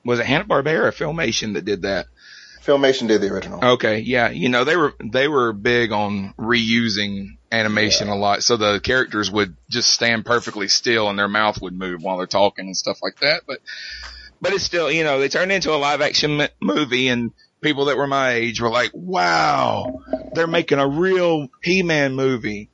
was 0.04 0.18
it 0.18 0.26
Hanna-Barbera 0.26 0.86
or 0.86 0.90
Filmation 0.90 1.54
that 1.54 1.64
did 1.64 1.82
that? 1.82 2.06
Filmation 2.64 3.06
did 3.06 3.20
the 3.20 3.32
original. 3.32 3.64
Okay. 3.64 4.00
Yeah. 4.00 4.30
You 4.30 4.48
know, 4.48 4.64
they 4.64 4.76
were, 4.76 4.94
they 4.98 5.28
were 5.28 5.52
big 5.52 5.92
on 5.92 6.34
reusing 6.36 7.36
animation 7.52 8.08
a 8.08 8.16
lot. 8.16 8.42
So 8.42 8.56
the 8.56 8.80
characters 8.80 9.30
would 9.30 9.56
just 9.70 9.90
stand 9.90 10.26
perfectly 10.26 10.66
still 10.66 11.08
and 11.08 11.16
their 11.16 11.28
mouth 11.28 11.62
would 11.62 11.74
move 11.74 12.02
while 12.02 12.16
they're 12.16 12.26
talking 12.26 12.66
and 12.66 12.76
stuff 12.76 12.98
like 13.04 13.20
that. 13.20 13.42
But, 13.46 13.60
but 14.40 14.52
it's 14.52 14.64
still, 14.64 14.90
you 14.90 15.04
know, 15.04 15.20
they 15.20 15.28
turned 15.28 15.52
into 15.52 15.72
a 15.72 15.76
live 15.76 16.00
action 16.00 16.48
movie 16.60 17.06
and 17.06 17.32
people 17.60 17.86
that 17.86 17.96
were 17.96 18.06
my 18.06 18.32
age 18.32 18.60
were 18.60 18.70
like, 18.70 18.90
wow, 18.94 20.00
they're 20.34 20.46
making 20.46 20.78
a 20.78 20.88
real 20.88 21.48
He-Man 21.62 22.14
movie. 22.14 22.70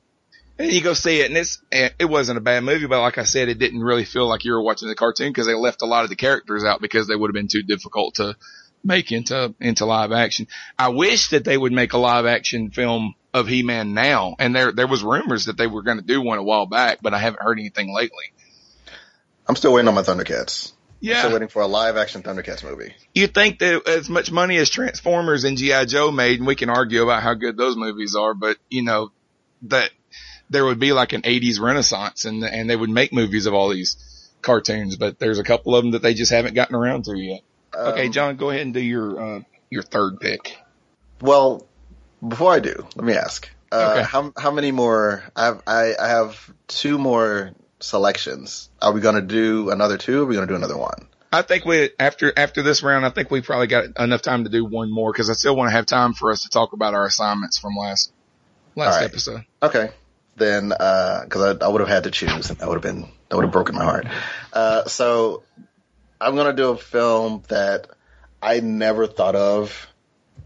And 0.57 0.71
you 0.71 0.81
go 0.81 0.93
see 0.93 1.19
it 1.19 1.25
and 1.25 1.37
it's, 1.37 1.61
eh, 1.71 1.89
it 1.99 2.05
wasn't 2.05 2.37
a 2.37 2.41
bad 2.41 2.63
movie, 2.63 2.87
but 2.87 3.01
like 3.01 3.17
I 3.17 3.23
said, 3.23 3.49
it 3.49 3.59
didn't 3.59 3.81
really 3.81 4.05
feel 4.05 4.27
like 4.27 4.45
you 4.45 4.53
were 4.53 4.61
watching 4.61 4.87
the 4.87 4.95
cartoon 4.95 5.29
because 5.29 5.47
they 5.47 5.53
left 5.53 5.81
a 5.81 5.85
lot 5.85 6.03
of 6.03 6.09
the 6.09 6.15
characters 6.15 6.63
out 6.63 6.81
because 6.81 7.07
they 7.07 7.15
would 7.15 7.29
have 7.29 7.33
been 7.33 7.49
too 7.49 7.63
difficult 7.63 8.15
to 8.15 8.37
make 8.83 9.11
into, 9.11 9.53
into 9.59 9.85
live 9.85 10.11
action. 10.11 10.47
I 10.79 10.89
wish 10.89 11.29
that 11.29 11.43
they 11.43 11.57
would 11.57 11.73
make 11.73 11.93
a 11.93 11.97
live 11.97 12.25
action 12.25 12.71
film 12.71 13.15
of 13.33 13.47
He-Man 13.47 13.93
now. 13.93 14.35
And 14.39 14.55
there, 14.55 14.71
there 14.71 14.87
was 14.87 15.03
rumors 15.03 15.45
that 15.45 15.57
they 15.57 15.67
were 15.67 15.81
going 15.81 15.97
to 15.97 16.03
do 16.03 16.21
one 16.21 16.37
a 16.37 16.43
while 16.43 16.67
back, 16.67 16.99
but 17.01 17.13
I 17.13 17.19
haven't 17.19 17.41
heard 17.41 17.59
anything 17.59 17.93
lately. 17.93 18.31
I'm 19.47 19.57
still 19.57 19.73
waiting 19.73 19.89
on 19.89 19.95
my 19.95 20.03
Thundercats. 20.03 20.71
Yeah. 21.05 21.19
Still 21.19 21.33
waiting 21.33 21.47
for 21.49 21.61
a 21.61 21.67
live 21.67 21.97
action 21.97 22.23
Thundercats 22.23 22.63
movie. 22.63 22.93
you 23.13 23.27
think 23.27 23.59
that 23.59 23.87
as 23.87 24.09
much 24.09 24.31
money 24.31 24.57
as 24.57 24.69
Transformers 24.69 25.43
and 25.43 25.57
G.I. 25.57 25.85
Joe 25.85 26.11
made, 26.11 26.39
and 26.39 26.47
we 26.47 26.55
can 26.55 26.69
argue 26.69 27.03
about 27.03 27.21
how 27.21 27.33
good 27.35 27.57
those 27.57 27.75
movies 27.77 28.15
are, 28.15 28.33
but 28.33 28.57
you 28.69 28.83
know, 28.83 29.11
that 29.63 29.91
there 30.49 30.65
would 30.65 30.79
be 30.79 30.93
like 30.93 31.13
an 31.13 31.21
80s 31.21 31.59
renaissance 31.59 32.25
and, 32.25 32.43
and 32.43 32.69
they 32.69 32.75
would 32.75 32.89
make 32.89 33.13
movies 33.13 33.45
of 33.45 33.53
all 33.53 33.69
these 33.69 33.97
cartoons, 34.41 34.95
but 34.95 35.19
there's 35.19 35.39
a 35.39 35.43
couple 35.43 35.75
of 35.75 35.83
them 35.83 35.91
that 35.91 36.01
they 36.01 36.13
just 36.13 36.31
haven't 36.31 36.53
gotten 36.55 36.75
around 36.75 37.05
to 37.05 37.17
yet. 37.17 37.41
okay, 37.73 38.05
Um, 38.07 38.11
John, 38.11 38.35
go 38.35 38.49
ahead 38.49 38.61
and 38.61 38.73
do 38.73 38.79
your, 38.79 39.37
uh, 39.37 39.41
your 39.69 39.83
third 39.83 40.19
pick. 40.19 40.57
Well, 41.21 41.65
before 42.27 42.51
I 42.53 42.59
do, 42.59 42.85
let 42.95 43.05
me 43.05 43.13
ask. 43.13 43.49
Uh, 43.71 43.95
Okay. 43.97 44.03
How 44.03 44.31
how 44.37 44.51
many 44.51 44.71
more? 44.71 45.23
I 45.35 45.45
have 45.45 45.61
I, 45.67 45.93
I 45.99 46.07
have 46.07 46.53
two 46.67 46.97
more 46.97 47.51
selections. 47.85 48.69
Are 48.81 48.91
we 48.91 49.01
going 49.01 49.15
to 49.15 49.21
do 49.21 49.69
another 49.69 49.97
two? 49.97 50.19
Or 50.19 50.23
are 50.23 50.25
we 50.25 50.35
going 50.35 50.47
to 50.47 50.51
do 50.51 50.57
another 50.57 50.77
one? 50.77 51.07
I 51.31 51.41
think 51.41 51.65
we, 51.65 51.89
after, 51.99 52.31
after 52.35 52.61
this 52.61 52.81
round, 52.81 53.05
I 53.05 53.09
think 53.09 53.29
we 53.29 53.41
probably 53.41 53.67
got 53.67 53.99
enough 53.99 54.21
time 54.21 54.45
to 54.45 54.49
do 54.49 54.63
one 54.63 54.91
more 54.91 55.11
because 55.11 55.29
I 55.29 55.33
still 55.33 55.55
want 55.55 55.69
to 55.69 55.75
have 55.75 55.85
time 55.85 56.13
for 56.13 56.31
us 56.31 56.43
to 56.43 56.49
talk 56.49 56.73
about 56.73 56.93
our 56.93 57.05
assignments 57.05 57.57
from 57.57 57.75
last, 57.75 58.11
last 58.75 58.97
right. 58.97 59.05
episode. 59.05 59.45
Okay. 59.61 59.89
Then, 60.37 60.69
because 60.69 61.57
I, 61.61 61.65
I 61.65 61.67
would 61.69 61.81
have 61.81 61.89
had 61.89 62.03
to 62.03 62.11
choose, 62.11 62.49
and 62.49 62.59
that 62.59 62.67
would 62.67 62.75
have 62.75 62.83
been 62.83 63.07
that 63.29 63.35
would 63.37 63.45
have 63.45 63.53
broken 63.53 63.75
my 63.75 63.83
heart. 63.83 64.05
Uh, 64.51 64.83
so 64.85 65.43
I'm 66.19 66.35
gonna 66.35 66.53
do 66.53 66.71
a 66.71 66.77
film 66.77 67.41
that 67.47 67.87
I 68.41 68.59
never 68.59 69.07
thought 69.07 69.35
of 69.35 69.87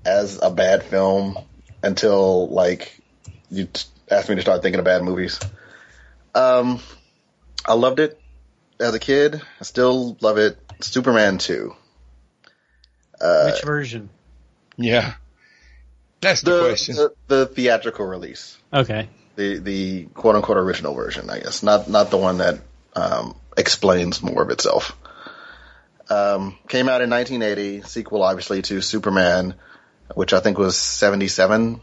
as 0.05 0.39
a 0.41 0.51
bad 0.51 0.83
film 0.83 1.37
until 1.81 2.47
like 2.49 3.01
you 3.49 3.65
t- 3.65 3.85
asked 4.09 4.29
me 4.29 4.35
to 4.35 4.41
start 4.41 4.61
thinking 4.61 4.79
of 4.79 4.85
bad 4.85 5.01
movies. 5.03 5.39
Um, 6.35 6.79
I 7.70 7.74
loved 7.74 7.99
it 7.99 8.20
as 8.80 8.95
a 8.95 8.99
kid. 8.99 9.39
I 9.59 9.63
still 9.63 10.17
love 10.22 10.39
it. 10.39 10.57
Superman 10.82 11.38
two. 11.38 11.76
Uh, 13.22 13.51
Which 13.51 13.63
version? 13.63 14.09
Yeah. 14.76 15.13
That's 16.20 16.41
the, 16.41 16.51
the, 16.51 16.67
question. 16.67 16.95
the 16.95 17.13
the 17.28 17.45
theatrical 17.45 18.05
release. 18.05 18.57
Okay. 18.74 19.07
the 19.36 19.59
the 19.59 20.03
quote 20.15 20.36
unquote 20.36 20.57
original 20.57 20.95
version, 20.95 21.30
I 21.30 21.39
guess, 21.39 21.61
not 21.61 21.88
not 21.88 22.09
the 22.09 22.17
one 22.17 22.39
that 22.39 22.59
um, 22.95 23.36
explains 23.55 24.24
more 24.24 24.41
of 24.41 24.49
itself. 24.49 24.97
Um, 26.09 26.57
came 26.67 26.89
out 26.89 27.01
in 27.01 27.09
1980, 27.11 27.88
sequel 27.88 28.24
obviously 28.24 28.63
to 28.63 28.82
Superman, 28.82 29.53
which 30.15 30.34
I 30.34 30.39
think 30.39 30.57
was 30.57 30.76
77. 30.76 31.82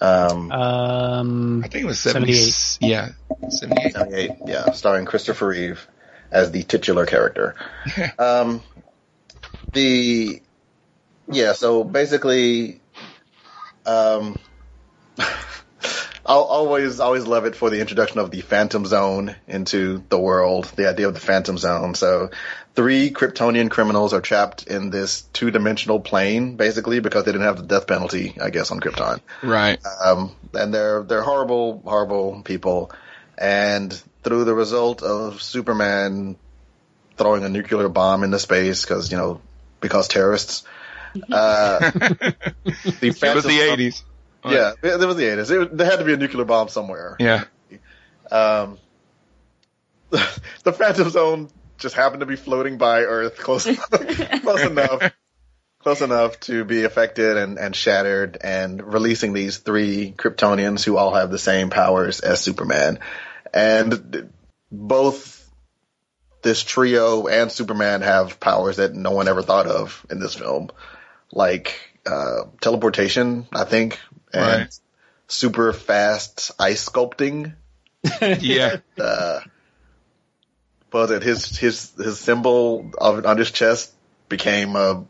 Um, 0.00 0.50
Um, 0.50 1.62
I 1.64 1.68
think 1.68 1.84
it 1.84 1.86
was 1.86 2.00
70, 2.00 2.32
78. 2.32 2.90
Yeah, 2.90 3.08
78. 3.48 3.92
78, 3.92 4.30
yeah, 4.46 4.70
starring 4.72 5.04
Christopher 5.04 5.48
Reeve 5.48 5.86
as 6.30 6.50
the 6.50 6.62
titular 6.62 7.06
character. 7.06 7.54
um, 8.18 8.62
the 9.72 10.40
yeah, 11.28 11.52
so 11.52 11.84
basically, 11.84 12.80
um, 13.86 14.36
I'll 16.26 16.42
always 16.42 17.00
always 17.00 17.26
love 17.26 17.44
it 17.44 17.56
for 17.56 17.70
the 17.70 17.80
introduction 17.80 18.18
of 18.18 18.30
the 18.30 18.40
Phantom 18.40 18.84
Zone 18.86 19.36
into 19.46 20.02
the 20.08 20.18
world. 20.18 20.64
The 20.76 20.88
idea 20.88 21.08
of 21.08 21.14
the 21.14 21.20
Phantom 21.20 21.56
Zone. 21.56 21.94
So, 21.94 22.30
three 22.80 23.10
Kryptonian 23.10 23.70
criminals 23.70 24.14
are 24.14 24.22
trapped 24.22 24.66
in 24.66 24.88
this 24.88 25.20
two 25.34 25.50
dimensional 25.50 26.00
plane, 26.00 26.56
basically 26.56 27.00
because 27.00 27.26
they 27.26 27.32
didn't 27.32 27.44
have 27.46 27.58
the 27.58 27.62
death 27.62 27.86
penalty, 27.86 28.34
I 28.40 28.48
guess, 28.48 28.70
on 28.70 28.80
Krypton 28.80 29.20
Right. 29.42 29.78
um, 30.02 30.34
and 30.54 30.72
they're 30.72 31.02
they're 31.02 31.22
horrible, 31.22 31.82
horrible 31.84 32.40
people. 32.42 32.90
And 33.36 33.92
through 34.22 34.44
the 34.44 34.54
result 34.54 35.02
of 35.02 35.42
Superman 35.42 36.36
throwing 37.18 37.44
a 37.44 37.50
nuclear 37.50 37.90
bomb 37.90 38.24
into 38.24 38.38
space, 38.38 38.82
because 38.82 39.10
you 39.10 39.18
know, 39.18 39.42
because 39.82 40.08
terrorists, 40.08 40.62
uh, 41.30 41.78
the 41.90 42.32
It 43.02 43.34
was 43.34 43.44
the 43.44 43.58
80s. 43.58 44.02
Yeah, 44.42 44.72
it, 44.82 45.02
it 45.02 45.06
was 45.06 45.16
the 45.16 45.30
eighties. 45.30 45.48
There 45.48 45.86
had 45.86 45.98
to 45.98 46.04
be 46.04 46.14
a 46.14 46.16
nuclear 46.16 46.46
bomb 46.46 46.68
somewhere. 46.68 47.14
Yeah. 47.20 47.44
Um, 48.30 48.78
the 50.10 50.72
Phantom 50.72 51.10
Zone 51.10 51.50
just 51.80 51.94
happened 51.96 52.20
to 52.20 52.26
be 52.26 52.36
floating 52.36 52.78
by 52.78 53.02
Earth 53.02 53.36
close 53.38 53.66
enough, 53.66 53.90
close 54.42 54.64
enough 54.64 55.12
close 55.82 56.02
enough 56.02 56.38
to 56.40 56.64
be 56.64 56.84
affected 56.84 57.36
and, 57.38 57.58
and 57.58 57.74
shattered 57.74 58.36
and 58.42 58.92
releasing 58.92 59.32
these 59.32 59.58
three 59.58 60.12
Kryptonians 60.16 60.84
who 60.84 60.96
all 60.98 61.14
have 61.14 61.30
the 61.30 61.38
same 61.38 61.70
powers 61.70 62.20
as 62.20 62.40
Superman. 62.40 62.98
And 63.54 64.30
both 64.70 65.38
this 66.42 66.62
trio 66.62 67.26
and 67.28 67.50
Superman 67.50 68.02
have 68.02 68.40
powers 68.40 68.76
that 68.76 68.94
no 68.94 69.12
one 69.12 69.26
ever 69.28 69.42
thought 69.42 69.66
of 69.66 70.04
in 70.10 70.20
this 70.20 70.34
film. 70.34 70.70
Like 71.32 71.74
uh, 72.06 72.44
teleportation, 72.60 73.46
I 73.52 73.64
think, 73.64 73.98
and 74.34 74.42
Right. 74.62 74.78
super 75.28 75.72
fast 75.72 76.50
ice 76.58 76.86
sculpting 76.88 77.54
Yeah. 78.40 78.78
uh, 78.98 79.40
was 80.92 81.10
it 81.10 81.22
his 81.22 81.56
his 81.58 81.92
his 81.96 82.18
symbol 82.18 82.90
of 82.98 83.24
on 83.26 83.38
his 83.38 83.50
chest 83.50 83.92
became 84.28 84.76
a 84.76 85.04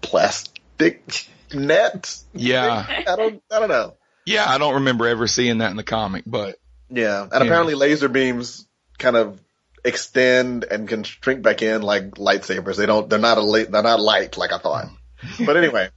plastic 0.00 1.26
net? 1.52 2.18
Yeah. 2.34 2.86
I 2.88 3.16
don't 3.16 3.42
I 3.50 3.60
don't 3.60 3.68
know. 3.68 3.94
Yeah. 4.24 4.44
I 4.48 4.58
don't 4.58 4.74
remember 4.74 5.06
ever 5.06 5.26
seeing 5.26 5.58
that 5.58 5.70
in 5.70 5.76
the 5.76 5.84
comic, 5.84 6.24
but 6.26 6.56
Yeah, 6.88 7.22
and 7.22 7.32
apparently 7.42 7.74
laser 7.74 8.08
beams 8.08 8.66
kind 8.98 9.16
of 9.16 9.40
extend 9.84 10.64
and 10.64 10.88
can 10.88 11.04
shrink 11.04 11.42
back 11.42 11.62
in 11.62 11.82
like 11.82 12.12
lightsabers. 12.12 12.76
They 12.76 12.86
don't. 12.86 13.08
They're 13.08 13.18
not 13.18 13.38
a. 13.38 13.42
la- 13.42 13.64
They're 13.70 13.82
not 13.82 14.00
light 14.00 14.36
like 14.36 14.52
I 14.52 14.58
thought. 14.58 14.88
But 15.44 15.56
anyway, 15.56 15.88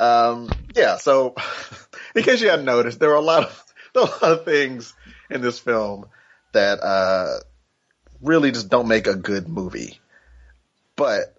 um, 0.00 0.50
yeah. 0.74 0.96
So 0.96 1.34
in 2.16 2.22
case 2.22 2.40
you 2.40 2.48
hadn't 2.50 2.64
noticed, 2.64 2.98
there 2.98 3.10
were 3.10 3.14
a 3.14 3.20
lot 3.20 3.44
of 3.44 3.64
there 3.94 4.02
were 4.04 4.08
a 4.08 4.26
lot 4.30 4.38
of 4.40 4.44
things 4.44 4.92
in 5.30 5.40
this 5.40 5.58
film 5.58 6.06
that 6.52 6.80
uh, 6.82 7.38
really 8.20 8.52
just 8.52 8.68
don't 8.68 8.88
make 8.88 9.06
a 9.06 9.14
good 9.14 9.48
movie. 9.48 10.00
But 10.96 11.36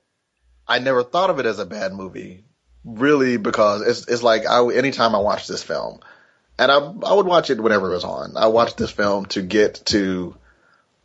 I 0.68 0.80
never 0.80 1.04
thought 1.04 1.30
of 1.30 1.40
it 1.40 1.46
as 1.46 1.60
a 1.60 1.66
bad 1.66 1.94
movie, 1.94 2.44
really, 2.84 3.38
because 3.38 3.82
it's 3.82 4.08
it's 4.08 4.24
like 4.24 4.46
I 4.46 4.66
anytime 4.74 5.16
I 5.16 5.20
watch 5.20 5.48
this 5.48 5.64
film, 5.64 6.00
and 6.58 6.72
I 6.72 6.78
I 6.78 7.14
would 7.14 7.26
watch 7.26 7.50
it 7.50 7.62
whenever 7.62 7.92
it 7.92 7.96
was 7.96 8.04
on. 8.04 8.38
I 8.38 8.48
watched 8.48 8.78
this 8.78 8.92
film 8.92 9.26
to 9.28 9.42
get 9.42 9.82
to 9.88 10.36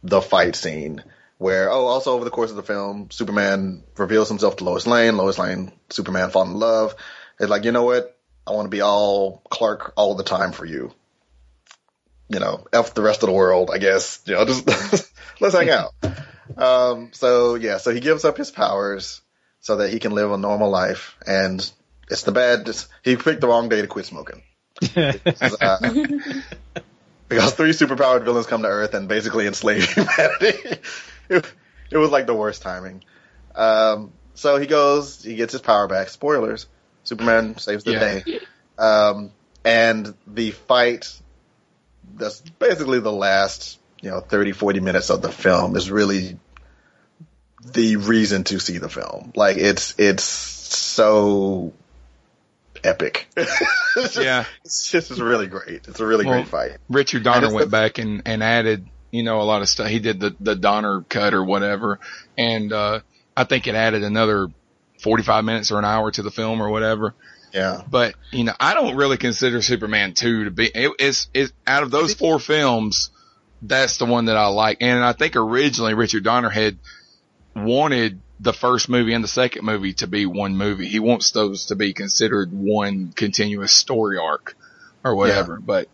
the 0.03 0.21
fight 0.21 0.57
scene 0.57 1.05
where 1.41 1.71
oh 1.71 1.87
also 1.87 2.13
over 2.13 2.25
the 2.25 2.31
course 2.31 2.51
of 2.51 2.57
the 2.57 2.63
film, 2.63 3.11
Superman 3.11 3.83
reveals 3.97 4.29
himself 4.29 4.57
to 4.57 4.65
Lois 4.65 4.87
Lane. 4.87 5.17
Lois 5.17 5.39
Lane, 5.39 5.73
Superman 5.89 6.29
fall 6.29 6.43
in 6.43 6.55
love. 6.55 6.95
It's 7.39 7.49
like 7.49 7.65
you 7.65 7.73
know 7.73 7.85
what, 7.85 8.15
I 8.47 8.53
want 8.53 8.67
to 8.67 8.71
be 8.71 8.83
all 8.83 9.43
Clark 9.49 9.95
all 9.97 10.15
the 10.15 10.23
time 10.23 10.53
for 10.53 10.67
you. 10.67 10.93
You 12.29 12.41
know, 12.41 12.67
f 12.73 12.93
the 12.93 13.01
rest 13.01 13.23
of 13.23 13.29
the 13.29 13.35
world. 13.35 13.71
I 13.73 13.79
guess 13.79 14.21
you 14.27 14.35
know 14.35 14.45
just 14.45 14.69
let's 15.41 15.55
hang 15.57 15.71
out. 15.71 15.93
Um, 16.57 17.11
so 17.13 17.55
yeah, 17.55 17.79
so 17.79 17.93
he 17.93 18.01
gives 18.01 18.25
up 18.25 18.37
his 18.37 18.51
powers 18.51 19.21
so 19.61 19.77
that 19.77 19.91
he 19.91 19.99
can 19.99 20.13
live 20.13 20.31
a 20.33 20.39
normal 20.39 20.71
life, 20.71 21.17
and 21.27 21.59
it's 22.11 22.23
the 22.23 22.33
bad. 22.33 22.69
It's, 22.69 22.89
he 23.03 23.17
picked 23.17 23.41
the 23.41 23.49
wrong 23.49 23.69
day 23.69 23.81
to 23.83 23.87
quit 23.89 24.07
smoking. 24.07 24.43
Uh, 25.61 25.95
because 27.29 27.55
three 27.55 27.71
superpowered 27.71 28.25
villains 28.25 28.47
come 28.47 28.63
to 28.63 28.69
Earth 28.69 28.95
and 28.95 29.09
basically 29.09 29.47
enslave 29.47 29.85
humanity. 29.95 30.81
it, 31.29 31.53
it 31.91 31.97
was 31.97 32.11
like 32.11 32.27
the 32.27 32.35
worst 32.35 32.63
timing. 32.63 33.03
Um, 33.55 34.13
so 34.35 34.57
he 34.57 34.67
goes, 34.67 35.23
he 35.23 35.37
gets 35.37 35.53
his 35.53 35.61
power 35.61 35.87
back. 35.87 36.09
Spoilers: 36.09 36.67
Superman 37.05 37.57
saves 37.59 37.85
the 37.85 37.93
Yeah. 37.93 37.99
day, 38.01 38.25
um, 38.79 39.31
and 39.65 40.15
the 40.27 40.51
fight. 40.53 41.13
That's 42.17 42.41
basically 42.41 43.01
the 43.01 43.13
last, 43.13 43.79
you 44.01 44.11
know, 44.11 44.21
30, 44.21 44.53
40 44.53 44.81
minutes 44.81 45.11
of 45.11 45.23
the 45.23 45.31
film 45.33 45.77
is 45.77 45.91
really 45.91 46.39
the 47.65 47.97
reason 47.97 48.45
to 48.45 48.59
see 48.59 48.79
the 48.79 48.89
film. 48.89 49.33
Like 49.37 49.57
it's 49.59 49.95
it's 49.99 50.25
so 50.25 51.73
epic. 52.83 53.29
it's 53.37 53.59
just, 53.95 54.17
Yeah. 54.17 54.45
it's 54.65 54.91
just 54.91 55.11
it's 55.11 55.21
really 55.21 55.47
great. 55.47 55.87
It's 55.89 56.01
a 56.01 56.07
really 56.07 56.25
Well, 56.25 56.35
great 56.37 56.49
fight. 56.49 56.71
Richard 56.89 57.23
Donner 57.23 57.53
went 57.53 57.67
the- 57.67 57.71
back 57.71 57.99
and, 57.99 58.23
and 58.25 58.43
added, 58.43 58.87
you 59.11 59.23
know, 59.23 59.41
a 59.41 59.45
lot 59.45 59.61
of 59.63 59.69
stuff. 59.69 59.89
He 59.89 59.99
did 59.99 60.21
the, 60.21 60.35
the 60.41 60.57
Donner 60.57 61.03
cut 61.09 61.35
or 61.35 61.45
whatever. 61.45 61.99
And, 62.39 62.73
uh, 62.73 63.01
I 63.37 63.45
think 63.45 63.67
it 63.67 63.75
added 63.75 64.03
another 64.05 64.49
45 65.01 65.45
minutes 65.45 65.71
or 65.71 65.79
an 65.79 65.85
hour 65.85 66.11
to 66.11 66.23
the 66.23 66.31
film 66.31 66.63
or 66.63 66.71
whatever. 66.71 67.15
Yeah. 67.53 67.83
But, 67.89 68.15
you 68.31 68.45
know, 68.45 68.55
I 68.59 68.75
don't 68.75 68.97
really 68.97 69.17
consider 69.19 69.61
Superman 69.61 70.15
2 70.15 70.45
to 70.45 70.51
be, 70.51 70.67
it, 70.67 70.93
it's, 70.99 71.29
it's 71.35 71.53
out 71.67 71.83
of 71.83 71.91
those 71.91 72.15
four 72.15 72.39
films, 72.39 73.11
that's 73.63 73.99
the 73.99 74.07
one 74.07 74.27
that 74.27 74.37
I 74.37 74.47
like. 74.47 74.79
And 74.81 75.05
I 75.05 75.13
think 75.13 75.37
originally 75.37 75.95
Richard 75.95 76.25
Donner 76.25 76.49
had 76.51 76.79
wanted 77.55 78.21
the 78.39 78.53
first 78.53 78.89
movie 78.89 79.13
and 79.13 79.23
the 79.23 79.29
second 79.29 79.65
movie 79.65 79.93
to 79.95 80.07
be 80.07 80.25
one 80.27 80.57
movie. 80.57 80.87
He 80.89 80.99
wants 80.99 81.31
those 81.33 81.67
to 81.67 81.77
be 81.77 81.93
considered 81.93 82.53
one 82.53 83.13
continuous 83.15 83.73
story 83.73 84.17
arc 84.19 84.57
or 85.05 85.15
whatever. 85.15 85.61
But, 85.61 85.89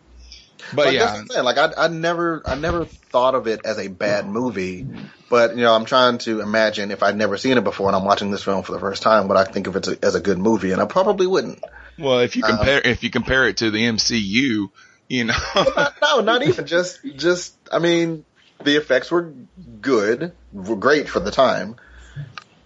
but 0.73 0.85
Like, 0.85 0.93
yeah. 0.93 1.05
that's 1.05 1.19
I'm 1.19 1.27
saying. 1.27 1.45
Like 1.45 1.57
I, 1.57 1.73
I 1.77 1.87
never, 1.89 2.41
I 2.45 2.55
never 2.55 2.85
thought 2.85 3.35
of 3.35 3.47
it 3.47 3.61
as 3.65 3.79
a 3.79 3.89
bad 3.89 4.27
movie, 4.27 4.87
but 5.29 5.55
you 5.57 5.63
know, 5.63 5.73
I'm 5.73 5.83
trying 5.85 6.19
to 6.19 6.39
imagine 6.39 6.91
if 6.91 7.03
I'd 7.03 7.17
never 7.17 7.35
seen 7.37 7.57
it 7.57 7.63
before 7.65 7.87
and 7.87 7.95
I'm 7.97 8.05
watching 8.05 8.31
this 8.31 8.43
film 8.43 8.63
for 8.63 8.71
the 8.71 8.79
first 8.79 9.01
time, 9.03 9.27
would 9.27 9.37
I 9.37 9.43
think 9.43 9.67
of 9.67 9.75
it 9.75 10.03
as 10.03 10.15
a 10.15 10.21
good 10.21 10.37
movie? 10.37 10.71
And 10.71 10.81
I 10.81 10.85
probably 10.85 11.27
wouldn't. 11.27 11.61
Well, 11.99 12.19
if 12.19 12.35
you 12.37 12.43
Um, 12.45 12.57
compare 12.57 12.79
if 12.79 13.03
you 13.03 13.09
compare 13.09 13.47
it 13.47 13.57
to 13.57 13.71
the 13.71 13.79
MCU, 13.79 14.69
you 15.07 15.23
know, 15.25 15.33
Not- 15.55 15.93
no, 16.01 16.19
not 16.21 16.43
even 16.43 16.65
just, 16.67 16.99
just. 17.15 17.55
I 17.71 17.79
mean, 17.79 18.25
the 18.63 18.75
effects 18.77 19.09
were 19.11 19.33
good, 19.81 20.33
were 20.53 20.75
great 20.75 21.07
for 21.09 21.19
the 21.19 21.31
time, 21.31 21.75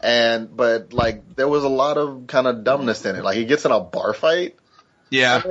and 0.02 0.56
but 0.56 0.94
like 0.94 1.36
there 1.36 1.48
was 1.48 1.64
a 1.64 1.70
lot 1.70 1.98
of 1.98 2.26
kind 2.28 2.48
of 2.48 2.64
dumbness 2.64 3.06
in 3.06 3.16
it. 3.16 3.24
Like 3.24 3.38
he 3.38 3.46
gets 3.46 3.66
in 3.66 3.72
a 3.72 3.80
bar 3.80 4.14
fight. 4.14 4.56
yeah, 5.10 5.42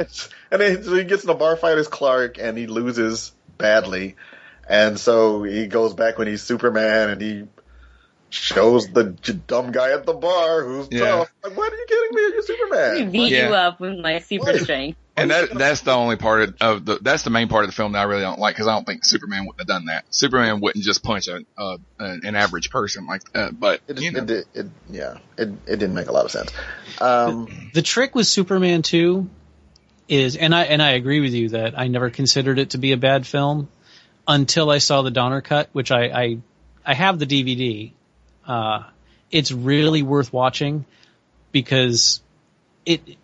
And 0.50 0.60
then 0.60 0.82
so 0.82 0.94
he 0.94 1.04
gets 1.04 1.24
in 1.24 1.30
a 1.30 1.34
bar 1.34 1.56
fight 1.56 1.78
as 1.78 1.86
Clark 1.88 2.38
and 2.38 2.56
he 2.56 2.66
loses 2.66 3.32
badly. 3.58 4.16
And 4.68 4.98
so 4.98 5.42
he 5.42 5.66
goes 5.66 5.94
back 5.94 6.16
when 6.16 6.28
he's 6.28 6.42
Superman 6.42 7.10
and 7.10 7.20
he 7.20 7.44
shows 8.30 8.88
the 8.88 9.10
j- 9.20 9.32
dumb 9.46 9.72
guy 9.72 9.92
at 9.92 10.06
the 10.06 10.12
bar 10.14 10.64
who's 10.64 10.88
Yeah. 10.90 11.00
tough. 11.00 11.32
Like, 11.42 11.56
what 11.56 11.72
are 11.72 11.76
you 11.76 11.86
kidding 11.88 12.14
me? 12.14 12.22
You're 12.22 12.36
We 12.36 12.42
Superman. 12.42 13.10
beat 13.10 13.32
Yeah. 13.32 13.48
you 13.48 13.54
up 13.54 13.80
with 13.80 13.98
my 13.98 14.20
super 14.20 14.52
What? 14.52 14.60
strength. 14.60 14.96
And 15.20 15.30
that 15.30 15.50
that's 15.54 15.82
the 15.82 15.92
only 15.92 16.16
part 16.16 16.42
of, 16.42 16.54
of 16.60 16.84
the 16.84 16.98
that's 17.00 17.22
the 17.22 17.30
main 17.30 17.48
part 17.48 17.64
of 17.64 17.70
the 17.70 17.74
film 17.74 17.92
that 17.92 18.00
I 18.00 18.04
really 18.04 18.22
don't 18.22 18.38
like 18.38 18.54
because 18.54 18.66
I 18.66 18.74
don't 18.74 18.86
think 18.86 19.04
Superman 19.04 19.46
wouldn't 19.46 19.60
have 19.60 19.66
done 19.68 19.86
that. 19.86 20.04
Superman 20.10 20.60
wouldn't 20.60 20.84
just 20.84 21.02
punch 21.02 21.28
a, 21.28 21.40
uh, 21.56 21.78
an 21.98 22.34
average 22.34 22.70
person 22.70 23.06
like 23.06 23.22
that. 23.34 23.58
But 23.58 23.80
It, 23.88 24.00
you 24.00 24.12
know, 24.12 24.20
it, 24.20 24.26
did- 24.26 24.46
it, 24.54 24.66
yeah, 24.88 25.18
it, 25.36 25.48
it 25.66 25.76
didn't 25.76 25.94
make 25.94 26.08
a 26.08 26.12
lot 26.12 26.24
of 26.24 26.30
sense. 26.30 26.52
Um, 27.00 27.48
the 27.72 27.82
trick 27.82 28.14
with 28.14 28.26
Superman 28.26 28.82
2 28.82 29.28
is, 30.08 30.36
and 30.36 30.54
I 30.54 30.64
and 30.64 30.82
I 30.82 30.90
agree 30.92 31.20
with 31.20 31.32
you 31.32 31.50
that 31.50 31.78
I 31.78 31.88
never 31.88 32.10
considered 32.10 32.58
it 32.58 32.70
to 32.70 32.78
be 32.78 32.92
a 32.92 32.96
bad 32.96 33.26
film 33.26 33.68
until 34.26 34.70
I 34.70 34.78
saw 34.78 35.02
the 35.02 35.10
Donner 35.10 35.40
cut, 35.40 35.68
which 35.72 35.90
I 35.90 36.04
I, 36.08 36.38
I 36.84 36.94
have 36.94 37.18
the 37.18 37.26
DVD. 37.26 37.92
Uh, 38.46 38.84
it's 39.30 39.52
really 39.52 40.02
worth 40.02 40.32
watching 40.32 40.84
because 41.52 42.20
it. 42.84 43.16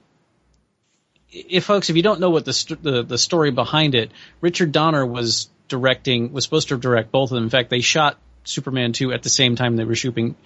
If 1.37 1.65
folks, 1.65 1.91
if 1.91 1.97
you 1.97 2.03
don't 2.03 2.21
know 2.21 2.31
what 2.31 2.45
the, 2.45 2.53
st- 2.53 2.83
the 2.83 3.03
the 3.03 3.19
story 3.19 3.51
behind 3.51 3.95
it, 3.95 4.11
Richard 4.41 4.73
Donner 4.73 5.05
was 5.05 5.51
directing, 5.69 6.33
was 6.33 6.45
supposed 6.45 6.69
to 6.69 6.79
direct 6.79 7.11
both 7.11 7.31
of 7.31 7.35
them. 7.35 7.45
In 7.45 7.51
fact, 7.51 7.71
they 7.71 7.81
shot 7.81 8.19
Superman 8.45 8.93
2 8.93 9.13
at 9.13 9.23
the 9.23 9.29
same 9.29 9.57
time 9.57 9.77
they 9.77 9.85
were 9.85 9.95
shooting 9.95 10.37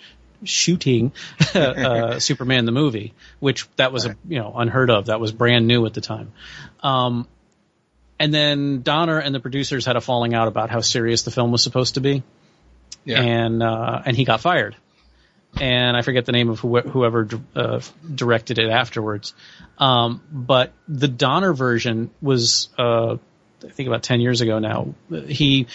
shooting 0.44 1.12
uh, 1.54 2.18
Superman 2.18 2.64
the 2.64 2.72
movie, 2.72 3.14
which 3.38 3.68
that 3.76 3.92
was 3.92 4.06
a, 4.06 4.16
you 4.28 4.38
know 4.38 4.52
unheard 4.56 4.90
of. 4.90 5.06
That 5.06 5.20
was 5.20 5.32
brand 5.32 5.66
new 5.66 5.86
at 5.86 5.94
the 5.94 6.00
time. 6.00 6.32
Um, 6.82 7.28
and 8.18 8.34
then 8.34 8.82
Donner 8.82 9.18
and 9.18 9.34
the 9.34 9.40
producers 9.40 9.86
had 9.86 9.96
a 9.96 10.00
falling 10.00 10.34
out 10.34 10.48
about 10.48 10.70
how 10.70 10.80
serious 10.80 11.22
the 11.22 11.30
film 11.30 11.52
was 11.52 11.62
supposed 11.62 11.94
to 11.94 12.00
be, 12.00 12.22
yeah, 13.04 13.22
and 13.22 13.62
uh, 13.62 14.02
and 14.04 14.16
he 14.16 14.24
got 14.24 14.40
fired. 14.40 14.76
And 15.58 15.96
I 15.96 16.02
forget 16.02 16.26
the 16.26 16.32
name 16.32 16.48
of 16.48 16.60
who, 16.60 16.80
whoever 16.80 17.28
uh, 17.56 17.80
directed 18.14 18.58
it 18.58 18.70
afterwards. 18.70 19.34
Um, 19.78 20.22
but 20.30 20.72
the 20.86 21.08
Donner 21.08 21.52
version 21.52 22.10
was, 22.22 22.68
uh, 22.78 23.16
I 23.64 23.68
think 23.68 23.88
about 23.88 24.02
ten 24.02 24.20
years 24.20 24.40
ago 24.40 24.58
now. 24.58 24.94
He 25.26 25.66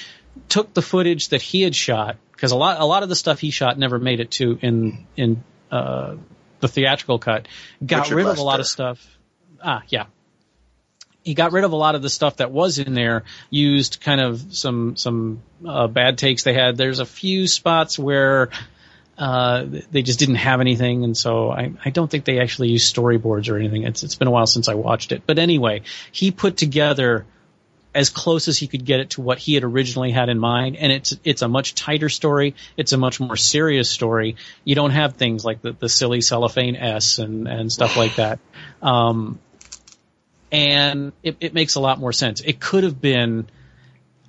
took 0.50 0.74
the 0.74 0.82
footage 0.82 1.30
that 1.30 1.42
he 1.42 1.62
had 1.62 1.76
shot 1.76 2.18
because 2.32 2.52
a 2.52 2.56
lot 2.56 2.80
a 2.80 2.86
lot 2.86 3.04
of 3.04 3.10
the 3.10 3.16
stuff 3.16 3.40
he 3.40 3.52
shot 3.52 3.78
never 3.78 4.00
made 4.00 4.20
it 4.20 4.32
to 4.32 4.58
in 4.62 5.06
in 5.16 5.44
uh, 5.72 6.16
the 6.60 6.68
theatrical 6.68 7.20
cut. 7.20 7.48
Got 7.86 8.04
Richard 8.04 8.16
rid 8.16 8.28
of 8.28 8.38
a 8.38 8.42
lot 8.42 8.56
of 8.56 8.60
Lester. 8.60 8.74
stuff. 8.74 9.18
Ah, 9.64 9.84
yeah. 9.90 10.06
He 11.24 11.34
got 11.34 11.54
rid 11.54 11.64
of 11.64 11.72
a 11.72 11.76
lot 11.76 11.96
of 11.96 12.02
the 12.02 12.10
stuff 12.10 12.38
that 12.38 12.52
was 12.52 12.78
in 12.78 12.94
there. 12.94 13.24
Used 13.50 14.00
kind 14.02 14.22
of 14.22 14.56
some 14.56 14.96
some 14.96 15.42
uh, 15.68 15.88
bad 15.88 16.18
takes 16.18 16.44
they 16.44 16.54
had. 16.54 16.78
There's 16.78 17.00
a 17.00 17.06
few 17.06 17.48
spots 17.48 17.98
where 17.98 18.50
uh, 19.18 19.66
they 19.92 20.02
just 20.02 20.20
didn't 20.20 20.36
have 20.36 20.60
anything, 20.60 21.04
and 21.04 21.16
so 21.16 21.50
I, 21.50 21.74
I 21.84 21.90
don't 21.90 22.10
think 22.10 22.26
they 22.26 22.40
actually 22.40 22.70
used 22.70 22.94
storyboards 22.94 23.50
or 23.50 23.58
anything. 23.58 23.84
It's 23.84 24.04
it's 24.04 24.16
been 24.16 24.28
a 24.28 24.32
while 24.32 24.48
since 24.48 24.68
I 24.68 24.74
watched 24.74 25.12
it, 25.12 25.24
but 25.26 25.40
anyway, 25.40 25.84
he 26.12 26.32
put 26.32 26.58
together 26.58 27.26
as 27.94 28.10
close 28.10 28.50
as 28.50 28.58
he 28.58 28.68
could 28.68 28.84
get 28.84 29.00
it 29.00 29.12
to 29.12 29.22
what 29.22 29.38
he 29.38 29.54
had 29.54 29.64
originally 29.64 30.12
had 30.12 30.28
in 30.28 30.38
mind, 30.38 30.76
and 30.76 30.92
it's 30.92 31.18
it's 31.24 31.42
a 31.42 31.48
much 31.48 31.76
tighter 31.76 32.10
story. 32.10 32.56
It's 32.76 32.92
a 32.92 32.98
much 32.98 33.22
more 33.22 33.38
serious 33.38 33.90
story. 33.90 34.36
You 34.66 34.76
don't 34.76 34.92
have 34.92 35.14
things 35.14 35.46
like 35.46 35.62
the, 35.62 35.72
the 35.72 35.88
silly 35.88 36.20
cellophane 36.20 36.76
S 36.76 37.18
and 37.18 37.48
and 37.48 37.72
stuff 37.72 37.96
like 37.96 38.16
that. 38.18 38.40
Um, 38.82 39.40
and 40.52 41.14
it, 41.24 41.38
it 41.40 41.54
makes 41.54 41.76
a 41.76 41.80
lot 41.80 42.00
more 42.00 42.14
sense. 42.14 42.42
It 42.42 42.60
could 42.60 42.84
have 42.84 43.00
been 43.00 43.48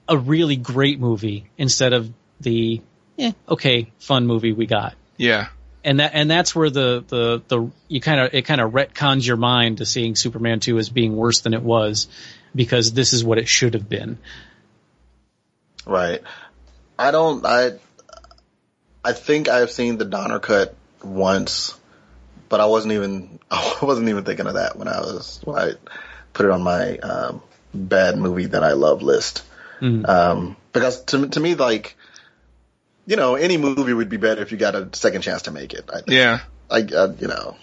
a 0.08 0.16
really 0.16 0.56
great 0.56 1.00
movie 1.00 1.50
instead 1.58 1.92
of 1.92 2.12
the 2.40 2.80
eh, 3.18 3.32
okay 3.48 3.90
fun 3.98 4.26
movie 4.26 4.52
we 4.52 4.66
got 4.66 4.94
yeah, 5.16 5.48
and 5.84 6.00
that 6.00 6.12
and 6.14 6.30
that's 6.30 6.54
where 6.54 6.70
the 6.70 7.04
the 7.08 7.42
the 7.48 7.70
you 7.88 8.00
kind 8.00 8.20
of 8.20 8.34
it 8.34 8.42
kind 8.42 8.60
of 8.60 8.72
retcons 8.72 9.26
your 9.26 9.36
mind 9.36 9.78
to 9.78 9.86
seeing 9.86 10.14
Superman 10.14 10.60
2 10.60 10.78
as 10.78 10.88
being 10.88 11.16
worse 11.16 11.40
than 11.40 11.54
it 11.54 11.62
was 11.62 12.08
because 12.54 12.92
this 12.92 13.12
is 13.12 13.24
what 13.24 13.38
it 13.38 13.48
should 13.48 13.74
have 13.74 13.88
been. 13.88 14.18
right. 15.86 16.22
I 16.98 17.10
don't. 17.10 17.44
I. 17.44 17.72
I 19.04 19.12
think 19.12 19.48
I've 19.48 19.70
seen 19.70 19.98
the 19.98 20.04
Donner 20.04 20.40
cut 20.40 20.74
once, 21.02 21.78
but 22.48 22.60
I 22.60 22.66
wasn't 22.66 22.94
even. 22.94 23.38
I 23.50 23.78
wasn't 23.82 24.08
even 24.08 24.24
thinking 24.24 24.46
of 24.46 24.54
that 24.54 24.76
when 24.76 24.88
I 24.88 25.00
was 25.00 25.40
when 25.44 25.56
I 25.58 25.72
put 26.32 26.46
it 26.46 26.52
on 26.52 26.62
my 26.62 26.98
um, 26.98 27.42
bad 27.72 28.18
movie 28.18 28.46
that 28.46 28.64
I 28.64 28.72
love 28.72 29.02
list. 29.02 29.42
Um, 30.04 30.56
because 30.72 31.04
to 31.04 31.28
to 31.28 31.40
me, 31.40 31.54
like, 31.54 31.96
you 33.06 33.16
know, 33.16 33.34
any 33.36 33.56
movie 33.56 33.92
would 33.92 34.08
be 34.08 34.16
better 34.16 34.42
if 34.42 34.52
you 34.52 34.58
got 34.58 34.74
a 34.74 34.88
second 34.92 35.22
chance 35.22 35.42
to 35.42 35.50
make 35.50 35.72
it. 35.72 35.88
I 35.88 35.96
think. 35.96 36.08
yeah. 36.08 36.40
I, 36.68 36.80
uh, 36.80 37.14
you 37.18 37.28
know, 37.28 37.56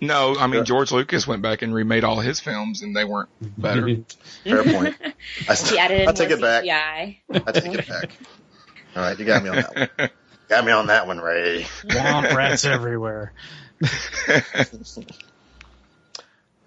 No, 0.00 0.36
I 0.38 0.46
mean 0.46 0.64
George 0.64 0.90
Lucas 0.90 1.26
went 1.26 1.42
back 1.42 1.60
and 1.62 1.74
remade 1.74 2.02
all 2.04 2.18
his 2.20 2.40
films, 2.40 2.80
and 2.82 2.96
they 2.96 3.04
weren't 3.04 3.28
better. 3.40 3.86
fair 4.44 4.64
point. 4.64 4.96
I, 5.48 5.54
He 5.54 5.78
added 5.78 6.08
I 6.08 6.12
take 6.12 6.30
more 6.30 6.38
it 6.38 6.40
back. 6.40 6.64
CGI. 6.64 7.18
I 7.46 7.52
take 7.52 7.74
it 7.74 7.88
back. 7.88 8.10
All 8.96 9.02
right, 9.02 9.18
you 9.18 9.24
got 9.24 9.42
me 9.42 9.48
on 9.48 9.56
that 9.56 9.74
one. 9.74 10.10
Got 10.48 10.64
me 10.66 10.72
on 10.72 10.86
that 10.88 11.06
one, 11.06 11.18
Ray. 11.18 11.62
Womp 11.84 12.34
rats 12.34 12.66
everywhere. 12.66 13.32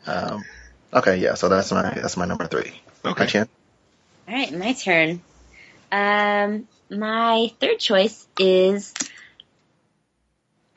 Um, 0.07 0.43
okay, 0.93 1.17
yeah. 1.17 1.33
So 1.35 1.49
that's 1.49 1.71
my 1.71 1.93
that's 1.93 2.17
my 2.17 2.25
number 2.25 2.47
three. 2.47 2.73
Okay. 3.03 3.23
My 3.23 3.27
chin. 3.27 3.47
All 4.27 4.33
right, 4.33 4.53
my 4.53 4.73
turn. 4.73 5.21
Um, 5.91 6.67
my 6.89 7.51
third 7.59 7.79
choice 7.79 8.27
is 8.39 8.93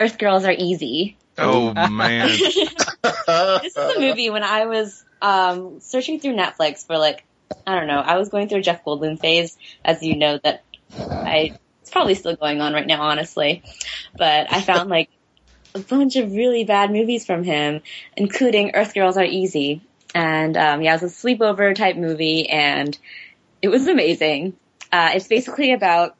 Earth 0.00 0.18
Girls 0.18 0.44
Are 0.44 0.54
Easy. 0.56 1.16
Oh 1.36 1.72
man. 1.74 2.28
this 3.02 3.76
is 3.76 3.76
a 3.76 4.00
movie 4.00 4.30
when 4.30 4.42
I 4.42 4.66
was 4.66 5.04
um, 5.22 5.80
searching 5.80 6.20
through 6.20 6.34
Netflix 6.34 6.86
for 6.86 6.98
like 6.98 7.24
I 7.66 7.74
don't 7.74 7.86
know. 7.86 8.00
I 8.00 8.16
was 8.16 8.28
going 8.28 8.48
through 8.48 8.58
a 8.58 8.62
Jeff 8.62 8.84
Goldblum 8.84 9.20
phase, 9.20 9.56
as 9.84 10.02
you 10.02 10.16
know 10.16 10.38
that 10.42 10.64
I 10.90 11.58
it's 11.88 11.90
probably 11.90 12.14
still 12.14 12.36
going 12.36 12.60
on 12.60 12.72
right 12.72 12.86
now, 12.86 13.02
honestly. 13.02 13.62
But 14.16 14.52
I 14.52 14.60
found 14.60 14.90
like 14.90 15.10
a 15.74 15.78
bunch 15.78 16.16
of 16.16 16.32
really 16.32 16.64
bad 16.64 16.90
movies 16.90 17.24
from 17.24 17.44
him, 17.44 17.82
including 18.16 18.72
Earth 18.74 18.94
Girls 18.94 19.16
Are 19.16 19.24
Easy. 19.24 19.82
And 20.14 20.56
um, 20.56 20.82
yeah, 20.82 20.94
it 20.94 21.02
was 21.02 21.12
a 21.12 21.26
sleepover 21.26 21.74
type 21.74 21.96
movie, 21.96 22.48
and 22.48 22.96
it 23.62 23.68
was 23.68 23.86
amazing. 23.86 24.54
Uh, 24.90 25.10
it's 25.14 25.28
basically 25.28 25.72
about 25.72 26.16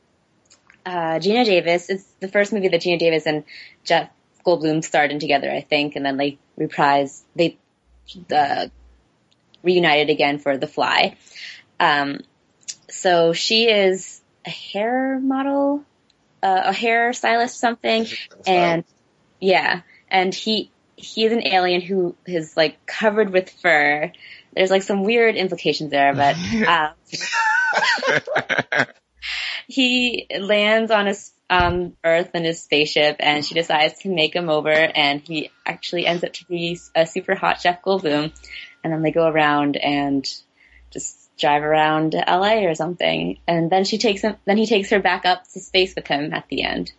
uh, 0.84 1.18
Geena 1.18 1.44
Davis. 1.44 1.90
It's 1.90 2.04
the 2.20 2.28
first 2.28 2.52
movie 2.52 2.68
that 2.68 2.80
Geena 2.80 2.98
Davis 2.98 3.26
and 3.26 3.44
Jeff 3.84 4.10
Goldblum 4.44 4.82
starred 4.84 5.10
in 5.10 5.18
together, 5.18 5.50
I 5.50 5.60
think, 5.60 5.96
and 5.96 6.04
then 6.04 6.16
they 6.16 6.38
reprised, 6.58 7.22
they 7.34 7.58
uh, 8.34 8.68
reunited 9.62 10.10
again 10.10 10.38
for 10.38 10.56
The 10.56 10.66
Fly. 10.66 11.16
Um, 11.80 12.20
so 12.88 13.32
she 13.32 13.68
is 13.68 14.20
a 14.46 14.50
hair 14.50 15.18
model, 15.20 15.84
uh, 16.42 16.62
a 16.66 16.72
hair 16.72 17.12
stylist, 17.12 17.58
something, 17.58 18.06
and 18.46 18.84
yeah, 19.40 19.82
and 20.10 20.34
he 20.34 20.70
he 20.96 21.24
is 21.24 21.32
an 21.32 21.46
alien 21.46 21.80
who 21.80 22.16
is 22.26 22.56
like 22.56 22.84
covered 22.86 23.30
with 23.30 23.50
fur. 23.50 24.10
There's 24.54 24.70
like 24.70 24.82
some 24.82 25.04
weird 25.04 25.36
implications 25.36 25.90
there, 25.90 26.14
but 26.14 26.36
um, 26.66 26.90
he 29.66 30.26
lands 30.40 30.90
on 30.90 31.06
his 31.06 31.32
um, 31.50 31.94
Earth 32.04 32.30
in 32.34 32.44
his 32.44 32.62
spaceship, 32.62 33.16
and 33.20 33.44
she 33.44 33.54
decides 33.54 34.00
to 34.00 34.08
make 34.08 34.34
him 34.34 34.48
over, 34.50 34.70
and 34.70 35.20
he 35.20 35.50
actually 35.66 36.06
ends 36.06 36.24
up 36.24 36.32
to 36.34 36.44
be 36.46 36.78
a 36.94 37.06
super 37.06 37.34
hot 37.34 37.60
Jeff 37.62 37.82
Goldblum, 37.82 38.32
and 38.84 38.92
then 38.92 39.02
they 39.02 39.10
go 39.12 39.26
around 39.26 39.76
and 39.76 40.28
just 40.90 41.16
drive 41.38 41.62
around 41.62 42.14
LA 42.14 42.64
or 42.66 42.74
something, 42.74 43.38
and 43.46 43.70
then 43.70 43.84
she 43.84 43.98
takes 43.98 44.22
him, 44.22 44.36
then 44.44 44.56
he 44.58 44.66
takes 44.66 44.90
her 44.90 45.00
back 45.00 45.24
up 45.24 45.44
to 45.52 45.60
space 45.60 45.94
with 45.94 46.06
him 46.06 46.32
at 46.34 46.46
the 46.48 46.62
end. 46.64 46.92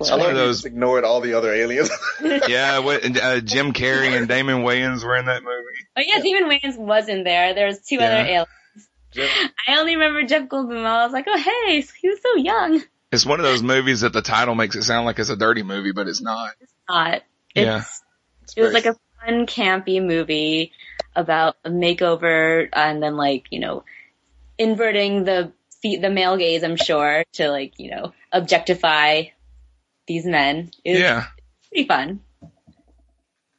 I 0.00 0.04
Some 0.04 0.20
love 0.20 0.30
of 0.30 0.36
those- 0.36 0.64
ignored 0.64 1.04
all 1.04 1.20
the 1.20 1.34
other 1.34 1.52
aliens. 1.52 1.90
yeah, 2.48 2.78
what, 2.78 3.04
uh, 3.04 3.40
Jim 3.40 3.72
Carrey 3.72 4.16
and 4.16 4.26
Damon 4.28 4.62
Wayans 4.62 5.04
were 5.04 5.16
in 5.16 5.26
that 5.26 5.42
movie. 5.42 5.86
Oh 5.96 6.02
yeah, 6.06 6.20
Damon 6.22 6.48
Wayans 6.48 6.78
was 6.78 7.08
in 7.08 7.24
there. 7.24 7.52
There's 7.54 7.80
two 7.80 7.96
Yeah. 7.96 8.04
other 8.06 8.16
aliens. 8.28 8.48
I 9.16 9.78
only 9.78 9.96
remember 9.96 10.22
Jeff 10.24 10.48
Goldblum. 10.48 10.84
I 10.84 11.04
was 11.04 11.12
like, 11.12 11.26
oh 11.28 11.38
hey, 11.38 11.80
he 12.00 12.08
was 12.08 12.20
so 12.22 12.36
young. 12.36 12.82
It's 13.10 13.26
one 13.26 13.40
of 13.40 13.44
those 13.44 13.62
movies 13.62 14.00
that 14.00 14.12
the 14.14 14.22
title 14.22 14.54
makes 14.54 14.74
it 14.74 14.84
sound 14.84 15.04
like 15.04 15.18
it's 15.18 15.28
a 15.28 15.36
dirty 15.36 15.62
movie, 15.62 15.92
but 15.92 16.08
it's 16.08 16.22
not. 16.22 16.52
It's 16.60 16.72
not. 16.88 17.22
Yeah. 17.54 17.84
It's, 18.42 18.54
it 18.56 18.62
was 18.62 18.72
like 18.72 18.86
a 18.86 18.96
fun, 19.20 19.46
campy 19.46 20.02
movie 20.04 20.72
about 21.14 21.56
a 21.64 21.70
makeover 21.70 22.68
and 22.72 23.02
then 23.02 23.16
like 23.16 23.46
you 23.50 23.60
know, 23.60 23.84
inverting 24.58 25.24
the 25.24 25.52
the 25.82 25.96
the 25.98 26.10
male 26.10 26.36
gaze. 26.36 26.62
I'm 26.62 26.76
sure 26.76 27.24
to 27.34 27.50
like 27.50 27.78
you 27.78 27.90
know 27.90 28.12
objectify 28.32 29.24
these 30.06 30.24
men. 30.24 30.70
Yeah. 30.84 31.26
pretty 31.68 31.86
fun. 31.86 32.20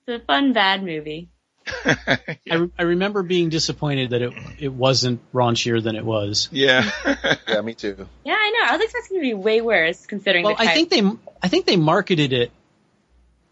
It's 0.06 0.22
a 0.22 0.26
fun 0.26 0.54
bad 0.54 0.84
movie. 0.84 1.30
I, 1.86 2.56
re- 2.56 2.72
I 2.78 2.84
remember 2.84 3.24
being 3.24 3.50
disappointed 3.50 4.12
that 4.12 4.22
it 4.22 4.34
it 4.60 4.74
wasn't 4.74 5.22
raunchier 5.34 5.82
than 5.82 5.96
it 5.96 6.04
was. 6.06 6.50
Yeah. 6.52 6.90
yeah, 7.48 7.62
me 7.62 7.74
too. 7.74 8.08
Yeah, 8.26 8.36
I 8.38 8.50
know. 8.52 8.74
I 8.74 8.78
was 8.78 8.84
expecting 8.84 9.18
it 9.18 9.20
to 9.20 9.24
be 9.28 9.34
way 9.34 9.62
worse 9.62 10.06
considering 10.06 10.46
Well, 10.46 10.56
the 10.56 10.62
I 10.62 10.68
think 10.74 10.90
they 10.90 11.02
I 11.42 11.48
think 11.48 11.66
they 11.66 11.78
marketed 11.78 12.34
it 12.34 12.52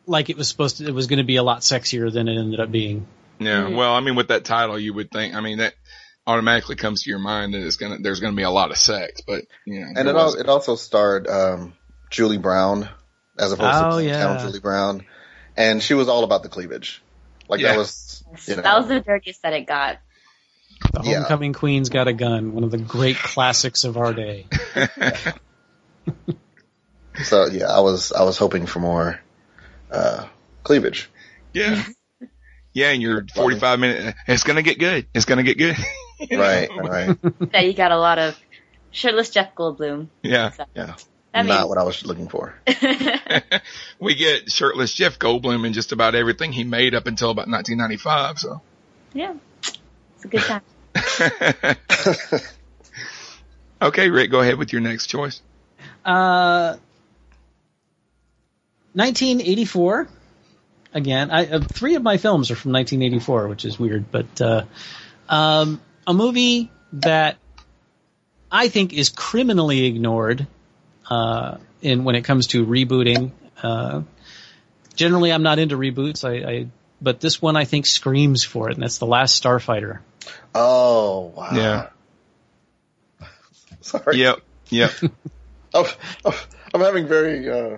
like 0.05 0.29
it 0.29 0.38
was 0.38 0.49
supposed 0.49 0.77
to. 0.77 0.85
It 0.88 0.93
was 0.93 1.07
going 1.07 1.19
to 1.19 1.25
be 1.25 1.35
a 1.38 1.43
lot 1.43 1.59
sexier 1.61 2.11
than 2.11 2.27
it 2.27 2.38
ended 2.38 2.59
up 2.59 2.71
being. 2.71 3.05
Yeah. 3.39 3.63
Mhm. 3.63 3.75
Well, 3.75 3.93
I 3.93 3.99
mean, 4.01 4.15
with 4.15 4.27
that 4.29 4.45
title, 4.45 4.77
you 4.77 4.93
would 4.93 5.09
think, 5.11 5.33
I 5.35 5.41
mean, 5.41 5.59
that 5.59 5.73
automatically 6.27 6.75
comes 6.75 7.03
to 7.03 7.09
your 7.09 7.19
mind 7.19 7.53
that 7.53 7.65
it's 7.65 7.77
gonna, 7.77 7.97
there's 7.99 8.19
gonna 8.19 8.35
be 8.35 8.43
a 8.43 8.51
lot 8.51 8.71
of 8.71 8.77
sex, 8.77 9.21
but, 9.25 9.43
you 9.65 9.79
know. 9.79 9.88
And 9.95 10.07
it, 10.07 10.15
al- 10.15 10.25
wasn't. 10.25 10.43
it 10.43 10.49
also 10.49 10.75
starred 10.75 11.27
um, 11.27 11.73
Julie 12.11 12.38
Brown 12.38 12.88
as 13.39 13.51
opposed 13.51 13.77
Oh, 13.83 13.97
to 13.99 14.05
yeah. 14.05 14.21
Count 14.21 14.41
Julie 14.41 14.59
Brown, 14.59 15.05
and 15.57 15.81
she 15.81 15.93
was 15.95 16.07
all 16.09 16.23
about 16.23 16.43
the 16.43 16.49
cleavage. 16.49 17.00
Like 17.51 17.59
Yeah. 17.59 17.73
that 17.73 17.77
was, 17.77 18.23
you 18.47 18.55
know, 18.55 18.61
that 18.63 18.77
was 18.79 18.87
the 18.87 19.01
dirtiest 19.01 19.43
that 19.43 19.53
it 19.53 19.67
got. 19.67 19.99
The 20.93 21.01
Yeah. 21.03 21.15
Homecoming 21.19 21.53
Queen's 21.53 21.89
Got 21.89 22.07
a 22.07 22.13
Gun, 22.13 22.53
one 22.53 22.63
of 22.63 22.71
the 22.71 22.77
great 22.79 23.17
classics 23.17 23.83
of 23.83 23.97
our 23.97 24.13
day. 24.13 24.47
so 27.23 27.45
yeah. 27.47 27.67
I 27.67 27.81
was 27.81 28.11
I 28.11 28.23
was 28.23 28.37
hoping 28.37 28.65
for 28.65 28.79
more 28.79 29.19
uh, 29.91 30.25
cleavage. 30.63 31.09
yeah. 31.53 31.83
Yeah, 32.73 32.91
and 32.91 33.01
you're 33.01 33.25
45 33.35 33.79
minutes, 33.81 34.17
it's 34.29 34.43
gonna 34.43 34.61
get 34.61 34.79
good. 34.79 35.05
It's 35.13 35.25
gonna 35.25 35.43
get 35.43 35.57
good. 35.57 35.75
Right, 36.31 36.69
right. 36.77 37.17
That 37.51 37.65
you 37.65 37.73
got 37.73 37.91
a 37.91 37.97
lot 37.99 38.17
of 38.17 38.39
shirtless 38.91 39.29
Jeff 39.29 39.53
Goldblum. 39.55 40.07
Yeah. 40.23 40.51
So, 40.51 40.63
Yeah, 40.73 40.95
that 41.33 41.45
not 41.45 41.61
made- 41.61 41.69
what 41.69 41.77
I 41.77 41.83
was 41.83 42.05
looking 42.05 42.27
for. 42.27 42.53
we 43.99 44.15
get 44.15 44.51
shirtless 44.51 44.93
Jeff 44.93 45.19
Goldblum 45.19 45.65
in 45.65 45.73
just 45.73 45.91
about 45.91 46.15
everything 46.15 46.51
he 46.51 46.63
made 46.63 46.95
up 46.95 47.07
until 47.07 47.29
about 47.29 47.47
1995, 47.47 48.39
so. 48.39 48.61
yeah, 49.13 49.33
it's 50.15 50.25
a 50.25 50.27
good 50.27 50.41
time. 50.41 50.61
okay, 53.81 54.09
Rick, 54.09 54.31
go 54.31 54.41
ahead 54.41 54.57
with 54.57 54.73
your 54.73 54.81
next 54.81 55.07
choice. 55.07 55.41
Uh, 56.03 56.75
1984. 58.93 60.07
Again, 60.93 61.31
I, 61.31 61.45
uh, 61.47 61.61
three 61.61 61.95
of 61.95 62.03
my 62.03 62.17
films 62.17 62.51
are 62.51 62.55
from 62.55 62.73
1984, 62.73 63.47
which 63.47 63.63
is 63.63 63.79
weird, 63.79 64.11
but 64.11 64.41
uh, 64.41 64.65
um, 65.29 65.79
a 66.05 66.13
movie 66.13 66.69
that 66.93 67.37
I 68.51 68.67
think 68.67 68.91
is 68.91 69.07
criminally 69.07 69.85
ignored 69.85 70.47
uh, 71.11 71.57
in 71.81 72.05
when 72.05 72.15
it 72.15 72.23
comes 72.23 72.47
to 72.47 72.65
rebooting. 72.65 73.31
Uh, 73.61 74.03
generally, 74.95 75.31
I'm 75.31 75.43
not 75.43 75.59
into 75.59 75.75
reboots. 75.77 76.23
I, 76.23 76.49
I 76.49 76.67
but 77.01 77.19
this 77.19 77.41
one 77.41 77.57
I 77.57 77.65
think 77.65 77.85
screams 77.85 78.43
for 78.43 78.69
it, 78.69 78.75
and 78.75 78.83
that's 78.83 78.97
The 78.97 79.05
Last 79.05 79.43
Starfighter. 79.43 79.99
Oh 80.55 81.33
wow. 81.35 81.49
Yeah. 81.53 81.89
Sorry. 83.81 84.17
Yep. 84.17 84.39
Yep. 84.69 84.91
I'm, 85.73 85.85
I'm, 86.25 86.33
I'm 86.73 86.81
having 86.81 87.07
very 87.07 87.49
uh, 87.49 87.77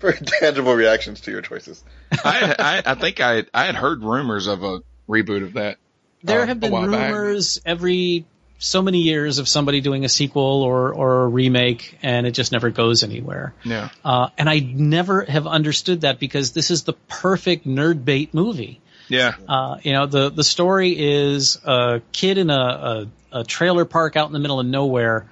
very 0.00 0.16
tangible 0.16 0.74
reactions 0.74 1.20
to 1.22 1.30
your 1.30 1.42
choices. 1.42 1.84
I, 2.24 2.54
I, 2.58 2.92
I 2.92 2.94
think 2.94 3.20
I, 3.20 3.44
I 3.52 3.66
had 3.66 3.74
heard 3.74 4.02
rumors 4.02 4.46
of 4.46 4.62
a 4.62 4.80
reboot 5.08 5.42
of 5.42 5.52
that. 5.54 5.76
There 6.22 6.40
uh, 6.40 6.46
have 6.46 6.58
been 6.58 6.72
while 6.72 6.90
back. 6.90 7.12
rumors 7.12 7.60
every 7.66 8.24
so 8.62 8.80
many 8.80 8.98
years 8.98 9.38
of 9.38 9.48
somebody 9.48 9.80
doing 9.80 10.04
a 10.04 10.08
sequel 10.08 10.62
or 10.62 10.94
or 10.94 11.24
a 11.24 11.26
remake, 11.28 11.98
and 12.02 12.26
it 12.26 12.30
just 12.30 12.52
never 12.52 12.70
goes 12.70 13.02
anywhere. 13.02 13.54
Yeah. 13.64 13.88
Uh, 14.04 14.28
and 14.38 14.48
I 14.48 14.60
never 14.60 15.22
have 15.24 15.46
understood 15.48 16.02
that 16.02 16.20
because 16.20 16.52
this 16.52 16.70
is 16.70 16.84
the 16.84 16.92
perfect 17.08 17.66
nerd 17.66 18.04
bait 18.04 18.32
movie. 18.32 18.80
Yeah. 19.08 19.34
Uh, 19.48 19.78
you 19.82 19.92
know, 19.92 20.06
the 20.06 20.30
the 20.30 20.44
story 20.44 20.94
is 20.96 21.58
a 21.64 22.02
kid 22.12 22.38
in 22.38 22.50
a, 22.50 23.06
a, 23.32 23.40
a 23.40 23.44
trailer 23.44 23.84
park 23.84 24.16
out 24.16 24.28
in 24.28 24.32
the 24.32 24.38
middle 24.38 24.60
of 24.60 24.66
nowhere 24.66 25.26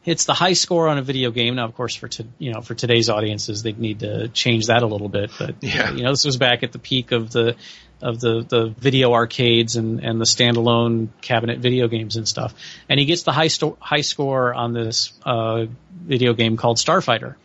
hits 0.00 0.24
the 0.24 0.34
high 0.34 0.54
score 0.54 0.88
on 0.88 0.98
a 0.98 1.02
video 1.02 1.30
game. 1.30 1.54
Now, 1.54 1.64
of 1.66 1.76
course, 1.76 1.94
for 1.94 2.08
to, 2.08 2.26
you 2.38 2.52
know 2.52 2.62
for 2.62 2.74
today's 2.74 3.08
audiences, 3.10 3.62
they'd 3.62 3.78
need 3.78 4.00
to 4.00 4.28
change 4.28 4.66
that 4.66 4.82
a 4.82 4.86
little 4.86 5.08
bit. 5.10 5.30
But 5.38 5.56
Yeah. 5.60 5.92
you 5.92 6.02
know, 6.02 6.10
this 6.10 6.24
was 6.24 6.38
back 6.38 6.62
at 6.62 6.72
the 6.72 6.78
peak 6.78 7.12
of 7.12 7.30
the 7.30 7.54
of 8.02 8.20
the 8.20 8.44
the 8.46 8.68
video 8.68 9.12
arcades 9.12 9.76
and 9.76 10.00
and 10.00 10.20
the 10.20 10.24
standalone 10.24 11.08
cabinet 11.20 11.58
video 11.58 11.88
games 11.88 12.16
and 12.16 12.28
stuff. 12.28 12.54
And 12.88 12.98
he 13.00 13.06
gets 13.06 13.22
the 13.22 13.32
high 13.32 13.48
sto- 13.48 13.78
high 13.80 14.00
score 14.00 14.52
on 14.52 14.72
this 14.72 15.12
uh, 15.24 15.66
video 15.92 16.34
game 16.34 16.56
called 16.56 16.76
Starfighter. 16.76 17.36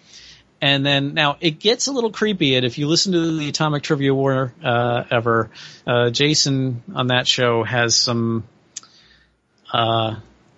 And 0.59 0.85
then 0.85 1.13
now 1.13 1.37
it 1.39 1.59
gets 1.59 1.87
a 1.87 1.91
little 1.91 2.11
creepy. 2.11 2.55
And 2.55 2.65
if 2.65 2.77
you 2.77 2.87
listen 2.87 3.13
to 3.13 3.37
the 3.37 3.49
Atomic 3.49 3.83
Trivia 3.83 4.13
War 4.13 4.53
uh, 4.63 5.03
ever, 5.11 5.51
uh, 5.85 6.09
Jason 6.09 6.83
on 6.95 7.07
that 7.07 7.27
show 7.27 7.63
has 7.63 7.95
some 7.95 8.43
uh, 9.71 10.15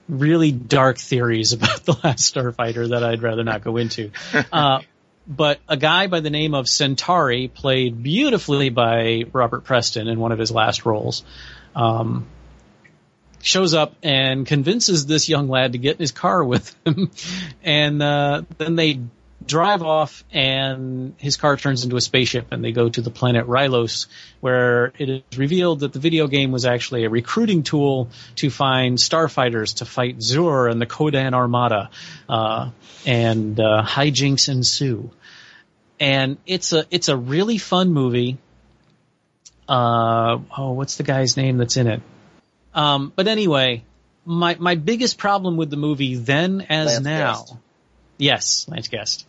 really 0.08 0.52
dark 0.52 0.98
theories 0.98 1.54
about 1.54 1.84
the 1.84 1.98
last 2.04 2.34
Starfighter 2.34 2.90
that 2.90 3.04
I'd 3.04 3.22
rather 3.22 3.44
not 3.44 3.62
go 3.62 3.78
into. 3.78 4.12
But 5.30 5.60
a 5.68 5.78
guy 5.78 6.08
by 6.08 6.22
the 6.22 6.32
name 6.32 6.56
of 6.56 6.68
Centauri, 6.68 7.48
played 7.48 8.02
beautifully 8.02 8.70
by 8.70 9.26
Robert 9.32 9.64
Preston 9.64 10.08
in 10.08 10.20
one 10.20 10.32
of 10.32 10.40
his 10.40 10.50
last 10.50 10.88
roles, 10.88 11.24
um, 11.76 12.26
shows 13.40 13.76
up 13.76 13.96
and 14.02 14.46
convinces 14.48 15.06
this 15.06 15.30
young 15.30 15.48
lad 15.48 15.74
to 15.74 15.78
get 15.78 15.98
in 15.98 16.00
his 16.00 16.12
car 16.12 16.44
with 16.44 16.76
him, 16.84 17.12
and 17.64 18.02
uh, 18.02 18.42
then 18.58 18.76
they 18.76 19.02
drive 19.46 19.82
off 19.82 20.24
and 20.32 21.16
his 21.18 21.38
car 21.38 21.58
turns 21.58 21.84
into 21.84 21.96
a 21.96 22.02
spaceship 22.02 22.52
and 22.52 22.64
they 22.64 22.72
go 22.72 22.90
to 22.90 23.02
the 23.02 23.10
planet 23.10 23.48
Rylos 23.48 24.08
where 24.42 24.94
it 25.00 25.10
is 25.10 25.38
revealed 25.38 25.80
that 25.80 25.94
the 25.94 26.00
video 26.00 26.28
game 26.28 26.52
was 26.52 26.66
actually 26.66 27.06
a 27.06 27.10
recruiting 27.10 27.64
tool 27.64 28.10
to 28.36 28.50
find 28.50 28.98
starfighters 28.98 29.78
to 29.78 29.86
fight 29.86 30.20
Xur 30.20 30.70
and 30.70 30.82
the 30.82 30.86
Ko-Dan 30.86 31.34
Armada 31.34 31.90
uh, 32.28 32.70
and 33.06 33.60
uh, 33.60 33.84
hijinks 33.84 34.50
ensue 34.50 35.10
and 36.00 36.38
it's 36.46 36.74
a 36.74 36.86
it's 36.92 37.10
a 37.10 37.18
really 37.18 37.58
fun 37.58 37.92
movie 37.92 38.38
uh, 39.68 40.38
oh 40.58 40.72
what's 40.72 40.98
the 40.98 41.04
guy's 41.04 41.38
name 41.38 41.58
that's 41.58 41.78
in 41.78 41.88
it 41.88 42.02
um, 42.74 43.12
but 43.16 43.28
anyway 43.28 43.84
my 44.26 44.56
my 44.60 44.76
biggest 44.76 45.18
problem 45.18 45.58
with 45.58 45.70
the 45.70 45.78
movie 45.78 46.16
then 46.16 46.62
as 46.70 46.88
Lance 46.88 47.04
now 47.04 47.34
Guest. 47.34 47.56
yes 48.18 48.66
Lance 48.70 48.88
Guest 48.88 49.28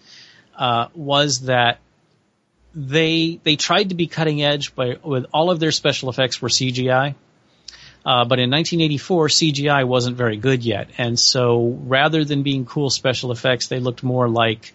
uh, 0.56 0.88
was 0.94 1.40
that 1.42 1.78
they 2.74 3.40
they 3.42 3.56
tried 3.56 3.88
to 3.88 3.94
be 3.94 4.06
cutting 4.06 4.42
edge 4.42 4.74
by 4.74 4.98
with 5.02 5.26
all 5.32 5.50
of 5.50 5.58
their 5.58 5.72
special 5.72 6.10
effects 6.10 6.40
were 6.40 6.48
CGI. 6.48 7.14
Uh, 8.02 8.24
but 8.24 8.38
in 8.38 8.50
1984, 8.50 9.28
CGI 9.28 9.86
wasn't 9.86 10.16
very 10.16 10.38
good 10.38 10.64
yet, 10.64 10.88
and 10.96 11.18
so 11.18 11.78
rather 11.82 12.24
than 12.24 12.42
being 12.42 12.64
cool 12.64 12.88
special 12.88 13.30
effects, 13.30 13.66
they 13.66 13.78
looked 13.78 14.02
more 14.02 14.26
like 14.26 14.72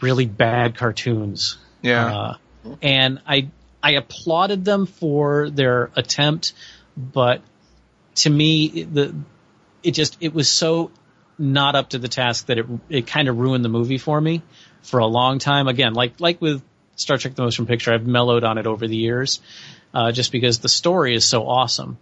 really 0.00 0.26
bad 0.26 0.76
cartoons. 0.76 1.58
Yeah. 1.82 2.16
Uh, 2.16 2.36
and 2.82 3.20
I 3.26 3.48
I 3.82 3.92
applauded 3.92 4.64
them 4.64 4.86
for 4.86 5.50
their 5.50 5.90
attempt, 5.96 6.54
but 6.96 7.42
to 8.16 8.30
me 8.30 8.84
the 8.84 9.14
it 9.82 9.92
just 9.92 10.16
it 10.20 10.32
was 10.32 10.48
so 10.48 10.90
not 11.38 11.74
up 11.74 11.90
to 11.90 11.98
the 11.98 12.08
task 12.08 12.46
that 12.46 12.58
it 12.58 12.66
it 12.88 13.06
kind 13.06 13.28
of 13.28 13.38
ruined 13.38 13.64
the 13.64 13.68
movie 13.68 13.98
for 13.98 14.20
me 14.20 14.42
for 14.82 15.00
a 15.00 15.06
long 15.06 15.38
time. 15.38 15.68
Again, 15.68 15.94
like 15.94 16.20
like 16.20 16.40
with 16.40 16.62
Star 16.96 17.18
Trek: 17.18 17.34
The 17.34 17.42
Motion 17.42 17.66
Picture, 17.66 17.92
I've 17.92 18.06
mellowed 18.06 18.44
on 18.44 18.58
it 18.58 18.66
over 18.66 18.86
the 18.86 18.96
years, 18.96 19.40
uh, 19.92 20.12
just 20.12 20.32
because 20.32 20.60
the 20.60 20.68
story 20.68 21.14
is 21.14 21.24
so 21.24 21.46
awesome. 21.46 21.98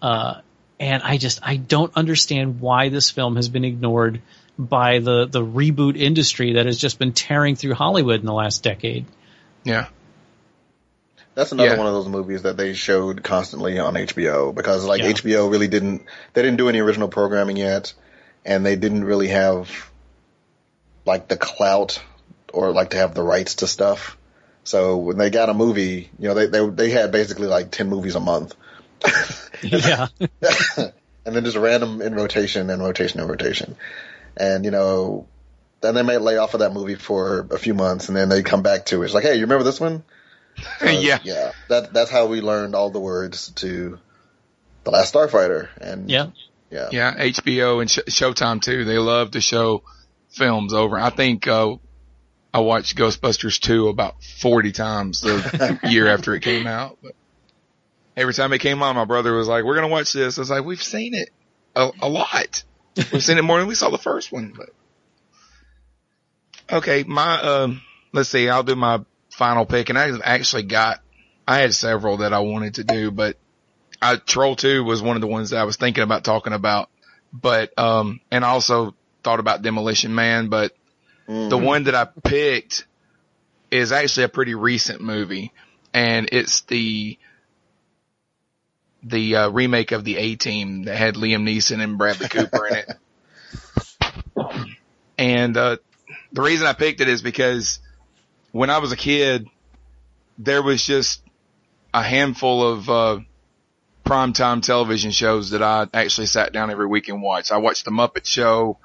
Uh, 0.00 0.40
and 0.78 1.02
I 1.02 1.18
just 1.18 1.40
I 1.42 1.56
don't 1.56 1.92
understand 1.96 2.60
why 2.60 2.88
this 2.88 3.10
film 3.10 3.36
has 3.36 3.48
been 3.48 3.64
ignored 3.64 4.22
by 4.68 4.98
the 4.98 5.26
the 5.26 5.40
reboot 5.44 5.96
industry 5.96 6.54
that 6.54 6.66
has 6.66 6.78
just 6.78 6.98
been 6.98 7.12
tearing 7.12 7.56
through 7.56 7.74
Hollywood 7.74 8.20
in 8.20 8.26
the 8.26 8.32
last 8.32 8.62
decade. 8.62 9.06
Yeah. 9.64 9.86
That's 11.34 11.52
another 11.52 11.70
Yeah. 11.70 11.78
one 11.78 11.86
of 11.86 11.94
those 11.94 12.08
movies 12.08 12.42
that 12.42 12.56
they 12.56 12.74
showed 12.74 13.22
constantly 13.22 13.78
on 13.78 13.94
HBO 13.94 14.54
because 14.54 14.84
like 14.84 15.00
Yeah. 15.02 15.10
HBO 15.12 15.50
really 15.50 15.68
didn't 15.68 16.02
they 16.34 16.42
didn't 16.42 16.58
do 16.58 16.68
any 16.68 16.80
original 16.80 17.08
programming 17.08 17.56
yet 17.56 17.92
and 18.44 18.64
they 18.64 18.76
didn't 18.76 19.04
really 19.04 19.28
have 19.28 19.70
like 21.06 21.28
the 21.28 21.36
clout 21.36 22.02
or 22.52 22.72
like 22.72 22.90
to 22.90 22.96
have 22.98 23.14
the 23.14 23.22
rights 23.22 23.56
to 23.56 23.66
stuff. 23.66 24.16
So 24.64 24.98
when 24.98 25.16
they 25.16 25.30
got 25.30 25.48
a 25.48 25.54
movie, 25.54 26.10
you 26.18 26.28
know, 26.28 26.34
they 26.34 26.46
they 26.46 26.68
they 26.68 26.90
had 26.90 27.12
basically 27.12 27.46
like 27.46 27.70
10 27.70 27.88
movies 27.88 28.14
a 28.14 28.20
month. 28.20 28.54
yeah, 29.62 30.08
and 30.76 31.34
then 31.34 31.44
just 31.44 31.56
random 31.56 32.02
in 32.02 32.14
rotation 32.14 32.68
and 32.68 32.82
rotation 32.82 33.20
and 33.20 33.30
rotation. 33.30 33.76
And 34.36 34.64
you 34.64 34.70
know, 34.70 35.26
then 35.80 35.94
they 35.94 36.02
may 36.02 36.18
lay 36.18 36.36
off 36.36 36.54
of 36.54 36.60
that 36.60 36.72
movie 36.72 36.94
for 36.94 37.46
a 37.50 37.58
few 37.58 37.74
months 37.74 38.08
and 38.08 38.16
then 38.16 38.28
they 38.28 38.42
come 38.42 38.62
back 38.62 38.86
to 38.86 39.02
it. 39.02 39.06
It's 39.06 39.14
like, 39.14 39.24
"Hey, 39.24 39.34
you 39.34 39.42
remember 39.42 39.64
this 39.64 39.80
one?" 39.80 40.02
So, 40.78 40.86
yeah. 40.90 41.18
yeah. 41.22 41.52
That 41.68 41.92
that's 41.92 42.10
how 42.10 42.26
we 42.26 42.40
learned 42.40 42.74
all 42.74 42.90
the 42.90 43.00
words 43.00 43.50
to 43.56 43.98
the 44.84 44.90
Last 44.90 45.14
Starfighter. 45.14 45.68
And 45.80 46.10
yeah. 46.10 46.30
yeah, 46.70 46.88
Yeah, 46.90 47.14
HBO 47.14 47.80
and 47.80 47.90
Sh- 47.90 47.98
Showtime 48.08 48.62
too. 48.62 48.84
They 48.84 48.98
love 48.98 49.32
to 49.32 49.40
show 49.40 49.82
films 50.30 50.72
over. 50.72 50.98
I 50.98 51.10
think 51.10 51.46
uh, 51.46 51.76
I 52.52 52.60
watched 52.60 52.96
Ghostbusters 52.96 53.60
2 53.60 53.88
about 53.88 54.22
40 54.22 54.72
times 54.72 55.20
the 55.20 55.80
year 55.84 56.08
after 56.08 56.34
it 56.34 56.40
came 56.40 56.66
out. 56.66 56.98
But 57.02 57.12
every 58.16 58.34
time 58.34 58.52
it 58.52 58.58
came 58.58 58.82
on, 58.82 58.96
my 58.96 59.04
brother 59.04 59.32
was 59.32 59.48
like, 59.48 59.64
"We're 59.64 59.76
gonna 59.76 59.88
watch 59.88 60.12
this." 60.12 60.38
I 60.38 60.40
was 60.40 60.50
like, 60.50 60.64
"We've 60.64 60.82
seen 60.82 61.14
it 61.14 61.30
a, 61.74 61.90
a 62.02 62.08
lot. 62.08 62.64
We've 62.96 63.22
seen 63.22 63.38
it 63.38 63.42
more 63.42 63.58
than 63.58 63.68
we 63.68 63.74
saw 63.74 63.90
the 63.90 63.98
first 63.98 64.32
one." 64.32 64.52
But 64.56 64.70
okay, 66.76 67.04
my 67.06 67.40
um, 67.40 67.82
let's 68.12 68.28
see. 68.28 68.48
I'll 68.48 68.62
do 68.62 68.76
my 68.76 69.04
final 69.30 69.66
pick, 69.66 69.88
and 69.88 69.98
I 69.98 70.10
actually 70.24 70.64
got. 70.64 71.00
I 71.46 71.58
had 71.58 71.74
several 71.74 72.18
that 72.18 72.32
I 72.32 72.40
wanted 72.40 72.74
to 72.74 72.84
do, 72.84 73.10
but 73.10 73.36
I, 74.00 74.16
Troll 74.16 74.56
2 74.56 74.82
was 74.84 75.02
one 75.02 75.16
of 75.16 75.20
the 75.20 75.26
ones 75.26 75.50
that 75.50 75.58
I 75.58 75.64
was 75.64 75.76
thinking 75.76 76.02
about 76.02 76.24
talking 76.24 76.52
about, 76.52 76.88
but, 77.32 77.76
um, 77.78 78.20
and 78.30 78.44
I 78.44 78.48
also 78.48 78.94
thought 79.22 79.40
about 79.40 79.62
Demolition 79.62 80.14
Man, 80.14 80.48
but 80.48 80.72
the 81.26 81.58
one 81.58 81.84
that 81.84 81.94
I 81.94 82.06
picked 82.24 82.86
is 83.70 83.92
actually 83.92 84.24
a 84.24 84.28
pretty 84.28 84.54
recent 84.54 85.00
movie 85.00 85.52
and 85.94 86.28
it's 86.32 86.62
the, 86.62 87.18
the, 89.02 89.36
uh, 89.36 89.48
remake 89.50 89.92
of 89.92 90.04
the 90.04 90.16
A-Team 90.16 90.84
that 90.84 90.96
had 90.96 91.14
Liam 91.14 91.42
Neeson 91.42 91.82
and 91.82 91.98
Bradley 91.98 92.28
Cooper 92.28 92.66
in 92.66 92.76
it. 92.76 92.88
And, 95.18 95.56
uh, 95.56 95.76
the 96.32 96.42
reason 96.42 96.66
I 96.66 96.72
picked 96.72 97.00
it 97.00 97.08
is 97.08 97.22
because 97.22 97.80
when 98.52 98.70
I 98.70 98.78
was 98.78 98.92
a 98.92 98.96
kid, 98.96 99.46
there 100.38 100.62
was 100.62 100.84
just 100.84 101.22
a 101.92 102.02
handful 102.02 102.66
of, 102.66 102.90
uh, 102.90 103.18
primetime 104.04 104.62
television 104.62 105.10
shows 105.12 105.50
that 105.50 105.62
I 105.62 105.86
actually 105.94 106.26
sat 106.26 106.52
down 106.52 106.70
every 106.70 106.86
week 106.86 107.08
and 107.08 107.22
watched. 107.22 107.52
I 107.52 107.58
watched 107.58 107.84
The 107.84 107.92
Muppet 107.92 108.26
Show, 108.26 108.78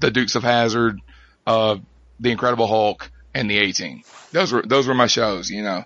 The 0.00 0.10
Dukes 0.10 0.34
of 0.34 0.42
Hazzard, 0.42 1.00
uh, 1.46 1.76
The 2.18 2.30
Incredible 2.30 2.66
Hulk, 2.66 3.10
and 3.34 3.48
The 3.48 3.58
A-Team. 3.58 4.02
Those 4.32 4.52
were, 4.52 4.62
those 4.62 4.88
were 4.88 4.94
my 4.94 5.06
shows, 5.06 5.50
you 5.50 5.62
know, 5.62 5.84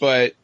but 0.00 0.34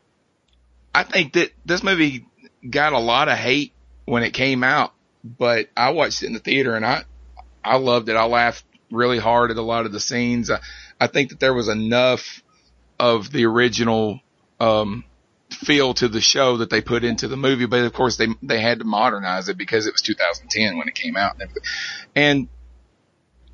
I 0.94 1.04
think 1.04 1.34
that 1.34 1.52
this 1.64 1.82
movie 1.82 2.26
got 2.68 2.92
a 2.92 2.98
lot 2.98 3.28
of 3.28 3.36
hate 3.36 3.72
when 4.04 4.22
it 4.22 4.32
came 4.32 4.62
out, 4.62 4.92
but 5.22 5.68
I 5.76 5.90
watched 5.90 6.22
it 6.22 6.26
in 6.26 6.32
the 6.32 6.38
theater 6.38 6.74
and 6.74 6.84
I, 6.84 7.04
I 7.62 7.76
loved 7.76 8.08
it. 8.08 8.16
I 8.16 8.24
laughed 8.24 8.64
really 8.90 9.18
hard 9.18 9.50
at 9.50 9.56
a 9.56 9.62
lot 9.62 9.86
of 9.86 9.92
the 9.92 10.00
scenes. 10.00 10.50
I, 10.50 10.60
I 11.00 11.06
think 11.06 11.30
that 11.30 11.40
there 11.40 11.54
was 11.54 11.68
enough 11.68 12.42
of 12.98 13.30
the 13.30 13.44
original, 13.46 14.20
um, 14.60 15.04
feel 15.50 15.94
to 15.94 16.08
the 16.08 16.20
show 16.20 16.58
that 16.58 16.70
they 16.70 16.80
put 16.80 17.04
into 17.04 17.28
the 17.28 17.36
movie, 17.36 17.66
but 17.66 17.80
of 17.80 17.92
course 17.92 18.16
they 18.16 18.26
they 18.42 18.60
had 18.60 18.80
to 18.80 18.84
modernize 18.84 19.48
it 19.48 19.56
because 19.56 19.86
it 19.86 19.92
was 19.92 20.02
2010 20.02 20.76
when 20.76 20.88
it 20.88 20.94
came 20.94 21.16
out. 21.16 21.34
and 21.34 21.42
everything. 21.42 21.62
And 22.14 22.48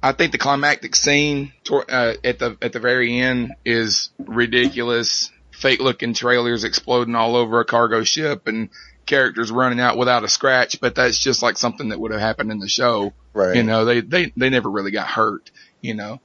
I 0.03 0.12
think 0.12 0.32
the 0.32 0.39
climactic 0.39 0.97
scene 0.97 1.53
uh, 1.70 2.15
at 2.24 2.39
the 2.39 2.57
at 2.62 2.73
the 2.73 2.81
very 2.81 3.19
end 3.19 3.53
is 3.65 4.11
ridiculous. 4.19 5.31
Fake 5.51 5.81
looking 5.81 6.15
trailers 6.15 6.65
exploding 6.65 7.15
all 7.15 7.37
over 7.37 7.61
a 7.61 7.65
cargo 7.66 8.03
ship 8.03 8.49
and 8.49 8.70
characters 9.06 9.51
running 9.51 9.81
out 9.81 9.97
without 9.97 10.24
a 10.24 10.28
scratch, 10.28 10.81
but 10.81 10.94
that's 10.94 11.18
just 11.18 11.43
like 11.43 11.56
something 11.56 11.89
that 11.89 12.01
would 12.01 12.12
have 12.12 12.20
happened 12.20 12.51
in 12.51 12.59
the 12.59 12.68
show. 12.68 13.12
Right. 13.32 13.56
You 13.56 13.62
know, 13.62 13.85
they 13.85 14.01
they 14.01 14.32
they 14.36 14.51
never 14.51 14.70
really 14.70 14.90
got 14.90 15.06
hurt. 15.06 15.51
You 15.81 15.94
know, 15.94 16.20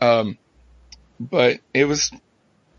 um, 0.00 0.38
but 1.20 1.60
it 1.74 1.84
was 1.84 2.10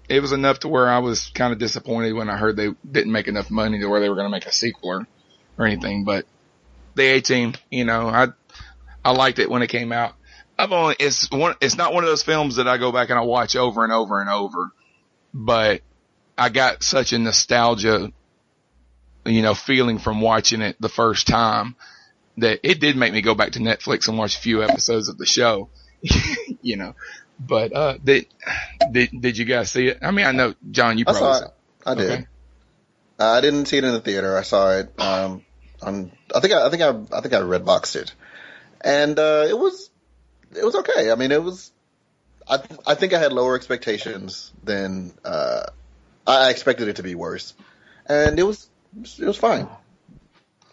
it 0.09 0.22
was 0.22 0.31
enough 0.31 0.59
to 0.59 0.68
where 0.68 0.89
I 0.89 0.99
was 0.99 1.27
kind 1.34 1.53
of 1.53 1.59
disappointed 1.59 2.14
when 2.14 2.30
I 2.30 2.38
heard 2.38 2.55
they 2.55 2.69
didn't 2.89 3.11
make 3.11 3.27
enough 3.27 3.51
money 3.51 3.80
to 3.80 3.88
where 3.88 3.99
they 3.99 4.09
were 4.09 4.15
going 4.15 4.27
to 4.27 4.31
make 4.31 4.45
a 4.45 4.53
sequel 4.53 4.89
or, 4.89 5.07
or 5.57 5.65
anything. 5.65 6.05
But 6.05 6.26
the 6.95 7.03
A 7.03 7.22
Team, 7.22 7.53
you 7.69 7.85
know, 7.85 8.07
I 8.07 8.27
I 9.03 9.11
liked 9.11 9.39
it 9.39 9.49
when 9.49 9.61
it 9.61 9.68
came 9.68 9.91
out. 9.91 10.14
I've 10.57 10.72
only 10.72 10.95
it's 10.99 11.30
one 11.30 11.55
it's 11.61 11.77
not 11.77 11.93
one 11.93 12.03
of 12.03 12.09
those 12.09 12.23
films 12.23 12.55
that 12.55 12.68
I 12.68 12.77
go 12.77 12.91
back 12.91 13.09
and 13.09 13.19
I 13.19 13.23
watch 13.23 13.55
over 13.55 13.84
and 13.84 13.93
over 13.93 14.19
and 14.22 14.30
over, 14.30 14.72
but 15.34 15.81
I 16.38 16.49
got 16.49 16.84
such 16.84 17.14
a 17.14 17.19
nostalgia, 17.19 18.11
you 19.28 19.41
know, 19.41 19.54
feeling 19.54 19.99
from 19.99 20.22
watching 20.22 20.62
it 20.62 20.76
the 20.80 20.90
first 20.90 21.28
time 21.28 21.76
that 22.38 22.60
it 22.64 22.80
did 22.80 22.95
make 22.95 23.14
me 23.14 23.22
go 23.22 23.36
back 23.36 23.52
to 23.52 23.60
Netflix 23.60 24.08
and 24.08 24.18
watch 24.18 24.36
a 24.36 24.40
few 24.40 24.64
episodes 24.64 25.10
of 25.10 25.18
the 25.18 25.26
show, 25.26 25.70
you 26.62 26.78
know. 26.78 26.95
But 27.40 27.76
uh, 27.76 27.98
did 28.04 28.28
did 28.91 29.10
did 29.20 29.38
you 29.38 29.45
guys 29.45 29.72
see 29.72 29.88
it? 29.88 29.99
I 30.02 30.12
mean, 30.12 30.26
I 30.26 30.32
know 30.32 30.56
John, 30.72 30.98
you 30.98 31.06
I 31.08 31.12
probably 31.12 31.40
saw 31.40 31.45
it. 31.45 31.52
I 31.86 31.95
did. 31.95 32.12
Okay. 32.12 32.28
Uh, 33.20 33.32
I 33.32 33.41
didn't 33.41 33.66
see 33.66 33.78
it 33.78 33.84
in 33.84 33.94
the 33.94 33.99
theater. 33.99 34.38
I 34.38 34.44
saw 34.44 34.72
it 34.72 34.94
um, 34.99 35.44
on. 35.82 36.12
I 36.34 36.40
think 36.40 36.54
I, 36.54 36.66
I 36.66 36.70
think 36.70 36.82
I 36.82 37.18
I 37.18 37.22
think 37.22 37.34
I 37.34 37.40
red 37.40 37.66
boxed 37.66 37.95
it, 37.95 38.14
and 38.82 39.18
uh, 39.18 39.45
it 39.48 39.58
was 39.58 39.90
it 40.56 40.64
was 40.64 40.76
okay. 40.76 41.12
I 41.12 41.16
mean, 41.16 41.32
it 41.32 41.44
was. 41.44 41.72
I 42.49 42.60
I 42.86 42.95
think 42.95 43.14
I 43.14 43.20
had 43.20 43.34
lower 43.34 43.56
expectations 43.56 44.52
than 44.64 45.14
uh, 45.26 45.64
I 46.26 46.49
expected 46.49 46.88
it 46.88 46.98
to 46.98 47.04
be 47.04 47.16
worse, 47.16 47.54
and 48.08 48.40
it 48.40 48.44
was 48.44 48.68
it 48.98 49.26
was 49.26 49.38
fine. 49.38 49.68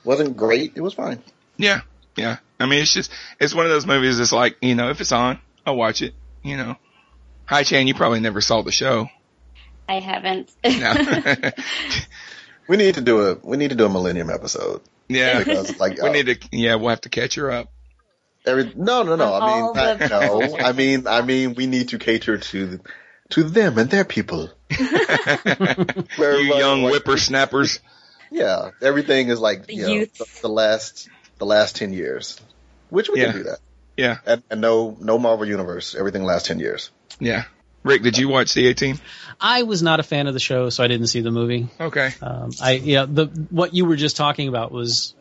wasn't 0.04 0.36
great. 0.36 0.72
It 0.76 0.80
was 0.80 0.94
fine. 0.94 1.22
Yeah, 1.56 1.82
yeah. 2.16 2.38
I 2.58 2.66
mean, 2.66 2.82
it's 2.82 2.94
just 2.94 3.10
it's 3.40 3.54
one 3.54 3.66
of 3.66 3.72
those 3.72 3.86
movies. 3.86 4.18
It's 4.20 4.32
like 4.32 4.56
you 4.60 4.74
know, 4.74 4.90
if 4.90 5.00
it's 5.00 5.12
on, 5.12 5.38
I'll 5.66 5.76
watch 5.76 6.02
it. 6.02 6.14
You 6.42 6.56
know. 6.56 6.76
Hi, 7.46 7.62
Chan. 7.62 7.86
You 7.86 7.94
probably 7.94 8.20
never 8.20 8.40
saw 8.40 8.62
the 8.62 8.72
show. 8.72 9.08
I 9.88 10.00
haven't. 10.00 10.50
No. 10.64 11.50
We 12.66 12.76
need 12.78 12.94
to 12.94 13.00
do 13.02 13.20
a 13.20 13.34
we 13.42 13.56
need 13.56 13.70
to 13.70 13.76
do 13.76 13.84
a 13.84 13.88
Millennium 13.88 14.30
episode. 14.30 14.80
Yeah. 15.08 15.38
because 15.38 15.78
like 15.78 15.98
We 16.02 16.08
uh, 16.08 16.12
need 16.12 16.26
to, 16.26 16.48
yeah, 16.50 16.76
we'll 16.76 16.90
have 16.90 17.02
to 17.02 17.10
catch 17.10 17.34
her 17.34 17.50
up. 17.50 17.70
every 18.46 18.72
no 18.74 19.02
no 19.02 19.16
no. 19.16 19.34
I 19.34 19.46
mean 19.46 19.72
the- 19.74 20.08
not- 20.08 20.10
no. 20.10 20.56
I 20.58 20.72
mean 20.72 21.06
I 21.06 21.22
mean 21.22 21.54
we 21.54 21.66
need 21.66 21.90
to 21.90 21.98
cater 21.98 22.38
to 22.38 22.80
to 23.30 23.42
them 23.42 23.78
and 23.78 23.90
their 23.90 24.04
people. 24.04 24.50
You 24.78 24.86
young 26.18 26.82
like, 26.84 26.92
whippersnappers. 26.92 27.80
Yeah, 28.34 28.70
everything 28.82 29.28
is 29.28 29.40
like 29.40 29.66
The 29.66 29.74
you 29.74 29.82
know, 29.82 30.04
the, 30.06 30.26
the 30.42 30.48
last 30.48 31.08
the 31.38 31.46
last 31.46 31.76
ten 31.76 31.92
years, 31.92 32.40
which 32.90 33.08
we 33.08 33.20
Yeah. 33.20 33.26
can 33.30 33.36
do 33.36 33.42
that. 33.44 33.58
Yeah. 33.96 34.18
And, 34.26 34.42
and 34.50 34.60
no 34.60 34.96
no 35.00 35.18
Marvel 35.18 35.46
universe. 35.46 35.94
Everything 35.94 36.24
lasts 36.24 36.48
ten 36.48 36.58
years. 36.58 36.90
Yeah. 37.20 37.44
Rick, 37.84 38.02
did 38.02 38.18
you 38.18 38.28
watch 38.28 38.54
the 38.54 38.66
A-Team? 38.68 38.98
I 39.40 39.62
was 39.62 39.82
not 39.82 40.00
a 40.00 40.02
fan 40.02 40.26
of 40.26 40.32
the 40.34 40.40
show, 40.40 40.70
so 40.70 40.82
I 40.82 40.88
didn't 40.88 41.06
see 41.08 41.20
the 41.20 41.30
movie. 41.30 41.68
Okay. 41.78 42.12
Um, 42.22 42.50
I 42.60 42.72
yeah, 42.72 43.06
the 43.06 43.26
what 43.50 43.72
you 43.74 43.84
were 43.84 43.96
just 43.96 44.16
talking 44.16 44.48
about 44.48 44.72
was 44.72 45.14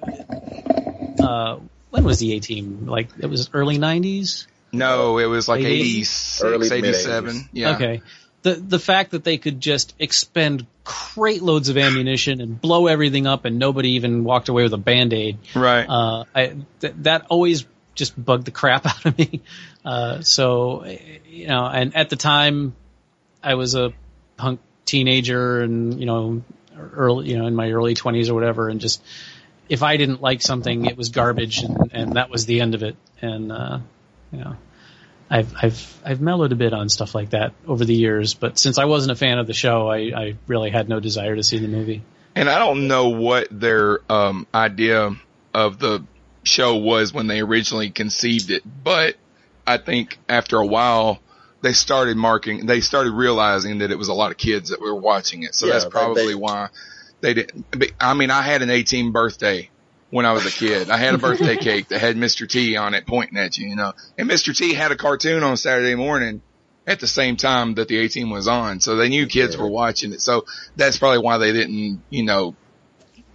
uh, 1.20 1.60
when 1.92 2.04
was 2.04 2.20
the 2.20 2.34
A 2.34 2.40
team? 2.40 2.88
Like 2.88 3.10
it 3.20 3.28
was 3.28 3.50
early 3.54 3.78
'90s. 3.78 4.48
No, 4.72 5.20
it 5.20 5.26
was 5.26 5.48
like 5.48 5.62
Late 5.62 5.82
86, 5.82 6.42
Early, 6.44 6.66
87. 6.66 7.26
mid-eighties. 7.26 7.50
Yeah. 7.54 7.76
Okay. 7.76 8.02
The 8.44 8.56
the 8.56 8.80
fact 8.80 9.12
that 9.12 9.24
they 9.24 9.38
could 9.38 9.60
just 9.60 9.94
expend 10.00 10.66
crate 10.84 11.42
loads 11.42 11.70
of 11.70 11.78
ammunition 11.78 12.42
and 12.42 12.60
blow 12.60 12.88
everything 12.88 13.26
up 13.26 13.46
and 13.46 13.58
nobody 13.58 13.92
even 13.92 14.24
walked 14.24 14.50
away 14.50 14.64
with 14.64 14.74
a 14.74 14.78
band 14.78 15.14
aid. 15.14 15.38
Right. 15.56 15.86
Uh, 15.88 16.26
I 16.36 16.58
th- 16.82 16.94
that 17.00 17.28
always 17.30 17.66
just 17.96 18.22
bugged 18.22 18.46
the 18.46 18.52
crap 18.52 18.86
out 18.86 19.06
of 19.06 19.18
me. 19.18 19.42
Uh, 19.86 20.22
so 20.22 20.86
you 21.28 21.48
know, 21.48 21.66
and 21.66 21.96
at 21.96 22.10
the 22.10 22.16
time, 22.16 22.76
I 23.42 23.56
was 23.56 23.76
a 23.76 23.94
punk 24.38 24.60
teenager, 24.86 25.62
and 25.62 26.00
you 26.00 26.06
know, 26.06 26.44
early, 26.78 27.30
you 27.30 27.38
know, 27.38 27.48
in 27.48 27.56
my 27.56 27.72
early 27.72 27.94
twenties 27.94 28.30
or 28.30 28.34
whatever, 28.34 28.70
and 28.70 28.80
just 28.80 29.02
if 29.70 29.84
I 29.84 29.98
didn't 29.98 30.22
like 30.22 30.42
something, 30.42 30.86
it 30.86 30.98
was 30.98 31.10
garbage, 31.10 31.64
and, 31.64 31.92
and 31.94 32.14
that 32.14 32.30
was 32.30 32.46
the 32.46 32.62
end 32.62 32.76
of 32.76 32.84
it. 32.84 32.96
And 33.22 33.52
uh, 33.52 33.80
you 34.32 34.40
know, 34.40 34.56
I've 35.30 35.54
I've 35.62 36.02
I've 36.06 36.22
mellowed 36.22 36.52
a 36.52 36.56
bit 36.56 36.74
on 36.74 36.90
stuff 36.90 37.16
like 37.16 37.32
that 37.32 37.54
over 37.68 37.86
the 37.86 37.96
years, 37.96 38.34
but 38.34 38.60
since 38.60 38.78
I 38.78 38.86
wasn't 38.86 39.12
a 39.12 39.16
fan 39.16 39.40
of 39.40 39.48
the 39.48 39.54
show, 39.54 39.88
I, 39.90 39.98
I 40.16 40.36
really 40.48 40.70
had 40.70 40.90
no 40.90 41.00
desire 41.00 41.36
to 41.36 41.44
see 41.44 41.58
the 41.60 41.68
movie. 41.68 42.02
And 42.36 42.50
I 42.50 42.60
don't 42.60 42.88
know 42.88 43.10
what 43.10 43.48
their 43.52 44.00
um, 44.12 44.48
idea 44.54 45.16
of 45.54 45.80
the 45.80 46.04
show 46.44 46.76
was 46.76 47.14
when 47.14 47.28
they 47.28 47.40
originally 47.42 47.90
conceived 47.90 48.52
it, 48.52 48.64
but 48.84 49.16
I 49.66 49.78
think 49.78 50.18
after 50.28 50.58
a 50.58 50.66
while 50.66 51.20
they 51.62 51.74
started 51.74 52.18
marking, 52.18 52.66
they 52.66 52.82
started 52.82 53.12
realizing 53.12 53.78
that 53.80 53.92
it 53.92 53.98
was 53.98 54.10
a 54.10 54.14
lot 54.14 54.32
of 54.32 54.38
kids 54.38 54.70
that 54.72 54.82
were 54.82 54.96
watching 54.96 55.44
it. 55.44 55.56
So 55.56 55.68
Yeah, 55.68 55.74
that's 55.74 55.86
probably 55.86 56.28
they- 56.30 56.36
why 56.36 56.70
they 57.22 57.34
didn't. 57.34 57.66
I 58.00 58.14
mean, 58.16 58.30
I 58.32 58.42
had 58.42 58.62
an 58.62 58.70
A-Team 58.70 59.14
birthday 59.14 59.70
when 60.14 60.28
I 60.28 60.32
was 60.34 60.46
a 60.46 60.52
kid. 60.52 60.92
I 60.92 60.98
had 60.98 61.16
a 61.16 61.18
birthday 61.18 61.58
cake 61.70 61.88
that 61.88 62.00
had 62.00 62.16
Mr. 62.16 62.48
T 62.48 62.78
on 62.78 62.94
it 62.94 63.08
pointing 63.08 63.36
at 63.36 63.58
you, 63.58 63.70
you 63.70 63.76
know, 63.76 63.94
and 64.16 64.30
Mr. 64.30 64.56
T 64.56 64.76
had 64.76 64.92
a 64.92 64.96
cartoon 64.96 65.42
on 65.42 65.58
Saturday 65.58 65.96
morning 65.96 66.44
at 66.86 67.00
the 67.00 67.08
same 67.08 67.36
time 67.36 67.74
that 67.76 67.88
the 67.88 67.98
A-Team 67.98 68.30
was 68.30 68.48
on. 68.48 68.80
So 68.80 68.96
they 68.96 69.10
knew 69.10 69.26
kids 69.26 69.58
were 69.58 69.68
watching 69.68 70.14
it. 70.14 70.22
So 70.22 70.46
that's 70.76 71.00
probably 71.00 71.18
why 71.18 71.40
they 71.40 71.52
didn't, 71.52 72.04
you 72.12 72.24
know, 72.24 72.56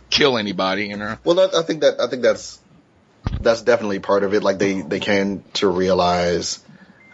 kill 0.09 0.39
anybody, 0.39 0.87
you 0.87 0.97
know. 0.97 1.19
Well, 1.25 1.35
that, 1.35 1.53
I 1.53 1.63
think 1.63 1.81
that 1.81 2.01
I 2.01 2.07
think 2.07 2.23
that's 2.23 2.61
that's 3.41 3.63
definitely 3.63 3.99
part 3.99 4.23
of 4.23 4.33
it. 4.33 4.45
Like 4.45 4.59
they 4.59 4.81
they 4.81 5.01
came 5.01 5.43
to 5.55 5.69
realize 5.69 6.63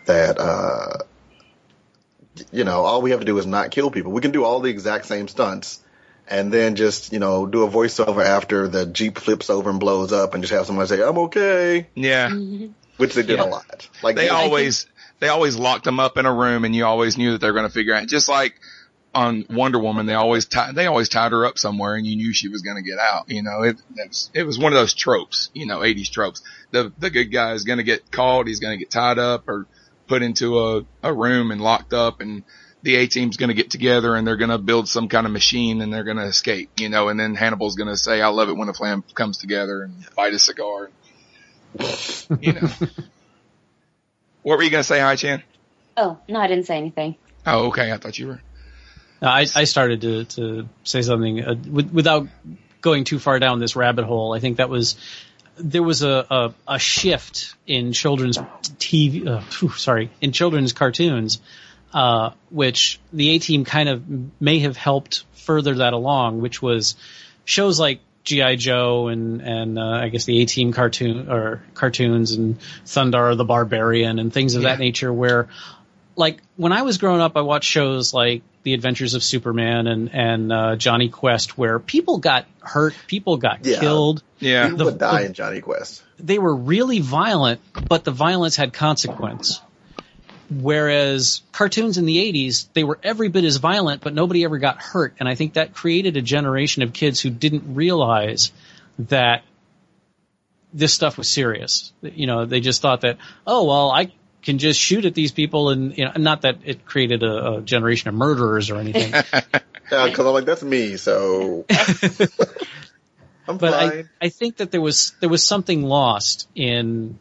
that 0.04 0.38
uh, 0.38 0.98
you 2.52 2.64
know 2.64 2.82
all 2.82 3.00
we 3.00 3.12
have 3.12 3.20
to 3.20 3.26
do 3.26 3.38
is 3.38 3.46
not 3.46 3.70
kill 3.70 3.90
people. 3.90 4.12
We 4.12 4.20
can 4.20 4.30
do 4.30 4.44
all 4.44 4.60
the 4.60 4.68
exact 4.68 5.06
same 5.06 5.26
stunts. 5.26 5.80
And 6.26 6.52
then 6.52 6.74
just, 6.74 7.12
you 7.12 7.18
know, 7.18 7.46
do 7.46 7.64
a 7.64 7.68
voiceover 7.68 8.24
after 8.24 8.66
the 8.66 8.86
Jeep 8.86 9.18
flips 9.18 9.50
over 9.50 9.68
and 9.68 9.78
blows 9.78 10.12
up 10.12 10.32
and 10.34 10.42
just 10.42 10.52
have 10.54 10.66
somebody 10.66 10.88
say, 10.88 11.02
I'm 11.02 11.18
okay. 11.18 11.88
Yeah. 11.94 12.30
Mm-hmm. 12.30 12.68
Which 12.96 13.14
they 13.14 13.22
did 13.22 13.38
Yeah. 13.38 13.44
a 13.44 13.46
lot. 13.46 13.88
Like 14.02 14.16
They 14.16 14.28
always, 14.30 14.86
they 15.20 15.28
always 15.28 15.56
locked 15.56 15.84
them 15.84 16.00
up 16.00 16.16
in 16.16 16.24
a 16.24 16.32
room 16.32 16.64
and 16.64 16.74
you 16.74 16.86
always 16.86 17.18
knew 17.18 17.32
that 17.32 17.40
they're 17.42 17.52
going 17.52 17.66
to 17.66 17.72
figure 17.72 17.94
out, 17.94 18.06
just 18.08 18.28
like 18.28 18.54
on 19.14 19.44
Wonder 19.50 19.78
Woman, 19.78 20.06
they 20.06 20.14
always 20.14 20.46
tied, 20.46 20.74
they 20.74 20.86
always 20.86 21.08
tied 21.08 21.32
her 21.32 21.44
up 21.44 21.58
somewhere 21.58 21.94
and 21.94 22.06
you 22.06 22.16
knew 22.16 22.32
she 22.32 22.48
was 22.48 22.62
going 22.62 22.82
to 22.82 22.88
get 22.88 22.98
out. 22.98 23.28
You 23.28 23.42
know, 23.42 23.62
it, 23.62 23.76
it 23.96 24.08
was, 24.08 24.30
it 24.32 24.42
was 24.44 24.58
one 24.58 24.72
of 24.72 24.78
those 24.78 24.94
tropes, 24.94 25.50
you 25.52 25.66
know, 25.66 25.80
80s 25.80 26.10
tropes. 26.10 26.42
The, 26.70 26.90
the 26.98 27.10
good 27.10 27.30
guy 27.30 27.52
is 27.52 27.64
going 27.64 27.78
to 27.78 27.84
get 27.84 28.10
called. 28.10 28.48
He's 28.48 28.60
going 28.60 28.76
to 28.78 28.82
get 28.82 28.90
tied 28.90 29.18
up 29.18 29.46
or 29.48 29.66
put 30.06 30.22
into 30.22 30.58
a, 30.58 30.84
a 31.02 31.12
room 31.12 31.50
and 31.50 31.60
locked 31.60 31.92
up 31.92 32.20
and 32.20 32.44
the 32.84 32.96
A 32.96 33.06
team's 33.06 33.38
going 33.38 33.48
to 33.48 33.54
get 33.54 33.70
together 33.70 34.14
and 34.14 34.26
they're 34.26 34.36
going 34.36 34.50
to 34.50 34.58
build 34.58 34.88
some 34.88 35.08
kind 35.08 35.26
of 35.26 35.32
machine 35.32 35.80
and 35.80 35.92
they're 35.92 36.04
going 36.04 36.18
to 36.18 36.24
escape, 36.24 36.68
you 36.78 36.90
know, 36.90 37.08
and 37.08 37.18
then 37.18 37.34
Hannibal's 37.34 37.76
going 37.76 37.88
to 37.88 37.96
say, 37.96 38.20
I 38.20 38.28
love 38.28 38.50
it 38.50 38.56
when 38.58 38.68
a 38.68 38.74
plan 38.74 39.02
comes 39.14 39.38
together 39.38 39.84
and 39.84 39.94
bite 40.14 40.34
a 40.34 40.38
cigar. 40.38 40.90
You 42.40 42.52
know. 42.52 42.68
what 44.42 44.58
were 44.58 44.62
you 44.62 44.70
going 44.70 44.82
to 44.82 44.86
say, 44.86 45.00
Hi 45.00 45.16
Chan? 45.16 45.42
Oh, 45.96 46.18
no, 46.28 46.38
I 46.38 46.46
didn't 46.46 46.66
say 46.66 46.76
anything. 46.76 47.16
Oh, 47.46 47.68
okay. 47.68 47.90
I 47.90 47.96
thought 47.96 48.18
you 48.18 48.26
were. 48.26 48.40
Uh, 49.22 49.28
I, 49.28 49.46
I 49.54 49.64
started 49.64 50.02
to, 50.02 50.24
to 50.24 50.68
say 50.82 51.00
something 51.00 51.42
uh, 51.42 51.54
with, 51.70 51.90
without 51.90 52.28
going 52.82 53.04
too 53.04 53.18
far 53.18 53.38
down 53.38 53.60
this 53.60 53.76
rabbit 53.76 54.04
hole. 54.04 54.34
I 54.34 54.40
think 54.40 54.58
that 54.58 54.68
was 54.68 54.96
there 55.56 55.82
was 55.82 56.02
a, 56.02 56.26
a, 56.30 56.54
a 56.68 56.78
shift 56.78 57.54
in 57.66 57.92
children's 57.92 58.36
TV. 58.36 59.26
Uh, 59.26 59.40
phew, 59.40 59.70
sorry, 59.70 60.10
in 60.20 60.32
children's 60.32 60.74
cartoons, 60.74 61.40
uh, 61.94 62.30
which 62.50 63.00
the 63.12 63.30
A 63.30 63.38
Team 63.38 63.64
kind 63.64 63.88
of 63.88 64.02
may 64.40 64.58
have 64.58 64.76
helped 64.76 65.24
further 65.34 65.76
that 65.76 65.92
along, 65.94 66.40
which 66.42 66.60
was 66.60 66.96
shows 67.46 67.78
like 67.80 68.00
GI 68.24 68.56
Joe 68.56 69.08
and 69.08 69.40
and 69.42 69.78
uh, 69.78 69.82
I 69.82 70.08
guess 70.08 70.24
the 70.24 70.42
A 70.42 70.46
Team 70.46 70.72
cartoon 70.72 71.30
or 71.30 71.62
cartoons 71.74 72.32
and 72.32 72.58
Thundarr 72.84 73.36
the 73.36 73.44
Barbarian 73.44 74.18
and 74.18 74.32
things 74.32 74.54
of 74.54 74.62
that 74.62 74.78
nature, 74.78 75.12
where 75.12 75.48
like 76.16 76.40
when 76.56 76.72
I 76.72 76.82
was 76.82 76.98
growing 76.98 77.20
up, 77.20 77.36
I 77.36 77.40
watched 77.42 77.68
shows 77.68 78.14
like 78.14 78.42
The 78.62 78.72
Adventures 78.74 79.14
of 79.14 79.22
Superman 79.22 79.86
and 79.86 80.10
and 80.14 80.52
uh, 80.52 80.76
Jonny 80.76 81.08
Quest, 81.10 81.56
where 81.58 81.78
people 81.78 82.18
got 82.18 82.46
hurt, 82.60 82.94
people 83.06 83.36
got 83.36 83.64
Yeah. 83.66 83.80
killed. 83.80 84.22
Yeah. 84.40 84.64
People 84.64 84.78
the- 84.78 84.84
would 84.86 84.98
die 84.98 85.20
the- 85.22 85.26
in 85.26 85.34
Jonny 85.34 85.60
Quest. 85.60 86.02
They 86.18 86.38
were 86.38 86.54
really 86.54 87.00
violent, 87.00 87.60
but 87.88 88.04
the 88.04 88.12
violence 88.12 88.54
had 88.56 88.72
consequence. 88.72 89.60
Whereas 90.60 91.42
cartoons 91.52 91.98
in 91.98 92.06
the 92.06 92.16
80s, 92.16 92.68
they 92.74 92.84
were 92.84 92.98
every 93.02 93.28
bit 93.28 93.44
as 93.44 93.56
violent, 93.56 94.02
but 94.02 94.14
nobody 94.14 94.44
ever 94.44 94.58
got 94.58 94.80
hurt. 94.80 95.14
And 95.18 95.28
I 95.28 95.34
think 95.34 95.54
that 95.54 95.74
created 95.74 96.16
a 96.16 96.22
generation 96.22 96.82
of 96.82 96.92
kids 96.92 97.20
who 97.20 97.30
didn't 97.30 97.74
realize 97.74 98.52
that 98.98 99.42
this 100.72 100.92
stuff 100.92 101.18
was 101.18 101.28
serious. 101.28 101.92
You 102.02 102.26
know, 102.26 102.46
they 102.46 102.60
just 102.60 102.82
thought 102.82 103.02
that, 103.02 103.18
oh, 103.46 103.64
well, 103.64 103.90
I 103.90 104.12
can 104.42 104.58
just 104.58 104.78
shoot 104.78 105.04
at 105.04 105.14
these 105.14 105.32
people 105.32 105.70
and, 105.70 105.96
you 105.96 106.04
know, 106.04 106.12
not 106.16 106.42
that 106.42 106.58
it 106.64 106.84
created 106.84 107.22
a, 107.22 107.54
a 107.54 107.60
generation 107.62 108.08
of 108.08 108.14
murderers 108.14 108.70
or 108.70 108.76
anything. 108.76 109.12
Yeah, 109.92 110.06
because 110.06 110.26
I'm 110.26 110.32
like, 110.32 110.46
that's 110.46 110.62
me, 110.62 110.96
so 110.96 111.66
I'm 113.46 113.58
but 113.58 113.74
I, 113.74 113.90
fine. 113.90 114.10
I 114.20 114.28
think 114.30 114.56
that 114.56 114.70
there 114.70 114.80
was 114.80 115.12
there 115.20 115.28
was 115.28 115.46
something 115.46 115.82
lost 115.82 116.48
in 116.54 117.18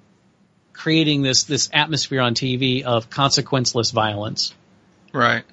creating 0.73 1.21
this 1.21 1.43
this 1.43 1.69
atmosphere 1.71 2.21
on 2.21 2.35
TV 2.35 2.83
of 2.83 3.09
consequenceless 3.09 3.93
violence. 3.93 4.53
Right. 5.13 5.45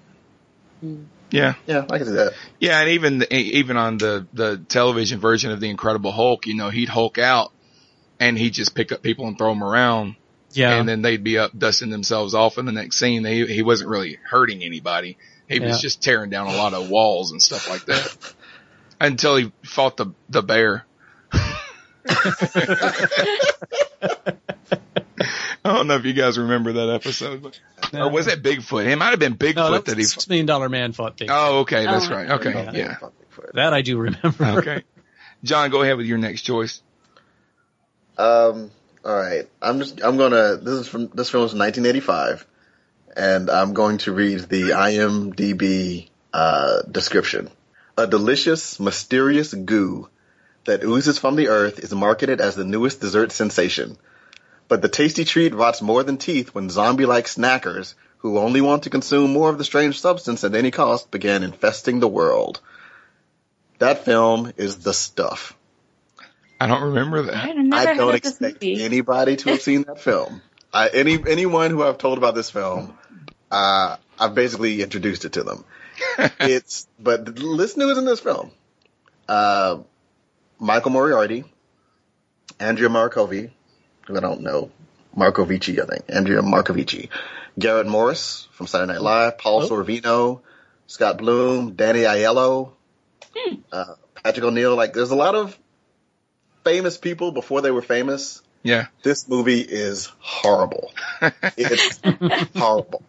Hmm. 0.81 1.05
Yeah. 1.31 1.55
yeah, 1.67 1.87
I 1.89 1.99
can 1.99 2.07
see 2.07 2.15
that. 2.15 2.35
Yeah. 2.59 2.81
And 2.81 2.91
even, 2.91 3.19
the, 3.19 3.35
even 3.35 3.77
on 3.77 3.99
the, 3.99 4.27
the 4.33 4.57
television 4.57 5.21
version 5.21 5.53
of 5.53 5.61
the 5.61 5.71
Incredible 5.71 6.13
Hulk, 6.13 6.47
you 6.47 6.55
know, 6.55 6.71
he'd 6.71 6.89
Hulk 6.89 7.19
out 7.19 7.53
and 8.19 8.37
he'd 8.37 8.53
just 8.53 8.75
pick 8.75 8.91
up 8.93 9.03
people 9.03 9.29
and 9.29 9.39
throw 9.39 9.51
them 9.51 9.63
around. 9.63 10.17
Yeah, 10.53 10.75
And 10.75 10.89
then 10.89 11.03
they'd 11.03 11.23
be 11.23 11.39
up 11.39 11.57
dusting 11.57 11.91
themselves 11.91 12.35
off 12.35 12.59
in 12.59 12.65
the 12.65 12.73
next 12.73 12.97
scene. 12.97 13.23
They, 13.23 13.47
he 13.47 13.63
wasn't 13.63 13.91
really 13.91 14.19
hurting 14.29 14.65
anybody. 14.65 15.17
He 15.49 15.61
was 15.61 15.81
just 15.81 16.03
tearing 16.03 16.31
down 16.31 16.49
a 16.49 16.57
lot 16.57 16.75
of 16.75 16.91
walls 16.91 17.31
and 17.31 17.41
stuff 17.41 17.71
like 17.71 17.85
that 17.87 18.35
until 19.01 19.37
he 19.37 19.53
fought 19.63 19.97
the, 19.97 20.07
the 20.29 20.43
bear. 20.43 20.85
I 25.71 25.75
don't 25.77 25.87
know 25.87 25.97
if 25.97 26.05
you 26.05 26.13
guys 26.13 26.39
remember 26.39 26.73
that 26.73 26.91
episode, 26.91 27.43
but, 27.43 27.61
No. 27.93 28.07
or 28.07 28.11
was 28.11 28.27
it 28.27 28.43
Bigfoot? 28.43 28.87
It 28.87 28.97
might 28.97 29.11
have 29.11 29.19
been 29.19 29.37
Bigfoot 29.37 29.57
no, 29.57 29.71
that 29.73 29.85
that 29.87 29.97
he. 29.99 30.05
Six 30.05 30.29
Million 30.29 30.47
Dollar 30.47 30.69
Man 30.69 30.93
fought 30.93 31.17
Big. 31.17 31.29
Oh, 31.31 31.61
okay, 31.61 31.85
that's 31.85 32.09
Oh. 32.09 32.11
right. 32.15 32.31
Okay, 32.33 32.53
Yeah. 32.53 32.73
yeah, 32.73 32.97
That 33.55 33.73
I 33.73 33.83
do 33.83 33.99
remember. 33.99 34.45
okay. 34.59 34.83
John, 35.45 35.71
go 35.71 35.83
ahead 35.83 35.97
with 35.97 36.07
your 36.07 36.19
next 36.19 36.43
choice. 36.43 36.83
Um. 38.19 38.71
All 39.05 39.15
right. 39.17 39.49
I'm 39.63 39.79
just. 39.81 40.01
I'm 40.03 40.17
gonna. 40.17 40.57
This 40.57 40.81
is 40.81 40.89
from. 40.89 41.09
This 41.15 41.31
film 41.31 41.45
is 41.45 41.55
1985, 41.55 42.47
and 43.17 43.49
I'm 43.49 43.73
going 43.73 43.99
to 43.99 44.13
read 44.13 44.41
the 44.41 44.71
IMDb 44.73 46.09
uh, 46.33 46.83
description. 46.83 47.49
A 47.97 48.07
delicious, 48.07 48.79
mysterious 48.81 49.53
goo 49.55 50.09
that 50.67 50.85
oozes 50.85 51.19
from 51.19 51.37
the 51.37 51.49
earth 51.49 51.79
is 51.79 51.93
marketed 51.95 52.41
as 52.41 52.55
the 52.57 52.65
newest 52.65 53.01
dessert 53.01 53.33
sensation. 53.33 53.97
But 54.71 54.83
the 54.83 54.89
tasty 54.89 55.25
treat 55.25 55.53
rots 55.53 55.83
more 55.83 56.05
than 56.05 56.17
teeth 56.17 56.55
when 56.55 56.71
zombie-like 56.71 57.27
snackers, 57.27 57.95
who 58.19 58.39
only 58.39 58.61
want 58.61 58.85
to 58.85 58.91
consume 58.91 59.33
more 59.33 59.51
of 59.51 59.59
the 59.59 59.65
strange 59.65 60.01
substance 60.01 60.45
at 60.45 60.55
any 60.55 60.71
cost, 60.71 61.11
began 61.11 61.43
infesting 61.43 61.99
the 61.99 62.07
world. 62.07 62.61
That 63.81 64.05
film 64.05 64.53
is 64.57 64.79
the 64.79 64.95
stuff. 64.95 65.57
I 66.61 66.69
don't 66.69 66.85
remember 66.85 67.23
that. 67.23 67.35
I've 67.35 67.57
never 67.57 67.91
I 67.91 67.95
don't 67.97 68.15
expect 68.15 68.63
anybody 68.63 69.35
to 69.39 69.51
have 69.51 69.61
seen 69.61 69.83
that 69.83 70.01
film. 70.09 70.41
I, 70.73 70.87
any 70.87 71.19
anyone 71.27 71.73
who 71.73 71.83
I've 71.83 71.99
told 71.99 72.19
about 72.19 72.37
this 72.37 72.51
film, 72.51 72.97
uh, 73.51 73.97
I've 74.21 74.37
basically 74.37 74.83
introduced 74.83 75.25
it 75.25 75.33
to 75.33 75.43
them. 75.43 75.65
it's 76.39 76.87
but 77.01 77.41
listen 77.41 77.81
to 77.81 77.87
who's 77.87 77.99
in 77.99 78.05
this 78.05 78.21
film: 78.21 78.53
uh, 79.29 79.79
Michael 80.61 80.93
Moriarty, 80.93 81.43
Andrea 82.61 82.89
Markovi, 82.89 83.51
who 84.11 84.17
I 84.17 84.21
don't 84.21 84.43
know, 84.43 84.71
Marcovicci, 85.17 85.81
I 85.83 85.87
think, 85.87 86.05
Andrea 86.09 86.43
Marcovicci, 86.43 87.09
Garrett 87.59 87.87
Morris 87.87 88.49
from 88.53 88.67
Saturday 88.67 88.93
Night 88.93 89.03
Live, 89.03 89.39
Paul 89.39 89.63
Oh. 89.63 89.69
Sorvino, 89.69 90.41
Scott 90.87 91.19
Bloom, 91.19 91.73
Danny 91.75 92.01
Aiello, 92.01 92.73
uh, 93.73 93.95
Patrick 94.23 94.45
O'Neal. 94.45 94.77
Like, 94.77 94.93
there's 94.93 95.11
a 95.11 95.17
lot 95.17 95.35
of 95.35 95.59
famous 96.65 96.97
people 96.99 97.33
before 97.33 97.61
they 97.63 97.71
were 97.71 97.83
famous. 97.83 98.43
Yeah. 98.63 98.87
This 99.03 99.29
movie 99.29 99.61
is 99.61 100.11
horrible. 100.19 100.93
It's 101.57 102.01
horrible. 102.57 103.03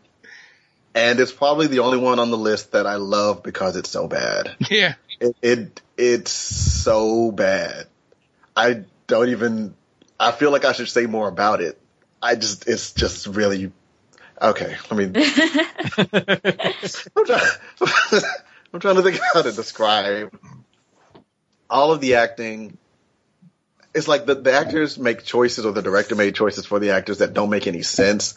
And 0.93 1.19
it's 1.19 1.31
probably 1.31 1.67
the 1.67 1.79
only 1.79 1.97
one 1.97 2.19
on 2.19 2.31
the 2.31 2.37
list 2.37 2.73
that 2.73 2.85
I 2.85 2.95
love 2.95 3.43
because 3.43 3.75
it's 3.77 3.89
so 3.89 4.07
bad. 4.07 4.55
Yeah. 4.69 4.95
It, 5.19 5.35
it 5.41 5.81
it's 5.97 6.31
so 6.31 7.31
bad. 7.31 7.87
I 8.55 8.83
don't 9.07 9.29
even. 9.29 9.75
I 10.21 10.31
feel 10.31 10.51
like 10.51 10.63
I 10.65 10.73
should 10.73 10.87
say 10.87 11.07
more 11.07 11.27
about 11.27 11.61
it. 11.61 11.81
I 12.21 12.35
just 12.35 12.67
it's 12.67 12.93
just 12.93 13.25
really 13.25 13.71
okay. 14.39 14.75
Let 14.89 14.97
me. 14.97 15.05
I'm 15.05 15.13
trying, 17.25 17.41
I'm 18.71 18.79
trying 18.79 18.97
to 18.97 19.01
think 19.01 19.19
how 19.33 19.41
to 19.41 19.51
describe 19.51 20.37
all 21.69 21.91
of 21.91 21.99
the 22.01 22.13
acting. 22.15 22.77
It's 23.95 24.07
like 24.07 24.27
the, 24.27 24.35
the 24.35 24.53
actors 24.53 24.99
make 24.99 25.23
choices 25.23 25.65
or 25.65 25.71
the 25.71 25.81
director 25.81 26.13
made 26.15 26.35
choices 26.35 26.67
for 26.67 26.79
the 26.79 26.91
actors 26.91 27.17
that 27.17 27.33
don't 27.33 27.49
make 27.49 27.65
any 27.65 27.81
sense. 27.81 28.35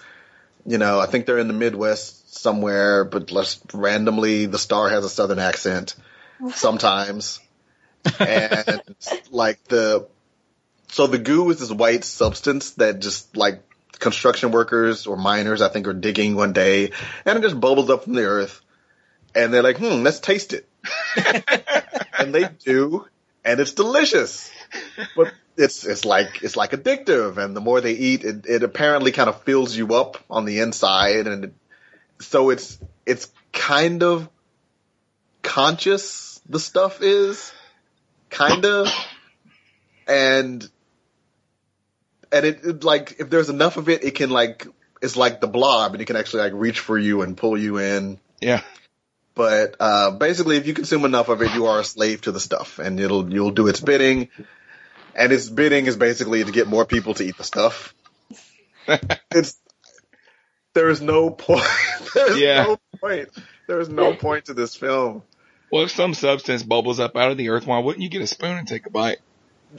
You 0.65 0.79
know, 0.79 0.99
I 0.99 1.05
think 1.07 1.27
they're 1.27 1.39
in 1.39 1.49
the 1.49 1.55
Midwest 1.55 2.35
somewhere, 2.35 3.05
but 3.05 3.31
let's 3.31 3.61
randomly 3.75 4.47
the 4.47 4.59
star 4.59 4.89
has 4.89 5.05
a 5.05 5.11
southern 5.11 5.39
accent 5.39 5.97
sometimes. 6.55 7.41
and 8.19 8.83
like 9.31 9.63
the 9.65 10.09
so 10.89 11.07
the 11.07 11.19
goo 11.19 11.51
is 11.51 11.61
this 11.61 11.71
white 11.71 12.05
substance 12.05 12.73
that 12.73 13.01
just 13.01 13.37
like 13.37 13.63
construction 13.99 14.51
workers 14.51 15.07
or 15.07 15.17
miners 15.17 15.63
I 15.63 15.69
think 15.69 15.87
are 15.87 15.95
digging 15.95 16.35
one 16.35 16.53
day 16.53 16.91
and 17.25 17.39
it 17.39 17.43
just 17.43 17.59
bubbles 17.59 17.91
up 17.91 18.05
from 18.05 18.15
the 18.15 18.25
earth 18.25 18.61
and 19.35 19.53
they're 19.53 19.63
like, 19.63 19.79
hmm, 19.79 20.03
let's 20.03 20.21
taste 20.21 20.53
it. 20.53 20.69
and 22.19 22.35
they 22.35 22.49
do, 22.65 23.07
and 23.45 23.61
it's 23.61 23.73
delicious. 23.73 24.51
But 25.17 25.33
it's 25.57 25.85
it's 25.85 26.05
like 26.05 26.43
it's 26.43 26.57
like 26.57 26.71
addictive, 26.71 27.39
and 27.39 27.57
the 27.57 27.61
more 27.61 27.81
they 27.81 27.93
eat, 27.93 28.25
it, 28.25 28.47
it 28.47 28.63
apparently 28.63 29.13
kind 29.13 29.29
of 29.29 29.43
fills 29.43 29.77
you 29.77 29.95
up 29.95 30.19
on 30.31 30.45
the 30.45 30.61
inside, 30.61 31.27
and 31.27 31.45
it, 31.45 31.55
so 32.21 32.51
it's 32.51 32.79
it's 33.07 33.29
kind 33.53 34.03
of 34.03 34.29
conscious. 35.43 36.41
The 36.49 36.61
stuff 36.61 37.01
is 37.01 37.53
kind 38.31 38.65
of, 38.65 38.89
and 40.07 40.69
and 42.35 42.45
it, 42.47 42.65
it 42.65 42.85
like 42.85 43.17
if 43.19 43.31
there's 43.31 43.49
enough 43.49 43.77
of 43.77 43.89
it, 43.89 44.05
it 44.05 44.15
can 44.15 44.31
like 44.31 44.67
it's 45.01 45.17
like 45.17 45.41
the 45.41 45.47
blob, 45.47 45.93
and 45.93 46.03
it 46.03 46.07
can 46.07 46.17
actually 46.17 46.43
like 46.43 46.53
reach 46.55 46.81
for 46.81 46.99
you 46.99 47.23
and 47.23 47.37
pull 47.37 47.57
you 47.57 47.79
in. 47.79 48.19
Yeah. 48.41 48.63
But 49.35 49.77
uh, 49.81 50.13
basically, 50.13 50.57
if 50.59 50.67
you 50.67 50.75
consume 50.75 51.05
enough 51.05 51.29
of 51.29 51.43
it, 51.43 51.53
you 51.55 51.67
are 51.67 51.81
a 51.81 51.85
slave 51.85 52.23
to 52.23 52.33
the 52.33 52.41
stuff, 52.41 52.79
and 52.79 53.01
it'll 53.01 53.33
you'll 53.33 53.51
do 53.51 53.67
its 53.69 53.81
bidding. 53.81 54.29
And 55.17 55.33
its 55.33 55.49
bidding 55.49 55.87
is 55.87 55.97
basically 55.97 56.43
to 56.45 56.51
get 56.53 56.67
more 56.67 56.85
people 56.85 57.15
to 57.15 57.25
eat 57.25 57.37
the 57.37 57.45
stuff. 57.45 57.95
it's 59.31 59.59
there 60.75 60.89
is 60.89 61.01
no 61.01 61.31
point. 61.31 61.65
There 62.15 62.31
is 62.31 62.39
Yeah. 62.39 62.63
no 62.63 62.79
point. 63.01 63.29
There 63.67 63.81
is 63.81 63.89
no 63.89 64.15
point 64.15 64.45
to 64.47 64.55
this 64.55 64.77
film. 64.77 65.23
Well, 65.73 65.85
if 65.85 65.91
some 65.91 66.15
substance 66.15 66.63
bubbles 66.63 67.01
up 67.01 67.17
out 67.17 67.33
of 67.33 67.37
the 67.37 67.49
earth, 67.49 67.67
why 67.67 67.79
wouldn't 67.81 68.03
you 68.03 68.09
get 68.09 68.23
a 68.23 68.27
spoon 68.27 68.57
and 68.57 68.69
take 68.69 68.87
a 68.87 68.91
bite? 68.91 69.19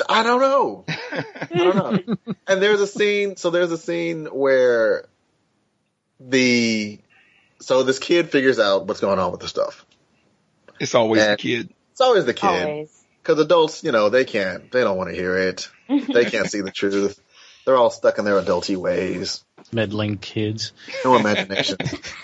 I 0.10 0.24
don't 0.24 0.42
know. 0.42 0.86
I 0.90 1.24
don't 1.52 1.76
know. 2.08 2.16
And 2.48 2.62
there's 2.62 2.82
a 2.82 2.88
scene. 2.88 3.36
So 3.38 3.50
there's 3.50 3.72
a 3.72 3.78
scene 3.78 4.26
where 4.26 5.06
the 6.20 7.00
so 7.60 7.84
this 7.84 8.00
kid 8.00 8.30
figures 8.30 8.60
out 8.60 8.88
what's 8.88 9.00
going 9.00 9.20
on 9.20 9.32
with 9.32 9.42
the 9.42 9.48
stuff. 9.48 9.86
It's 10.80 10.94
always 10.96 11.26
the 11.26 11.38
kid. 11.38 11.70
It's 11.92 12.02
always 12.02 12.26
the 12.26 12.34
kid. 12.34 12.90
Because 13.22 13.40
adults, 13.40 13.84
you 13.84 13.92
know, 13.92 14.10
they 14.10 14.26
can't, 14.26 14.70
they 14.72 14.82
don't 14.82 14.98
want 14.98 15.10
to 15.10 15.16
hear 15.16 15.38
it. 15.38 15.70
They 15.88 16.26
can't 16.26 16.50
see 16.50 16.62
the 16.62 16.72
truth. 16.72 17.20
They're 17.66 17.78
all 17.78 17.90
stuck 17.90 18.20
in 18.20 18.26
their 18.26 18.40
adulty 18.40 18.78
ways. 18.78 19.44
Meddling 19.72 20.18
kids. 20.20 20.74
No 21.04 21.16
imagination. 21.16 21.78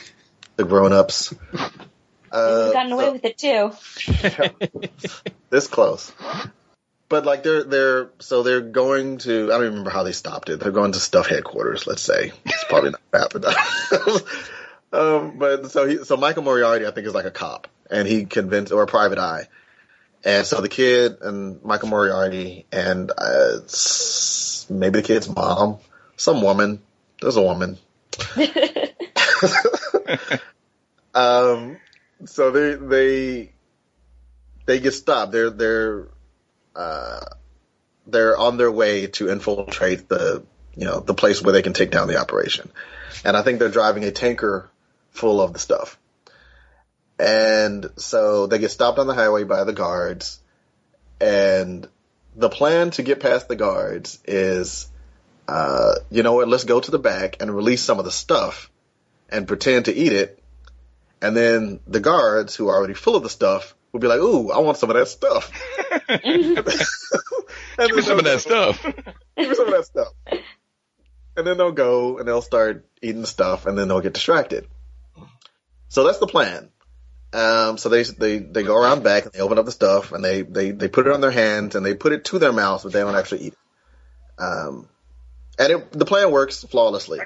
the 0.57 0.63
grown-ups. 0.63 1.33
We've 1.53 1.71
Uh, 2.31 2.71
gotten 2.71 2.91
away 2.91 3.05
so- 3.05 3.11
with 3.13 3.25
it 3.25 3.37
too. 3.39 4.79
this 5.49 5.67
close. 5.67 6.11
But 7.11 7.25
like 7.25 7.43
they're 7.43 7.63
they're 7.65 8.09
so 8.19 8.41
they're 8.41 8.61
going 8.61 9.17
to 9.19 9.47
I 9.51 9.57
don't 9.57 9.63
even 9.63 9.69
remember 9.71 9.89
how 9.89 10.03
they 10.03 10.13
stopped 10.13 10.47
it. 10.47 10.61
They're 10.61 10.71
going 10.71 10.93
to 10.93 10.99
stuff 10.99 11.27
headquarters. 11.27 11.85
Let's 11.85 12.01
say 12.01 12.31
it's 12.45 12.63
probably 12.69 12.91
not 12.91 13.01
that, 13.11 14.23
but 14.91 14.93
um, 14.97 15.37
but 15.37 15.69
so 15.71 15.85
he 15.85 16.05
so 16.05 16.15
Michael 16.15 16.43
Moriarty 16.43 16.87
I 16.87 16.91
think 16.91 17.05
is 17.05 17.13
like 17.13 17.25
a 17.25 17.31
cop, 17.31 17.67
and 17.89 18.07
he 18.07 18.23
convinced 18.23 18.71
or 18.71 18.81
a 18.83 18.87
private 18.87 19.17
eye, 19.17 19.49
and 20.23 20.47
so 20.47 20.61
the 20.61 20.69
kid 20.69 21.17
and 21.19 21.61
Michael 21.65 21.89
Moriarty 21.89 22.65
and 22.71 23.11
uh, 23.17 23.57
maybe 24.69 25.01
the 25.01 25.05
kid's 25.05 25.27
mom, 25.27 25.79
some 26.15 26.41
woman. 26.41 26.81
There's 27.19 27.35
a 27.35 27.41
woman. 27.41 27.77
um, 31.13 31.75
so 32.23 32.51
they 32.51 32.75
they 32.75 33.51
they 34.65 34.79
get 34.79 34.93
stopped. 34.93 35.33
They're 35.33 35.49
they're 35.49 36.07
uh, 36.75 37.21
they're 38.07 38.37
on 38.37 38.57
their 38.57 38.71
way 38.71 39.07
to 39.07 39.29
infiltrate 39.29 40.07
the 40.07 40.43
you 40.75 40.85
know 40.85 40.99
the 40.99 41.13
place 41.13 41.41
where 41.41 41.53
they 41.53 41.61
can 41.61 41.73
take 41.73 41.91
down 41.91 42.07
the 42.07 42.19
operation, 42.19 42.71
and 43.25 43.35
I 43.35 43.41
think 43.41 43.59
they're 43.59 43.69
driving 43.69 44.03
a 44.03 44.11
tanker 44.11 44.69
full 45.11 45.41
of 45.41 45.53
the 45.53 45.59
stuff. 45.59 45.97
And 47.19 47.89
so 47.97 48.47
they 48.47 48.57
get 48.57 48.71
stopped 48.71 48.97
on 48.97 49.05
the 49.05 49.13
highway 49.13 49.43
by 49.43 49.63
the 49.63 49.73
guards, 49.73 50.39
and 51.19 51.87
the 52.35 52.49
plan 52.49 52.91
to 52.91 53.03
get 53.03 53.19
past 53.19 53.47
the 53.47 53.55
guards 53.55 54.19
is, 54.25 54.89
uh, 55.47 55.95
you 56.09 56.23
know 56.23 56.33
what? 56.33 56.47
Let's 56.47 56.63
go 56.63 56.79
to 56.79 56.91
the 56.91 56.99
back 56.99 57.37
and 57.41 57.55
release 57.55 57.83
some 57.83 57.99
of 57.99 58.05
the 58.05 58.11
stuff, 58.11 58.71
and 59.29 59.47
pretend 59.47 59.85
to 59.85 59.93
eat 59.93 60.13
it, 60.13 60.41
and 61.21 61.35
then 61.35 61.79
the 61.85 61.99
guards 61.99 62.55
who 62.55 62.69
are 62.69 62.75
already 62.75 62.95
full 62.95 63.15
of 63.15 63.23
the 63.23 63.29
stuff 63.29 63.75
will 63.91 63.99
be 63.99 64.07
like, 64.07 64.19
"Ooh, 64.19 64.51
I 64.51 64.59
want 64.59 64.77
some 64.77 64.89
of 64.89 64.95
that 64.95 65.07
stuff." 65.07 65.51
and 66.09 66.23
Give 67.87 67.95
me 67.95 68.01
some 68.01 68.19
of 68.19 68.25
that 68.25 68.41
stuff. 68.41 68.83
Give 69.37 69.49
me 69.49 69.55
some 69.55 69.67
of 69.67 69.73
that 69.73 69.85
stuff. 69.85 70.13
And 71.37 71.47
then 71.47 71.57
they'll 71.57 71.71
go 71.71 72.17
and 72.17 72.27
they'll 72.27 72.41
start 72.41 72.85
eating 73.01 73.25
stuff, 73.25 73.65
and 73.65 73.77
then 73.77 73.87
they'll 73.87 74.01
get 74.01 74.13
distracted. 74.13 74.67
So 75.89 76.03
that's 76.03 76.19
the 76.19 76.27
plan. 76.27 76.69
Um, 77.33 77.77
so 77.77 77.89
they 77.89 78.03
they 78.03 78.39
they 78.39 78.63
go 78.63 78.75
around 78.75 79.03
back 79.03 79.23
and 79.23 79.33
they 79.33 79.39
open 79.39 79.57
up 79.57 79.65
the 79.65 79.71
stuff 79.71 80.11
and 80.11 80.23
they 80.23 80.41
they 80.41 80.71
they 80.71 80.89
put 80.89 81.07
it 81.07 81.13
on 81.13 81.21
their 81.21 81.31
hands 81.31 81.75
and 81.75 81.85
they 81.85 81.93
put 81.93 82.11
it 82.11 82.25
to 82.25 82.39
their 82.39 82.51
mouths, 82.51 82.83
but 82.83 82.91
they 82.91 82.99
don't 82.99 83.15
actually 83.15 83.43
eat 83.43 83.53
it. 83.53 84.41
Um, 84.41 84.89
and 85.57 85.71
it, 85.71 85.91
the 85.91 86.05
plan 86.05 86.31
works 86.31 86.63
flawlessly, 86.63 87.19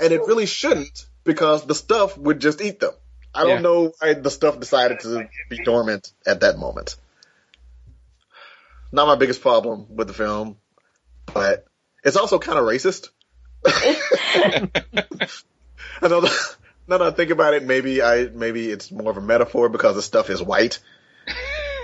and 0.00 0.12
it 0.12 0.22
really 0.22 0.46
shouldn't 0.46 1.06
because 1.24 1.66
the 1.66 1.74
stuff 1.74 2.16
would 2.16 2.40
just 2.40 2.60
eat 2.60 2.80
them. 2.80 2.92
I 3.38 3.42
don't 3.44 3.50
Yeah. 3.56 3.60
know 3.60 3.92
why 3.98 4.14
the 4.14 4.30
stuff 4.30 4.58
decided 4.58 5.00
to 5.00 5.28
be 5.48 5.62
dormant 5.62 6.10
at 6.26 6.40
that 6.40 6.58
moment. 6.58 6.96
Not 8.90 9.06
my 9.06 9.16
biggest 9.16 9.42
problem 9.42 9.86
with 9.94 10.08
the 10.08 10.14
film, 10.14 10.56
but 11.32 11.66
it's 12.04 12.16
also 12.16 12.38
kind 12.38 12.58
of 12.58 12.64
racist. 12.64 13.10
I 13.66 14.68
know. 16.08 16.20
that- 16.22 16.56
Now 16.88 16.98
that 16.98 17.08
I 17.08 17.10
think 17.10 17.30
about 17.30 17.52
it, 17.54 17.64
maybe 17.64 18.00
I 18.02 18.24
maybe 18.28 18.70
it's 18.70 18.90
more 18.90 19.10
of 19.10 19.18
a 19.18 19.20
metaphor 19.20 19.68
because 19.68 19.94
the 19.94 20.02
stuff 20.02 20.30
is 20.30 20.42
white. 20.42 20.78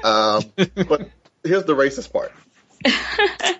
Um, 0.02 0.42
but 0.56 1.10
here's 1.44 1.64
the 1.64 1.76
racist 1.76 2.10
part. 2.10 2.32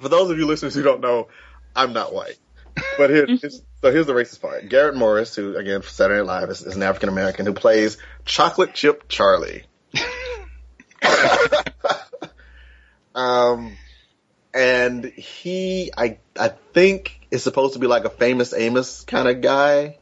For 0.00 0.08
those 0.08 0.30
of 0.30 0.38
you 0.38 0.46
listeners 0.46 0.74
who 0.74 0.82
don't 0.82 1.00
know, 1.00 1.28
I'm 1.74 1.92
not 1.92 2.14
white. 2.14 2.38
But 2.96 3.10
here, 3.10 3.26
here's, 3.26 3.62
so 3.82 3.90
here's 3.90 4.06
the 4.06 4.12
racist 4.12 4.40
part. 4.40 4.68
Garrett 4.68 4.96
Morris, 4.96 5.34
who 5.34 5.56
again 5.56 5.82
for 5.82 5.88
Saturday 5.88 6.20
Night 6.20 6.40
Live 6.40 6.50
is, 6.50 6.62
is 6.62 6.76
an 6.76 6.82
African 6.82 7.08
American 7.08 7.46
who 7.46 7.52
plays 7.52 7.98
Chocolate 8.24 8.74
Chip 8.74 9.08
Charlie. 9.08 9.64
um, 13.14 13.76
and 14.52 15.04
he, 15.04 15.90
I, 15.96 16.18
I 16.38 16.48
think 16.72 17.20
is 17.30 17.42
supposed 17.42 17.74
to 17.74 17.78
be 17.78 17.86
like 17.86 18.04
a 18.04 18.10
famous 18.10 18.52
Amos 18.52 19.02
kind 19.02 19.28
of 19.28 19.40
guy. 19.40 19.96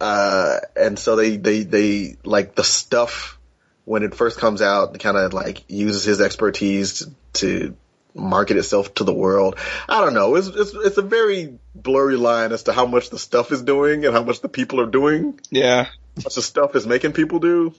Uh, 0.00 0.58
and 0.76 0.98
so 0.98 1.16
they, 1.16 1.36
they, 1.36 1.62
they, 1.62 2.16
like 2.24 2.54
the 2.54 2.64
stuff 2.64 3.38
when 3.84 4.02
it 4.02 4.14
first 4.14 4.38
comes 4.38 4.60
out, 4.60 4.98
kind 4.98 5.16
of 5.16 5.32
like 5.32 5.64
uses 5.68 6.04
his 6.04 6.20
expertise 6.20 6.98
to, 6.98 7.14
to 7.32 7.76
market 8.14 8.56
itself 8.56 8.94
to 8.94 9.04
the 9.04 9.12
world. 9.12 9.56
I 9.88 10.00
don't 10.00 10.14
know. 10.14 10.34
It's, 10.36 10.48
it's 10.48 10.72
it's 10.74 10.98
a 10.98 11.02
very 11.02 11.58
blurry 11.74 12.16
line 12.16 12.52
as 12.52 12.64
to 12.64 12.72
how 12.72 12.86
much 12.86 13.10
the 13.10 13.18
stuff 13.18 13.52
is 13.52 13.62
doing 13.62 14.04
and 14.04 14.14
how 14.14 14.22
much 14.22 14.40
the 14.40 14.48
people 14.48 14.80
are 14.80 14.86
doing. 14.86 15.38
Yeah. 15.50 15.84
How 15.84 15.90
much 16.24 16.34
the 16.34 16.42
stuff 16.42 16.76
is 16.76 16.86
making 16.86 17.12
people 17.12 17.40
do. 17.40 17.74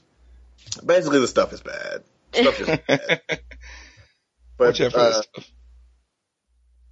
Basically, 0.86 1.20
the 1.20 1.28
stuff 1.28 1.54
is 1.54 1.62
bad. 1.62 2.04
Stuff 2.34 2.60
is 2.60 2.68
bad. 2.88 3.22
But 4.58 4.80
Watch 4.80 4.92
for 4.92 5.00
uh, 5.00 5.22
stuff. 5.22 5.52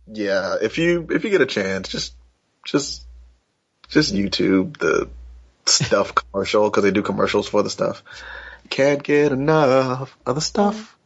yeah, 0.07 0.55
if 0.61 0.77
you 0.77 1.07
if 1.09 1.23
you 1.23 1.29
get 1.29 1.41
a 1.41 1.45
chance, 1.45 1.89
just 1.89 2.13
just 2.65 3.05
just 3.89 4.13
YouTube 4.13 4.77
the 4.77 5.09
stuff 5.65 6.13
commercial 6.33 6.69
because 6.69 6.83
they 6.83 6.91
do 6.91 7.01
commercials 7.01 7.47
for 7.47 7.63
the 7.63 7.69
stuff. 7.69 8.03
Can't 8.69 9.01
get 9.01 9.31
enough 9.31 10.15
of 10.25 10.35
the 10.35 10.41
stuff. 10.41 10.97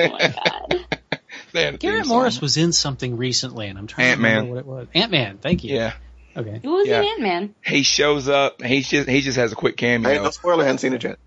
Oh 0.00 0.08
my 0.08 0.34
god. 0.34 1.17
They 1.52 1.64
had 1.64 1.78
Garrett 1.80 2.06
song. 2.06 2.16
Morris 2.16 2.40
was 2.40 2.56
in 2.56 2.72
something 2.72 3.16
recently, 3.16 3.68
and 3.68 3.78
I'm 3.78 3.86
trying 3.86 4.08
Ant-Man. 4.08 4.30
to 4.32 4.38
remember 4.50 4.54
what 4.54 4.60
it 4.60 4.66
was. 4.66 4.88
Ant 4.94 5.10
Man. 5.12 5.38
Thank 5.38 5.64
you. 5.64 5.74
Yeah. 5.76 5.92
Okay. 6.36 6.60
Who 6.62 6.70
was 6.74 6.86
Yeah. 6.88 7.00
in 7.00 7.06
Ant 7.08 7.20
Man? 7.20 7.54
He 7.64 7.82
shows 7.82 8.28
up. 8.28 8.62
He's 8.62 8.88
just 8.88 9.08
he 9.08 9.20
just 9.22 9.36
has 9.38 9.52
a 9.52 9.56
quick 9.56 9.76
cameo. 9.76 10.08
Hey, 10.10 10.16
no 10.18 10.30
spoiler, 10.30 10.62
hadn't 10.64 10.78
seen 10.78 10.92
it 10.94 11.02
yet. 11.02 11.18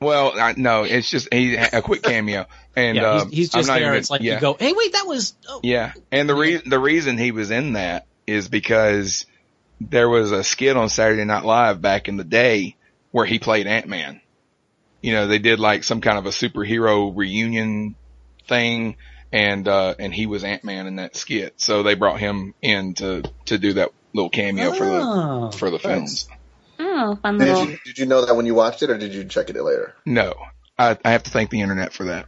Well, 0.00 0.32
I, 0.38 0.54
no, 0.56 0.82
it's 0.82 1.08
just 1.08 1.32
he 1.32 1.56
a 1.56 1.80
quick 1.80 2.02
cameo, 2.02 2.46
and 2.74 2.96
yeah, 2.96 3.10
um, 3.12 3.28
he's, 3.30 3.36
he's 3.38 3.54
I'm 3.54 3.60
just 3.60 3.68
not 3.68 3.78
there. 3.78 3.86
even- 3.88 3.98
it's 3.98 4.10
like 4.10 4.20
yeah, 4.20 4.34
you 4.34 4.40
go, 4.40 4.54
hey, 4.58 4.72
wait, 4.76 4.92
that 4.92 5.06
was. 5.06 5.34
Oh. 5.48 5.60
yeah. 5.62 5.92
And 6.12 6.28
the 6.28 6.34
reason 6.34 6.68
the 6.68 6.78
reason 6.78 7.16
he 7.16 7.30
was 7.30 7.50
in 7.50 7.74
that 7.74 8.06
is 8.26 8.48
because 8.48 9.24
there 9.80 10.08
was 10.08 10.32
a 10.32 10.42
skit 10.44 10.76
on 10.76 10.88
Saturday 10.90 11.24
Night 11.24 11.44
Live 11.44 11.80
back 11.80 12.08
in 12.08 12.16
the 12.16 12.24
day 12.24 12.76
where 13.10 13.24
he 13.24 13.38
played 13.38 13.66
Ant 13.66 13.86
Man. 13.88 14.20
You 15.00 15.12
know, 15.12 15.28
they 15.28 15.38
did 15.38 15.60
like 15.60 15.84
some 15.84 16.00
kind 16.00 16.18
of 16.18 16.26
a 16.26 16.30
superhero 16.30 17.12
reunion 17.14 17.94
thing, 18.48 18.96
and 19.32 19.66
uh 19.68 19.94
and 19.98 20.14
he 20.14 20.26
was 20.26 20.44
Ant 20.44 20.64
Man 20.64 20.86
in 20.86 20.96
that 20.96 21.16
skit, 21.16 21.54
so 21.60 21.82
they 21.82 21.94
brought 21.94 22.18
him 22.20 22.54
in 22.62 22.94
to 22.94 23.22
to 23.46 23.58
do 23.58 23.74
that 23.74 23.90
little 24.12 24.30
cameo 24.30 24.72
for 24.72 24.84
Oh. 24.84 25.50
the 25.50 25.56
for 25.58 25.70
the 25.70 25.78
films. 25.78 26.28
Oh, 26.78 27.16
fun 27.22 27.38
Did 27.38 27.48
little. 27.48 27.68
you 27.70 27.78
did 27.84 27.98
you 27.98 28.06
know 28.06 28.24
that 28.26 28.34
when 28.36 28.46
you 28.46 28.54
watched 28.54 28.82
it, 28.82 28.90
or 28.90 28.98
did 28.98 29.12
you 29.14 29.24
check 29.24 29.48
it 29.50 29.56
later? 29.62 29.94
No, 30.04 30.34
I, 30.78 30.96
I 31.04 31.10
have 31.12 31.22
to 31.24 31.30
thank 31.30 31.50
the 31.50 31.60
internet 31.60 31.92
for 31.92 32.04
that. 32.04 32.26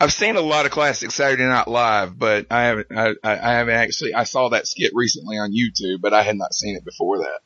I've 0.00 0.12
seen 0.12 0.36
a 0.36 0.40
lot 0.40 0.64
of 0.64 0.70
classic 0.70 1.10
Saturday 1.10 1.42
Night 1.44 1.66
Live, 1.66 2.16
but 2.16 2.46
I 2.52 2.62
haven't. 2.66 2.86
I, 2.96 3.08
I 3.24 3.32
I 3.32 3.52
haven't 3.54 3.74
actually. 3.74 4.14
I 4.14 4.22
saw 4.24 4.50
that 4.50 4.68
skit 4.68 4.92
recently 4.94 5.38
on 5.38 5.50
YouTube, 5.52 6.00
but 6.00 6.14
I 6.14 6.22
had 6.22 6.36
not 6.36 6.54
seen 6.54 6.76
it 6.76 6.84
before 6.84 7.18
that. 7.18 7.40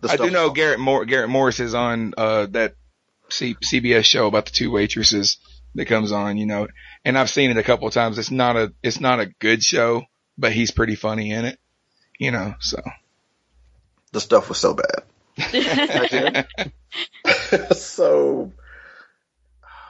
The 0.00 0.08
I 0.10 0.16
do 0.16 0.30
know 0.30 0.50
Garrett 0.50 0.80
Mor- 0.80 1.04
Garrett 1.04 1.30
Morris 1.30 1.60
is 1.60 1.74
on 1.74 2.12
uh, 2.16 2.46
that 2.46 2.74
C- 3.30 3.54
CBS 3.56 4.04
show 4.04 4.26
about 4.26 4.46
the 4.46 4.52
two 4.52 4.70
waitresses 4.70 5.38
that 5.74 5.86
comes 5.86 6.12
on. 6.12 6.36
You 6.38 6.46
know, 6.46 6.68
and 7.04 7.16
I've 7.18 7.30
seen 7.30 7.50
it 7.50 7.56
a 7.56 7.62
couple 7.62 7.86
of 7.88 7.94
times. 7.94 8.18
It's 8.18 8.30
not 8.30 8.56
a 8.56 8.72
it's 8.82 9.00
not 9.00 9.20
a 9.20 9.26
good 9.26 9.62
show, 9.62 10.04
but 10.36 10.52
he's 10.52 10.70
pretty 10.70 10.94
funny 10.94 11.30
in 11.30 11.44
it. 11.44 11.58
You 12.18 12.30
know, 12.32 12.54
so 12.60 12.80
the 14.12 14.20
stuff 14.20 14.48
was 14.48 14.58
so 14.58 14.74
bad. 14.74 15.04
so, 17.72 18.52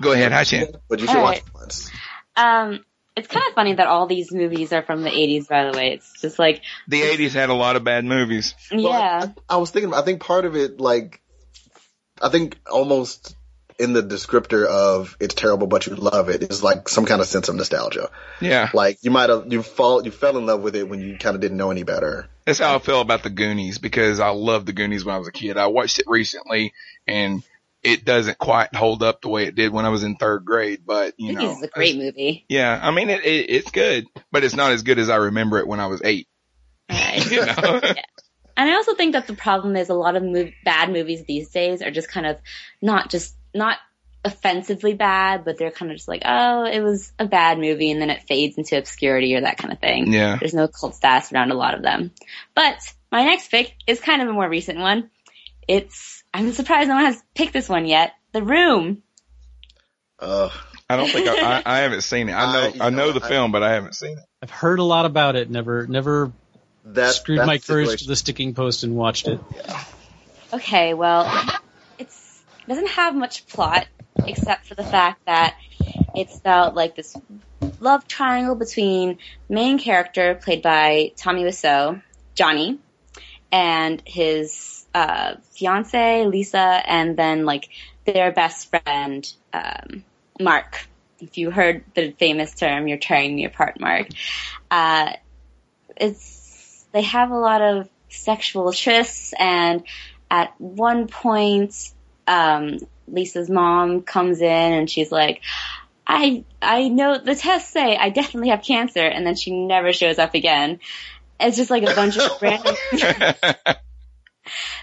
go 0.02 0.12
ahead, 0.12 0.32
Hachin. 0.32 0.74
but 0.89 1.01
you 1.01 1.06
should 1.06 1.16
All 1.16 1.23
watch 1.23 1.36
right. 1.43 1.55
once. 1.55 1.90
Um, 2.36 2.85
it's 3.16 3.28
kind 3.28 3.47
of 3.48 3.55
funny 3.55 3.74
that 3.74 3.86
all 3.86 4.06
these 4.06 4.31
movies 4.32 4.73
are 4.73 4.82
from 4.82 5.02
the 5.02 5.10
80s, 5.10 5.48
by 5.48 5.70
the 5.70 5.77
way. 5.77 5.93
It's 5.94 6.20
just 6.20 6.39
like, 6.39 6.62
The 6.86 7.01
'80s 7.02 7.32
had 7.32 7.51
a 7.51 7.55
lot 7.55 7.74
of 7.77 7.82
bad 7.85 8.05
movies. 8.05 8.55
yeah. 8.70 9.27
I 9.48 9.56
was 9.56 9.70
thinking. 9.70 9.93
I 9.94 10.02
think 10.02 10.20
part 10.20 10.44
of 10.44 10.55
it, 10.55 10.78
like, 10.81 11.20
I 12.22 12.28
think 12.28 12.58
almost 12.70 13.34
in 13.78 13.92
the 13.92 14.02
descriptor 14.02 14.66
of 14.66 15.16
"it's 15.20 15.34
terrible 15.34 15.68
but 15.68 15.86
you 15.86 15.94
love 15.94 16.28
it 16.28 16.42
is 16.42 16.62
like 16.64 16.88
some 16.88 17.06
kind 17.06 17.20
of 17.20 17.28
sense 17.28 17.48
of 17.48 17.54
nostalgia. 17.54 18.10
Yeah, 18.40 18.70
Like 18.74 18.98
you 19.02 19.10
might 19.10 19.30
have 19.30 19.52
you 19.52 19.62
fall 19.62 20.04
you 20.04 20.10
fell 20.10 20.36
in 20.36 20.46
love 20.46 20.62
with 20.62 20.74
it 20.74 20.88
when 20.88 21.00
you 21.00 21.16
kind 21.16 21.34
of 21.36 21.40
didn't 21.40 21.56
know 21.58 21.70
any 21.70 21.84
better. 21.84 22.28
That's 22.44 22.58
how 22.58 22.74
I 22.74 22.78
feel 22.80 23.00
about 23.00 23.22
the 23.22 23.30
Goonies 23.30 23.78
because 23.78 24.20
I 24.20 24.30
loved 24.30 24.66
the 24.66 24.72
Goonies 24.72 25.04
when 25.04 25.14
I 25.14 25.18
was 25.18 25.28
a 25.28 25.32
kid. 25.32 25.56
I 25.56 25.66
watched 25.68 25.98
it 25.98 26.06
recently 26.08 26.72
and 27.06 27.42
it 27.84 28.04
doesn't 28.04 28.38
quite 28.38 28.74
hold 28.74 29.04
up 29.04 29.20
the 29.22 29.28
way 29.28 29.44
it 29.44 29.54
did 29.54 29.72
when 29.72 29.84
I 29.84 29.90
was 29.90 30.02
in 30.02 30.16
third 30.16 30.44
grade, 30.44 30.80
but 30.84 31.14
you 31.16 31.34
This 31.34 31.42
know. 31.42 31.50
is 31.52 31.62
a 31.62 31.68
great 31.68 31.96
movie. 31.96 32.44
Yeah, 32.48 32.78
I 32.82 32.90
mean 32.90 33.10
it, 33.10 33.24
it 33.24 33.50
it's 33.50 33.70
good, 33.70 34.06
but 34.32 34.42
it's 34.42 34.56
not 34.56 34.72
as 34.72 34.82
good 34.82 34.98
as 34.98 35.08
I 35.08 35.16
remember 35.16 35.58
it 35.58 35.68
when 35.68 35.78
I 35.78 35.86
was 35.86 36.02
eight. 36.04 36.26
Right. 36.90 37.24
You 37.30 37.44
know? 37.46 37.80
And 38.59 38.68
I 38.68 38.74
also 38.74 38.94
think 38.94 39.12
that 39.14 39.26
the 39.28 39.35
problem 39.35 39.76
is 39.76 39.89
a 39.89 39.94
lot 39.94 40.16
of 40.16 40.22
mov- 40.22 40.52
bad 40.64 40.90
movies 40.93 41.24
these 41.24 41.48
days 41.51 41.80
are 41.80 41.90
just 41.93 42.09
kind 42.10 42.26
of 42.26 42.36
not 42.82 43.09
just 43.09 43.35
not 43.55 43.78
offensively 44.24 44.94
bad, 44.94 45.44
but 45.44 45.56
they're 45.56 45.70
kind 45.70 45.90
of 45.93 45.97
just 45.97 46.09
like, 46.09 46.22
oh, 46.24 46.64
it 46.64 46.80
was 46.80 47.12
a 47.20 47.24
bad 47.24 47.59
movie, 47.59 47.90
and 47.93 48.02
then 48.02 48.10
it 48.10 48.24
fades 48.24 48.59
into 48.59 48.76
obscurity 48.76 49.35
or 49.36 49.43
that 49.43 49.59
kind 49.59 49.72
of 49.72 49.78
thing. 49.78 50.12
Yeah. 50.12 50.36
There's 50.39 50.55
no 50.55 50.66
cult 50.68 50.97
status 50.97 51.32
around 51.32 51.52
a 51.52 51.55
lot 51.55 51.74
of 51.74 51.82
them. 51.82 52.10
But 52.55 52.76
my 53.12 53.24
next 53.24 53.48
pick 53.51 53.74
is 53.86 54.01
kind 54.01 54.20
of 54.20 54.28
a 54.28 54.32
more 54.32 54.48
recent 54.48 54.78
one. 54.80 55.09
It's 55.68 56.24
I'm 56.35 56.52
surprised 56.52 56.89
no 56.89 56.97
one 56.97 57.05
has 57.05 57.22
picked 57.35 57.52
this 57.52 57.68
one 57.68 57.86
yet. 57.86 58.12
The 58.32 58.43
Room. 58.43 59.02
Uh, 60.18 60.51
I 60.90 60.97
don't 60.97 61.09
think 61.09 61.28
I, 61.28 61.59
I, 61.59 61.62
I 61.64 61.78
haven't 61.78 62.02
seen 62.02 62.28
it. 62.28 62.32
I 62.32 62.52
know 62.74 62.85
I- 62.85 62.86
I 62.89 62.90
know 62.90 63.12
the 63.12 63.24
I- 63.24 63.28
film, 63.28 63.52
but 63.52 63.62
I 63.62 63.72
haven't 63.72 63.94
seen 63.94 64.18
it. 64.18 64.24
I've 64.43 64.51
heard 64.51 64.78
a 64.78 64.85
lot 64.85 65.05
about 65.06 65.36
it. 65.36 65.48
Never, 65.51 65.86
never 65.86 66.32
that 66.94 67.15
screwed 67.15 67.40
that 67.40 67.47
my 67.47 67.59
courage 67.59 68.02
to 68.02 68.09
the 68.09 68.16
sticking 68.16 68.55
post 68.55 68.85
and 68.85 68.94
watched 68.94 69.28
it. 69.28 69.40
Okay, 70.52 70.94
well, 70.94 71.31
it's 71.98 72.43
it 72.60 72.69
doesn't 72.69 72.89
have 72.89 73.15
much 73.15 73.47
plot 73.47 73.86
except 74.27 74.66
for 74.66 74.74
the 74.74 74.85
fact 74.85 75.24
that 75.27 75.56
it's 76.15 76.39
about 76.39 76.74
like 76.74 76.97
this 76.97 77.16
love 77.81 78.06
triangle 78.06 78.55
between 78.55 79.19
main 79.48 79.78
character 79.78 80.35
played 80.35 80.62
by 80.62 81.12
Tommy 81.16 81.44
Wiseau, 81.44 82.02
Johnny, 82.35 82.78
and 83.52 84.02
his 84.05 84.86
uh, 84.94 85.35
fiance 85.52 86.24
Lisa, 86.27 86.59
and 86.59 87.16
then 87.16 87.44
like 87.44 87.69
their 88.05 88.32
best 88.32 88.70
friend 88.70 89.31
um, 89.52 90.05
Mark. 90.40 90.86
If 91.20 91.36
you 91.36 91.51
heard 91.51 91.85
the 91.94 92.12
famous 92.12 92.55
term, 92.55 92.89
"You're 92.89 92.98
tearing 92.98 93.35
me 93.35 93.44
apart," 93.44 93.81
Mark. 93.81 94.09
Uh, 94.70 95.12
it's 95.97 96.38
they 96.93 97.02
have 97.02 97.31
a 97.31 97.39
lot 97.39 97.62
of 97.62 97.89
sexual 98.09 98.73
trysts 98.73 99.32
and 99.39 99.82
at 100.31 100.55
one 100.60 101.09
point, 101.09 101.74
um, 102.27 102.78
Lisa's 103.06 103.48
mom 103.48 104.02
comes 104.02 104.40
in 104.40 104.73
and 104.73 104.90
she's 104.90 105.10
like, 105.10 105.40
I, 106.06 106.44
I 106.60 106.89
know 106.89 107.19
the 107.19 107.35
tests 107.35 107.73
say 107.73 107.97
I 107.97 108.10
definitely 108.10 108.51
have 108.51 108.62
cancer. 108.62 109.01
And 109.01 109.27
then 109.27 109.36
she 109.36 109.51
never 109.51 109.93
shows 109.93 110.19
up 110.19 110.35
again. 110.35 110.81
It's 111.40 111.56
just 111.56 111.70
like 111.70 111.82
a 111.82 111.94
bunch 111.94 112.19
of 112.19 112.31
random, 112.43 112.74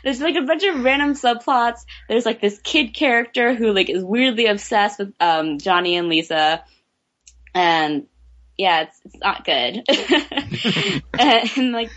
there's 0.03 0.21
like 0.21 0.35
a 0.35 0.41
bunch 0.41 0.63
of 0.63 0.83
random 0.83 1.13
subplots. 1.13 1.85
There's 2.07 2.25
like 2.25 2.41
this 2.41 2.59
kid 2.59 2.93
character 2.93 3.53
who 3.53 3.73
like 3.73 3.89
is 3.89 4.03
weirdly 4.03 4.45
obsessed 4.45 4.99
with, 4.99 5.13
um, 5.19 5.59
Johnny 5.59 5.95
and 5.95 6.09
Lisa. 6.09 6.63
And 7.53 8.07
yeah, 8.57 8.83
it's, 8.83 8.99
it's 9.05 9.17
not 9.17 9.45
good. 9.45 9.83
and, 9.87 11.01
and, 11.57 11.71
like, 11.71 11.91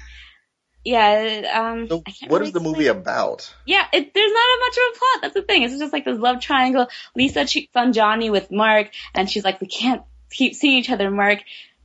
yeah, 0.85 1.43
um, 1.55 1.89
So 1.89 2.03
what 2.29 2.39
really 2.39 2.47
is 2.49 2.53
the 2.53 2.61
movie 2.61 2.87
explain- 2.87 3.03
about? 3.03 3.55
yeah, 3.67 3.87
it, 3.93 4.15
there's 4.15 4.33
not 4.33 4.41
a 4.41 4.61
much 4.61 4.77
of 4.77 4.83
a 4.83 4.99
plot. 4.99 5.23
That's 5.23 5.35
the 5.35 5.43
thing. 5.43 5.63
It's 5.65 5.79
just 5.79 5.93
like 5.93 6.05
this 6.05 6.19
love 6.19 6.41
triangle. 6.41 6.89
Lisa 7.15 7.45
cheats 7.45 7.73
on 7.75 7.93
Johnny 7.93 8.31
with 8.31 8.51
Mark, 8.51 8.91
and 9.15 9.29
she's 9.31 9.45
like, 9.45 9.61
we 9.61 9.67
can't 9.67 10.03
keep 10.31 10.55
seeing 10.55 10.79
each 10.79 10.91
other, 10.91 11.11
Mark. 11.11 11.41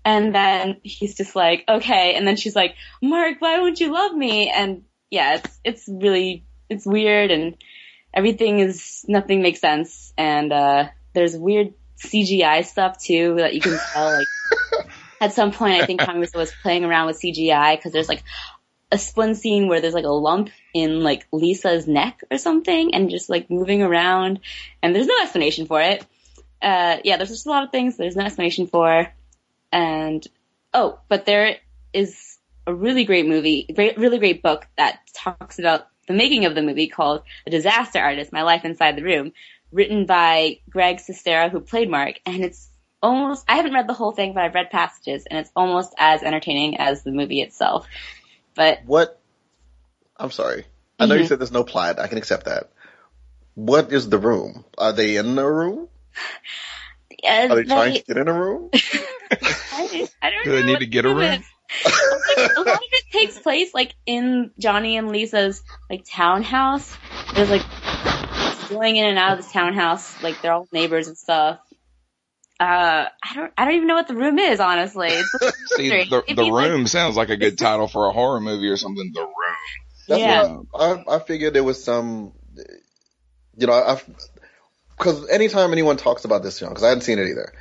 And 0.06 0.34
then 0.36 0.78
he's 0.84 1.16
just 1.16 1.36
like, 1.36 1.64
okay. 1.68 2.16
And 2.16 2.28
then 2.28 2.36
she's 2.36 2.56
like, 2.56 2.76
Mark, 3.02 3.38
why 3.40 3.60
won't 3.60 3.80
you 3.80 3.92
love 3.94 4.14
me? 4.14 4.50
And 4.50 4.84
yeah, 5.10 5.36
it's 5.36 5.60
it's 5.64 5.84
really 5.88 6.46
it's 6.70 6.86
weird, 6.86 7.32
and 7.32 7.56
everything 8.14 8.60
is 8.60 9.06
nothing 9.08 9.42
makes 9.42 9.60
sense. 9.62 10.14
And 10.18 10.52
uh 10.52 10.90
there's 11.14 11.38
weird 11.38 11.74
CGI 12.00 12.66
stuff 12.66 13.02
too 13.02 13.36
that 13.36 13.54
you 13.54 13.62
can 13.62 13.80
tell. 13.94 14.18
Like 14.18 14.28
at 15.22 15.34
some 15.34 15.52
point, 15.52 15.82
I 15.82 15.86
think 15.86 16.02
Tommy 16.02 16.28
was 16.34 16.54
playing 16.62 16.86
around 16.86 17.08
with 17.08 17.20
CGI 17.22 17.78
because 17.78 17.92
there's 17.92 18.10
like 18.10 18.24
a 18.92 19.00
one 19.16 19.36
scene 19.36 19.68
where 19.68 19.82
there's 19.82 19.94
like 19.94 20.06
a 20.06 20.10
lump 20.10 20.50
in 20.74 21.02
like 21.02 21.28
Lisa's 21.32 21.88
neck 21.88 22.22
or 22.30 22.38
something 22.38 22.94
and 22.94 23.10
just 23.10 23.30
like 23.30 23.50
moving 23.50 23.82
around 23.82 24.40
and 24.82 24.96
there's 24.96 25.08
no 25.08 25.22
explanation 25.22 25.66
for 25.66 25.82
it. 25.82 26.06
Uh, 26.62 26.98
yeah, 27.04 27.18
there's 27.18 27.30
just 27.30 27.46
a 27.46 27.50
lot 27.50 27.64
of 27.64 27.72
things 27.72 27.98
there's 27.98 28.16
no 28.16 28.24
explanation 28.24 28.68
for. 28.68 29.12
And, 29.72 30.26
oh, 30.74 31.00
but 31.10 31.26
there 31.26 31.58
is 31.92 32.38
a 32.68 32.74
really 32.74 33.04
great 33.06 33.28
movie, 33.28 33.68
great, 33.74 33.98
really 33.98 34.20
great 34.20 34.42
book 34.42 34.68
that 34.78 35.00
talks 35.14 35.60
about 35.60 35.88
the 36.08 36.14
making 36.14 36.46
of 36.46 36.56
the 36.56 36.62
movie 36.62 36.88
called 36.88 37.24
The 37.46 37.52
Disaster 37.52 38.00
Artist, 38.00 38.32
My 38.32 38.44
Life 38.44 38.66
Inside 38.66 38.96
the 38.96 39.04
Room, 39.04 39.34
written 39.74 40.06
by 40.06 40.60
Greg 40.70 40.98
Sestero, 40.98 41.50
who 41.50 41.60
played 41.60 41.90
Mark. 41.90 42.16
And 42.26 42.44
it's 42.44 42.70
almost, 43.02 43.44
I 43.50 43.56
haven't 43.58 43.74
read 43.74 43.88
the 43.88 43.94
whole 43.94 44.12
thing, 44.12 44.34
but 44.34 44.44
I've 44.44 44.54
read 44.56 44.70
passages 44.70 45.26
and 45.30 45.40
it's 45.40 45.52
almost 45.56 45.94
as 45.98 46.24
entertaining 46.24 46.78
as 46.78 47.04
the 47.04 47.12
movie 47.12 47.42
itself. 47.42 47.88
But 48.56 48.82
What? 48.86 49.20
I'm 50.16 50.32
sorry. 50.32 50.66
I 51.00 51.08
know 51.08 51.16
you 51.16 51.24
Mhm. 51.24 51.28
said 51.28 51.40
there's 51.40 51.52
no 51.52 51.64
plot. 51.64 52.00
I 52.00 52.08
can 52.08 52.18
accept 52.18 52.46
that. 52.46 52.70
what 53.56 53.92
is 53.92 54.10
the 54.10 54.18
room? 54.18 54.66
Are 54.78 54.94
they 54.94 55.18
in 55.18 55.36
the 55.36 55.46
room? 55.46 55.88
Uh, 57.24 57.48
Are 57.50 57.56
they 57.56 57.64
trying 57.64 57.94
to 57.94 58.04
get 58.04 58.18
in 58.18 58.28
a 58.28 58.34
room? 58.34 58.70
I, 58.74 60.08
I 60.22 60.30
don't 60.30 60.44
Do 60.44 60.52
they 60.52 60.64
need 60.64 60.80
to 60.80 60.86
get 60.86 61.04
the 61.04 61.10
a 61.10 61.14
room 61.14 61.32
room? 61.32 61.44
Like, 61.84 62.38
a 62.56 62.60
lot 62.60 62.68
of 62.68 62.80
it 62.92 63.04
takes 63.12 63.38
place 63.40 63.74
like 63.74 63.94
in 64.06 64.52
Johnny 64.60 64.98
and 64.98 65.12
Lisa's 65.12 65.62
like 65.90 66.06
townhouse. 66.10 66.96
There's 67.36 67.50
like 67.50 67.64
going 68.74 68.96
in 68.98 69.06
and 69.06 69.18
out 69.18 69.38
of 69.38 69.44
this 69.44 69.52
townhouse, 69.52 70.22
like 70.24 70.42
they're 70.42 70.54
all 70.54 70.68
neighbors 70.72 71.08
and 71.08 71.18
stuff. 71.18 71.60
Uh, 72.60 73.06
I 73.24 73.36
don't, 73.36 73.52
I 73.58 73.66
don't 73.66 73.74
even 73.76 73.88
know 73.88 73.96
what 73.96 74.08
the 74.08 74.16
room 74.16 74.40
is, 74.40 74.60
honestly. 74.60 75.10
It's 75.10 75.32
See, 75.76 75.90
the, 75.90 76.24
the 76.28 76.36
be 76.36 76.42
like- 76.52 76.70
room 76.72 76.88
sounds 76.88 77.16
like 77.16 77.30
a 77.30 77.38
good 77.38 77.58
title 77.58 77.88
for 77.88 78.08
a 78.08 78.12
horror 78.12 78.40
movie 78.40 78.68
or 78.70 78.78
something. 78.78 79.12
The 79.14 79.22
room. 79.22 79.30
That's 80.08 80.22
Yeah. 80.22 80.58
what 80.74 81.08
I, 81.10 81.16
I 81.16 81.20
figured 81.20 81.54
there 81.54 81.64
was 81.64 81.84
some, 81.84 82.34
you 83.58 83.68
know, 83.68 83.74
I, 83.74 84.02
because 84.98 85.28
anytime 85.30 85.72
anyone 85.72 85.98
talks 85.98 86.26
about 86.26 86.44
this 86.44 86.60
film, 86.60 86.70
because 86.72 86.84
I 86.84 86.90
hadn't 86.90 87.02
seen 87.04 87.20
it 87.20 87.28
either, 87.30 87.54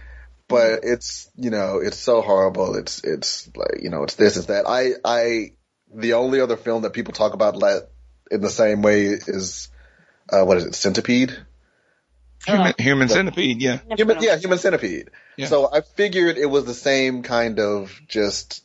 but 0.49 0.81
it's, 0.83 1.31
you 1.37 1.51
know, 1.51 1.79
it's 1.79 1.97
so 1.97 2.21
horrible. 2.21 2.75
It's, 2.77 3.03
it's 3.05 3.49
like, 3.57 3.83
you 3.83 3.91
know, 3.91 4.03
it's 4.03 4.17
this, 4.17 4.37
it's 4.37 4.47
that. 4.47 4.67
I, 4.69 4.93
I, 5.05 5.53
the 5.95 6.15
only 6.15 6.41
other 6.41 6.57
film 6.57 6.83
that 6.83 6.93
people 6.93 7.13
talk 7.15 7.33
about 7.35 7.57
like, 7.57 7.83
in 8.31 8.41
the 8.41 8.51
same 8.51 8.83
way 8.83 9.05
is, 9.07 9.69
uh, 10.31 10.45
what 10.45 10.57
is 10.59 10.67
it, 10.67 10.75
Centipede? 10.75 11.37
Human, 12.47 12.75
human 12.77 13.09
centipede, 13.09 13.63
yeah. 13.63 13.79
Human, 13.97 14.21
yeah, 14.21 14.37
Human 14.37 14.59
Centipede. 14.59 15.11
Yeah. 15.37 15.47
So 15.47 15.69
I 15.73 15.81
figured 15.81 16.39
it 16.39 16.47
was 16.47 16.65
the 16.65 16.75
same 16.75 17.23
kind 17.23 17.61
of 17.61 18.01
just 18.09 18.65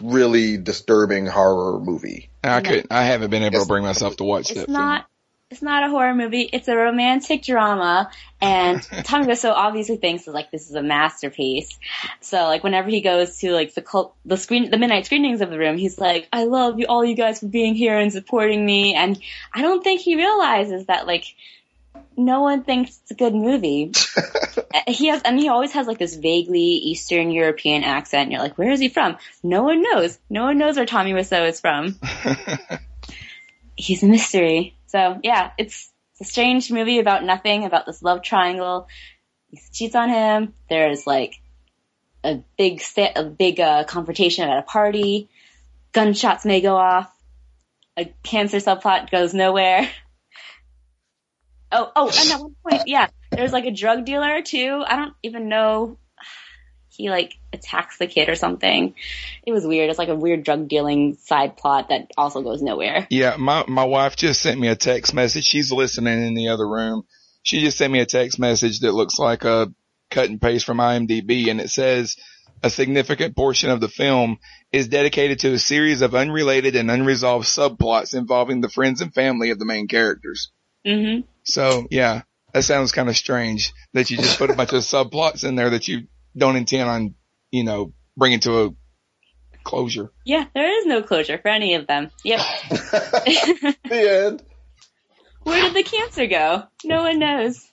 really 0.00 0.56
disturbing 0.56 1.26
horror 1.26 1.78
movie. 1.78 2.30
I 2.42 2.62
could, 2.62 2.86
I 2.90 3.02
haven't 3.04 3.30
been 3.30 3.42
able 3.42 3.60
to 3.60 3.66
bring 3.66 3.84
myself 3.84 4.16
to 4.16 4.24
watch 4.24 4.50
It's 4.50 4.60
that 4.60 4.68
not. 4.70 5.06
It's 5.48 5.62
not 5.62 5.84
a 5.84 5.88
horror 5.88 6.12
movie. 6.12 6.42
It's 6.52 6.66
a 6.66 6.74
romantic 6.74 7.42
drama, 7.42 8.10
and 8.40 8.82
Tommy 9.04 9.26
Wiseau 9.26 9.52
obviously 9.52 9.96
thinks 9.96 10.26
like 10.26 10.50
this 10.50 10.68
is 10.68 10.74
a 10.74 10.82
masterpiece. 10.82 11.78
So 12.20 12.44
like 12.44 12.64
whenever 12.64 12.90
he 12.90 13.00
goes 13.00 13.38
to 13.38 13.52
like 13.52 13.72
the 13.72 13.82
cult, 13.82 14.16
the 14.24 14.36
screen, 14.36 14.70
the 14.72 14.76
midnight 14.76 15.06
screenings 15.06 15.40
of 15.42 15.50
the 15.50 15.58
room, 15.58 15.78
he's 15.78 15.98
like, 15.98 16.28
"I 16.32 16.44
love 16.44 16.80
you, 16.80 16.86
all 16.86 17.04
you 17.04 17.14
guys 17.14 17.38
for 17.38 17.46
being 17.46 17.76
here 17.76 17.96
and 17.96 18.12
supporting 18.12 18.66
me." 18.66 18.94
And 18.94 19.20
I 19.54 19.62
don't 19.62 19.84
think 19.84 20.00
he 20.00 20.16
realizes 20.16 20.86
that 20.86 21.06
like 21.06 21.24
no 22.16 22.40
one 22.40 22.64
thinks 22.64 22.98
it's 23.02 23.12
a 23.12 23.14
good 23.14 23.34
movie. 23.34 23.92
he 24.88 25.06
has, 25.06 25.22
and 25.22 25.38
he 25.38 25.48
always 25.48 25.72
has 25.72 25.86
like 25.86 25.98
this 25.98 26.16
vaguely 26.16 26.60
Eastern 26.60 27.30
European 27.30 27.84
accent. 27.84 28.22
And 28.22 28.32
you're 28.32 28.42
like, 28.42 28.58
where 28.58 28.72
is 28.72 28.80
he 28.80 28.88
from? 28.88 29.16
No 29.44 29.62
one 29.62 29.80
knows. 29.82 30.18
No 30.28 30.44
one 30.44 30.58
knows 30.58 30.76
where 30.76 30.86
Tommy 30.86 31.12
Wiseau 31.12 31.48
is 31.48 31.60
from 31.60 32.00
he's 33.76 34.02
a 34.02 34.06
mystery. 34.06 34.75
So 34.86 35.18
yeah, 35.22 35.50
it's, 35.58 35.92
it's 36.12 36.28
a 36.28 36.32
strange 36.32 36.70
movie 36.70 36.98
about 36.98 37.24
nothing, 37.24 37.64
about 37.64 37.86
this 37.86 38.02
love 38.02 38.22
triangle. 38.22 38.88
He 39.50 39.60
cheats 39.72 39.94
on 39.94 40.08
him. 40.08 40.54
There's 40.68 41.06
like 41.06 41.40
a 42.24 42.42
big 42.58 42.82
a 43.14 43.24
big 43.24 43.60
uh, 43.60 43.84
confrontation 43.84 44.48
at 44.48 44.58
a 44.58 44.62
party. 44.62 45.28
Gunshots 45.92 46.44
may 46.44 46.60
go 46.60 46.76
off. 46.76 47.10
A 47.96 48.12
cancer 48.22 48.58
subplot 48.58 49.10
goes 49.10 49.34
nowhere. 49.34 49.88
Oh, 51.72 51.90
oh, 51.96 52.06
and 52.08 52.30
at 52.30 52.40
one 52.40 52.54
point, 52.64 52.82
yeah, 52.86 53.08
there's 53.32 53.52
like 53.52 53.64
a 53.64 53.72
drug 53.72 54.04
dealer 54.04 54.40
too. 54.40 54.84
I 54.86 54.94
don't 54.94 55.14
even 55.24 55.48
know. 55.48 55.98
He 56.96 57.10
like 57.10 57.36
attacks 57.52 57.98
the 57.98 58.06
kid 58.06 58.28
or 58.28 58.34
something. 58.34 58.94
It 59.44 59.52
was 59.52 59.66
weird. 59.66 59.90
It's 59.90 59.98
like 59.98 60.08
a 60.08 60.16
weird 60.16 60.44
drug 60.44 60.68
dealing 60.68 61.16
side 61.22 61.56
plot 61.56 61.90
that 61.90 62.10
also 62.16 62.42
goes 62.42 62.62
nowhere. 62.62 63.06
Yeah, 63.10 63.36
my 63.36 63.64
my 63.68 63.84
wife 63.84 64.16
just 64.16 64.40
sent 64.40 64.58
me 64.58 64.68
a 64.68 64.76
text 64.76 65.14
message. 65.14 65.44
She's 65.44 65.72
listening 65.72 66.26
in 66.26 66.34
the 66.34 66.48
other 66.48 66.68
room. 66.68 67.04
She 67.42 67.60
just 67.60 67.78
sent 67.78 67.92
me 67.92 68.00
a 68.00 68.06
text 68.06 68.38
message 68.38 68.80
that 68.80 68.92
looks 68.92 69.18
like 69.18 69.44
a 69.44 69.72
cut 70.10 70.30
and 70.30 70.40
paste 70.40 70.64
from 70.64 70.78
IMDb, 70.78 71.48
and 71.48 71.60
it 71.60 71.70
says 71.70 72.16
a 72.62 72.70
significant 72.70 73.36
portion 73.36 73.70
of 73.70 73.80
the 73.80 73.88
film 73.88 74.38
is 74.72 74.88
dedicated 74.88 75.40
to 75.40 75.52
a 75.52 75.58
series 75.58 76.02
of 76.02 76.14
unrelated 76.14 76.74
and 76.74 76.90
unresolved 76.90 77.46
subplots 77.46 78.14
involving 78.14 78.60
the 78.60 78.68
friends 78.68 79.00
and 79.00 79.14
family 79.14 79.50
of 79.50 79.58
the 79.58 79.64
main 79.64 79.88
characters. 79.88 80.50
hmm 80.84 81.20
So 81.44 81.86
yeah, 81.90 82.22
that 82.52 82.62
sounds 82.62 82.92
kind 82.92 83.08
of 83.08 83.16
strange 83.16 83.72
that 83.92 84.10
you 84.10 84.16
just 84.16 84.38
put 84.38 84.50
a 84.50 84.54
bunch 84.54 84.72
of 84.72 84.82
subplots 84.82 85.44
in 85.46 85.54
there 85.54 85.70
that 85.70 85.88
you 85.88 86.06
don't 86.36 86.56
intend 86.56 86.88
on, 86.88 87.14
you 87.50 87.64
know, 87.64 87.92
bringing 88.16 88.40
to 88.40 88.64
a 88.66 88.70
closure. 89.64 90.10
Yeah, 90.24 90.44
there 90.54 90.78
is 90.80 90.86
no 90.86 91.02
closure 91.02 91.38
for 91.38 91.48
any 91.48 91.74
of 91.74 91.86
them. 91.86 92.10
Yep. 92.24 92.40
the 92.70 94.24
end. 94.26 94.42
Where 95.42 95.62
did 95.62 95.74
the 95.74 95.82
cancer 95.88 96.26
go? 96.26 96.64
No 96.84 97.02
one 97.04 97.18
knows. 97.18 97.64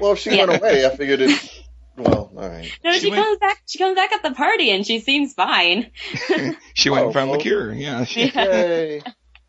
Well, 0.00 0.12
if 0.12 0.18
she 0.20 0.30
Yeah. 0.36 0.46
went 0.46 0.60
away, 0.60 0.86
I 0.86 0.96
figured 0.96 1.20
it. 1.22 1.62
Well, 1.96 2.32
all 2.36 2.48
right. 2.48 2.70
No, 2.82 2.92
She 2.94 3.00
she, 3.00 3.10
went- 3.10 3.22
comes 3.22 3.38
back. 3.38 3.62
She 3.66 3.78
comes 3.78 3.94
back 3.94 4.12
at 4.12 4.22
the 4.22 4.32
party 4.32 4.70
and 4.70 4.86
she 4.86 5.00
seems 5.00 5.34
fine. 5.34 5.90
She 6.74 6.88
went 6.90 7.02
Oh, 7.02 7.06
and 7.06 7.14
found 7.14 7.28
the 7.28 7.32
well. 7.32 7.40
cure. 7.40 7.72
Yeah. 7.72 8.04
Yay. 8.14 9.02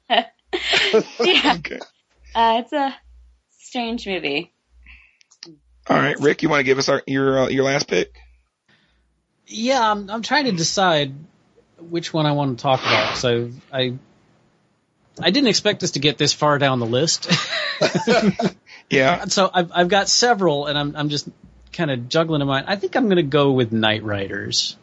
yeah, 0.10 1.56
okay. 1.58 1.80
uh, 2.36 2.62
it's 2.64 2.74
a 2.74 2.94
strange 3.60 4.06
movie. 4.06 4.53
All 5.90 5.98
right, 5.98 6.18
Rick, 6.20 6.44
you 6.44 6.50
want 6.50 6.60
to 6.60 6.64
give 6.64 6.80
us 6.80 6.90
our, 6.90 7.02
your 7.06 7.40
uh, 7.40 7.48
your 7.50 7.66
last 7.66 7.88
pick? 7.88 8.16
Yeah, 9.48 9.92
I'm, 9.92 10.10
I'm 10.10 10.22
trying 10.22 10.46
to 10.46 10.54
decide 10.54 11.14
which 11.78 12.14
one 12.14 12.26
I 12.26 12.32
want 12.32 12.58
to 12.58 12.62
talk 12.62 12.80
about. 12.82 13.18
So 13.18 13.52
I 13.72 13.98
I 15.22 15.32
didn't 15.32 15.50
expect 15.50 15.84
us 15.84 15.92
to 15.92 16.00
get 16.00 16.18
this 16.18 16.34
far 16.34 16.58
down 16.58 16.80
the 16.80 16.86
list. 16.86 17.32
Yeah. 18.90 19.26
so 19.26 19.50
I've 19.52 19.72
I've 19.74 19.88
got 19.88 20.08
several, 20.08 20.68
and 20.68 20.78
I'm 20.78 20.96
I'm 20.96 21.10
just 21.10 21.28
kind 21.72 21.90
of 21.90 22.10
juggling 22.10 22.42
in 22.42 22.48
mind. 22.48 22.66
I 22.68 22.76
think 22.76 22.96
I'm 22.96 23.06
going 23.06 23.18
to 23.18 23.24
go 23.24 23.52
with 23.52 23.72
Knightriders. 23.72 24.76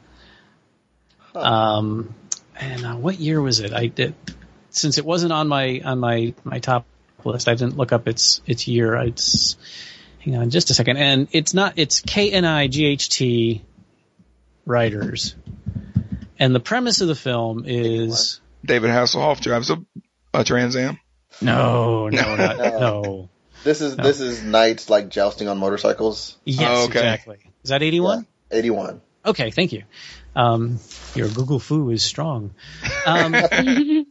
Um, 1.35 2.15
and 2.59 2.85
uh, 2.85 2.97
what 2.97 3.21
year 3.21 3.41
was 3.41 3.61
it? 3.61 3.73
I 3.73 3.87
did 3.87 4.15
since 4.71 4.99
it 4.99 5.05
wasn't 5.05 5.33
on 5.33 5.47
my 5.49 5.81
on 5.85 6.01
my 6.01 6.35
my 6.45 6.59
top 6.59 6.87
list. 7.25 7.49
I 7.49 7.55
didn't 7.55 7.77
look 7.77 7.93
up 7.93 8.09
its 8.09 8.41
its 8.47 8.67
year. 8.67 8.97
It's 8.97 9.57
hang 10.21 10.37
on 10.37 10.51
just 10.51 10.71
a 10.71 10.75
second, 10.75 10.97
and 10.97 11.29
it's 11.33 11.53
not. 11.55 11.75
It's 11.77 12.01
K 12.01 12.31
N 12.33 12.45
I 12.45 12.67
G 12.69 12.87
H 12.87 13.09
T 13.09 13.63
Writers, 14.67 15.35
and 16.39 16.55
the 16.55 16.61
premise 16.61 17.01
of 17.01 17.09
the 17.09 17.15
film 17.15 17.65
is 17.67 18.41
David 18.65 18.91
Hasselhoff 18.91 19.41
drives 19.41 19.71
a, 19.71 19.79
a 20.33 20.45
Trans 20.45 20.77
Am. 20.77 20.99
no, 21.41 22.09
no, 22.09 22.37
not, 22.37 22.59
No. 22.59 22.79
no. 22.79 23.29
This 23.65 23.81
is 23.83 23.95
this 23.97 24.21
is 24.21 24.43
knights 24.43 24.89
like 24.89 25.09
jousting 25.11 25.49
on 25.49 25.59
motorcycles. 25.59 26.37
Yes, 26.45 26.69
Oh, 26.71 26.85
okay. 26.85 27.01
exactly. 27.01 27.39
Is 27.63 27.69
that 27.71 27.83
81? 27.83 28.27
Eighty 28.51 28.71
one. 28.71 29.03
Okay, 29.25 29.51
thank 29.51 29.73
you. 29.73 29.83
Um, 30.35 30.79
your 31.15 31.29
Google 31.29 31.59
fu 31.61 31.91
is 31.91 32.03
strong. 32.03 32.55
Um, 33.05 33.35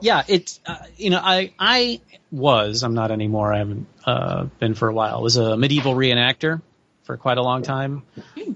yeah, 0.00 0.22
it's 0.28 0.60
uh, 0.66 0.78
you 0.96 1.10
know 1.10 1.20
I 1.22 1.52
I 1.58 2.00
was 2.30 2.82
I'm 2.82 2.94
not 2.94 3.10
anymore. 3.10 3.52
I 3.52 3.58
haven't 3.58 3.86
uh, 4.04 4.44
been 4.58 4.74
for 4.74 4.88
a 4.88 4.92
while. 4.92 5.22
Was 5.22 5.36
a 5.36 5.56
medieval 5.56 5.94
reenactor 5.94 6.60
for 7.04 7.16
quite 7.16 7.38
a 7.38 7.42
long 7.42 7.62
time. 7.62 8.02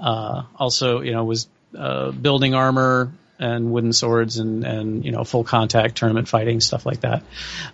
Uh, 0.00 0.42
also, 0.56 1.00
you 1.00 1.12
know, 1.12 1.24
was 1.24 1.48
uh, 1.76 2.10
building 2.10 2.54
armor 2.54 3.12
and 3.38 3.72
wooden 3.72 3.92
swords 3.92 4.36
and 4.36 4.64
and 4.64 5.04
you 5.04 5.12
know 5.12 5.24
full 5.24 5.44
contact 5.44 5.96
tournament 5.96 6.28
fighting 6.28 6.60
stuff 6.60 6.84
like 6.84 7.00
that. 7.00 7.22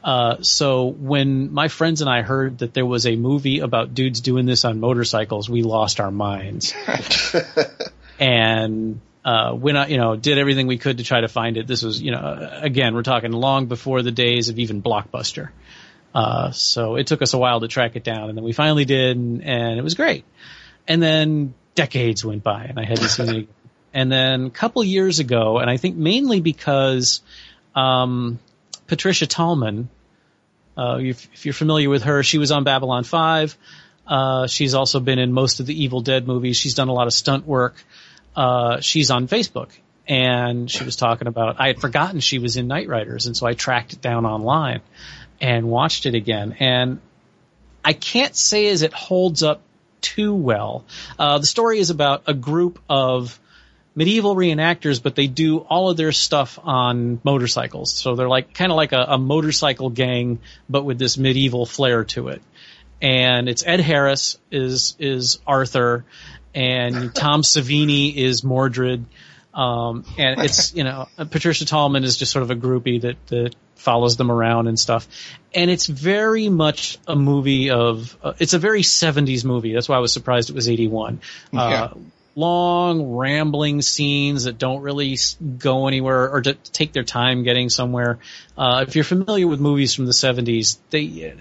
Uh, 0.05 0.37
so 0.43 0.87
when 0.87 1.53
my 1.53 1.69
friends 1.69 2.01
and 2.01 2.09
I 2.09 2.23
heard 2.23 2.59
that 2.59 2.73
there 2.73 2.87
was 2.87 3.07
a 3.07 3.17
movie 3.17 3.59
about 3.59 3.93
dudes 3.93 4.21
doing 4.21 4.47
this 4.47 4.65
on 4.65 4.79
motorcycles, 4.79 5.51
we 5.51 5.63
lost 5.63 5.99
our 5.99 6.13
minds 6.13 6.73
and 8.21 9.01
uh, 9.27 9.53
went 9.53 9.77
out, 9.77 9.91
you 9.91 9.97
know, 9.97 10.15
did 10.15 10.39
everything 10.39 10.69
we 10.69 10.79
could 10.79 10.99
to 10.99 11.05
try 11.05 11.21
to 11.21 11.27
find 11.27 11.57
it. 11.57 11.67
This 11.67 11.83
was, 11.83 12.01
you 12.01 12.13
know, 12.13 12.49
again, 12.63 12.95
we're 12.95 13.03
talking 13.03 13.33
long 13.33 13.67
before 13.67 14.03
the 14.03 14.13
days 14.13 14.51
of 14.51 14.61
even 14.61 14.83
Blockbuster. 14.83 15.49
Uh, 16.15 16.53
so 16.53 16.95
it 16.95 17.09
took 17.09 17.23
us 17.23 17.35
a 17.35 17.39
while 17.39 17.59
to 17.59 17.67
track 17.67 17.97
it 17.97 18.05
down, 18.05 18.29
and 18.29 18.39
then 18.39 18.45
we 18.45 18.53
finally 18.53 18.85
did, 18.85 19.17
and, 19.17 19.43
and 19.43 19.79
it 19.81 19.83
was 19.83 19.95
great. 19.95 20.25
And 20.87 21.03
then 21.03 21.55
decades 21.75 22.25
went 22.25 22.45
by, 22.45 22.67
and 22.67 22.79
I 22.79 22.85
hadn't 22.85 23.09
seen 23.09 23.27
it. 23.27 23.31
again. 23.31 23.49
And 23.95 24.13
then 24.13 24.45
a 24.45 24.51
couple 24.51 24.85
years 24.85 25.21
ago, 25.21 25.57
and 25.57 25.71
I 25.71 25.79
think 25.79 25.97
mainly 25.97 26.43
because 26.43 27.23
um, 27.75 28.39
Patricia 28.87 29.27
Tallman, 29.27 29.89
uh, 30.77 30.99
if, 31.01 31.27
if 31.33 31.47
you're 31.47 31.55
familiar 31.55 31.89
with 31.89 32.03
her, 32.03 32.23
she 32.23 32.37
was 32.37 32.53
on 32.53 32.65
Babylon 32.65 33.05
5. 33.05 33.57
Uh, 34.07 34.47
she's 34.49 34.75
also 34.75 35.01
been 35.01 35.19
in 35.19 35.33
most 35.33 35.61
of 35.61 35.67
the 35.67 35.83
Evil 35.83 36.03
Dead 36.03 36.27
movies. 36.27 36.59
She's 36.59 36.75
done 36.75 36.89
a 36.89 36.93
lot 36.93 37.07
of 37.07 37.15
stunt 37.15 37.47
work. 37.47 37.83
Uh, 38.37 38.81
she's 38.81 39.11
on 39.11 39.27
Facebook 39.29 39.71
and 40.07 40.71
she 40.71 40.85
was 40.85 40.97
talking 40.97 41.27
about, 41.27 41.57
I 41.59 41.69
had 41.69 41.81
forgotten 41.81 42.21
she 42.21 42.39
was 42.39 42.57
in 42.57 42.69
Knightriders. 42.69 43.27
And 43.27 43.37
so 43.37 43.47
I 43.47 43.55
tracked 43.55 43.95
it 43.95 44.01
down 44.01 44.27
online 44.27 44.83
and 45.41 45.69
watched 45.69 46.07
it 46.07 46.15
again. 46.15 46.57
And 46.61 47.01
I 47.85 47.93
can't 47.93 48.37
say 48.37 48.69
as 48.69 48.83
it 48.83 48.93
holds 48.93 49.43
up 49.43 49.63
too 50.01 50.35
well. 50.35 50.85
Uh, 51.19 51.39
the 51.39 51.47
story 51.47 51.79
is 51.79 51.91
about 51.91 52.25
a 52.27 52.35
group 52.35 52.79
of 52.89 53.41
medieval 53.95 54.37
reenactors, 54.37 55.03
but 55.03 55.17
they 55.17 55.27
do 55.27 55.59
all 55.59 55.91
of 55.91 55.97
their 55.97 56.13
stuff 56.13 56.59
on 56.63 57.21
motorcycles. 57.25 57.93
So 57.93 58.15
they're 58.15 58.29
like 58.29 58.55
kind 58.55 58.71
of 58.71 58.77
like 58.77 58.93
a, 58.93 59.05
a 59.09 59.19
motorcycle 59.19 59.91
gang, 59.91 60.39
but 60.69 60.85
with 60.85 60.99
this 60.99 61.19
medieval 61.19 61.67
flair 61.67 62.05
to 62.05 62.29
it. 62.29 62.43
And 63.01 63.49
it's 63.49 63.67
Ed 63.67 63.81
Harris 63.81 64.39
is 64.51 64.97
is 64.99 65.39
Arthur, 65.47 66.05
and 66.57 67.15
Tom 67.15 67.43
Savini 67.43 68.17
is 68.17 68.43
Mordred. 68.43 69.05
Um, 69.53 70.05
and 70.19 70.41
it's, 70.43 70.75
you 70.75 70.85
know, 70.85 71.09
Patricia 71.31 71.65
Tallman 71.65 72.05
is 72.05 72.17
just 72.17 72.33
sort 72.33 72.43
of 72.43 72.51
a 72.51 72.57
groupie 72.57 73.03
that, 73.03 73.27
that 73.29 73.55
follows 73.77 74.17
them 74.17 74.31
around 74.31 74.67
and 74.67 74.79
stuff. 74.79 75.07
And 75.55 75.71
it's 75.71 75.87
very 75.87 76.49
much 76.49 76.99
a 77.07 77.15
movie 77.15 77.71
of, 77.71 78.17
uh, 78.23 78.33
it's 78.39 78.55
a 78.55 78.59
very 78.59 78.83
70s 78.83 79.45
movie. 79.45 79.73
That's 79.73 79.89
why 79.89 79.97
I 79.97 80.01
was 80.01 80.13
surprised 80.13 80.51
it 80.51 80.55
was 80.55 80.69
81. 80.69 81.21
Yeah. 81.53 81.61
Uh, 81.61 81.95
long 82.35 83.15
rambling 83.17 83.81
scenes 83.81 84.45
that 84.45 84.59
don't 84.59 84.83
really 84.83 85.17
go 85.59 85.89
anywhere 85.89 86.31
or 86.31 86.43
to 86.43 86.53
take 86.55 86.93
their 86.93 87.05
time 87.05 87.43
getting 87.43 87.71
somewhere. 87.71 88.19
Uh, 88.59 88.85
if 88.87 88.95
you're 88.95 89.05
familiar 89.05 89.47
with 89.47 89.59
movies 89.59 89.95
from 89.95 90.05
the 90.05 90.13
70s, 90.13 90.77
they, 90.91 91.35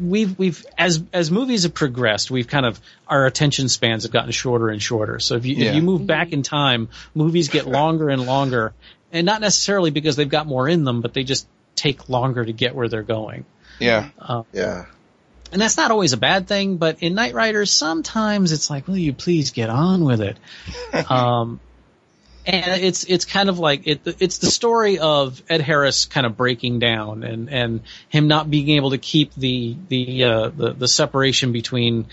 we've 0.00 0.38
we've 0.38 0.64
as 0.78 1.02
as 1.12 1.30
movies 1.30 1.64
have 1.64 1.74
progressed, 1.74 2.30
we've 2.30 2.48
kind 2.48 2.66
of 2.66 2.80
our 3.06 3.26
attention 3.26 3.68
spans 3.68 4.04
have 4.04 4.12
gotten 4.12 4.30
shorter 4.30 4.68
and 4.68 4.82
shorter. 4.82 5.18
So 5.18 5.36
if 5.36 5.46
you 5.46 5.56
Yeah. 5.56 5.70
if 5.70 5.74
you 5.76 5.82
move 5.82 6.06
back 6.06 6.32
in 6.32 6.42
time, 6.42 6.88
movies 7.14 7.48
get 7.48 7.66
longer 7.66 8.08
and 8.08 8.24
longer, 8.26 8.72
and 9.12 9.26
not 9.26 9.40
necessarily 9.40 9.90
because 9.90 10.16
they've 10.16 10.28
got 10.28 10.46
more 10.46 10.68
in 10.68 10.84
them, 10.84 11.00
but 11.00 11.14
they 11.14 11.24
just 11.24 11.46
take 11.76 12.08
longer 12.08 12.44
to 12.44 12.52
get 12.52 12.74
where 12.74 12.88
they're 12.88 13.02
going. 13.02 13.44
Yeah. 13.78 14.10
Yeah. 14.52 14.86
And 15.52 15.60
that's 15.60 15.76
not 15.76 15.90
always 15.90 16.12
a 16.12 16.16
bad 16.16 16.46
thing, 16.46 16.76
but 16.76 17.02
in 17.02 17.14
Knight 17.14 17.34
Rider, 17.34 17.66
sometimes 17.66 18.52
it's 18.52 18.70
like, 18.70 18.86
will 18.86 18.96
you 18.96 19.12
please 19.12 19.50
get 19.50 19.68
on 19.68 20.04
with 20.04 20.20
it? 20.20 20.36
um, 21.10 21.58
and 22.50 22.82
it's 22.82 23.04
it's 23.04 23.24
kind 23.24 23.48
of 23.48 23.58
like 23.58 23.86
it, 23.86 24.00
it's 24.20 24.38
the 24.38 24.46
story 24.50 24.98
of 24.98 25.42
Ed 25.48 25.60
Harris 25.60 26.04
kind 26.06 26.26
of 26.26 26.36
breaking 26.36 26.78
down 26.78 27.22
and 27.22 27.48
and 27.50 27.80
him 28.08 28.28
not 28.28 28.50
being 28.50 28.70
able 28.70 28.90
to 28.90 28.98
keep 28.98 29.34
the 29.34 29.76
the 29.88 30.24
uh, 30.24 30.48
the, 30.48 30.72
the 30.72 30.88
separation 30.88 31.52
between 31.52 32.06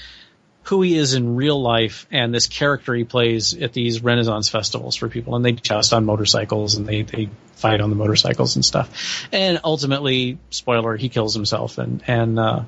who 0.63 0.81
he 0.81 0.97
is 0.97 1.13
in 1.13 1.35
real 1.37 1.61
life 1.61 2.05
and 2.11 2.33
this 2.35 2.47
character 2.47 2.93
he 2.93 3.05
plays 3.05 3.53
at 3.55 3.71
these 3.71 4.03
Renaissance 4.03 4.49
festivals 4.49 4.95
for 4.97 5.07
people, 5.07 5.35
and 5.35 5.45
they 5.45 5.53
joust 5.53 5.93
on 5.93 6.05
motorcycles 6.05 6.75
and 6.75 6.85
they 6.85 7.03
they 7.03 7.29
fight 7.55 7.79
on 7.81 7.89
the 7.89 7.95
motorcycles 7.95 8.55
and 8.55 8.63
stuff, 8.65 9.27
and 9.31 9.59
ultimately, 9.63 10.37
spoiler, 10.49 10.95
he 10.97 11.09
kills 11.09 11.33
himself 11.33 11.77
and 11.77 12.03
and 12.07 12.37
uh, 12.37 12.63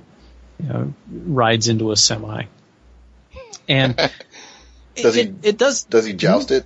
you 0.62 0.68
know, 0.70 0.94
rides 1.12 1.68
into 1.68 1.92
a 1.92 1.96
semi, 1.98 2.46
and 3.68 3.96
Does 4.96 5.16
it, 5.16 5.28
he- 5.42 5.50
it 5.50 5.58
does 5.58 5.84
Does 5.84 6.06
he 6.06 6.14
joust 6.14 6.52
it? 6.52 6.66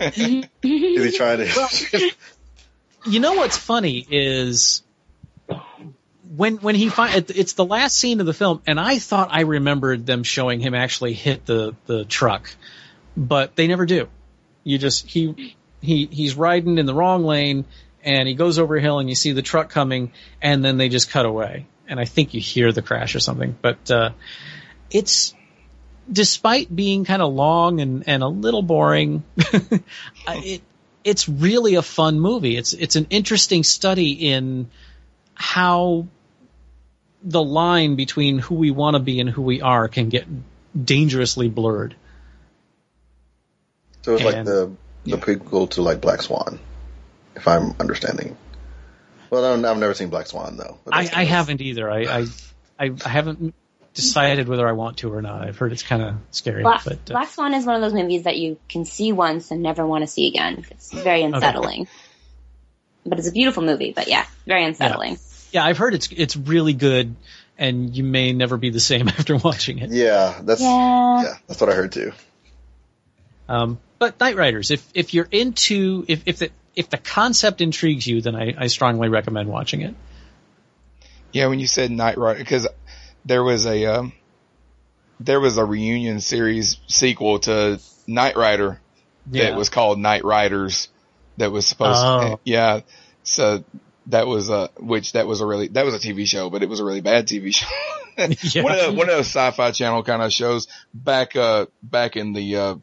Is 0.00 0.14
he 0.62 1.16
trying 1.16 1.38
to? 1.38 2.10
you 3.06 3.20
know 3.20 3.34
what's 3.34 3.56
funny 3.56 4.06
is 4.10 4.82
when 6.36 6.56
when 6.58 6.74
he 6.74 6.88
find 6.88 7.30
it's 7.30 7.54
the 7.54 7.64
last 7.64 7.96
scene 7.96 8.20
of 8.20 8.26
the 8.26 8.34
film, 8.34 8.62
and 8.66 8.78
I 8.78 8.98
thought 8.98 9.28
I 9.32 9.42
remembered 9.42 10.06
them 10.06 10.22
showing 10.22 10.60
him 10.60 10.74
actually 10.74 11.14
hit 11.14 11.46
the 11.46 11.74
the 11.86 12.04
truck, 12.04 12.54
but 13.16 13.56
they 13.56 13.66
never 13.66 13.86
do. 13.86 14.08
You 14.64 14.78
just 14.78 15.06
he 15.06 15.56
he 15.80 16.06
he's 16.06 16.34
riding 16.34 16.78
in 16.78 16.86
the 16.86 16.94
wrong 16.94 17.24
lane, 17.24 17.64
and 18.02 18.28
he 18.28 18.34
goes 18.34 18.58
over 18.58 18.76
a 18.76 18.80
hill, 18.80 18.98
and 18.98 19.08
you 19.08 19.14
see 19.14 19.32
the 19.32 19.42
truck 19.42 19.70
coming, 19.70 20.12
and 20.42 20.64
then 20.64 20.76
they 20.76 20.88
just 20.88 21.10
cut 21.10 21.26
away, 21.26 21.66
and 21.88 21.98
I 21.98 22.04
think 22.04 22.34
you 22.34 22.40
hear 22.40 22.72
the 22.72 22.82
crash 22.82 23.14
or 23.14 23.20
something, 23.20 23.56
but 23.60 23.90
uh, 23.90 24.10
it's 24.90 25.34
despite 26.10 26.74
being 26.74 27.04
kind 27.04 27.22
of 27.22 27.32
long 27.32 27.80
and, 27.80 28.08
and 28.08 28.22
a 28.22 28.28
little 28.28 28.62
boring, 28.62 29.24
it 30.28 30.62
it's 31.04 31.28
really 31.28 31.76
a 31.76 31.82
fun 31.82 32.20
movie. 32.20 32.56
It's 32.56 32.72
it's 32.72 32.96
an 32.96 33.06
interesting 33.10 33.62
study 33.62 34.12
in 34.12 34.68
how 35.34 36.06
the 37.22 37.42
line 37.42 37.96
between 37.96 38.38
who 38.38 38.54
we 38.56 38.70
want 38.70 38.94
to 38.94 39.00
be 39.00 39.20
and 39.20 39.28
who 39.28 39.42
we 39.42 39.60
are 39.60 39.88
can 39.88 40.08
get 40.08 40.26
dangerously 40.84 41.48
blurred. 41.48 41.94
So 44.02 44.14
it's 44.14 44.24
like 44.24 44.36
And- 44.36 44.46
the 44.46 44.72
the 45.04 45.16
prequel 45.16 45.70
to 45.70 45.82
like 45.82 46.00
Black 46.00 46.20
Swan, 46.22 46.58
if 47.34 47.48
I'm 47.48 47.74
understanding. 47.80 48.36
Well, 49.30 49.44
I 49.44 49.70
I've 49.70 49.78
never 49.78 49.94
seen 49.94 50.08
Black 50.08 50.26
Swan 50.26 50.56
though. 50.56 50.78
I, 50.90 51.08
I 51.14 51.24
haven't 51.24 51.60
either. 51.60 51.90
I 51.90 52.26
I 52.78 52.90
I 53.04 53.08
haven't 53.08 53.54
decided 53.98 54.48
whether 54.48 54.66
I 54.66 54.72
want 54.72 54.98
to 54.98 55.12
or 55.12 55.20
not. 55.20 55.46
I've 55.46 55.58
heard 55.58 55.72
it's 55.72 55.82
kind 55.82 56.02
of 56.02 56.14
scary, 56.30 56.62
Black, 56.62 56.84
but 56.84 56.92
uh, 56.94 57.12
Black 57.12 57.28
Swan 57.28 57.54
is 57.54 57.66
one 57.66 57.74
of 57.76 57.82
those 57.82 57.92
movies 57.92 58.22
that 58.24 58.36
you 58.36 58.58
can 58.68 58.84
see 58.84 59.12
once 59.12 59.50
and 59.50 59.62
never 59.62 59.86
want 59.86 60.02
to 60.02 60.06
see 60.06 60.28
again. 60.28 60.64
It's 60.70 60.92
very 60.92 61.22
unsettling. 61.22 61.88
But 63.04 63.18
it's 63.18 63.28
a 63.28 63.32
beautiful 63.32 63.62
movie, 63.62 63.92
but 63.94 64.08
yeah, 64.08 64.26
very 64.46 64.64
unsettling. 64.64 65.18
yeah, 65.50 65.64
I've 65.64 65.78
heard 65.78 65.94
it's 65.94 66.08
it's 66.12 66.36
really 66.36 66.74
good, 66.74 67.16
and 67.56 67.96
you 67.96 68.04
may 68.04 68.32
never 68.32 68.56
be 68.56 68.70
the 68.70 68.80
same 68.80 69.08
after 69.18 69.36
watching 69.36 69.78
it. 69.78 69.90
Yeah, 69.90 70.40
that's 70.42 70.60
Yeah. 70.60 71.22
yeah, 71.22 71.34
that's 71.46 71.60
what 71.60 71.70
I 71.70 71.74
heard 71.74 71.92
too. 71.92 72.12
Um, 73.48 73.78
but 73.98 74.18
Knightriders, 74.18 74.70
if 74.70 74.86
if 74.94 75.14
you're 75.14 75.28
into 75.30 76.04
if 76.06 76.22
if 76.26 76.38
the 76.38 76.50
if 76.76 76.90
the 76.90 76.98
concept 76.98 77.60
intrigues 77.60 78.06
you, 78.06 78.20
then 78.20 78.36
I, 78.36 78.54
I 78.56 78.66
strongly 78.68 79.08
recommend 79.08 79.48
watching 79.48 79.80
it. 79.80 79.94
Yeah, 81.32 81.46
when 81.48 81.58
you 81.58 81.66
said 81.66 81.90
Knight 81.90 82.16
Rider, 82.16 82.38
because 82.38 82.66
there 83.24 83.42
was 83.42 83.66
a 83.66 83.84
um, 83.86 84.12
there 85.20 85.40
was 85.40 85.56
a 85.58 85.64
reunion 85.64 86.20
series 86.20 86.78
sequel 86.86 87.38
to 87.40 87.80
Knight 88.06 88.36
Rider 88.36 88.80
Yeah. 89.30 89.50
that 89.50 89.56
was 89.56 89.68
called 89.68 89.98
Knight 89.98 90.24
Riders 90.24 90.88
that 91.36 91.50
was 91.52 91.66
supposed 91.66 92.00
Oh. 92.02 92.20
to, 92.36 92.40
yeah. 92.44 92.80
So 93.24 93.64
that 94.06 94.26
was 94.26 94.48
a, 94.48 94.70
which 94.78 95.12
that 95.12 95.26
was 95.26 95.40
a 95.40 95.46
really, 95.46 95.68
that 95.68 95.84
was 95.84 95.94
a 95.94 95.98
TV 95.98 96.26
show, 96.26 96.50
but 96.50 96.62
it 96.62 96.68
was 96.68 96.80
a 96.80 96.84
really 96.84 97.00
bad 97.00 97.26
TV 97.26 97.54
show. 97.54 97.66
Yeah. 98.54 98.62
One 98.64 98.72
of 98.72 98.80
the, 98.86 98.92
one 98.92 99.08
of 99.08 99.14
those 99.16 99.26
sci-fi 99.26 99.70
channel 99.70 100.02
kind 100.02 100.22
of 100.22 100.32
shows 100.32 100.66
back, 100.92 101.36
uh, 101.36 101.66
back 101.82 102.16
in 102.16 102.32
the, 102.32 102.56
uh, 102.56 102.74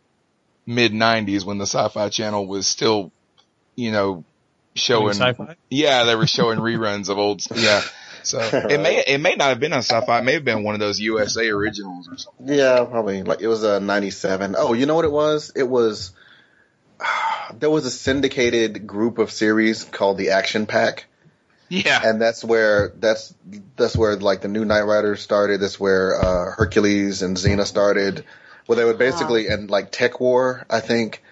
mid 0.65 0.93
nineties 0.93 1.43
when 1.43 1.57
the 1.57 1.65
sci-fi 1.65 2.07
channel 2.09 2.47
was 2.47 2.67
still, 2.67 3.11
you 3.75 3.91
know, 3.91 4.23
showing, 4.75 5.13
yeah, 5.69 6.03
they 6.05 6.15
were 6.15 6.27
showing 6.27 6.59
reruns 6.59 7.09
of 7.09 7.17
old, 7.17 7.43
yeah. 7.55 7.81
So 8.25 8.39
it 8.69 8.79
may, 8.79 9.03
it 9.05 9.19
may 9.19 9.35
not 9.35 9.49
have 9.49 9.59
been 9.59 9.73
on 9.73 9.79
sci-fi. 9.79 10.19
It 10.19 10.23
may 10.23 10.33
have 10.33 10.45
been 10.45 10.63
one 10.63 10.75
of 10.75 10.79
those 10.79 10.99
USA 10.99 11.49
originals 11.49 12.09
or 12.09 12.17
something. 12.17 12.47
Yeah, 12.47 12.85
probably 12.85 13.23
like 13.23 13.41
it 13.41 13.47
was 13.47 13.63
a 13.63 13.79
'97. 13.79 14.55
Oh, 14.57 14.73
you 14.73 14.85
know 14.85 14.95
what 14.95 15.05
it 15.05 15.11
was? 15.11 15.51
It 15.55 15.67
was 15.67 16.11
there 17.53 17.69
was 17.69 17.85
a 17.85 17.91
syndicated 17.91 18.87
group 18.87 19.17
of 19.17 19.31
series 19.31 19.83
called 19.83 20.17
the 20.17 20.31
Action 20.31 20.65
Pack. 20.65 21.05
Yeah. 21.67 21.99
and 22.03 22.21
that's 22.21 22.43
where 22.43 22.89
that's 22.99 23.33
that's 23.75 23.97
where 23.97 24.15
like 24.17 24.41
the 24.41 24.47
new 24.47 24.65
Knight 24.65 24.83
Riders 24.83 25.21
started. 25.21 25.61
That's 25.61 25.79
where 25.79 26.21
uh, 26.21 26.51
Hercules 26.51 27.23
and 27.23 27.35
Xena 27.37 27.65
started. 27.65 28.23
Well, 28.67 28.77
they 28.77 28.85
would 28.85 28.99
basically 28.99 29.47
and 29.47 29.69
like 29.69 29.91
TekWar, 29.91 30.65
I 30.69 30.79
think, 30.79 31.23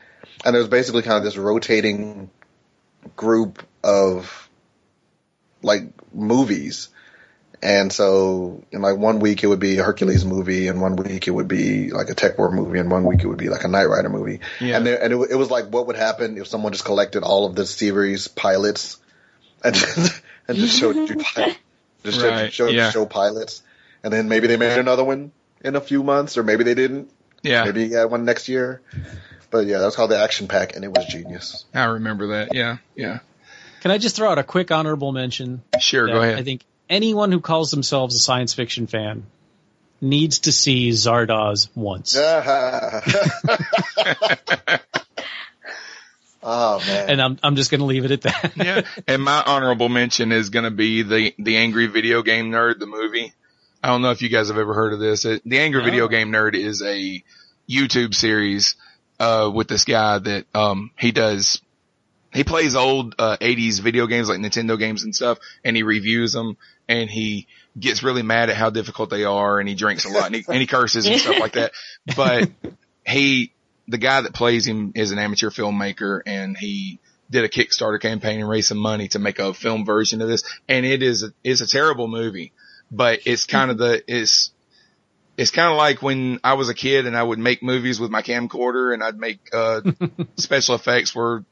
and 0.43 0.53
there 0.53 0.59
was 0.59 0.69
basically 0.69 1.03
kind 1.03 1.17
of 1.17 1.23
this 1.23 1.37
rotating 1.37 2.31
group 3.15 3.63
of 3.83 4.49
like 5.61 5.83
movies. 6.13 6.89
And 7.61 7.93
so, 7.93 8.61
in 8.71 8.81
like 8.81 8.97
one 8.97 9.19
week 9.19 9.41
it 9.43 9.47
would 9.47 9.59
be 9.59 9.77
a 9.77 9.83
Hercules 9.83 10.25
movie, 10.25 10.67
and 10.67 10.81
one 10.81 10.97
week 10.97 11.29
it 11.29 11.31
would 11.31 11.47
be 11.47 11.91
like 11.91 12.09
a 12.09 12.15
TekWar 12.15 12.51
movie, 12.51 12.79
and 12.79 12.91
one 12.91 13.05
week 13.05 13.21
it 13.23 13.27
would 13.27 13.37
be 13.37 13.47
like 13.47 13.63
a 13.63 13.69
Knight 13.69 13.85
Rider 13.85 14.09
movie. 14.09 14.41
Yeah. 14.59 14.77
And 14.77 14.85
there, 14.85 15.01
and 15.01 15.13
it, 15.13 15.31
it 15.31 15.35
was 15.35 15.49
like 15.49 15.67
what 15.67 15.87
would 15.87 15.95
happen 15.95 16.37
if 16.37 16.47
someone 16.47 16.73
just 16.73 16.83
collected 16.83 17.23
all 17.23 17.45
of 17.45 17.55
the 17.55 17.65
series 17.65 18.27
pilots 18.27 18.97
and 19.63 19.73
just, 19.73 20.21
and 20.49 20.57
just 20.57 20.77
showed 20.77 21.09
you 21.09 21.15
pilot, 21.35 21.57
just 22.03 22.19
showed, 22.19 22.29
Right, 22.29 22.51
showed 22.51 22.73
yeah. 22.73 22.91
show 22.91 23.05
pilots, 23.05 23.61
and 24.03 24.11
then 24.11 24.27
maybe 24.27 24.47
they 24.47 24.57
made 24.57 24.77
another 24.77 25.05
one 25.05 25.31
in 25.63 25.77
a 25.77 25.81
few 25.81 26.03
months, 26.03 26.37
or 26.37 26.43
maybe 26.43 26.65
they 26.65 26.75
didn't. 26.75 27.11
Yeah. 27.43 27.63
Maybe 27.63 27.85
you 27.85 27.95
had 27.95 28.11
one 28.11 28.25
next 28.25 28.49
year. 28.49 28.81
But 29.51 29.67
yeah, 29.67 29.77
that's 29.77 29.95
called 29.95 30.09
the 30.09 30.17
Action 30.17 30.47
Pack, 30.47 30.75
and 30.75 30.83
it 30.83 30.89
was 30.89 31.05
genius. 31.05 31.65
I 31.73 31.85
remember 31.85 32.27
that. 32.27 32.55
Yeah. 32.55 32.77
Yeah. 32.95 33.19
Can 33.83 33.91
I 33.91 33.97
just 33.97 34.15
throw 34.15 34.31
out 34.31 34.39
a 34.39 34.45
quick 34.45 34.71
honorable 34.71 35.11
mention? 35.11 35.61
Sure. 35.77 36.07
Go 36.07 36.21
ahead. 36.21 36.39
I 36.39 36.43
think 36.43 36.63
anyone 36.89 37.33
who 37.33 37.41
calls 37.41 37.69
themselves 37.69 38.15
a 38.15 38.19
science 38.19 38.53
fiction 38.53 38.87
fan 38.87 39.25
needs 39.99 40.39
to 40.39 40.53
see 40.53 40.91
Zardoz 40.91 41.67
once. 41.75 42.15
oh 46.43 46.79
man! 46.79 47.09
And 47.09 47.21
I'm 47.21 47.37
I'm 47.43 47.57
just 47.57 47.71
going 47.71 47.79
to 47.79 47.85
leave 47.85 48.05
it 48.05 48.11
at 48.11 48.21
that. 48.21 48.53
yeah. 48.55 48.83
And 49.05 49.21
my 49.21 49.43
honorable 49.45 49.89
mention 49.89 50.31
is 50.31 50.49
going 50.49 50.63
to 50.63 50.71
be 50.71 51.01
the 51.01 51.33
the 51.37 51.57
Angry 51.57 51.87
Video 51.87 52.21
Game 52.21 52.51
Nerd, 52.51 52.79
the 52.79 52.85
movie. 52.85 53.33
I 53.83 53.89
don't 53.89 54.01
know 54.01 54.11
if 54.11 54.21
you 54.21 54.29
guys 54.29 54.47
have 54.47 54.57
ever 54.57 54.73
heard 54.73 54.93
of 54.93 54.99
this. 55.01 55.25
It, 55.25 55.41
the 55.43 55.59
Angry 55.59 55.83
Video 55.83 56.07
Game 56.07 56.31
Nerd 56.31 56.55
is 56.55 56.81
a 56.81 57.21
YouTube 57.69 58.15
series 58.15 58.75
uh 59.19 59.51
with 59.53 59.67
this 59.67 59.83
guy 59.83 60.19
that 60.19 60.45
um 60.55 60.91
he 60.97 61.11
does 61.11 61.61
he 62.33 62.43
plays 62.43 62.75
old 62.75 63.15
uh 63.19 63.37
80s 63.37 63.79
video 63.79 64.07
games 64.07 64.29
like 64.29 64.39
Nintendo 64.39 64.77
games 64.77 65.03
and 65.03 65.15
stuff 65.15 65.39
and 65.63 65.75
he 65.75 65.83
reviews 65.83 66.33
them 66.33 66.57
and 66.87 67.09
he 67.09 67.47
gets 67.79 68.03
really 68.03 68.21
mad 68.21 68.49
at 68.49 68.55
how 68.55 68.69
difficult 68.69 69.09
they 69.09 69.23
are 69.23 69.59
and 69.59 69.67
he 69.67 69.75
drinks 69.75 70.05
a 70.05 70.09
lot 70.09 70.27
and 70.27 70.35
he, 70.35 70.45
and 70.47 70.57
he 70.57 70.67
curses 70.67 71.05
and 71.05 71.19
stuff 71.19 71.39
like 71.39 71.53
that. 71.53 71.71
But 72.15 72.49
he 73.05 73.53
the 73.87 73.97
guy 73.97 74.21
that 74.21 74.33
plays 74.33 74.65
him 74.65 74.91
is 74.95 75.11
an 75.11 75.19
amateur 75.19 75.49
filmmaker 75.49 76.21
and 76.25 76.57
he 76.57 76.99
did 77.29 77.43
a 77.43 77.49
Kickstarter 77.49 77.99
campaign 77.99 78.39
and 78.39 78.49
raised 78.49 78.69
some 78.69 78.77
money 78.77 79.07
to 79.09 79.19
make 79.19 79.39
a 79.39 79.53
film 79.53 79.85
version 79.85 80.21
of 80.21 80.27
this. 80.27 80.43
And 80.69 80.85
it 80.85 81.01
is, 81.03 81.23
a, 81.23 81.33
it's 81.43 81.61
a 81.61 81.67
terrible 81.67 82.07
movie, 82.07 82.53
but 82.91 83.19
it's 83.25 83.45
kind 83.45 83.71
of 83.71 83.77
the, 83.77 84.03
it's, 84.07 84.51
it's 85.35 85.51
kind 85.51 85.71
of 85.71 85.77
like 85.77 86.01
when 86.01 86.39
I 86.43 86.53
was 86.53 86.69
a 86.69 86.75
kid 86.75 87.07
and 87.07 87.17
I 87.17 87.23
would 87.23 87.39
make 87.39 87.63
movies 87.63 87.99
with 87.99 88.11
my 88.11 88.21
camcorder 88.21 88.93
and 88.93 89.03
I'd 89.03 89.17
make, 89.17 89.39
uh, 89.51 89.81
special 90.37 90.75
effects 90.75 91.15
where 91.15 91.43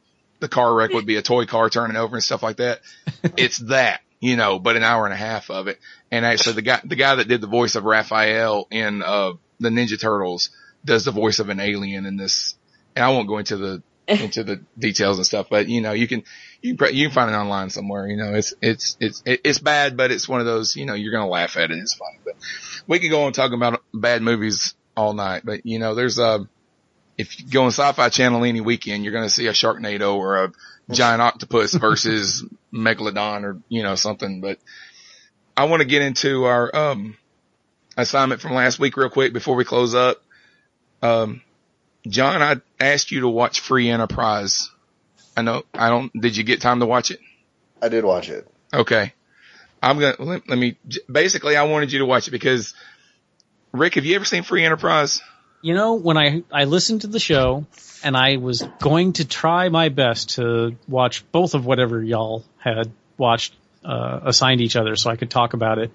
the 0.41 0.49
car 0.49 0.73
wreck 0.73 0.91
would 0.91 1.05
be 1.05 1.15
a 1.15 1.22
toy 1.22 1.45
car 1.45 1.69
turning 1.69 1.95
over 1.95 2.18
and 2.18 2.23
stuff 2.23 2.43
like 2.43 2.57
that. 2.57 2.81
It's 3.38 3.59
that, 3.59 4.01
you 4.19 4.35
know, 4.35 4.59
but 4.59 4.76
an 4.76 4.84
hour 4.84 5.05
and 5.05 5.13
a 5.13 5.18
half 5.18 5.49
of 5.49 5.68
it. 5.68 5.80
And 6.09 6.26
actually 6.26 6.55
the 6.55 6.63
guy, 6.63 6.81
the 6.84 6.95
guy 6.95 7.15
that 7.15 7.27
did 7.27 7.39
the 7.39 7.47
voice 7.47 7.76
of 7.76 7.85
Raphael 7.85 8.68
in, 8.72 9.01
uh, 9.01 9.34
the 9.59 9.69
Ninja 9.69 9.99
Turtles 9.99 10.49
does 10.84 11.05
the 11.05 11.11
voice 11.11 11.39
of 11.39 11.49
an 11.49 11.59
alien 11.59 12.05
in 12.05 12.18
this. 12.18 12.55
And 12.95 13.05
I 13.05 13.09
won't 13.09 13.27
go 13.27 13.38
into 13.38 13.57
the, 13.57 13.84
into 14.07 14.43
the 14.43 14.61
details 14.77 15.18
and 15.18 15.26
stuff, 15.26 15.47
but 15.49 15.69
you 15.69 15.81
know, 15.81 15.93
you 15.93 16.07
can, 16.07 16.23
you 16.61 16.76
can, 16.76 16.93
you 16.95 17.07
can 17.07 17.13
find 17.13 17.30
it 17.30 17.35
online 17.35 17.69
somewhere. 17.69 18.07
You 18.07 18.18
know, 18.18 18.34
it's, 18.34 18.53
it's, 18.61 18.97
it's, 18.99 19.22
it's 19.26 19.59
bad, 19.59 19.95
but 19.95 20.11
it's 20.11 20.27
one 20.27 20.39
of 20.39 20.47
those, 20.47 20.76
you 20.76 20.85
know, 20.85 20.95
you're 20.95 21.13
going 21.13 21.23
to 21.23 21.30
laugh 21.30 21.55
at 21.55 21.69
it. 21.69 21.77
It's 21.77 21.93
funny, 21.93 22.18
but 22.26 22.35
we 22.88 22.99
could 22.99 23.11
go 23.11 23.23
on 23.23 23.34
talking 23.34 23.55
about 23.55 23.84
bad 23.93 24.23
movies 24.23 24.73
all 24.97 25.13
night, 25.13 25.43
but 25.45 25.65
you 25.65 25.77
know, 25.77 25.93
there's 25.93 26.18
a, 26.18 26.47
if 27.17 27.39
you 27.39 27.47
go 27.47 27.63
on 27.63 27.71
Sci-Fi 27.71 28.09
Channel 28.09 28.43
any 28.43 28.61
weekend, 28.61 29.03
you're 29.03 29.13
going 29.13 29.25
to 29.25 29.29
see 29.29 29.47
a 29.47 29.51
Sharknado 29.51 30.15
or 30.15 30.45
a 30.45 30.51
giant 30.91 31.21
octopus 31.21 31.73
versus 31.73 32.45
Megalodon 32.73 33.43
or, 33.43 33.59
you 33.69 33.83
know, 33.83 33.95
something, 33.95 34.41
but 34.41 34.59
I 35.55 35.65
want 35.65 35.81
to 35.81 35.88
get 35.88 36.01
into 36.01 36.45
our, 36.45 36.75
um, 36.75 37.17
assignment 37.97 38.41
from 38.41 38.53
last 38.53 38.79
week 38.79 38.97
real 38.97 39.09
quick 39.09 39.33
before 39.33 39.55
we 39.55 39.65
close 39.65 39.93
up. 39.95 40.21
Um, 41.01 41.41
John, 42.07 42.41
I 42.41 42.61
asked 42.83 43.11
you 43.11 43.21
to 43.21 43.29
watch 43.29 43.59
Free 43.59 43.89
Enterprise. 43.89 44.69
I 45.35 45.41
know, 45.41 45.63
I 45.73 45.89
don't, 45.89 46.11
did 46.19 46.35
you 46.35 46.43
get 46.43 46.61
time 46.61 46.79
to 46.79 46.85
watch 46.85 47.11
it? 47.11 47.19
I 47.81 47.89
did 47.89 48.03
watch 48.03 48.29
it. 48.29 48.47
Okay. 48.73 49.13
I'm 49.83 49.99
gonna, 49.99 50.15
let, 50.19 50.47
let 50.47 50.57
me, 50.57 50.77
basically 51.11 51.57
I 51.57 51.63
wanted 51.63 51.91
you 51.91 51.99
to 51.99 52.05
watch 52.05 52.27
it 52.27 52.31
because 52.31 52.73
Rick, 53.71 53.95
have 53.95 54.05
you 54.05 54.15
ever 54.15 54.25
seen 54.25 54.43
Free 54.43 54.63
Enterprise? 54.63 55.21
You 55.61 55.73
know, 55.75 55.93
when 55.95 56.17
I 56.17 56.43
I 56.51 56.63
listened 56.65 57.01
to 57.01 57.07
the 57.07 57.19
show 57.19 57.65
and 58.03 58.17
I 58.17 58.38
was 58.38 58.63
going 58.79 59.13
to 59.13 59.25
try 59.27 59.69
my 59.69 59.89
best 59.89 60.31
to 60.35 60.75
watch 60.88 61.23
both 61.31 61.53
of 61.53 61.65
whatever 61.65 62.01
y'all 62.01 62.43
had 62.57 62.91
watched 63.17 63.53
uh, 63.85 64.19
assigned 64.23 64.61
each 64.61 64.75
other, 64.75 64.95
so 64.95 65.09
I 65.09 65.15
could 65.15 65.29
talk 65.29 65.53
about 65.53 65.77
it. 65.77 65.91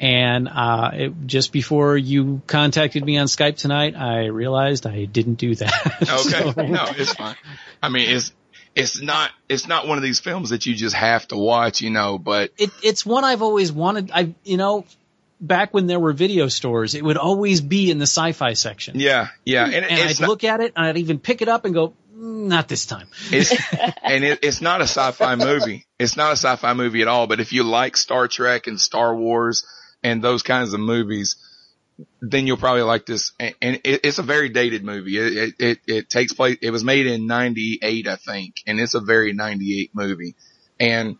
And 0.00 0.48
uh, 0.48 0.90
it, 0.94 1.26
just 1.26 1.52
before 1.52 1.96
you 1.96 2.40
contacted 2.46 3.04
me 3.04 3.18
on 3.18 3.26
Skype 3.26 3.56
tonight, 3.58 3.94
I 3.96 4.26
realized 4.26 4.86
I 4.86 5.04
didn't 5.04 5.34
do 5.34 5.54
that. 5.56 5.96
Okay. 6.02 6.52
So- 6.52 6.62
no, 6.62 6.86
it's 6.96 7.12
fine. 7.12 7.36
I 7.82 7.90
mean, 7.90 8.08
it's, 8.08 8.32
it's 8.74 9.02
not, 9.02 9.30
it's 9.48 9.68
not 9.68 9.86
one 9.86 9.98
of 9.98 10.02
these 10.02 10.18
films 10.18 10.50
that 10.50 10.64
you 10.64 10.74
just 10.74 10.96
have 10.96 11.28
to 11.28 11.36
watch, 11.36 11.82
you 11.82 11.90
know, 11.90 12.18
but 12.18 12.50
it, 12.56 12.70
it's 12.82 13.04
one 13.04 13.24
I've 13.24 13.42
always 13.42 13.70
wanted. 13.72 14.10
I, 14.12 14.34
you 14.42 14.56
know, 14.56 14.86
back 15.40 15.72
when 15.72 15.86
there 15.86 15.98
were 15.98 16.12
video 16.12 16.48
stores, 16.48 16.94
it 16.94 17.02
would 17.02 17.16
always 17.16 17.60
be 17.60 17.90
in 17.90 17.98
the 17.98 18.06
sci-fi 18.06 18.52
section. 18.52 18.98
yeah, 19.00 19.28
yeah. 19.44 19.64
And, 19.64 19.74
And 19.74 19.92
I'd 19.92 20.20
not, 20.20 20.28
look 20.28 20.44
at 20.44 20.60
it 20.60 20.72
and 20.76 20.86
I'd 20.86 20.98
even 20.98 21.18
pick 21.18 21.42
it 21.42 21.48
up 21.48 21.64
and 21.64 21.74
go, 21.74 21.94
"Mm, 22.14 22.48
not 22.48 22.68
this 22.68 22.86
time. 22.86 23.08
It's, 23.30 23.50
and 24.02 24.24
it, 24.24 24.40
it's 24.42 24.60
not 24.60 24.80
a 24.80 24.84
sci-fi 24.84 25.36
movie. 25.36 25.86
It's 25.98 26.16
not 26.16 26.32
a 26.32 26.36
sci-fi 26.36 26.74
movie 26.74 27.02
at 27.02 27.08
all. 27.08 27.26
But 27.26 27.40
if 27.40 27.52
you 27.52 27.64
like 27.64 27.96
Star 27.96 28.28
Trek 28.28 28.66
and 28.66 28.80
Star 28.80 29.14
Wars 29.14 29.66
and 30.02 30.22
those 30.22 30.42
kinds 30.42 30.74
of 30.74 30.80
movies, 30.80 31.36
then 32.20 32.46
you'll 32.46 32.56
probably 32.56 32.82
like 32.82 33.06
this. 33.06 33.32
And, 33.38 33.54
and 33.60 33.80
it, 33.84 34.00
it's 34.04 34.18
a 34.18 34.22
very 34.22 34.48
dated 34.48 34.84
movie. 34.84 35.16
It, 35.16 35.32
it, 35.36 35.54
it, 35.58 35.78
it 35.86 36.10
takes 36.10 36.32
place, 36.32 36.58
it 36.62 36.70
was 36.70 36.84
made 36.84 37.06
in 37.06 37.26
98, 37.26 38.06
I 38.06 38.16
think, 38.16 38.56
and 38.66 38.80
it's 38.80 38.94
a 38.94 39.00
very 39.00 39.32
98 39.32 39.90
movie. 39.94 40.34
And 40.78 41.18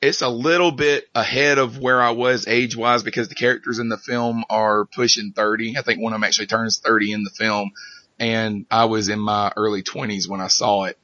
it's 0.00 0.22
a 0.22 0.28
little 0.28 0.70
bit 0.70 1.06
ahead 1.14 1.58
of 1.58 1.78
where 1.78 2.00
I 2.00 2.10
was 2.10 2.46
age 2.46 2.76
wise 2.76 3.02
because 3.02 3.28
the 3.28 3.34
characters 3.34 3.78
in 3.78 3.88
the 3.88 3.98
film 3.98 4.44
are 4.48 4.84
pushing 4.84 5.32
30. 5.32 5.76
I 5.76 5.82
think 5.82 6.00
one 6.00 6.12
of 6.12 6.16
them 6.16 6.24
actually 6.24 6.46
turns 6.46 6.78
30 6.78 7.12
in 7.12 7.24
the 7.24 7.30
film 7.30 7.72
and 8.18 8.66
I 8.70 8.84
was 8.86 9.08
in 9.08 9.18
my 9.18 9.52
early 9.56 9.82
twenties 9.82 10.28
when 10.28 10.40
I 10.40 10.48
saw 10.48 10.84
it. 10.84 10.98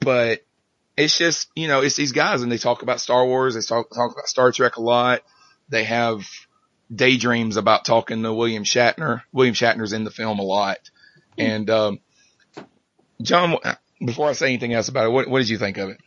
But 0.00 0.44
it's 0.96 1.16
just, 1.16 1.48
you 1.54 1.68
know, 1.68 1.80
it's 1.80 1.96
these 1.96 2.12
guys 2.12 2.42
and 2.42 2.50
they 2.50 2.58
talk 2.58 2.82
about 2.82 3.00
Star 3.00 3.24
Wars. 3.24 3.54
They 3.54 3.60
talk, 3.60 3.90
talk 3.90 4.12
about 4.12 4.26
Star 4.26 4.50
Trek 4.50 4.76
a 4.76 4.82
lot. 4.82 5.22
They 5.68 5.84
have 5.84 6.28
daydreams 6.92 7.56
about 7.56 7.84
talking 7.84 8.22
to 8.22 8.32
William 8.32 8.64
Shatner. 8.64 9.22
William 9.32 9.54
Shatner's 9.54 9.92
in 9.92 10.04
the 10.04 10.10
film 10.10 10.38
a 10.38 10.44
lot. 10.44 10.78
And, 11.36 11.70
um, 11.70 12.00
John, 13.22 13.56
before 14.04 14.28
I 14.28 14.32
say 14.32 14.46
anything 14.46 14.72
else 14.72 14.88
about 14.88 15.06
it, 15.06 15.10
what, 15.10 15.28
what 15.28 15.38
did 15.38 15.48
you 15.48 15.58
think 15.58 15.78
of 15.78 15.90
it? 15.90 16.00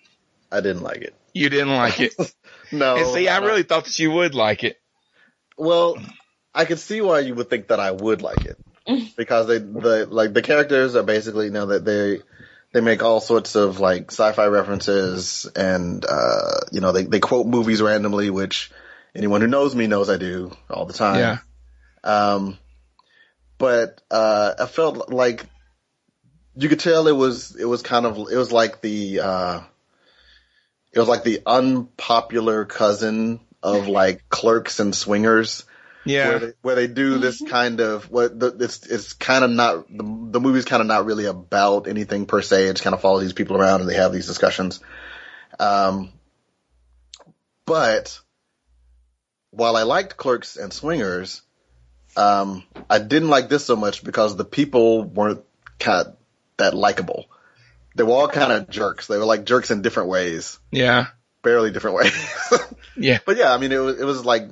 I 0.52 0.61
didn't 0.61 0.84
like 0.84 1.02
it. 1.02 1.15
You 1.34 1.49
didn't 1.49 1.76
like 1.76 1.99
it. 1.99 2.14
No. 2.73 2.95
and 2.95 3.06
see, 3.07 3.28
I 3.28 3.40
no. 3.41 3.48
really 3.48 3.64
thought 3.64 3.84
that 3.84 3.99
you 3.99 4.11
would 4.11 4.34
like 4.34 4.64
it. 4.64 4.80
Well, 5.57 5.98
I 6.56 6.64
could 6.64 6.80
see 6.80 7.02
why 7.02 7.19
you 7.19 7.36
would 7.36 7.49
think 7.49 7.68
that 7.68 7.82
I 7.82 7.91
would 7.91 8.22
like 8.22 8.45
it 8.45 8.57
because 9.18 9.48
they 9.48 9.57
the 9.57 10.07
like 10.10 10.34
the 10.34 10.41
characters 10.41 10.95
are 10.95 11.03
basically 11.03 11.45
you 11.48 11.52
know 11.52 11.65
that 11.68 11.86
they 11.86 12.22
they 12.73 12.82
make 12.82 13.03
all 13.03 13.19
sorts 13.19 13.56
of 13.56 13.80
like 13.80 14.11
sci-fi 14.11 14.45
references 14.48 15.45
and 15.56 16.06
uh 16.07 16.61
you 16.72 16.82
know 16.82 16.91
they 16.91 17.03
they 17.03 17.19
quote 17.19 17.45
movies 17.48 17.82
randomly 17.82 18.30
which 18.30 18.72
anyone 19.14 19.41
who 19.41 19.48
knows 19.48 19.76
me 19.76 19.88
knows 19.88 20.10
I 20.10 20.18
do 20.18 20.52
all 20.69 20.86
the 20.86 20.94
time. 20.94 21.19
Yeah. 21.19 21.38
Um 22.03 22.57
but 23.57 24.02
uh 24.10 24.53
I 24.60 24.65
felt 24.65 25.10
like 25.10 25.45
you 26.56 26.69
could 26.69 26.80
tell 26.80 27.07
it 27.07 27.15
was 27.15 27.56
it 27.56 27.65
was 27.65 27.82
kind 27.82 28.06
of 28.06 28.18
it 28.18 28.38
was 28.38 28.52
like 28.52 28.82
the 28.82 29.19
uh 29.19 29.61
it 30.93 30.99
was 30.99 31.07
like 31.07 31.23
the 31.23 31.41
unpopular 31.45 32.65
cousin 32.65 33.39
of 33.63 33.88
like 33.88 34.27
clerks 34.30 34.80
and 34.80 34.95
swingers 34.95 35.65
Yeah. 36.03 36.30
where 36.30 36.39
they, 36.39 36.53
where 36.61 36.76
they 36.76 36.88
do 36.88 37.18
this 37.19 37.41
kind 37.47 37.80
of 37.80 38.09
what 38.09 38.38
the, 38.39 38.55
it's 38.59 38.85
it's 38.88 39.13
kind 39.13 39.43
of 39.43 39.51
not 39.51 39.88
the, 39.88 40.03
the 40.31 40.39
movie's 40.39 40.65
kind 40.65 40.81
of 40.81 40.88
not 40.88 41.05
really 41.05 41.26
about 41.26 41.88
anything 41.88 42.26
per 42.26 42.41
se. 42.41 42.65
It's 42.65 42.81
kind 42.81 42.93
of 42.93 43.01
follows 43.01 43.22
these 43.22 43.34
people 43.34 43.57
around 43.57 43.81
and 43.81 43.89
they 43.89 43.95
have 43.95 44.11
these 44.11 44.27
discussions. 44.27 44.80
Um, 45.59 46.11
but 47.65 48.19
while 49.51 49.76
I 49.76 49.84
liked 49.84 50.18
Clerks 50.18 50.57
and 50.57 50.73
Swingers, 50.73 51.41
um, 52.18 52.63
I 52.89 52.99
didn't 52.99 53.30
like 53.30 53.47
this 53.49 53.65
so 53.65 53.76
much 53.76 54.03
because 54.03 54.35
the 54.35 54.45
people 54.45 55.03
weren't 55.03 55.43
kind 55.80 56.07
of 56.07 56.15
that 56.57 56.73
likable. 56.73 57.26
They 57.95 58.03
were 58.03 58.13
all 58.13 58.27
kind 58.27 58.51
of 58.51 58.69
jerks. 58.69 59.07
They 59.07 59.18
were 59.18 59.26
like 59.26 59.45
jerks 59.45 59.69
in 59.72 59.81
different 59.81 60.09
ways, 60.09 60.59
Yeah. 60.72 61.07
barely 61.43 61.72
different 61.72 61.97
ways. 61.97 62.38
Yeah. 62.97 63.19
But 63.26 63.38
yeah, 63.38 63.53
I 63.53 63.57
mean, 63.57 63.72
it 63.72 63.77
was 63.77 63.99
it 64.01 64.03
was 64.03 64.26
like 64.26 64.49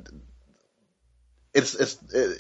it's 1.53 1.75
it's 1.75 1.97
it, 2.13 2.37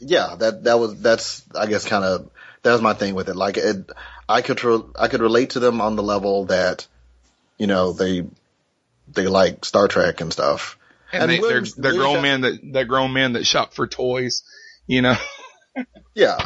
yeah 0.00 0.36
that 0.38 0.64
that 0.64 0.78
was 0.78 1.00
that's 1.00 1.42
I 1.54 1.66
guess 1.66 1.84
kind 1.86 2.04
of 2.04 2.30
that 2.62 2.72
was 2.72 2.80
my 2.80 2.94
thing 2.94 3.14
with 3.14 3.28
it. 3.28 3.36
Like 3.36 3.56
it, 3.56 3.90
I 4.28 4.42
could 4.42 4.62
re- 4.64 4.84
I 4.98 5.08
could 5.08 5.20
relate 5.20 5.50
to 5.50 5.60
them 5.60 5.80
on 5.80 5.96
the 5.96 6.02
level 6.02 6.46
that 6.46 6.86
you 7.58 7.66
know 7.66 7.92
they 7.92 8.26
they 9.12 9.26
like 9.26 9.64
Star 9.64 9.88
Trek 9.88 10.20
and 10.20 10.32
stuff. 10.32 10.78
And, 11.12 11.30
they, 11.30 11.36
they're, 11.38 11.48
William- 11.60 11.64
they're 11.76 11.92
grown 11.94 12.22
men 12.22 12.40
that, 12.40 12.60
they're 12.72 12.84
grown 12.86 13.12
men 13.12 13.34
that 13.34 13.46
shop 13.46 13.72
for 13.74 13.86
toys, 13.86 14.42
you 14.86 15.02
know? 15.02 15.16
Yeah, 16.14 16.38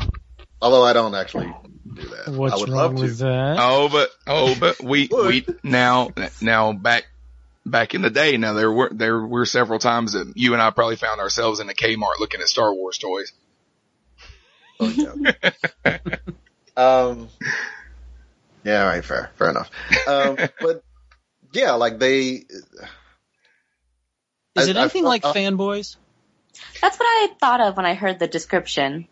although 0.62 0.84
I 0.84 0.92
don't 0.94 1.14
actually 1.14 1.54
do 1.94 2.02
that. 2.08 2.28
What's 2.32 2.54
I 2.54 2.56
would 2.58 2.68
wrong 2.68 2.76
love 2.78 2.96
to. 2.96 3.02
with 3.02 3.18
that? 3.18 3.56
Oh, 3.60 3.88
but 3.90 4.10
oh, 4.26 4.56
but 4.58 4.82
we 4.82 5.08
we 5.10 5.46
now 5.62 6.10
now 6.40 6.72
back 6.72 7.06
back 7.66 7.94
in 7.94 8.02
the 8.02 8.10
day. 8.10 8.36
Now 8.36 8.52
there 8.54 8.70
were 8.72 8.90
there 8.92 9.18
were 9.20 9.46
several 9.46 9.78
times 9.78 10.12
that 10.12 10.32
you 10.36 10.52
and 10.52 10.62
I 10.62 10.70
probably 10.70 10.96
found 10.96 11.20
ourselves 11.20 11.60
in 11.60 11.68
a 11.68 11.74
Kmart 11.74 12.18
looking 12.20 12.40
at 12.40 12.48
Star 12.48 12.72
Wars 12.74 12.98
toys. 12.98 13.32
Oh, 14.80 14.88
yeah. 14.88 15.98
um, 16.76 17.28
yeah, 18.64 18.82
all 18.82 18.88
right, 18.88 19.04
fair, 19.04 19.30
fair 19.36 19.50
enough. 19.50 19.70
Um, 20.06 20.36
but 20.60 20.84
yeah, 21.52 21.72
like 21.72 21.98
they. 21.98 22.44
Is 24.56 24.68
it 24.68 24.76
I- 24.76 24.80
I 24.80 24.82
anything 24.82 25.02
felt- 25.02 25.04
like 25.04 25.24
uh, 25.24 25.32
fanboys? 25.32 25.96
That's 26.80 26.98
what 26.98 27.06
I 27.06 27.28
thought 27.38 27.60
of 27.60 27.76
when 27.76 27.86
I 27.86 27.94
heard 27.94 28.18
the 28.18 28.26
description. 28.26 29.06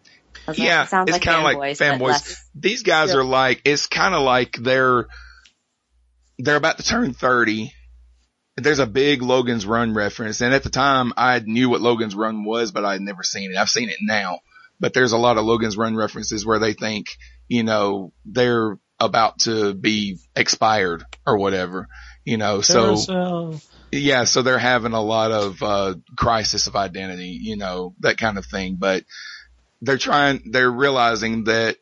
I 0.46 0.50
was 0.50 0.58
like, 0.58 0.68
Yeah, 0.68 0.84
it 0.84 0.88
sounds 0.88 1.08
it's 1.08 1.14
like 1.14 1.22
kind 1.22 1.38
of 1.38 1.60
like 1.60 1.76
fanboys, 1.76 2.00
fanboys. 2.00 2.38
These 2.54 2.82
guys 2.82 3.14
are 3.14 3.24
like 3.24 3.62
it's 3.64 3.86
kind 3.86 4.14
of 4.14 4.22
like 4.22 4.56
they're 4.56 5.06
they're 6.38 6.56
about 6.56 6.78
to 6.78 6.84
turn 6.84 7.12
thirty. 7.12 7.72
There's 8.56 8.78
a 8.78 8.86
big 8.86 9.20
Logan's 9.22 9.66
Run 9.66 9.92
reference, 9.92 10.40
and 10.40 10.54
at 10.54 10.62
the 10.62 10.70
time 10.70 11.12
I 11.16 11.40
knew 11.40 11.68
what 11.68 11.82
Logan's 11.82 12.14
Run 12.14 12.44
was, 12.44 12.72
but 12.72 12.84
I'd 12.84 13.00
never 13.00 13.22
seen 13.22 13.50
it. 13.50 13.56
I've 13.56 13.68
seen 13.68 13.90
it 13.90 13.98
now, 14.00 14.40
but 14.80 14.94
there's 14.94 15.12
a 15.12 15.18
lot 15.18 15.36
of 15.36 15.44
Logan's 15.44 15.76
Run 15.76 15.94
references 15.96 16.46
where 16.46 16.58
they 16.58 16.72
think 16.72 17.08
you 17.48 17.64
know 17.64 18.12
they're 18.24 18.78
about 18.98 19.40
to 19.40 19.74
be 19.74 20.18
expired 20.34 21.04
or 21.26 21.36
whatever. 21.38 21.88
You 22.24 22.38
know, 22.38 22.60
so 22.60 22.82
Carousel. 22.84 23.60
yeah, 23.92 24.24
so 24.24 24.42
they're 24.42 24.58
having 24.58 24.92
a 24.92 25.02
lot 25.02 25.32
of 25.32 25.62
uh 25.62 25.94
crisis 26.16 26.66
of 26.66 26.76
identity, 26.76 27.38
you 27.40 27.56
know, 27.56 27.94
that 28.00 28.18
kind 28.18 28.38
of 28.38 28.46
thing. 28.46 28.76
But 28.78 29.04
they're 29.80 29.98
trying, 29.98 30.50
they're 30.50 30.70
realizing 30.70 31.44
that 31.44 31.76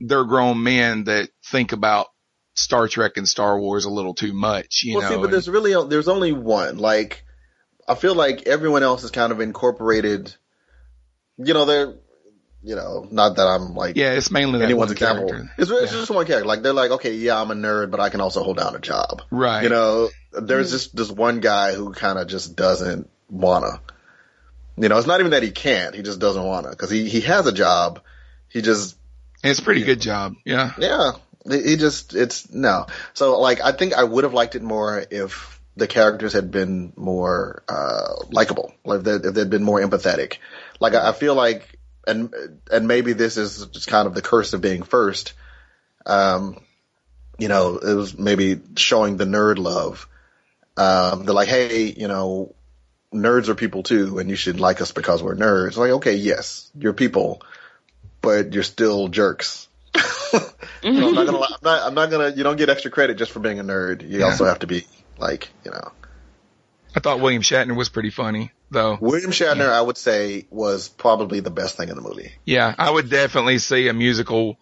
they're 0.00 0.24
grown 0.24 0.62
men 0.62 1.04
that 1.04 1.28
think 1.46 1.72
about 1.72 2.06
Star 2.54 2.88
Trek 2.88 3.16
and 3.16 3.28
Star 3.28 3.58
Wars 3.58 3.84
a 3.84 3.90
little 3.90 4.14
too 4.14 4.32
much, 4.32 4.82
you 4.84 4.98
well, 4.98 5.02
know. 5.02 5.08
see, 5.08 5.16
but 5.16 5.24
and- 5.24 5.32
there's 5.32 5.48
really 5.48 5.88
there's 5.88 6.08
only 6.08 6.32
one. 6.32 6.78
Like, 6.78 7.24
I 7.86 7.94
feel 7.94 8.14
like 8.14 8.46
everyone 8.46 8.82
else 8.82 9.04
is 9.04 9.10
kind 9.10 9.32
of 9.32 9.40
incorporated. 9.40 10.34
You 11.36 11.54
know, 11.54 11.64
they're, 11.64 11.94
you 12.62 12.74
know, 12.74 13.06
not 13.10 13.36
that 13.36 13.46
I'm 13.46 13.74
like 13.74 13.96
yeah, 13.96 14.12
it's 14.12 14.32
mainly 14.32 14.60
anyone's 14.60 14.88
one 14.88 14.92
example. 14.92 15.28
character. 15.28 15.50
It's, 15.56 15.70
it's 15.70 15.92
Yeah. 15.92 15.98
just 15.98 16.10
one 16.10 16.26
character. 16.26 16.46
Like 16.46 16.62
they're 16.62 16.72
like, 16.72 16.90
okay, 16.92 17.14
yeah, 17.14 17.40
I'm 17.40 17.52
a 17.52 17.54
nerd, 17.54 17.92
but 17.92 18.00
I 18.00 18.08
can 18.08 18.20
also 18.20 18.42
hold 18.42 18.56
down 18.56 18.74
a 18.74 18.80
job. 18.80 19.22
Right. 19.30 19.62
You 19.62 19.68
know, 19.68 20.10
there's 20.32 20.68
mm. 20.68 20.72
just 20.72 20.96
this 20.96 21.10
one 21.10 21.38
guy 21.38 21.74
who 21.74 21.92
kind 21.92 22.18
of 22.18 22.26
just 22.26 22.56
doesn't 22.56 23.08
wanna. 23.30 23.80
You 24.80 24.88
know, 24.88 24.98
it's 24.98 25.06
not 25.06 25.20
even 25.20 25.32
that 25.32 25.42
he 25.42 25.50
can't. 25.50 25.94
He 25.94 26.02
just 26.02 26.20
doesn't 26.20 26.44
wanna 26.44 26.70
because 26.70 26.90
he 26.90 27.08
he 27.08 27.20
has 27.22 27.46
a 27.46 27.52
job. 27.52 28.00
He 28.48 28.62
just 28.62 28.96
And 29.42 29.50
it's 29.50 29.60
a 29.60 29.62
pretty 29.62 29.82
good 29.82 30.00
job. 30.00 30.34
Yeah. 30.44 30.72
yeah. 30.78 31.12
He 31.50 31.76
just 31.76 32.14
it's 32.14 32.50
no. 32.52 32.86
So 33.14 33.38
like 33.40 33.60
I 33.60 33.72
think 33.72 33.94
I 33.94 34.04
would 34.04 34.24
have 34.24 34.34
liked 34.34 34.54
it 34.54 34.62
more 34.62 35.04
if 35.10 35.60
the 35.76 35.86
characters 35.86 36.32
had 36.32 36.50
been 36.50 36.92
more 36.96 37.62
uh 37.68 38.24
likable. 38.30 38.72
Like 38.84 38.98
if 38.98 39.04
they 39.04 39.28
if 39.28 39.34
they'd 39.34 39.50
been 39.50 39.64
more 39.64 39.80
empathetic. 39.80 40.38
Like 40.80 40.94
I, 40.94 41.10
I 41.10 41.12
feel 41.12 41.34
like 41.34 41.78
and 42.06 42.32
and 42.70 42.88
maybe 42.88 43.12
this 43.12 43.36
is 43.36 43.66
just 43.66 43.88
kind 43.88 44.06
of 44.06 44.14
the 44.14 44.22
curse 44.22 44.52
of 44.52 44.60
being 44.60 44.82
first. 44.82 45.32
Um 46.06 46.60
you 47.38 47.48
know, 47.48 47.78
it 47.78 47.94
was 47.94 48.18
maybe 48.18 48.60
showing 48.76 49.16
the 49.16 49.24
nerd 49.24 49.58
love. 49.58 50.08
Um 50.76 51.24
they're 51.24 51.34
like, 51.34 51.48
hey, 51.48 51.84
you 51.84 52.08
know, 52.08 52.54
nerds 53.12 53.48
are 53.48 53.54
people 53.54 53.82
too, 53.82 54.18
and 54.18 54.28
you 54.30 54.36
should 54.36 54.60
like 54.60 54.80
us 54.80 54.92
because 54.92 55.22
we're 55.22 55.36
nerds. 55.36 55.76
Like, 55.76 55.90
okay, 55.92 56.14
yes, 56.14 56.70
you're 56.78 56.92
people, 56.92 57.42
but 58.20 58.52
you're 58.52 58.62
still 58.62 59.08
jerks. 59.08 59.68
You 60.80 61.04
I'm 61.08 61.14
not 61.14 61.26
gonna. 61.26 61.38
I'm 61.40 61.56
not, 61.62 61.82
I'm 61.88 61.94
not 61.94 62.10
gonna. 62.10 62.28
You 62.36 62.44
don't 62.44 62.56
get 62.56 62.68
extra 62.68 62.90
credit 62.90 63.16
just 63.18 63.32
for 63.32 63.40
being 63.40 63.58
a 63.58 63.64
nerd. 63.64 64.08
You 64.08 64.20
Yeah. 64.20 64.26
also 64.26 64.44
have 64.44 64.60
to 64.60 64.66
be 64.68 64.86
like, 65.18 65.48
you 65.64 65.72
know. 65.72 65.90
I 66.94 67.00
thought 67.00 67.20
William 67.20 67.42
Shatner 67.42 67.76
was 67.76 67.88
pretty 67.88 68.10
funny 68.10 68.52
though. 68.70 68.96
William 69.00 69.32
Shatner, 69.32 69.68
I 69.68 69.80
would 69.80 69.96
say, 69.96 70.46
was 70.50 70.88
probably 70.88 71.40
the 71.40 71.50
best 71.50 71.76
thing 71.76 71.88
in 71.88 71.96
the 71.96 72.00
movie. 72.00 72.32
Yeah, 72.44 72.72
I 72.78 72.90
would 72.90 73.10
definitely 73.10 73.58
see 73.58 73.88
a 73.88 73.92
musical 73.92 74.56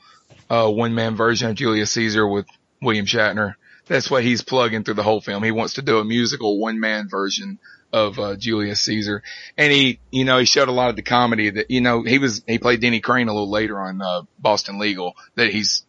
uh, 0.48 0.70
one 0.70 0.94
man 0.94 1.16
version 1.16 1.50
of 1.50 1.56
Julius 1.56 1.92
Caesar 1.92 2.26
with 2.26 2.46
William 2.80 3.04
Shatner. 3.06 3.54
That's 3.86 4.10
what 4.10 4.22
he's 4.24 4.42
plugging 4.42 4.82
through 4.84 4.94
the 4.94 5.02
whole 5.02 5.20
film. 5.20 5.42
He 5.42 5.50
wants 5.52 5.74
to 5.74 5.82
do 5.82 5.98
a 5.98 6.04
musical 6.04 6.58
one 6.58 6.80
man 6.80 7.08
version 7.10 7.58
of 7.96 8.18
uh, 8.18 8.36
Julius 8.36 8.82
Caesar. 8.82 9.22
And 9.56 9.72
he, 9.72 10.00
you 10.10 10.26
know, 10.26 10.38
he 10.38 10.44
showed 10.44 10.68
a 10.68 10.72
lot 10.72 10.90
of 10.90 10.96
the 10.96 11.02
comedy 11.02 11.48
that, 11.48 11.70
you 11.70 11.80
know, 11.80 12.02
he 12.02 12.18
was, 12.18 12.42
he 12.46 12.58
played 12.58 12.80
Denny 12.82 13.00
Crane 13.00 13.28
a 13.28 13.32
little 13.32 13.50
later 13.50 13.80
on 13.80 14.02
uh, 14.02 14.22
Boston 14.38 14.78
Legal 14.78 15.16
that 15.34 15.48
he's 15.48 15.86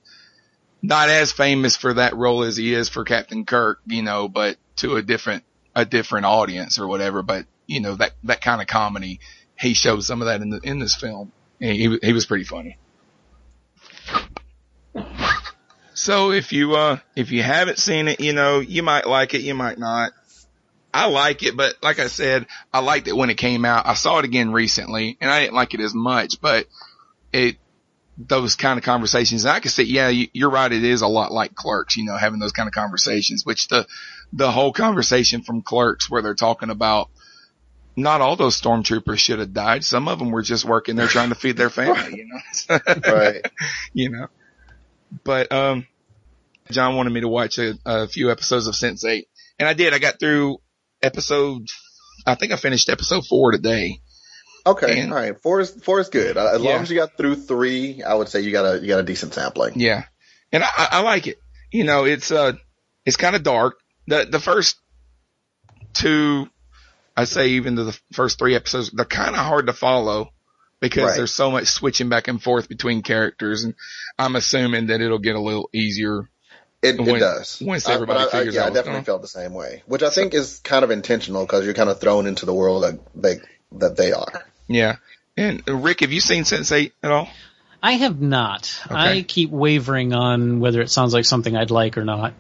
not 0.82 1.10
as 1.10 1.34
famous 1.34 1.76
for 1.76 1.96
that 1.96 2.16
role 2.16 2.44
as 2.44 2.56
he 2.56 2.74
is 2.74 2.88
for 2.88 3.04
Captain 3.04 3.46
Kirk, 3.46 3.82
you 3.86 4.04
know, 4.04 4.30
but 4.30 4.56
to 4.78 4.96
a 4.96 5.02
different, 5.02 5.44
a 5.76 5.84
different 5.84 6.26
audience 6.26 6.80
or 6.80 6.88
whatever. 6.88 7.24
But, 7.24 7.46
you 7.66 7.82
know, 7.82 7.96
that, 7.96 8.14
that 8.24 8.40
kind 8.40 8.62
of 8.62 8.68
comedy, 8.68 9.20
he 9.60 9.74
showed 9.74 10.02
some 10.02 10.22
of 10.22 10.28
that 10.28 10.42
in 10.42 10.50
the, 10.50 10.62
in 10.64 10.80
this 10.80 10.96
film. 10.96 11.34
And 11.60 11.76
he, 11.76 12.00
he 12.02 12.14
was 12.14 12.26
pretty 12.26 12.46
funny. 12.46 12.78
So 15.94 16.32
if 16.32 16.54
you, 16.54 16.74
uh, 16.76 17.00
if 17.18 17.32
you 17.32 17.44
haven't 17.44 17.80
seen 17.80 18.08
it, 18.08 18.22
you 18.22 18.32
know, 18.32 18.62
you 18.62 18.82
might 18.82 19.08
like 19.08 19.34
it, 19.34 19.42
you 19.42 19.56
might 19.56 19.78
not. 19.78 20.14
I 20.98 21.06
like 21.06 21.44
it, 21.44 21.56
but 21.56 21.76
like 21.84 22.00
I 22.00 22.08
said, 22.08 22.48
I 22.74 22.80
liked 22.80 23.08
it 23.08 23.16
when 23.16 23.30
it 23.30 23.36
came 23.36 23.66
out. 23.66 23.86
I 23.86 23.94
saw 23.94 24.18
it 24.18 24.26
again 24.26 24.52
recently 24.52 25.16
and 25.22 25.30
I 25.30 25.42
didn't 25.42 25.54
like 25.54 25.76
it 25.76 25.80
as 25.80 25.94
much, 25.94 26.42
but 26.42 26.66
it, 27.32 27.58
those 28.18 28.56
kind 28.56 28.80
of 28.80 28.84
conversations, 28.84 29.46
and 29.46 29.54
I 29.54 29.60
can 29.60 29.70
say, 29.70 29.84
yeah, 29.84 30.10
you, 30.10 30.28
you're 30.34 30.50
right. 30.50 30.72
It 30.72 30.84
is 30.84 31.04
a 31.04 31.08
lot 31.08 31.32
like 31.32 31.54
clerks, 31.54 31.98
you 31.98 32.04
know, 32.04 32.18
having 32.18 32.40
those 32.40 32.52
kind 32.52 32.66
of 32.68 32.74
conversations, 32.74 33.46
which 33.46 33.68
the, 33.68 33.86
the 34.34 34.50
whole 34.50 34.74
conversation 34.74 35.44
from 35.44 35.62
clerks 35.62 36.10
where 36.10 36.24
they're 36.24 36.34
talking 36.34 36.72
about 36.72 37.12
not 37.96 38.22
all 38.22 38.36
those 38.36 38.60
stormtroopers 38.60 39.20
should 39.20 39.38
have 39.38 39.54
died. 39.54 39.84
Some 39.84 40.08
of 40.08 40.18
them 40.18 40.32
were 40.32 40.42
just 40.42 40.66
working 40.66 40.96
there 40.96 41.06
trying 41.06 41.30
to 41.30 41.36
feed 41.36 41.58
their 41.58 41.70
family, 41.70 42.18
you 42.18 42.28
know, 42.28 42.80
Right. 43.08 43.46
you 43.94 44.10
know, 44.10 44.30
but, 45.24 45.52
um, 45.52 45.86
John 46.72 46.96
wanted 46.96 47.12
me 47.12 47.22
to 47.22 47.28
watch 47.28 47.60
a, 47.60 47.78
a 47.86 48.08
few 48.08 48.32
episodes 48.32 48.66
of 48.66 48.74
Sense8 48.74 49.28
and 49.60 49.70
I 49.70 49.74
did. 49.74 49.94
I 49.94 50.00
got 50.00 50.20
through 50.20 50.60
episode, 51.02 51.64
I 52.26 52.36
think 52.36 52.52
I 52.52 52.56
finished 52.56 52.90
episode 52.90 53.26
four 53.28 53.52
today. 53.52 54.00
Okay. 54.66 55.00
And- 55.02 55.12
all 55.14 55.20
right. 55.20 55.40
Four 55.42 55.62
is 55.62 55.72
four 55.72 56.00
is 56.00 56.10
good. 56.10 56.38
As 56.38 56.62
Yeah. 56.62 56.72
long 56.74 56.82
as 56.84 56.90
you 56.92 56.98
got 56.98 57.16
through 57.18 57.36
three, 57.36 58.04
I 58.04 58.14
would 58.14 58.28
say 58.30 58.42
you 58.42 58.52
got 58.52 58.66
a 58.76 58.80
you 58.82 58.88
got 58.88 59.00
a 59.00 59.04
decent 59.04 59.34
sampling. 59.34 59.80
Yeah. 59.80 60.04
And 60.52 60.64
I, 60.64 60.68
I 60.78 60.88
I 60.92 61.00
like 61.02 61.28
it. 61.28 61.38
You 61.72 61.84
know, 61.84 62.06
it's, 62.06 62.32
uh, 62.32 62.54
it's 63.06 63.18
kind 63.18 63.36
of 63.36 63.44
dark. 63.44 63.78
The, 64.08 64.26
the 64.30 64.40
first 64.40 64.78
two, 65.94 66.48
I 67.16 67.26
say 67.26 67.50
even 67.50 67.76
the 67.76 67.98
first 68.14 68.40
three 68.40 68.56
episodes, 68.56 68.92
they're 68.92 69.06
kind 69.06 69.32
of 69.36 69.42
hard 69.42 69.68
to 69.68 69.74
follow 69.74 70.32
because 70.80 71.04
Right. 71.10 71.18
there's 71.18 71.34
so 71.34 71.52
much 71.52 71.66
switching 71.68 72.10
back 72.10 72.28
and 72.28 72.42
forth 72.42 72.70
between 72.70 73.02
characters. 73.02 73.64
And 73.64 73.74
I'm 74.18 74.36
assuming 74.36 74.88
that 74.88 75.02
it'll 75.02 75.18
get 75.20 75.36
a 75.36 75.42
little 75.42 75.70
easier. 75.74 76.30
It, 76.96 77.00
When- 77.00 77.16
it 77.16 77.20
does. 77.20 77.62
once 77.64 77.88
everybody 77.88 78.20
but 78.20 78.34
I, 78.34 78.38
I, 78.38 78.40
figures 78.40 78.56
yeah, 78.56 78.64
out 78.64 78.72
I 78.72 78.74
definitely 78.74 79.04
felt 79.04 79.22
the 79.22 79.28
same 79.28 79.54
way, 79.54 79.84
which 79.86 80.04
I 80.04 80.10
think 80.10 80.34
is 80.34 80.60
kind 80.60 80.84
of 80.84 80.92
intentional 80.92 81.46
because 81.46 81.66
you're 81.66 81.74
kind 81.74 81.90
of 81.90 82.00
thrown 82.00 82.28
into 82.28 82.46
the 82.46 82.54
world 82.54 82.84
that 82.84 83.00
they 83.16 83.36
that 83.74 83.98
they 83.98 84.12
are. 84.12 84.46
Yeah. 84.68 84.98
And 85.38 85.64
uh, 85.70 85.76
Rick, 85.76 86.02
have 86.02 86.12
you 86.12 86.20
seen 86.20 86.44
Sense8 86.44 86.92
at 87.04 87.12
all? 87.12 87.30
I 87.82 87.94
have 87.94 88.20
not. 88.20 88.82
I 88.90 89.24
keep 89.26 89.52
wavering 89.52 90.14
on 90.14 90.60
whether 90.60 90.82
it 90.82 90.90
sounds 90.90 91.14
like 91.14 91.26
something 91.26 91.56
I'd 91.56 91.72
like 91.72 91.98
or 91.98 92.04
not. 92.04 92.34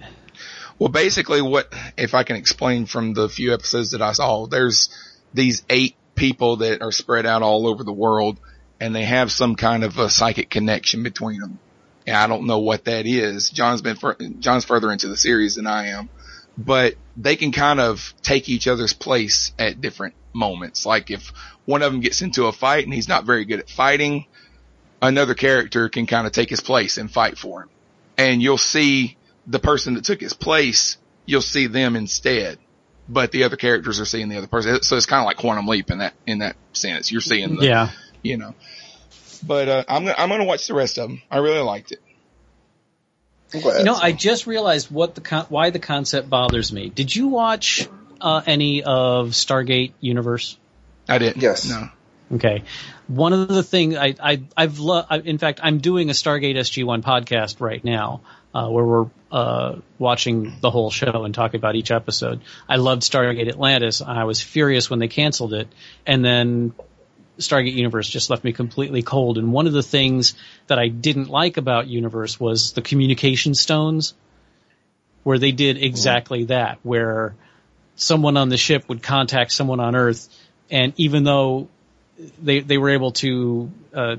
Well, 0.80 0.90
basically 0.90 1.42
what, 1.42 1.74
if 1.96 2.16
I 2.16 2.24
can 2.24 2.36
explain 2.36 2.86
from 2.86 3.14
the 3.14 3.30
few 3.30 3.54
episodes 3.54 3.92
that 3.92 4.02
I 4.02 4.12
saw, 4.14 4.48
there's 4.48 4.90
these 5.34 5.64
eight 5.70 5.96
people 6.16 6.58
that 6.58 6.82
are 6.82 6.92
spread 6.92 7.26
out 7.26 7.44
all 7.44 7.68
over 7.68 7.84
the 7.84 7.94
world 7.94 8.40
and 8.80 8.96
they 8.96 9.06
have 9.06 9.32
some 9.32 9.56
kind 9.56 9.84
of 9.84 9.98
a 10.00 10.10
psychic 10.10 10.50
connection 10.50 11.04
between 11.04 11.40
them. 11.40 11.60
And 12.08 12.16
I 12.16 12.26
don't 12.28 12.48
know 12.48 12.60
what 12.60 12.86
that 12.86 13.06
is. 13.06 13.50
John's 13.50 13.82
been, 13.82 13.98
fur- 13.98 14.16
John's 14.40 14.64
further 14.66 14.92
into 14.92 15.08
the 15.10 15.18
series 15.18 15.56
than 15.56 15.68
I 15.68 15.88
am, 15.90 16.10
but 16.58 16.96
they 17.18 17.36
can 17.36 17.52
kind 17.52 17.80
of 17.82 18.14
take 18.24 18.48
each 18.50 18.68
other's 18.68 18.94
place 18.94 19.52
at 19.60 19.82
different 19.82 20.16
moments. 20.34 20.86
Like 20.86 21.12
if 21.12 21.34
one 21.66 21.82
of 21.84 21.92
them 21.92 22.00
gets 22.02 22.22
into 22.22 22.46
a 22.46 22.54
fight 22.54 22.86
and 22.86 22.94
he's 22.94 23.10
not 23.10 23.26
very 23.26 23.44
good 23.44 23.60
at 23.60 23.70
fighting, 23.70 24.26
another 25.02 25.34
character 25.36 25.90
can 25.90 26.06
kind 26.08 26.26
of 26.26 26.32
take 26.34 26.50
his 26.50 26.62
place 26.62 26.98
and 26.98 27.12
fight 27.12 27.38
for 27.38 27.64
him. 27.64 27.70
And 28.18 28.42
you'll 28.42 28.58
see 28.58 29.18
the 29.46 29.60
person 29.60 29.96
that 29.96 30.06
took 30.06 30.22
his 30.22 30.34
place, 30.34 30.98
you'll 31.26 31.42
see 31.42 31.68
them 31.68 31.96
instead. 31.96 32.58
But 33.10 33.32
the 33.32 33.44
other 33.44 33.56
characters 33.58 34.00
are 34.00 34.06
seeing 34.06 34.28
the 34.30 34.38
other 34.38 34.48
person. 34.48 34.82
So 34.82 34.98
it's 34.98 35.06
kind 35.06 35.22
of 35.22 35.26
like 35.26 35.38
quantum 35.38 35.68
leap 35.68 35.92
in 35.92 36.00
that, 36.00 36.14
in 36.26 36.40
that 36.40 36.56
sense. 36.74 37.12
You're 37.12 37.22
seeing 37.22 37.56
the, 37.56 37.66
Yeah. 37.66 37.92
you 38.22 38.38
know, 38.38 38.54
but, 39.38 39.68
uh, 39.70 39.84
I'm, 39.88 40.04
gonna- 40.06 40.16
I'm 40.18 40.30
going 40.30 40.42
to 40.42 40.48
watch 40.48 40.68
the 40.68 40.74
rest 40.74 40.98
of 40.98 41.10
them. 41.10 41.22
I 41.30 41.38
really 41.38 41.60
liked 41.62 41.92
it. 41.92 42.00
I'm. 43.54 43.80
You 43.80 43.86
know, 43.86 43.96
I 43.96 44.12
just 44.12 44.46
realized 44.48 44.92
what 44.92 45.16
the 45.16 45.22
con- 45.22 45.46
why 45.50 45.70
the 45.70 45.80
concept 45.80 46.30
bothers 46.30 46.74
me. 46.74 46.90
Did 46.90 47.16
you 47.16 47.28
watch 47.30 47.88
uh, 48.20 48.42
any 48.46 48.84
of 48.84 49.30
Stargate 49.30 49.94
Universe? 50.02 50.58
I 51.08 51.18
didn't. 51.18 51.42
Yes. 51.42 51.70
No. 51.70 51.90
Okay. 52.34 52.64
One 53.08 53.32
of 53.32 53.48
the 53.48 53.64
things 53.64 53.96
I, 53.96 54.16
I 54.22 54.42
I've 54.58 54.80
lo- 54.80 55.06
I, 55.10 55.20
in 55.20 55.38
fact 55.38 55.62
I'm 55.64 55.78
doing 55.78 56.10
a 56.10 56.14
Stargate 56.14 56.58
SG1 56.58 57.02
podcast 57.04 57.62
right 57.62 57.82
now 57.82 58.20
uh, 58.54 58.68
where 58.68 58.84
we're 58.84 59.06
uh, 59.32 59.76
watching 59.98 60.54
the 60.60 60.70
whole 60.70 60.92
show 60.92 61.24
and 61.24 61.34
talking 61.34 61.58
about 61.58 61.76
each 61.76 61.90
episode. 61.92 62.42
I 62.68 62.76
loved 62.76 63.04
Stargate 63.04 63.48
Atlantis. 63.48 64.02
I 64.02 64.26
was 64.26 64.42
furious 64.42 64.90
when 64.90 65.00
they 65.00 65.08
canceled 65.08 65.54
it, 65.54 65.70
and 66.06 66.24
then 66.26 66.74
Stargate 67.38 67.74
Universe 67.74 68.10
just 68.10 68.30
left 68.30 68.44
me 68.44 68.54
completely 68.54 69.02
cold. 69.02 69.38
And 69.38 69.52
one 69.52 69.68
of 69.68 69.74
the 69.74 69.84
things 69.84 70.34
that 70.68 70.80
I 70.80 70.88
didn't 70.88 71.30
like 71.30 71.58
about 71.58 71.88
Universe 71.88 72.40
was 72.40 72.74
the 72.74 72.82
communication 72.82 73.54
stones, 73.54 74.14
where 75.24 75.40
they 75.40 75.52
did 75.52 75.82
exactly 75.82 76.46
that, 76.46 76.80
where 76.84 77.36
someone 77.96 78.38
on 78.38 78.50
the 78.50 78.58
ship 78.58 78.88
would 78.90 79.04
contact 79.04 79.52
someone 79.52 79.80
on 79.80 79.96
Earth, 79.96 80.30
and 80.70 80.94
even 80.98 81.24
though 81.24 81.68
they 82.42 82.60
they 82.60 82.78
were 82.78 82.90
able 82.90 83.12
to 83.12 83.72
uh, 83.94 84.16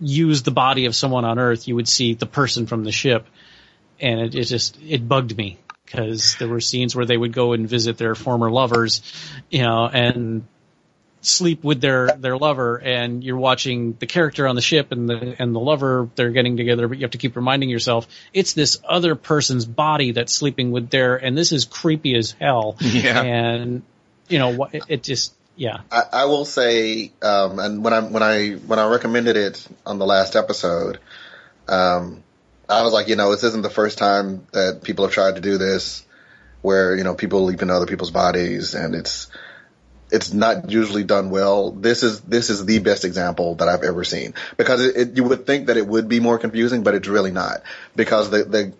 use 0.00 0.42
the 0.42 0.50
body 0.50 0.86
of 0.86 0.96
someone 0.96 1.24
on 1.24 1.38
Earth, 1.38 1.68
you 1.68 1.74
would 1.76 1.88
see 1.88 2.14
the 2.14 2.26
person 2.26 2.66
from 2.66 2.84
the 2.84 2.92
ship, 2.92 3.26
and 4.00 4.20
it, 4.20 4.34
it 4.34 4.44
just 4.44 4.78
it 4.82 5.06
bugged 5.06 5.36
me 5.36 5.58
because 5.84 6.36
there 6.38 6.48
were 6.48 6.60
scenes 6.60 6.96
where 6.96 7.06
they 7.06 7.16
would 7.16 7.32
go 7.32 7.52
and 7.52 7.68
visit 7.68 7.98
their 7.98 8.14
former 8.14 8.50
lovers, 8.50 9.02
you 9.50 9.62
know, 9.62 9.86
and 9.86 10.46
sleep 11.26 11.64
with 11.64 11.80
their 11.80 12.08
their 12.08 12.36
lover, 12.36 12.76
and 12.76 13.24
you're 13.24 13.36
watching 13.36 13.94
the 13.98 14.06
character 14.06 14.46
on 14.46 14.54
the 14.56 14.62
ship 14.62 14.92
and 14.92 15.08
the 15.08 15.36
and 15.38 15.54
the 15.54 15.60
lover 15.60 16.08
they're 16.14 16.30
getting 16.30 16.56
together, 16.56 16.88
but 16.88 16.98
you 16.98 17.02
have 17.02 17.12
to 17.12 17.18
keep 17.18 17.36
reminding 17.36 17.70
yourself 17.70 18.06
it's 18.32 18.52
this 18.52 18.78
other 18.88 19.14
person's 19.14 19.64
body 19.66 20.12
that's 20.12 20.32
sleeping 20.32 20.72
with 20.72 20.90
their, 20.90 21.16
and 21.16 21.36
this 21.36 21.52
is 21.52 21.64
creepy 21.64 22.16
as 22.16 22.32
hell, 22.32 22.76
Yeah. 22.80 23.22
and 23.22 23.82
you 24.28 24.38
know 24.38 24.50
what 24.50 24.74
it, 24.74 24.84
it 24.88 25.02
just 25.02 25.34
yeah. 25.56 25.80
I, 25.90 26.02
I 26.12 26.24
will 26.24 26.44
say, 26.44 27.12
um, 27.22 27.58
and 27.58 27.84
when 27.84 27.92
I 27.92 28.00
when 28.00 28.22
I 28.22 28.52
when 28.52 28.78
I 28.78 28.88
recommended 28.88 29.36
it 29.36 29.66
on 29.86 29.98
the 29.98 30.06
last 30.06 30.36
episode, 30.36 30.98
Um, 31.68 32.22
I 32.68 32.82
was 32.82 32.92
like, 32.92 33.08
you 33.08 33.16
know, 33.16 33.30
this 33.30 33.44
isn't 33.44 33.62
the 33.62 33.70
first 33.70 33.98
time 33.98 34.46
that 34.52 34.82
people 34.82 35.04
have 35.04 35.14
tried 35.14 35.36
to 35.36 35.40
do 35.40 35.58
this, 35.58 36.04
where 36.62 36.96
you 36.96 37.04
know 37.04 37.14
people 37.14 37.44
leap 37.44 37.60
into 37.62 37.74
other 37.74 37.86
people's 37.86 38.10
bodies, 38.10 38.74
and 38.74 38.94
it's 38.94 39.28
it's 40.14 40.32
not 40.32 40.70
usually 40.70 41.02
done 41.02 41.30
well. 41.30 41.72
This 41.72 42.04
is 42.04 42.20
this 42.20 42.48
is 42.48 42.64
the 42.64 42.78
best 42.78 43.04
example 43.04 43.56
that 43.56 43.68
I've 43.68 43.82
ever 43.82 44.04
seen 44.04 44.34
because 44.56 44.80
it, 44.80 44.96
it, 44.96 45.16
you 45.16 45.24
would 45.24 45.44
think 45.44 45.66
that 45.66 45.76
it 45.76 45.86
would 45.86 46.08
be 46.08 46.20
more 46.20 46.38
confusing, 46.38 46.84
but 46.84 46.94
it's 46.94 47.08
really 47.08 47.32
not 47.32 47.64
because 47.96 48.30
the 48.30 48.44
the 48.44 48.72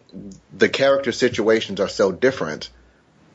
the 0.56 0.68
character 0.68 1.10
situations 1.10 1.80
are 1.80 1.88
so 1.88 2.12
different. 2.12 2.70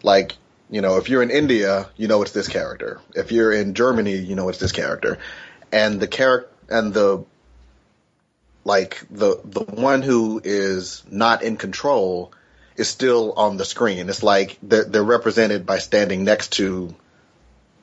Like 0.01 0.37
you 0.69 0.79
know, 0.79 0.95
if 0.95 1.09
you're 1.09 1.21
in 1.21 1.29
India, 1.29 1.89
you 1.97 2.07
know 2.07 2.21
it's 2.21 2.31
this 2.31 2.47
character. 2.47 3.01
If 3.15 3.33
you're 3.33 3.51
in 3.51 3.73
Germany, 3.73 4.15
you 4.15 4.35
know 4.35 4.47
it's 4.47 4.59
this 4.59 4.71
character, 4.71 5.17
and 5.71 5.99
the 5.99 6.07
character 6.07 6.49
and 6.69 6.93
the 6.93 7.25
like 8.63 9.05
the 9.11 9.41
the 9.43 9.65
one 9.65 10.03
who 10.03 10.39
is 10.41 11.03
not 11.11 11.43
in 11.43 11.57
control 11.57 12.31
is 12.77 12.87
still 12.87 13.33
on 13.33 13.57
the 13.57 13.65
screen. 13.65 14.07
It's 14.07 14.23
like 14.23 14.57
they're, 14.63 14.85
they're 14.85 15.03
represented 15.03 15.65
by 15.65 15.79
standing 15.79 16.23
next 16.23 16.53
to 16.53 16.95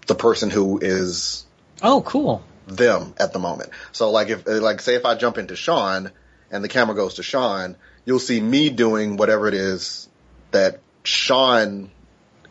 the 0.06 0.14
person 0.14 0.50
who 0.50 0.78
is 0.80 1.44
Oh, 1.82 2.00
cool. 2.02 2.42
them 2.66 3.14
at 3.18 3.32
the 3.32 3.38
moment. 3.38 3.70
So 3.92 4.10
like 4.10 4.28
if 4.28 4.46
like 4.46 4.80
say 4.80 4.94
if 4.94 5.04
I 5.04 5.14
jump 5.14 5.38
into 5.38 5.56
Sean 5.56 6.10
and 6.50 6.64
the 6.64 6.68
camera 6.68 6.94
goes 6.94 7.14
to 7.14 7.22
Sean, 7.22 7.76
you'll 8.04 8.18
see 8.18 8.40
me 8.40 8.70
doing 8.70 9.16
whatever 9.16 9.48
it 9.48 9.54
is 9.54 10.08
that 10.52 10.80
Sean 11.04 11.90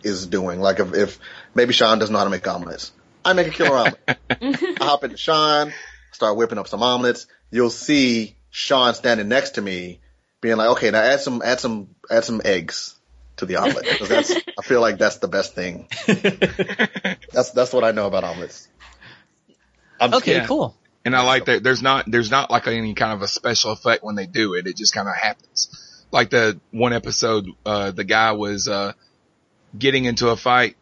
is 0.03 0.27
doing. 0.27 0.59
Like 0.59 0.79
if, 0.79 0.93
if 0.93 1.19
maybe 1.53 1.73
Sean 1.73 1.99
doesn't 1.99 2.11
know 2.13 2.19
how 2.19 2.25
to 2.25 2.29
make 2.29 2.47
omelets. 2.47 2.91
I 3.23 3.33
make 3.33 3.47
a 3.47 3.51
killer 3.51 3.77
omelet. 3.77 4.19
I 4.79 4.83
hop 4.85 5.03
into 5.03 5.17
Sean, 5.17 5.73
start 6.11 6.37
whipping 6.37 6.57
up 6.57 6.67
some 6.67 6.83
omelets. 6.83 7.25
You'll 7.51 7.69
see 7.71 8.35
Sean 8.51 8.93
standing 8.93 9.27
next 9.27 9.51
to 9.51 9.61
me 9.61 9.99
being 10.41 10.57
like, 10.57 10.69
okay, 10.71 10.91
now 10.91 11.01
add 11.01 11.21
some, 11.21 11.41
add 11.43 11.59
some, 11.59 11.95
add 12.11 12.23
some 12.23 12.41
eggs 12.45 12.94
to 13.37 13.45
the 13.45 13.55
omelet. 13.57 13.85
'Cause 13.97 14.09
that's, 14.09 14.33
I 14.33 14.61
feel 14.63 14.81
like 14.81 14.97
that's 14.97 15.17
the 15.17 15.27
best 15.27 15.53
thing. 15.55 15.87
That's, 17.31 17.51
that's 17.51 17.73
what 17.73 17.83
I 17.83 17.91
know 17.91 18.07
about 18.07 18.23
omelets. 18.23 18.67
I'm 19.99 20.13
Okay, 20.13 20.35
Yeah. 20.35 20.45
cool. 20.47 20.75
And 21.03 21.15
I 21.15 21.21
like 21.23 21.45
that 21.45 21.63
there's 21.63 21.81
not 21.83 22.05
there's 22.09 22.31
not 22.31 22.49
like 22.49 22.65
any 22.67 22.93
kind 22.95 23.11
of 23.13 23.21
a 23.21 23.27
special 23.27 23.71
effect 23.73 24.03
when 24.03 24.15
they 24.15 24.25
do 24.25 24.55
it. 24.55 24.65
It 24.65 24.75
just 24.77 24.93
kind 24.93 25.07
of 25.07 25.15
happens. 25.15 26.03
Like 26.11 26.29
the 26.31 26.59
one 26.71 26.93
episode, 26.93 27.47
uh, 27.65 27.91
the 27.91 28.03
guy 28.05 28.31
was 28.31 28.67
uh, 28.67 28.93
getting 29.77 30.05
into 30.05 30.29
a 30.29 30.35
fight, 30.37 30.77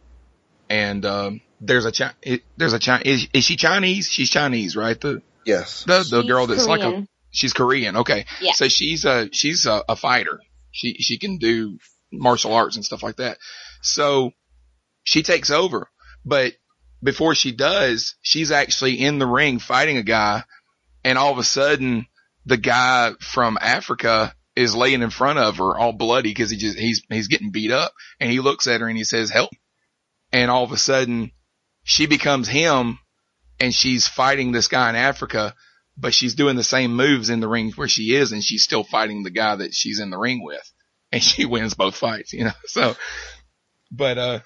and 0.69 1.03
um, 1.05 1.41
there's 1.59 1.85
a 1.85 1.91
Chi- 1.91 2.13
it, 2.21 2.43
there's 2.55 2.73
a 2.73 2.79
Chi- 2.79 3.01
is, 3.03 3.27
is 3.33 3.43
she 3.43 3.55
Chinese? 3.57 4.07
She's 4.09 4.29
Chinese, 4.29 4.75
right? 4.77 4.99
The 4.99 5.21
Yes. 5.45 5.83
the 5.83 6.05
the 6.09 6.21
She's 6.21 6.31
girl 6.31 6.47
that's 6.47 6.67
like 6.67 6.81
a 6.81 7.05
she's 7.31 7.51
Korean. 7.51 7.97
Okay, 7.97 8.25
Yeah. 8.39 8.53
so 8.53 8.67
she's 8.69 9.03
a 9.05 9.27
she's 9.33 9.65
a, 9.65 9.83
a 9.89 9.95
fighter. 9.97 10.39
She 10.71 10.93
she 10.95 11.17
can 11.17 11.37
do 11.37 11.79
martial 12.19 12.53
arts 12.53 12.75
and 12.75 12.85
stuff 12.85 13.03
like 13.03 13.17
that. 13.17 13.37
So 13.81 14.31
she 15.03 15.23
takes 15.23 15.49
over, 15.49 15.89
but 16.25 16.53
before 17.01 17.35
she 17.35 17.51
does, 17.51 18.15
she's 18.21 18.51
actually 18.51 18.95
in 18.95 19.19
the 19.19 19.27
ring 19.27 19.59
fighting 19.59 19.97
a 19.97 20.03
guy, 20.03 20.43
and 21.03 21.17
all 21.17 21.31
of 21.31 21.37
a 21.37 21.43
sudden, 21.43 22.07
the 22.45 22.57
guy 22.57 23.11
from 23.19 23.57
Africa 23.61 24.33
is 24.55 24.75
laying 24.75 25.01
in 25.01 25.09
front 25.09 25.39
of 25.39 25.57
her, 25.57 25.77
all 25.77 25.93
bloody 25.93 26.29
because 26.29 26.49
he 26.49 26.57
just 26.57 26.77
he's 26.77 27.01
he's 27.09 27.27
getting 27.27 27.51
beat 27.51 27.71
up, 27.71 27.93
and 28.19 28.31
he 28.31 28.39
looks 28.39 28.67
at 28.67 28.81
her 28.81 28.87
and 28.87 28.97
he 28.97 29.03
says, 29.03 29.29
"Help!" 29.29 29.51
And 30.31 30.49
all 30.49 30.63
of 30.63 30.71
a 30.71 30.77
sudden, 30.77 31.31
she 31.83 32.05
becomes 32.05 32.47
him, 32.47 32.99
and 33.59 33.73
she's 33.73 34.07
fighting 34.07 34.51
this 34.51 34.67
guy 34.67 34.89
in 34.89 34.95
Africa, 34.95 35.53
but 35.97 36.13
she's 36.13 36.35
doing 36.35 36.55
the 36.55 36.63
same 36.63 36.95
moves 36.95 37.29
in 37.29 37.39
the 37.39 37.47
ring 37.47 37.71
where 37.75 37.87
she 37.87 38.15
is, 38.15 38.31
and 38.31 38.43
she's 38.43 38.63
still 38.63 38.83
fighting 38.83 39.23
the 39.23 39.29
guy 39.29 39.55
that 39.55 39.73
she's 39.73 39.99
in 39.99 40.09
the 40.09 40.17
ring 40.17 40.43
with, 40.43 40.71
and 41.13 41.23
she 41.23 41.45
wins 41.45 41.75
both 41.75 41.95
fights, 41.95 42.33
you 42.33 42.45
know. 42.45 42.51
So, 42.65 42.95
but 43.91 44.17
uh, 44.17 44.39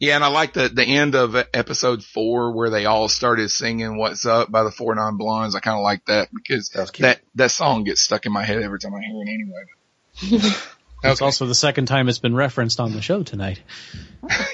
yeah, 0.00 0.16
and 0.16 0.24
I 0.24 0.28
like 0.28 0.54
the 0.54 0.68
the 0.68 0.84
end 0.84 1.14
of 1.14 1.36
episode 1.36 2.02
four 2.02 2.52
where 2.52 2.70
they 2.70 2.86
all 2.86 3.08
started 3.08 3.50
singing 3.50 3.98
"What's 3.98 4.24
Up" 4.24 4.50
by 4.50 4.64
the 4.64 4.70
Four 4.70 4.94
Non 4.94 5.18
Blondes. 5.18 5.54
I 5.54 5.60
kind 5.60 5.76
of 5.76 5.82
like 5.82 6.04
that 6.06 6.28
because 6.34 6.70
That 6.70 6.92
that 6.94 7.20
that 7.34 7.50
song 7.50 7.84
gets 7.84 8.00
stuck 8.00 8.24
in 8.24 8.32
my 8.32 8.44
head 8.44 8.62
every 8.62 8.78
time 8.78 8.94
I 8.94 9.00
hear 9.02 9.22
it 9.22 9.28
anyway. 9.28 10.52
It's 11.04 11.22
also 11.22 11.46
the 11.46 11.54
second 11.54 11.86
time 11.86 12.08
it's 12.08 12.18
been 12.18 12.34
referenced 12.34 12.80
on 12.80 12.92
the 12.92 13.02
show 13.02 13.22
tonight. 13.22 13.62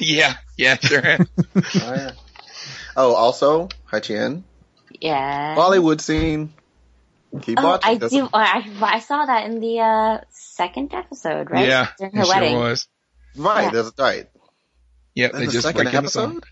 yeah, 0.01 0.34
yeah, 0.59 0.76
sure. 0.76 1.16
Oh, 1.16 1.62
yeah. 1.74 2.10
Oh, 2.94 3.14
also, 3.14 3.68
Hi 3.86 4.01
Chien. 4.01 4.44
Yeah. 5.01 5.55
Bollywood 5.56 6.01
scene. 6.01 6.52
Keep 7.41 7.59
Oh, 7.61 7.65
watching. 7.65 8.03
I 8.03 8.09
do. 8.09 8.29
I, 8.33 8.71
I 8.83 8.99
saw 9.01 9.25
that 9.25 9.47
in 9.47 9.61
the 9.61 9.81
uh, 9.81 10.19
second 10.31 10.93
episode, 10.93 11.51
right? 11.51 11.67
Yeah, 11.67 11.89
During 11.99 12.15
it 12.15 12.19
her 12.19 12.25
sure 12.27 12.35
wedding. 12.35 12.57
was. 12.59 12.89
Right, 13.37 13.63
Yeah. 13.65 13.71
there's 13.71 13.93
right. 13.99 14.29
Yep, 15.15 15.33
There's 15.33 15.43
they 15.45 15.49
a 15.49 15.53
just 15.53 15.67
second 15.67 15.83
break 15.85 15.95
in 15.95 16.05
the 16.05 16.11
song. 16.11 16.25
episode. 16.37 16.45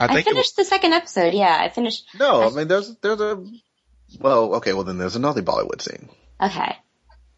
I 0.00 0.04
I, 0.04 0.08
think 0.08 0.26
it 0.26 0.30
was, 0.30 0.34
finished 0.34 0.56
the 0.56 0.64
second 0.64 0.92
episode. 0.94 1.34
Yeah, 1.34 1.56
I 1.60 1.68
finished. 1.68 2.04
No, 2.18 2.42
I 2.42 2.50
mean 2.50 2.68
there's 2.68 2.94
there's 2.96 3.20
a. 3.20 3.44
Well, 4.20 4.56
okay, 4.56 4.72
well 4.72 4.84
then 4.84 4.98
there's 4.98 5.16
another 5.16 5.42
Bollywood 5.42 5.80
scene. 5.80 6.08
Okay. 6.40 6.76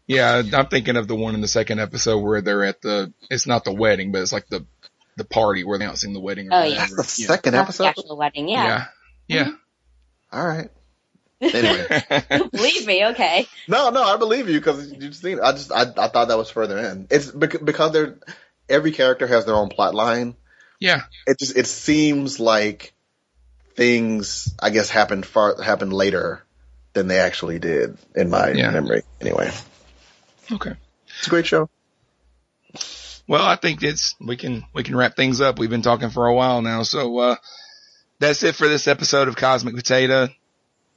yeah, 0.07 0.41
I'm 0.53 0.67
thinking 0.67 0.97
of 0.97 1.07
the 1.07 1.15
one 1.15 1.35
in 1.35 1.41
the 1.41 1.47
second 1.47 1.79
episode 1.79 2.19
where 2.19 2.41
they're 2.41 2.63
at 2.63 2.81
the. 2.81 3.13
It's 3.29 3.45
not 3.45 3.63
the 3.65 3.73
wedding, 3.73 4.11
but 4.11 4.21
it's 4.21 4.33
like 4.33 4.47
the 4.47 4.65
the 5.17 5.25
party 5.25 5.63
where 5.63 5.77
they're 5.77 5.87
announcing 5.87 6.13
the 6.13 6.19
wedding. 6.19 6.51
Or 6.51 6.55
Oh, 6.57 6.63
yeah. 6.63 6.69
whatever. 6.81 6.95
That's 6.97 7.17
the 7.17 7.23
second 7.23 7.53
That's 7.53 7.77
the 7.77 7.85
actual 7.85 8.17
wedding. 8.17 8.49
Yeah. 8.49 8.85
Yeah, 9.27 9.51
All 10.31 10.45
right. 10.45 10.69
Anyway, 11.41 11.85
yeah. 11.89 12.21
Believe 12.85 13.01
me. 13.01 13.05
Okay. 13.07 13.47
no, 13.67 13.89
no, 13.89 14.03
I 14.03 14.17
believe 14.17 14.47
you 14.49 14.59
because 14.59 14.91
you've 14.91 15.15
seen. 15.15 15.37
It. 15.39 15.43
I 15.43 15.51
just 15.53 15.71
I 15.71 15.81
I 15.97 16.07
thought 16.07 16.27
that 16.29 16.37
was 16.37 16.49
further 16.49 16.77
in. 16.79 17.07
It's 17.09 17.29
because 17.31 17.91
they're 17.91 18.17
every 18.69 18.91
character 18.91 19.27
has 19.27 19.45
their 19.45 19.55
own 19.55 19.69
plot 19.69 19.93
line. 19.95 20.35
yeah, 20.79 21.03
It 21.27 21.39
just 21.39 21.55
it 21.57 21.67
seems 21.67 22.39
like 22.39 22.93
things 23.75 24.53
I 24.59 24.69
guess 24.69 24.89
happened 24.89 25.25
far 25.25 25.61
happened 25.61 25.93
later 25.93 26.43
than 26.93 27.07
they 27.07 27.19
actually 27.19 27.59
did 27.59 27.97
in 28.15 28.29
my 28.29 28.51
Yeah. 28.51 28.71
memory. 28.71 29.03
Anyway, 29.21 29.51
okay. 30.51 30.73
it's 31.17 31.27
a 31.27 31.29
great 31.29 31.45
show. 31.45 31.69
Well, 33.27 33.43
I 33.43 33.55
think 33.55 33.81
it's 33.83 34.15
we 34.19 34.37
can 34.37 34.65
we 34.73 34.83
can 34.83 34.95
wrap 34.95 35.15
things 35.15 35.41
up. 35.41 35.57
We've 35.59 35.69
been 35.69 35.81
talking 35.81 36.09
for 36.09 36.25
a 36.27 36.33
while 36.33 36.61
now, 36.61 36.83
so 36.83 37.17
uh 37.19 37.35
that's 38.19 38.43
it 38.43 38.55
for 38.55 38.67
this 38.67 38.87
episode 38.87 39.27
of 39.27 39.35
Cosmic 39.35 39.75
Potato. 39.75 40.29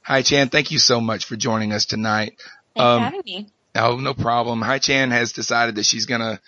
Hi 0.09 0.23
Chan, 0.23 0.49
thank 0.49 0.71
you 0.71 0.79
so 0.79 0.99
much 0.99 1.25
for 1.25 1.35
joining 1.35 1.71
us 1.71 1.85
tonight. 1.85 2.41
Thanks 2.75 2.83
Um, 2.83 2.99
for 3.01 3.03
having 3.05 3.21
me. 3.25 3.47
Oh, 3.75 3.97
no 3.97 4.15
problem. 4.15 4.59
Hi 4.63 4.79
Chan 4.79 5.11
has 5.11 5.33
decided 5.33 5.75
that 5.75 5.85
she's 5.85 6.07
gonna 6.07 6.41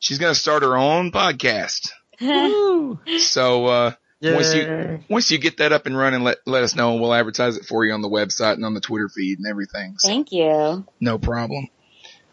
she's 0.00 0.18
gonna 0.18 0.34
start 0.34 0.64
her 0.64 0.76
own 0.76 1.12
podcast. 1.12 1.90
So 3.18 3.66
uh 3.66 3.92
once 4.22 4.52
you 4.54 5.00
once 5.08 5.30
you 5.30 5.38
get 5.38 5.58
that 5.58 5.72
up 5.72 5.86
and 5.86 5.96
running, 5.96 6.24
let 6.24 6.38
let 6.44 6.64
us 6.64 6.74
know 6.74 6.90
and 6.92 7.00
we'll 7.00 7.14
advertise 7.14 7.56
it 7.56 7.66
for 7.66 7.84
you 7.84 7.92
on 7.92 8.02
the 8.02 8.08
website 8.08 8.54
and 8.54 8.64
on 8.64 8.74
the 8.74 8.80
Twitter 8.80 9.08
feed 9.08 9.38
and 9.38 9.46
everything. 9.46 9.94
So, 9.98 10.08
Thank 10.08 10.32
you. 10.32 10.84
no 11.00 11.18
problem. 11.18 11.68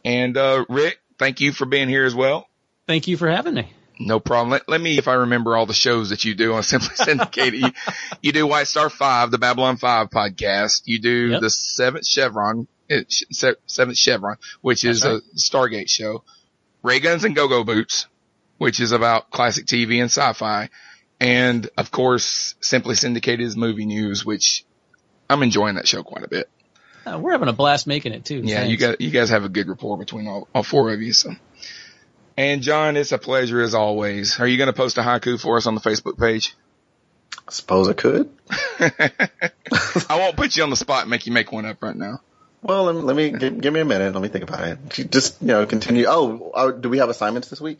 And 0.04 0.36
uh 0.36 0.66
Rick, 0.68 1.00
thank 1.20 1.42
you 1.42 1.52
for 1.52 1.66
being 1.68 1.90
here 1.90 2.06
as 2.06 2.16
well. 2.16 2.48
Thank 2.88 3.08
you 3.08 3.18
for 3.18 3.30
having 3.30 3.54
me. 3.54 3.72
No 4.08 4.20
problem. 4.20 4.52
Let, 4.52 4.68
let 4.70 4.82
me, 4.82 4.98
if 4.98 5.08
I 5.08 5.14
remember 5.14 5.56
all 5.56 5.66
the 5.66 5.74
shows 5.74 6.10
that 6.10 6.26
you 6.26 6.36
do 6.36 6.54
on 6.54 6.64
Simply 6.64 6.90
Syndicated, 6.96 7.60
you, 7.62 7.70
you 8.22 8.32
do 8.32 8.48
White 8.48 8.68
Star 8.68 8.90
5, 8.90 9.32
the 9.32 9.38
Babylon 9.38 9.78
5 9.78 10.10
podcast. 10.10 10.84
You 10.86 11.00
do 11.00 11.30
Yep. 11.30 11.42
the 11.42 11.50
seventh 11.50 12.06
Chevron, 12.08 12.68
eh, 12.90 13.04
seventh 13.68 13.98
Chevron, 13.98 14.38
which 14.62 14.84
is 14.86 15.02
That's 15.02 15.24
a 15.26 15.38
Stargate 15.38 15.90
show. 15.90 16.24
Ray 16.84 17.00
Guns 17.00 17.24
and 17.24 17.36
Go-Go 17.36 17.64
Boots, 17.64 18.08
which 18.58 18.80
is 18.80 18.92
about 18.92 19.30
classic 19.32 19.66
TV 19.66 19.96
and 20.02 20.06
sci-fi. 20.10 20.70
And 21.20 21.70
of 21.78 21.92
course, 21.92 22.56
Simply 22.62 22.96
Syndicated 22.96 23.46
is 23.46 23.56
movie 23.56 23.86
news, 23.86 24.26
which 24.26 24.66
I'm 25.30 25.44
enjoying 25.44 25.76
that 25.76 25.88
show 25.88 26.02
quite 26.04 26.24
a 26.24 26.28
bit. 26.28 26.50
Uh, 27.06 27.18
we're 27.20 27.32
having 27.32 27.48
a 27.48 27.54
blast 27.54 27.88
making 27.88 28.14
it 28.14 28.26
too. 28.26 28.42
Yeah, 28.44 28.64
you 28.64 28.78
guys, 28.78 28.96
you 29.00 29.10
guys 29.10 29.30
have 29.30 29.44
a 29.44 29.50
good 29.50 29.68
rapport 29.68 29.98
between 29.98 30.28
all, 30.28 30.48
all 30.54 30.62
four 30.64 30.92
of 30.94 31.02
you. 31.02 31.14
So, 31.14 31.32
and 32.38 32.62
John, 32.62 32.98
it's 32.98 33.12
a 33.12 33.18
pleasure 33.18 33.62
as 33.62 33.74
always. 33.74 34.40
Are 34.40 34.48
you 34.48 34.58
going 34.58 34.68
to 34.68 34.74
post 34.74 34.98
a 34.98 35.02
haiku 35.02 35.40
for 35.40 35.58
us 35.58 35.66
on 35.68 35.76
the 35.76 35.82
Facebook 35.82 36.18
page? 36.20 36.56
I 37.48 37.52
suppose 37.52 37.88
I 37.90 37.94
could. 37.94 38.30
I 38.80 40.18
won't 40.18 40.36
put 40.36 40.56
you 40.56 40.64
on 40.64 40.70
the 40.70 40.76
spot 40.76 41.02
and 41.02 41.10
make 41.10 41.26
you 41.26 41.32
make 41.34 41.52
one 41.52 41.66
up 41.66 41.82
right 41.82 41.96
now. 41.96 42.20
Well, 42.62 42.84
let 42.86 42.96
me, 42.96 43.02
let 43.02 43.16
me 43.16 43.32
give, 43.32 43.62
give 43.62 43.74
me 43.74 43.80
a 43.80 43.86
minute. 43.86 44.14
Let 44.14 44.22
me 44.22 44.30
think 44.30 44.44
about 44.44 44.68
it. 44.68 45.10
Just 45.10 45.42
you 45.42 45.48
know, 45.48 45.66
continue. 45.66 46.06
Oh, 46.08 46.52
uh, 46.54 46.72
do 46.72 46.90
we 46.90 47.00
have 47.00 47.10
assignments 47.10 47.50
this 47.50 47.60
week? 47.60 47.80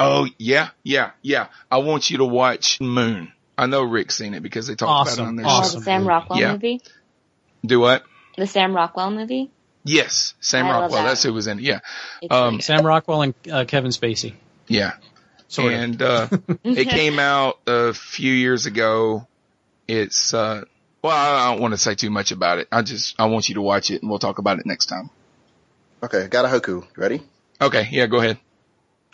Oh 0.00 0.26
yeah, 0.38 0.70
yeah, 0.82 1.12
yeah. 1.22 1.46
I 1.70 1.78
want 1.78 2.10
you 2.10 2.18
to 2.18 2.24
watch 2.24 2.80
Moon. 2.80 3.32
I 3.56 3.66
know 3.66 3.84
Rick's 3.84 4.16
seen 4.16 4.34
it 4.34 4.42
because 4.42 4.66
they 4.66 4.74
talked 4.74 5.10
Awesome, 5.10 5.14
about 5.20 5.24
it 5.24 5.28
on 5.28 5.36
their 5.36 5.46
Oh, 5.46 5.48
awesome. 5.50 5.80
the 5.80 5.84
Sam 5.84 6.08
Rockwell 6.08 6.40
Yeah. 6.40 6.52
movie. 6.52 6.80
Do 7.64 7.78
what? 7.78 8.02
The 8.36 8.48
Sam 8.48 8.74
Rockwell 8.74 9.12
movie. 9.12 9.52
Yes, 9.84 10.34
Sam 10.40 10.66
I 10.66 10.70
Rockwell. 10.70 11.02
that. 11.02 11.08
That's 11.08 11.22
who 11.22 11.32
was 11.32 11.46
in 11.46 11.58
it. 11.58 11.64
Yeah, 11.64 11.80
Um, 12.30 12.60
Sam 12.60 12.86
Rockwell 12.86 13.22
and 13.22 13.34
uh, 13.50 13.64
Kevin 13.66 13.90
Spacey. 13.90 14.34
yeah. 14.66 14.94
Sort 15.46 15.72
and 15.74 16.00
uh, 16.02 16.28
it 16.64 16.88
came 16.88 17.18
out 17.18 17.60
a 17.66 17.92
few 17.92 18.32
years 18.32 18.66
ago. 18.66 19.28
It's 19.86 20.32
uh, 20.34 20.64
well, 21.02 21.12
I 21.14 21.44
I 21.48 21.52
don't 21.52 21.60
want 21.60 21.74
to 21.74 21.78
say 21.78 21.94
too 21.94 22.10
much 22.10 22.32
about 22.32 22.58
it. 22.58 22.66
I 22.72 22.82
just 22.82 23.14
I 23.20 23.26
want 23.26 23.48
you 23.48 23.56
to 23.56 23.60
watch 23.62 23.90
it, 23.90 24.00
and 24.02 24.10
we'll 24.10 24.18
talk 24.18 24.38
about 24.38 24.58
it 24.58 24.66
next 24.66 24.86
time. 24.86 25.10
Okay, 26.02 26.26
got 26.28 26.44
a 26.44 26.48
haiku. 26.48 26.86
Ready? 26.96 27.22
Okay, 27.60 27.88
yeah, 27.92 28.06
go 28.06 28.18
ahead. 28.18 28.38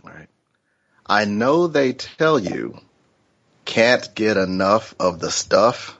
All 0.04 0.10
right. 0.10 0.28
I 1.04 1.24
know 1.24 1.66
they 1.66 1.92
tell 1.92 2.38
you 2.38 2.78
can't 3.64 4.14
get 4.14 4.36
enough 4.36 4.94
of 4.98 5.18
the 5.20 5.30
stuff, 5.30 5.98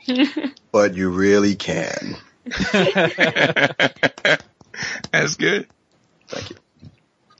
but 0.70 0.94
you 0.94 1.10
really 1.10 1.54
can. 1.56 2.16
That's 5.12 5.36
good. 5.36 5.66
Thank 6.28 6.50
you. 6.50 6.56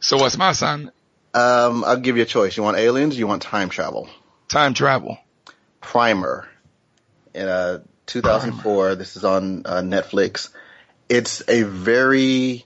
So 0.01 0.17
what's 0.17 0.37
my 0.37 0.51
assignment? 0.51 0.95
Um, 1.35 1.85
I'll 1.85 1.99
give 1.99 2.17
you 2.17 2.23
a 2.23 2.27
choice. 2.27 2.57
You 2.57 2.63
want 2.63 2.79
aliens? 2.79 3.19
You 3.19 3.27
want 3.27 3.43
time 3.43 3.69
travel? 3.69 4.09
Time 4.49 4.75
travel. 4.75 5.19
Primer. 5.81 6.49
In 7.35 7.47
uh, 7.49 7.81
2004, 8.07 8.95
this 8.95 9.17
is 9.17 9.25
on 9.25 9.63
uh, 9.67 9.83
Netflix. 9.83 10.49
It's 11.09 11.43
a 11.49 11.63
very 11.63 12.65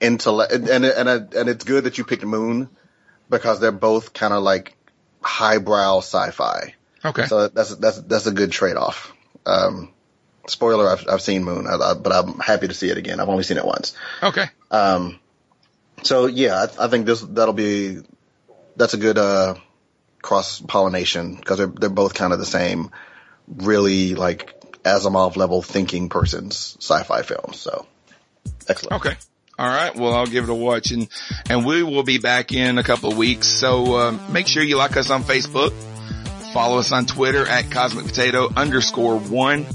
intellect, 0.00 0.52
and 0.52 0.68
and 0.68 0.84
and, 0.84 1.34
and 1.34 1.48
it's 1.48 1.64
good 1.64 1.84
that 1.84 1.98
you 1.98 2.04
picked 2.04 2.24
Moon 2.24 2.68
because 3.28 3.60
they're 3.60 3.72
both 3.72 4.12
kind 4.12 4.32
of 4.32 4.42
like 4.42 4.76
highbrow 5.20 5.98
sci-fi. 5.98 6.74
Okay. 7.04 7.26
So 7.26 7.48
that's 7.48 7.74
that's 7.76 8.00
that's 8.00 8.26
a 8.26 8.32
good 8.32 8.52
trade-off. 8.52 9.12
Um, 9.44 9.92
spoiler: 10.46 10.88
I've 10.88 11.06
I've 11.08 11.22
seen 11.22 11.44
Moon, 11.44 11.66
I, 11.66 11.76
I, 11.76 11.94
but 11.94 12.12
I'm 12.12 12.38
happy 12.38 12.68
to 12.68 12.74
see 12.74 12.90
it 12.90 12.98
again. 12.98 13.20
I've 13.20 13.28
only 13.28 13.44
seen 13.44 13.56
it 13.56 13.64
once. 13.64 13.94
Okay. 14.22 14.46
Um, 14.70 15.18
so 16.02 16.26
yeah, 16.26 16.66
I, 16.78 16.84
I 16.84 16.88
think 16.88 17.06
this 17.06 17.20
that'll 17.20 17.54
be 17.54 17.98
that's 18.76 18.94
a 18.94 18.98
good 18.98 19.18
uh, 19.18 19.54
cross 20.22 20.60
pollination 20.60 21.36
because 21.36 21.58
they're 21.58 21.66
they're 21.66 21.88
both 21.90 22.14
kind 22.14 22.32
of 22.32 22.38
the 22.38 22.46
same, 22.46 22.90
really 23.48 24.14
like 24.14 24.82
Asimov 24.82 25.36
level 25.36 25.62
thinking 25.62 26.08
person's 26.08 26.76
sci-fi 26.80 27.22
films. 27.22 27.58
So 27.58 27.86
excellent. 28.68 29.04
Okay. 29.04 29.16
All 29.58 29.66
right. 29.66 29.94
Well, 29.96 30.12
I'll 30.12 30.26
give 30.26 30.44
it 30.44 30.50
a 30.50 30.54
watch 30.54 30.90
and, 30.90 31.08
and 31.48 31.64
we 31.64 31.82
will 31.82 32.02
be 32.02 32.18
back 32.18 32.52
in 32.52 32.76
a 32.76 32.82
couple 32.82 33.10
of 33.10 33.16
weeks. 33.16 33.48
So, 33.48 33.96
um, 33.96 34.20
make 34.30 34.46
sure 34.46 34.62
you 34.62 34.76
like 34.76 34.98
us 34.98 35.08
on 35.08 35.24
Facebook, 35.24 35.72
follow 36.52 36.78
us 36.78 36.92
on 36.92 37.06
Twitter 37.06 37.46
at 37.46 37.70
cosmic 37.70 38.04
potato 38.04 38.52
underscore 38.54 39.18
one 39.18 39.66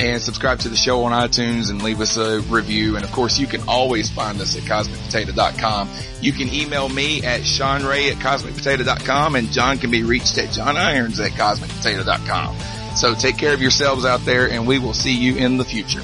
and 0.00 0.20
subscribe 0.22 0.58
to 0.60 0.68
the 0.68 0.76
show 0.76 1.04
on 1.04 1.12
iTunes 1.12 1.70
and 1.70 1.82
leave 1.82 2.00
us 2.00 2.16
a 2.16 2.40
review. 2.42 2.96
And 2.96 3.04
of 3.04 3.12
course, 3.12 3.38
you 3.38 3.46
can 3.46 3.60
always 3.68 4.10
find 4.10 4.40
us 4.40 4.56
at 4.56 4.62
cosmicpotato.com. 4.62 5.90
You 6.20 6.32
can 6.32 6.52
email 6.52 6.88
me 6.88 7.22
at 7.22 7.44
Sean 7.44 7.84
Ray 7.84 8.10
at 8.10 8.16
cosmicpotato.com 8.16 9.36
and 9.36 9.52
John 9.52 9.78
can 9.78 9.90
be 9.90 10.02
reached 10.02 10.38
at 10.38 10.50
John 10.52 10.76
Irons 10.76 11.20
at 11.20 11.32
cosmicpotato.com. 11.32 12.56
So 12.96 13.14
take 13.14 13.36
care 13.36 13.54
of 13.54 13.60
yourselves 13.60 14.04
out 14.04 14.24
there 14.24 14.50
and 14.50 14.66
we 14.66 14.78
will 14.78 14.94
see 14.94 15.14
you 15.14 15.36
in 15.36 15.58
the 15.58 15.64
future. 15.64 16.02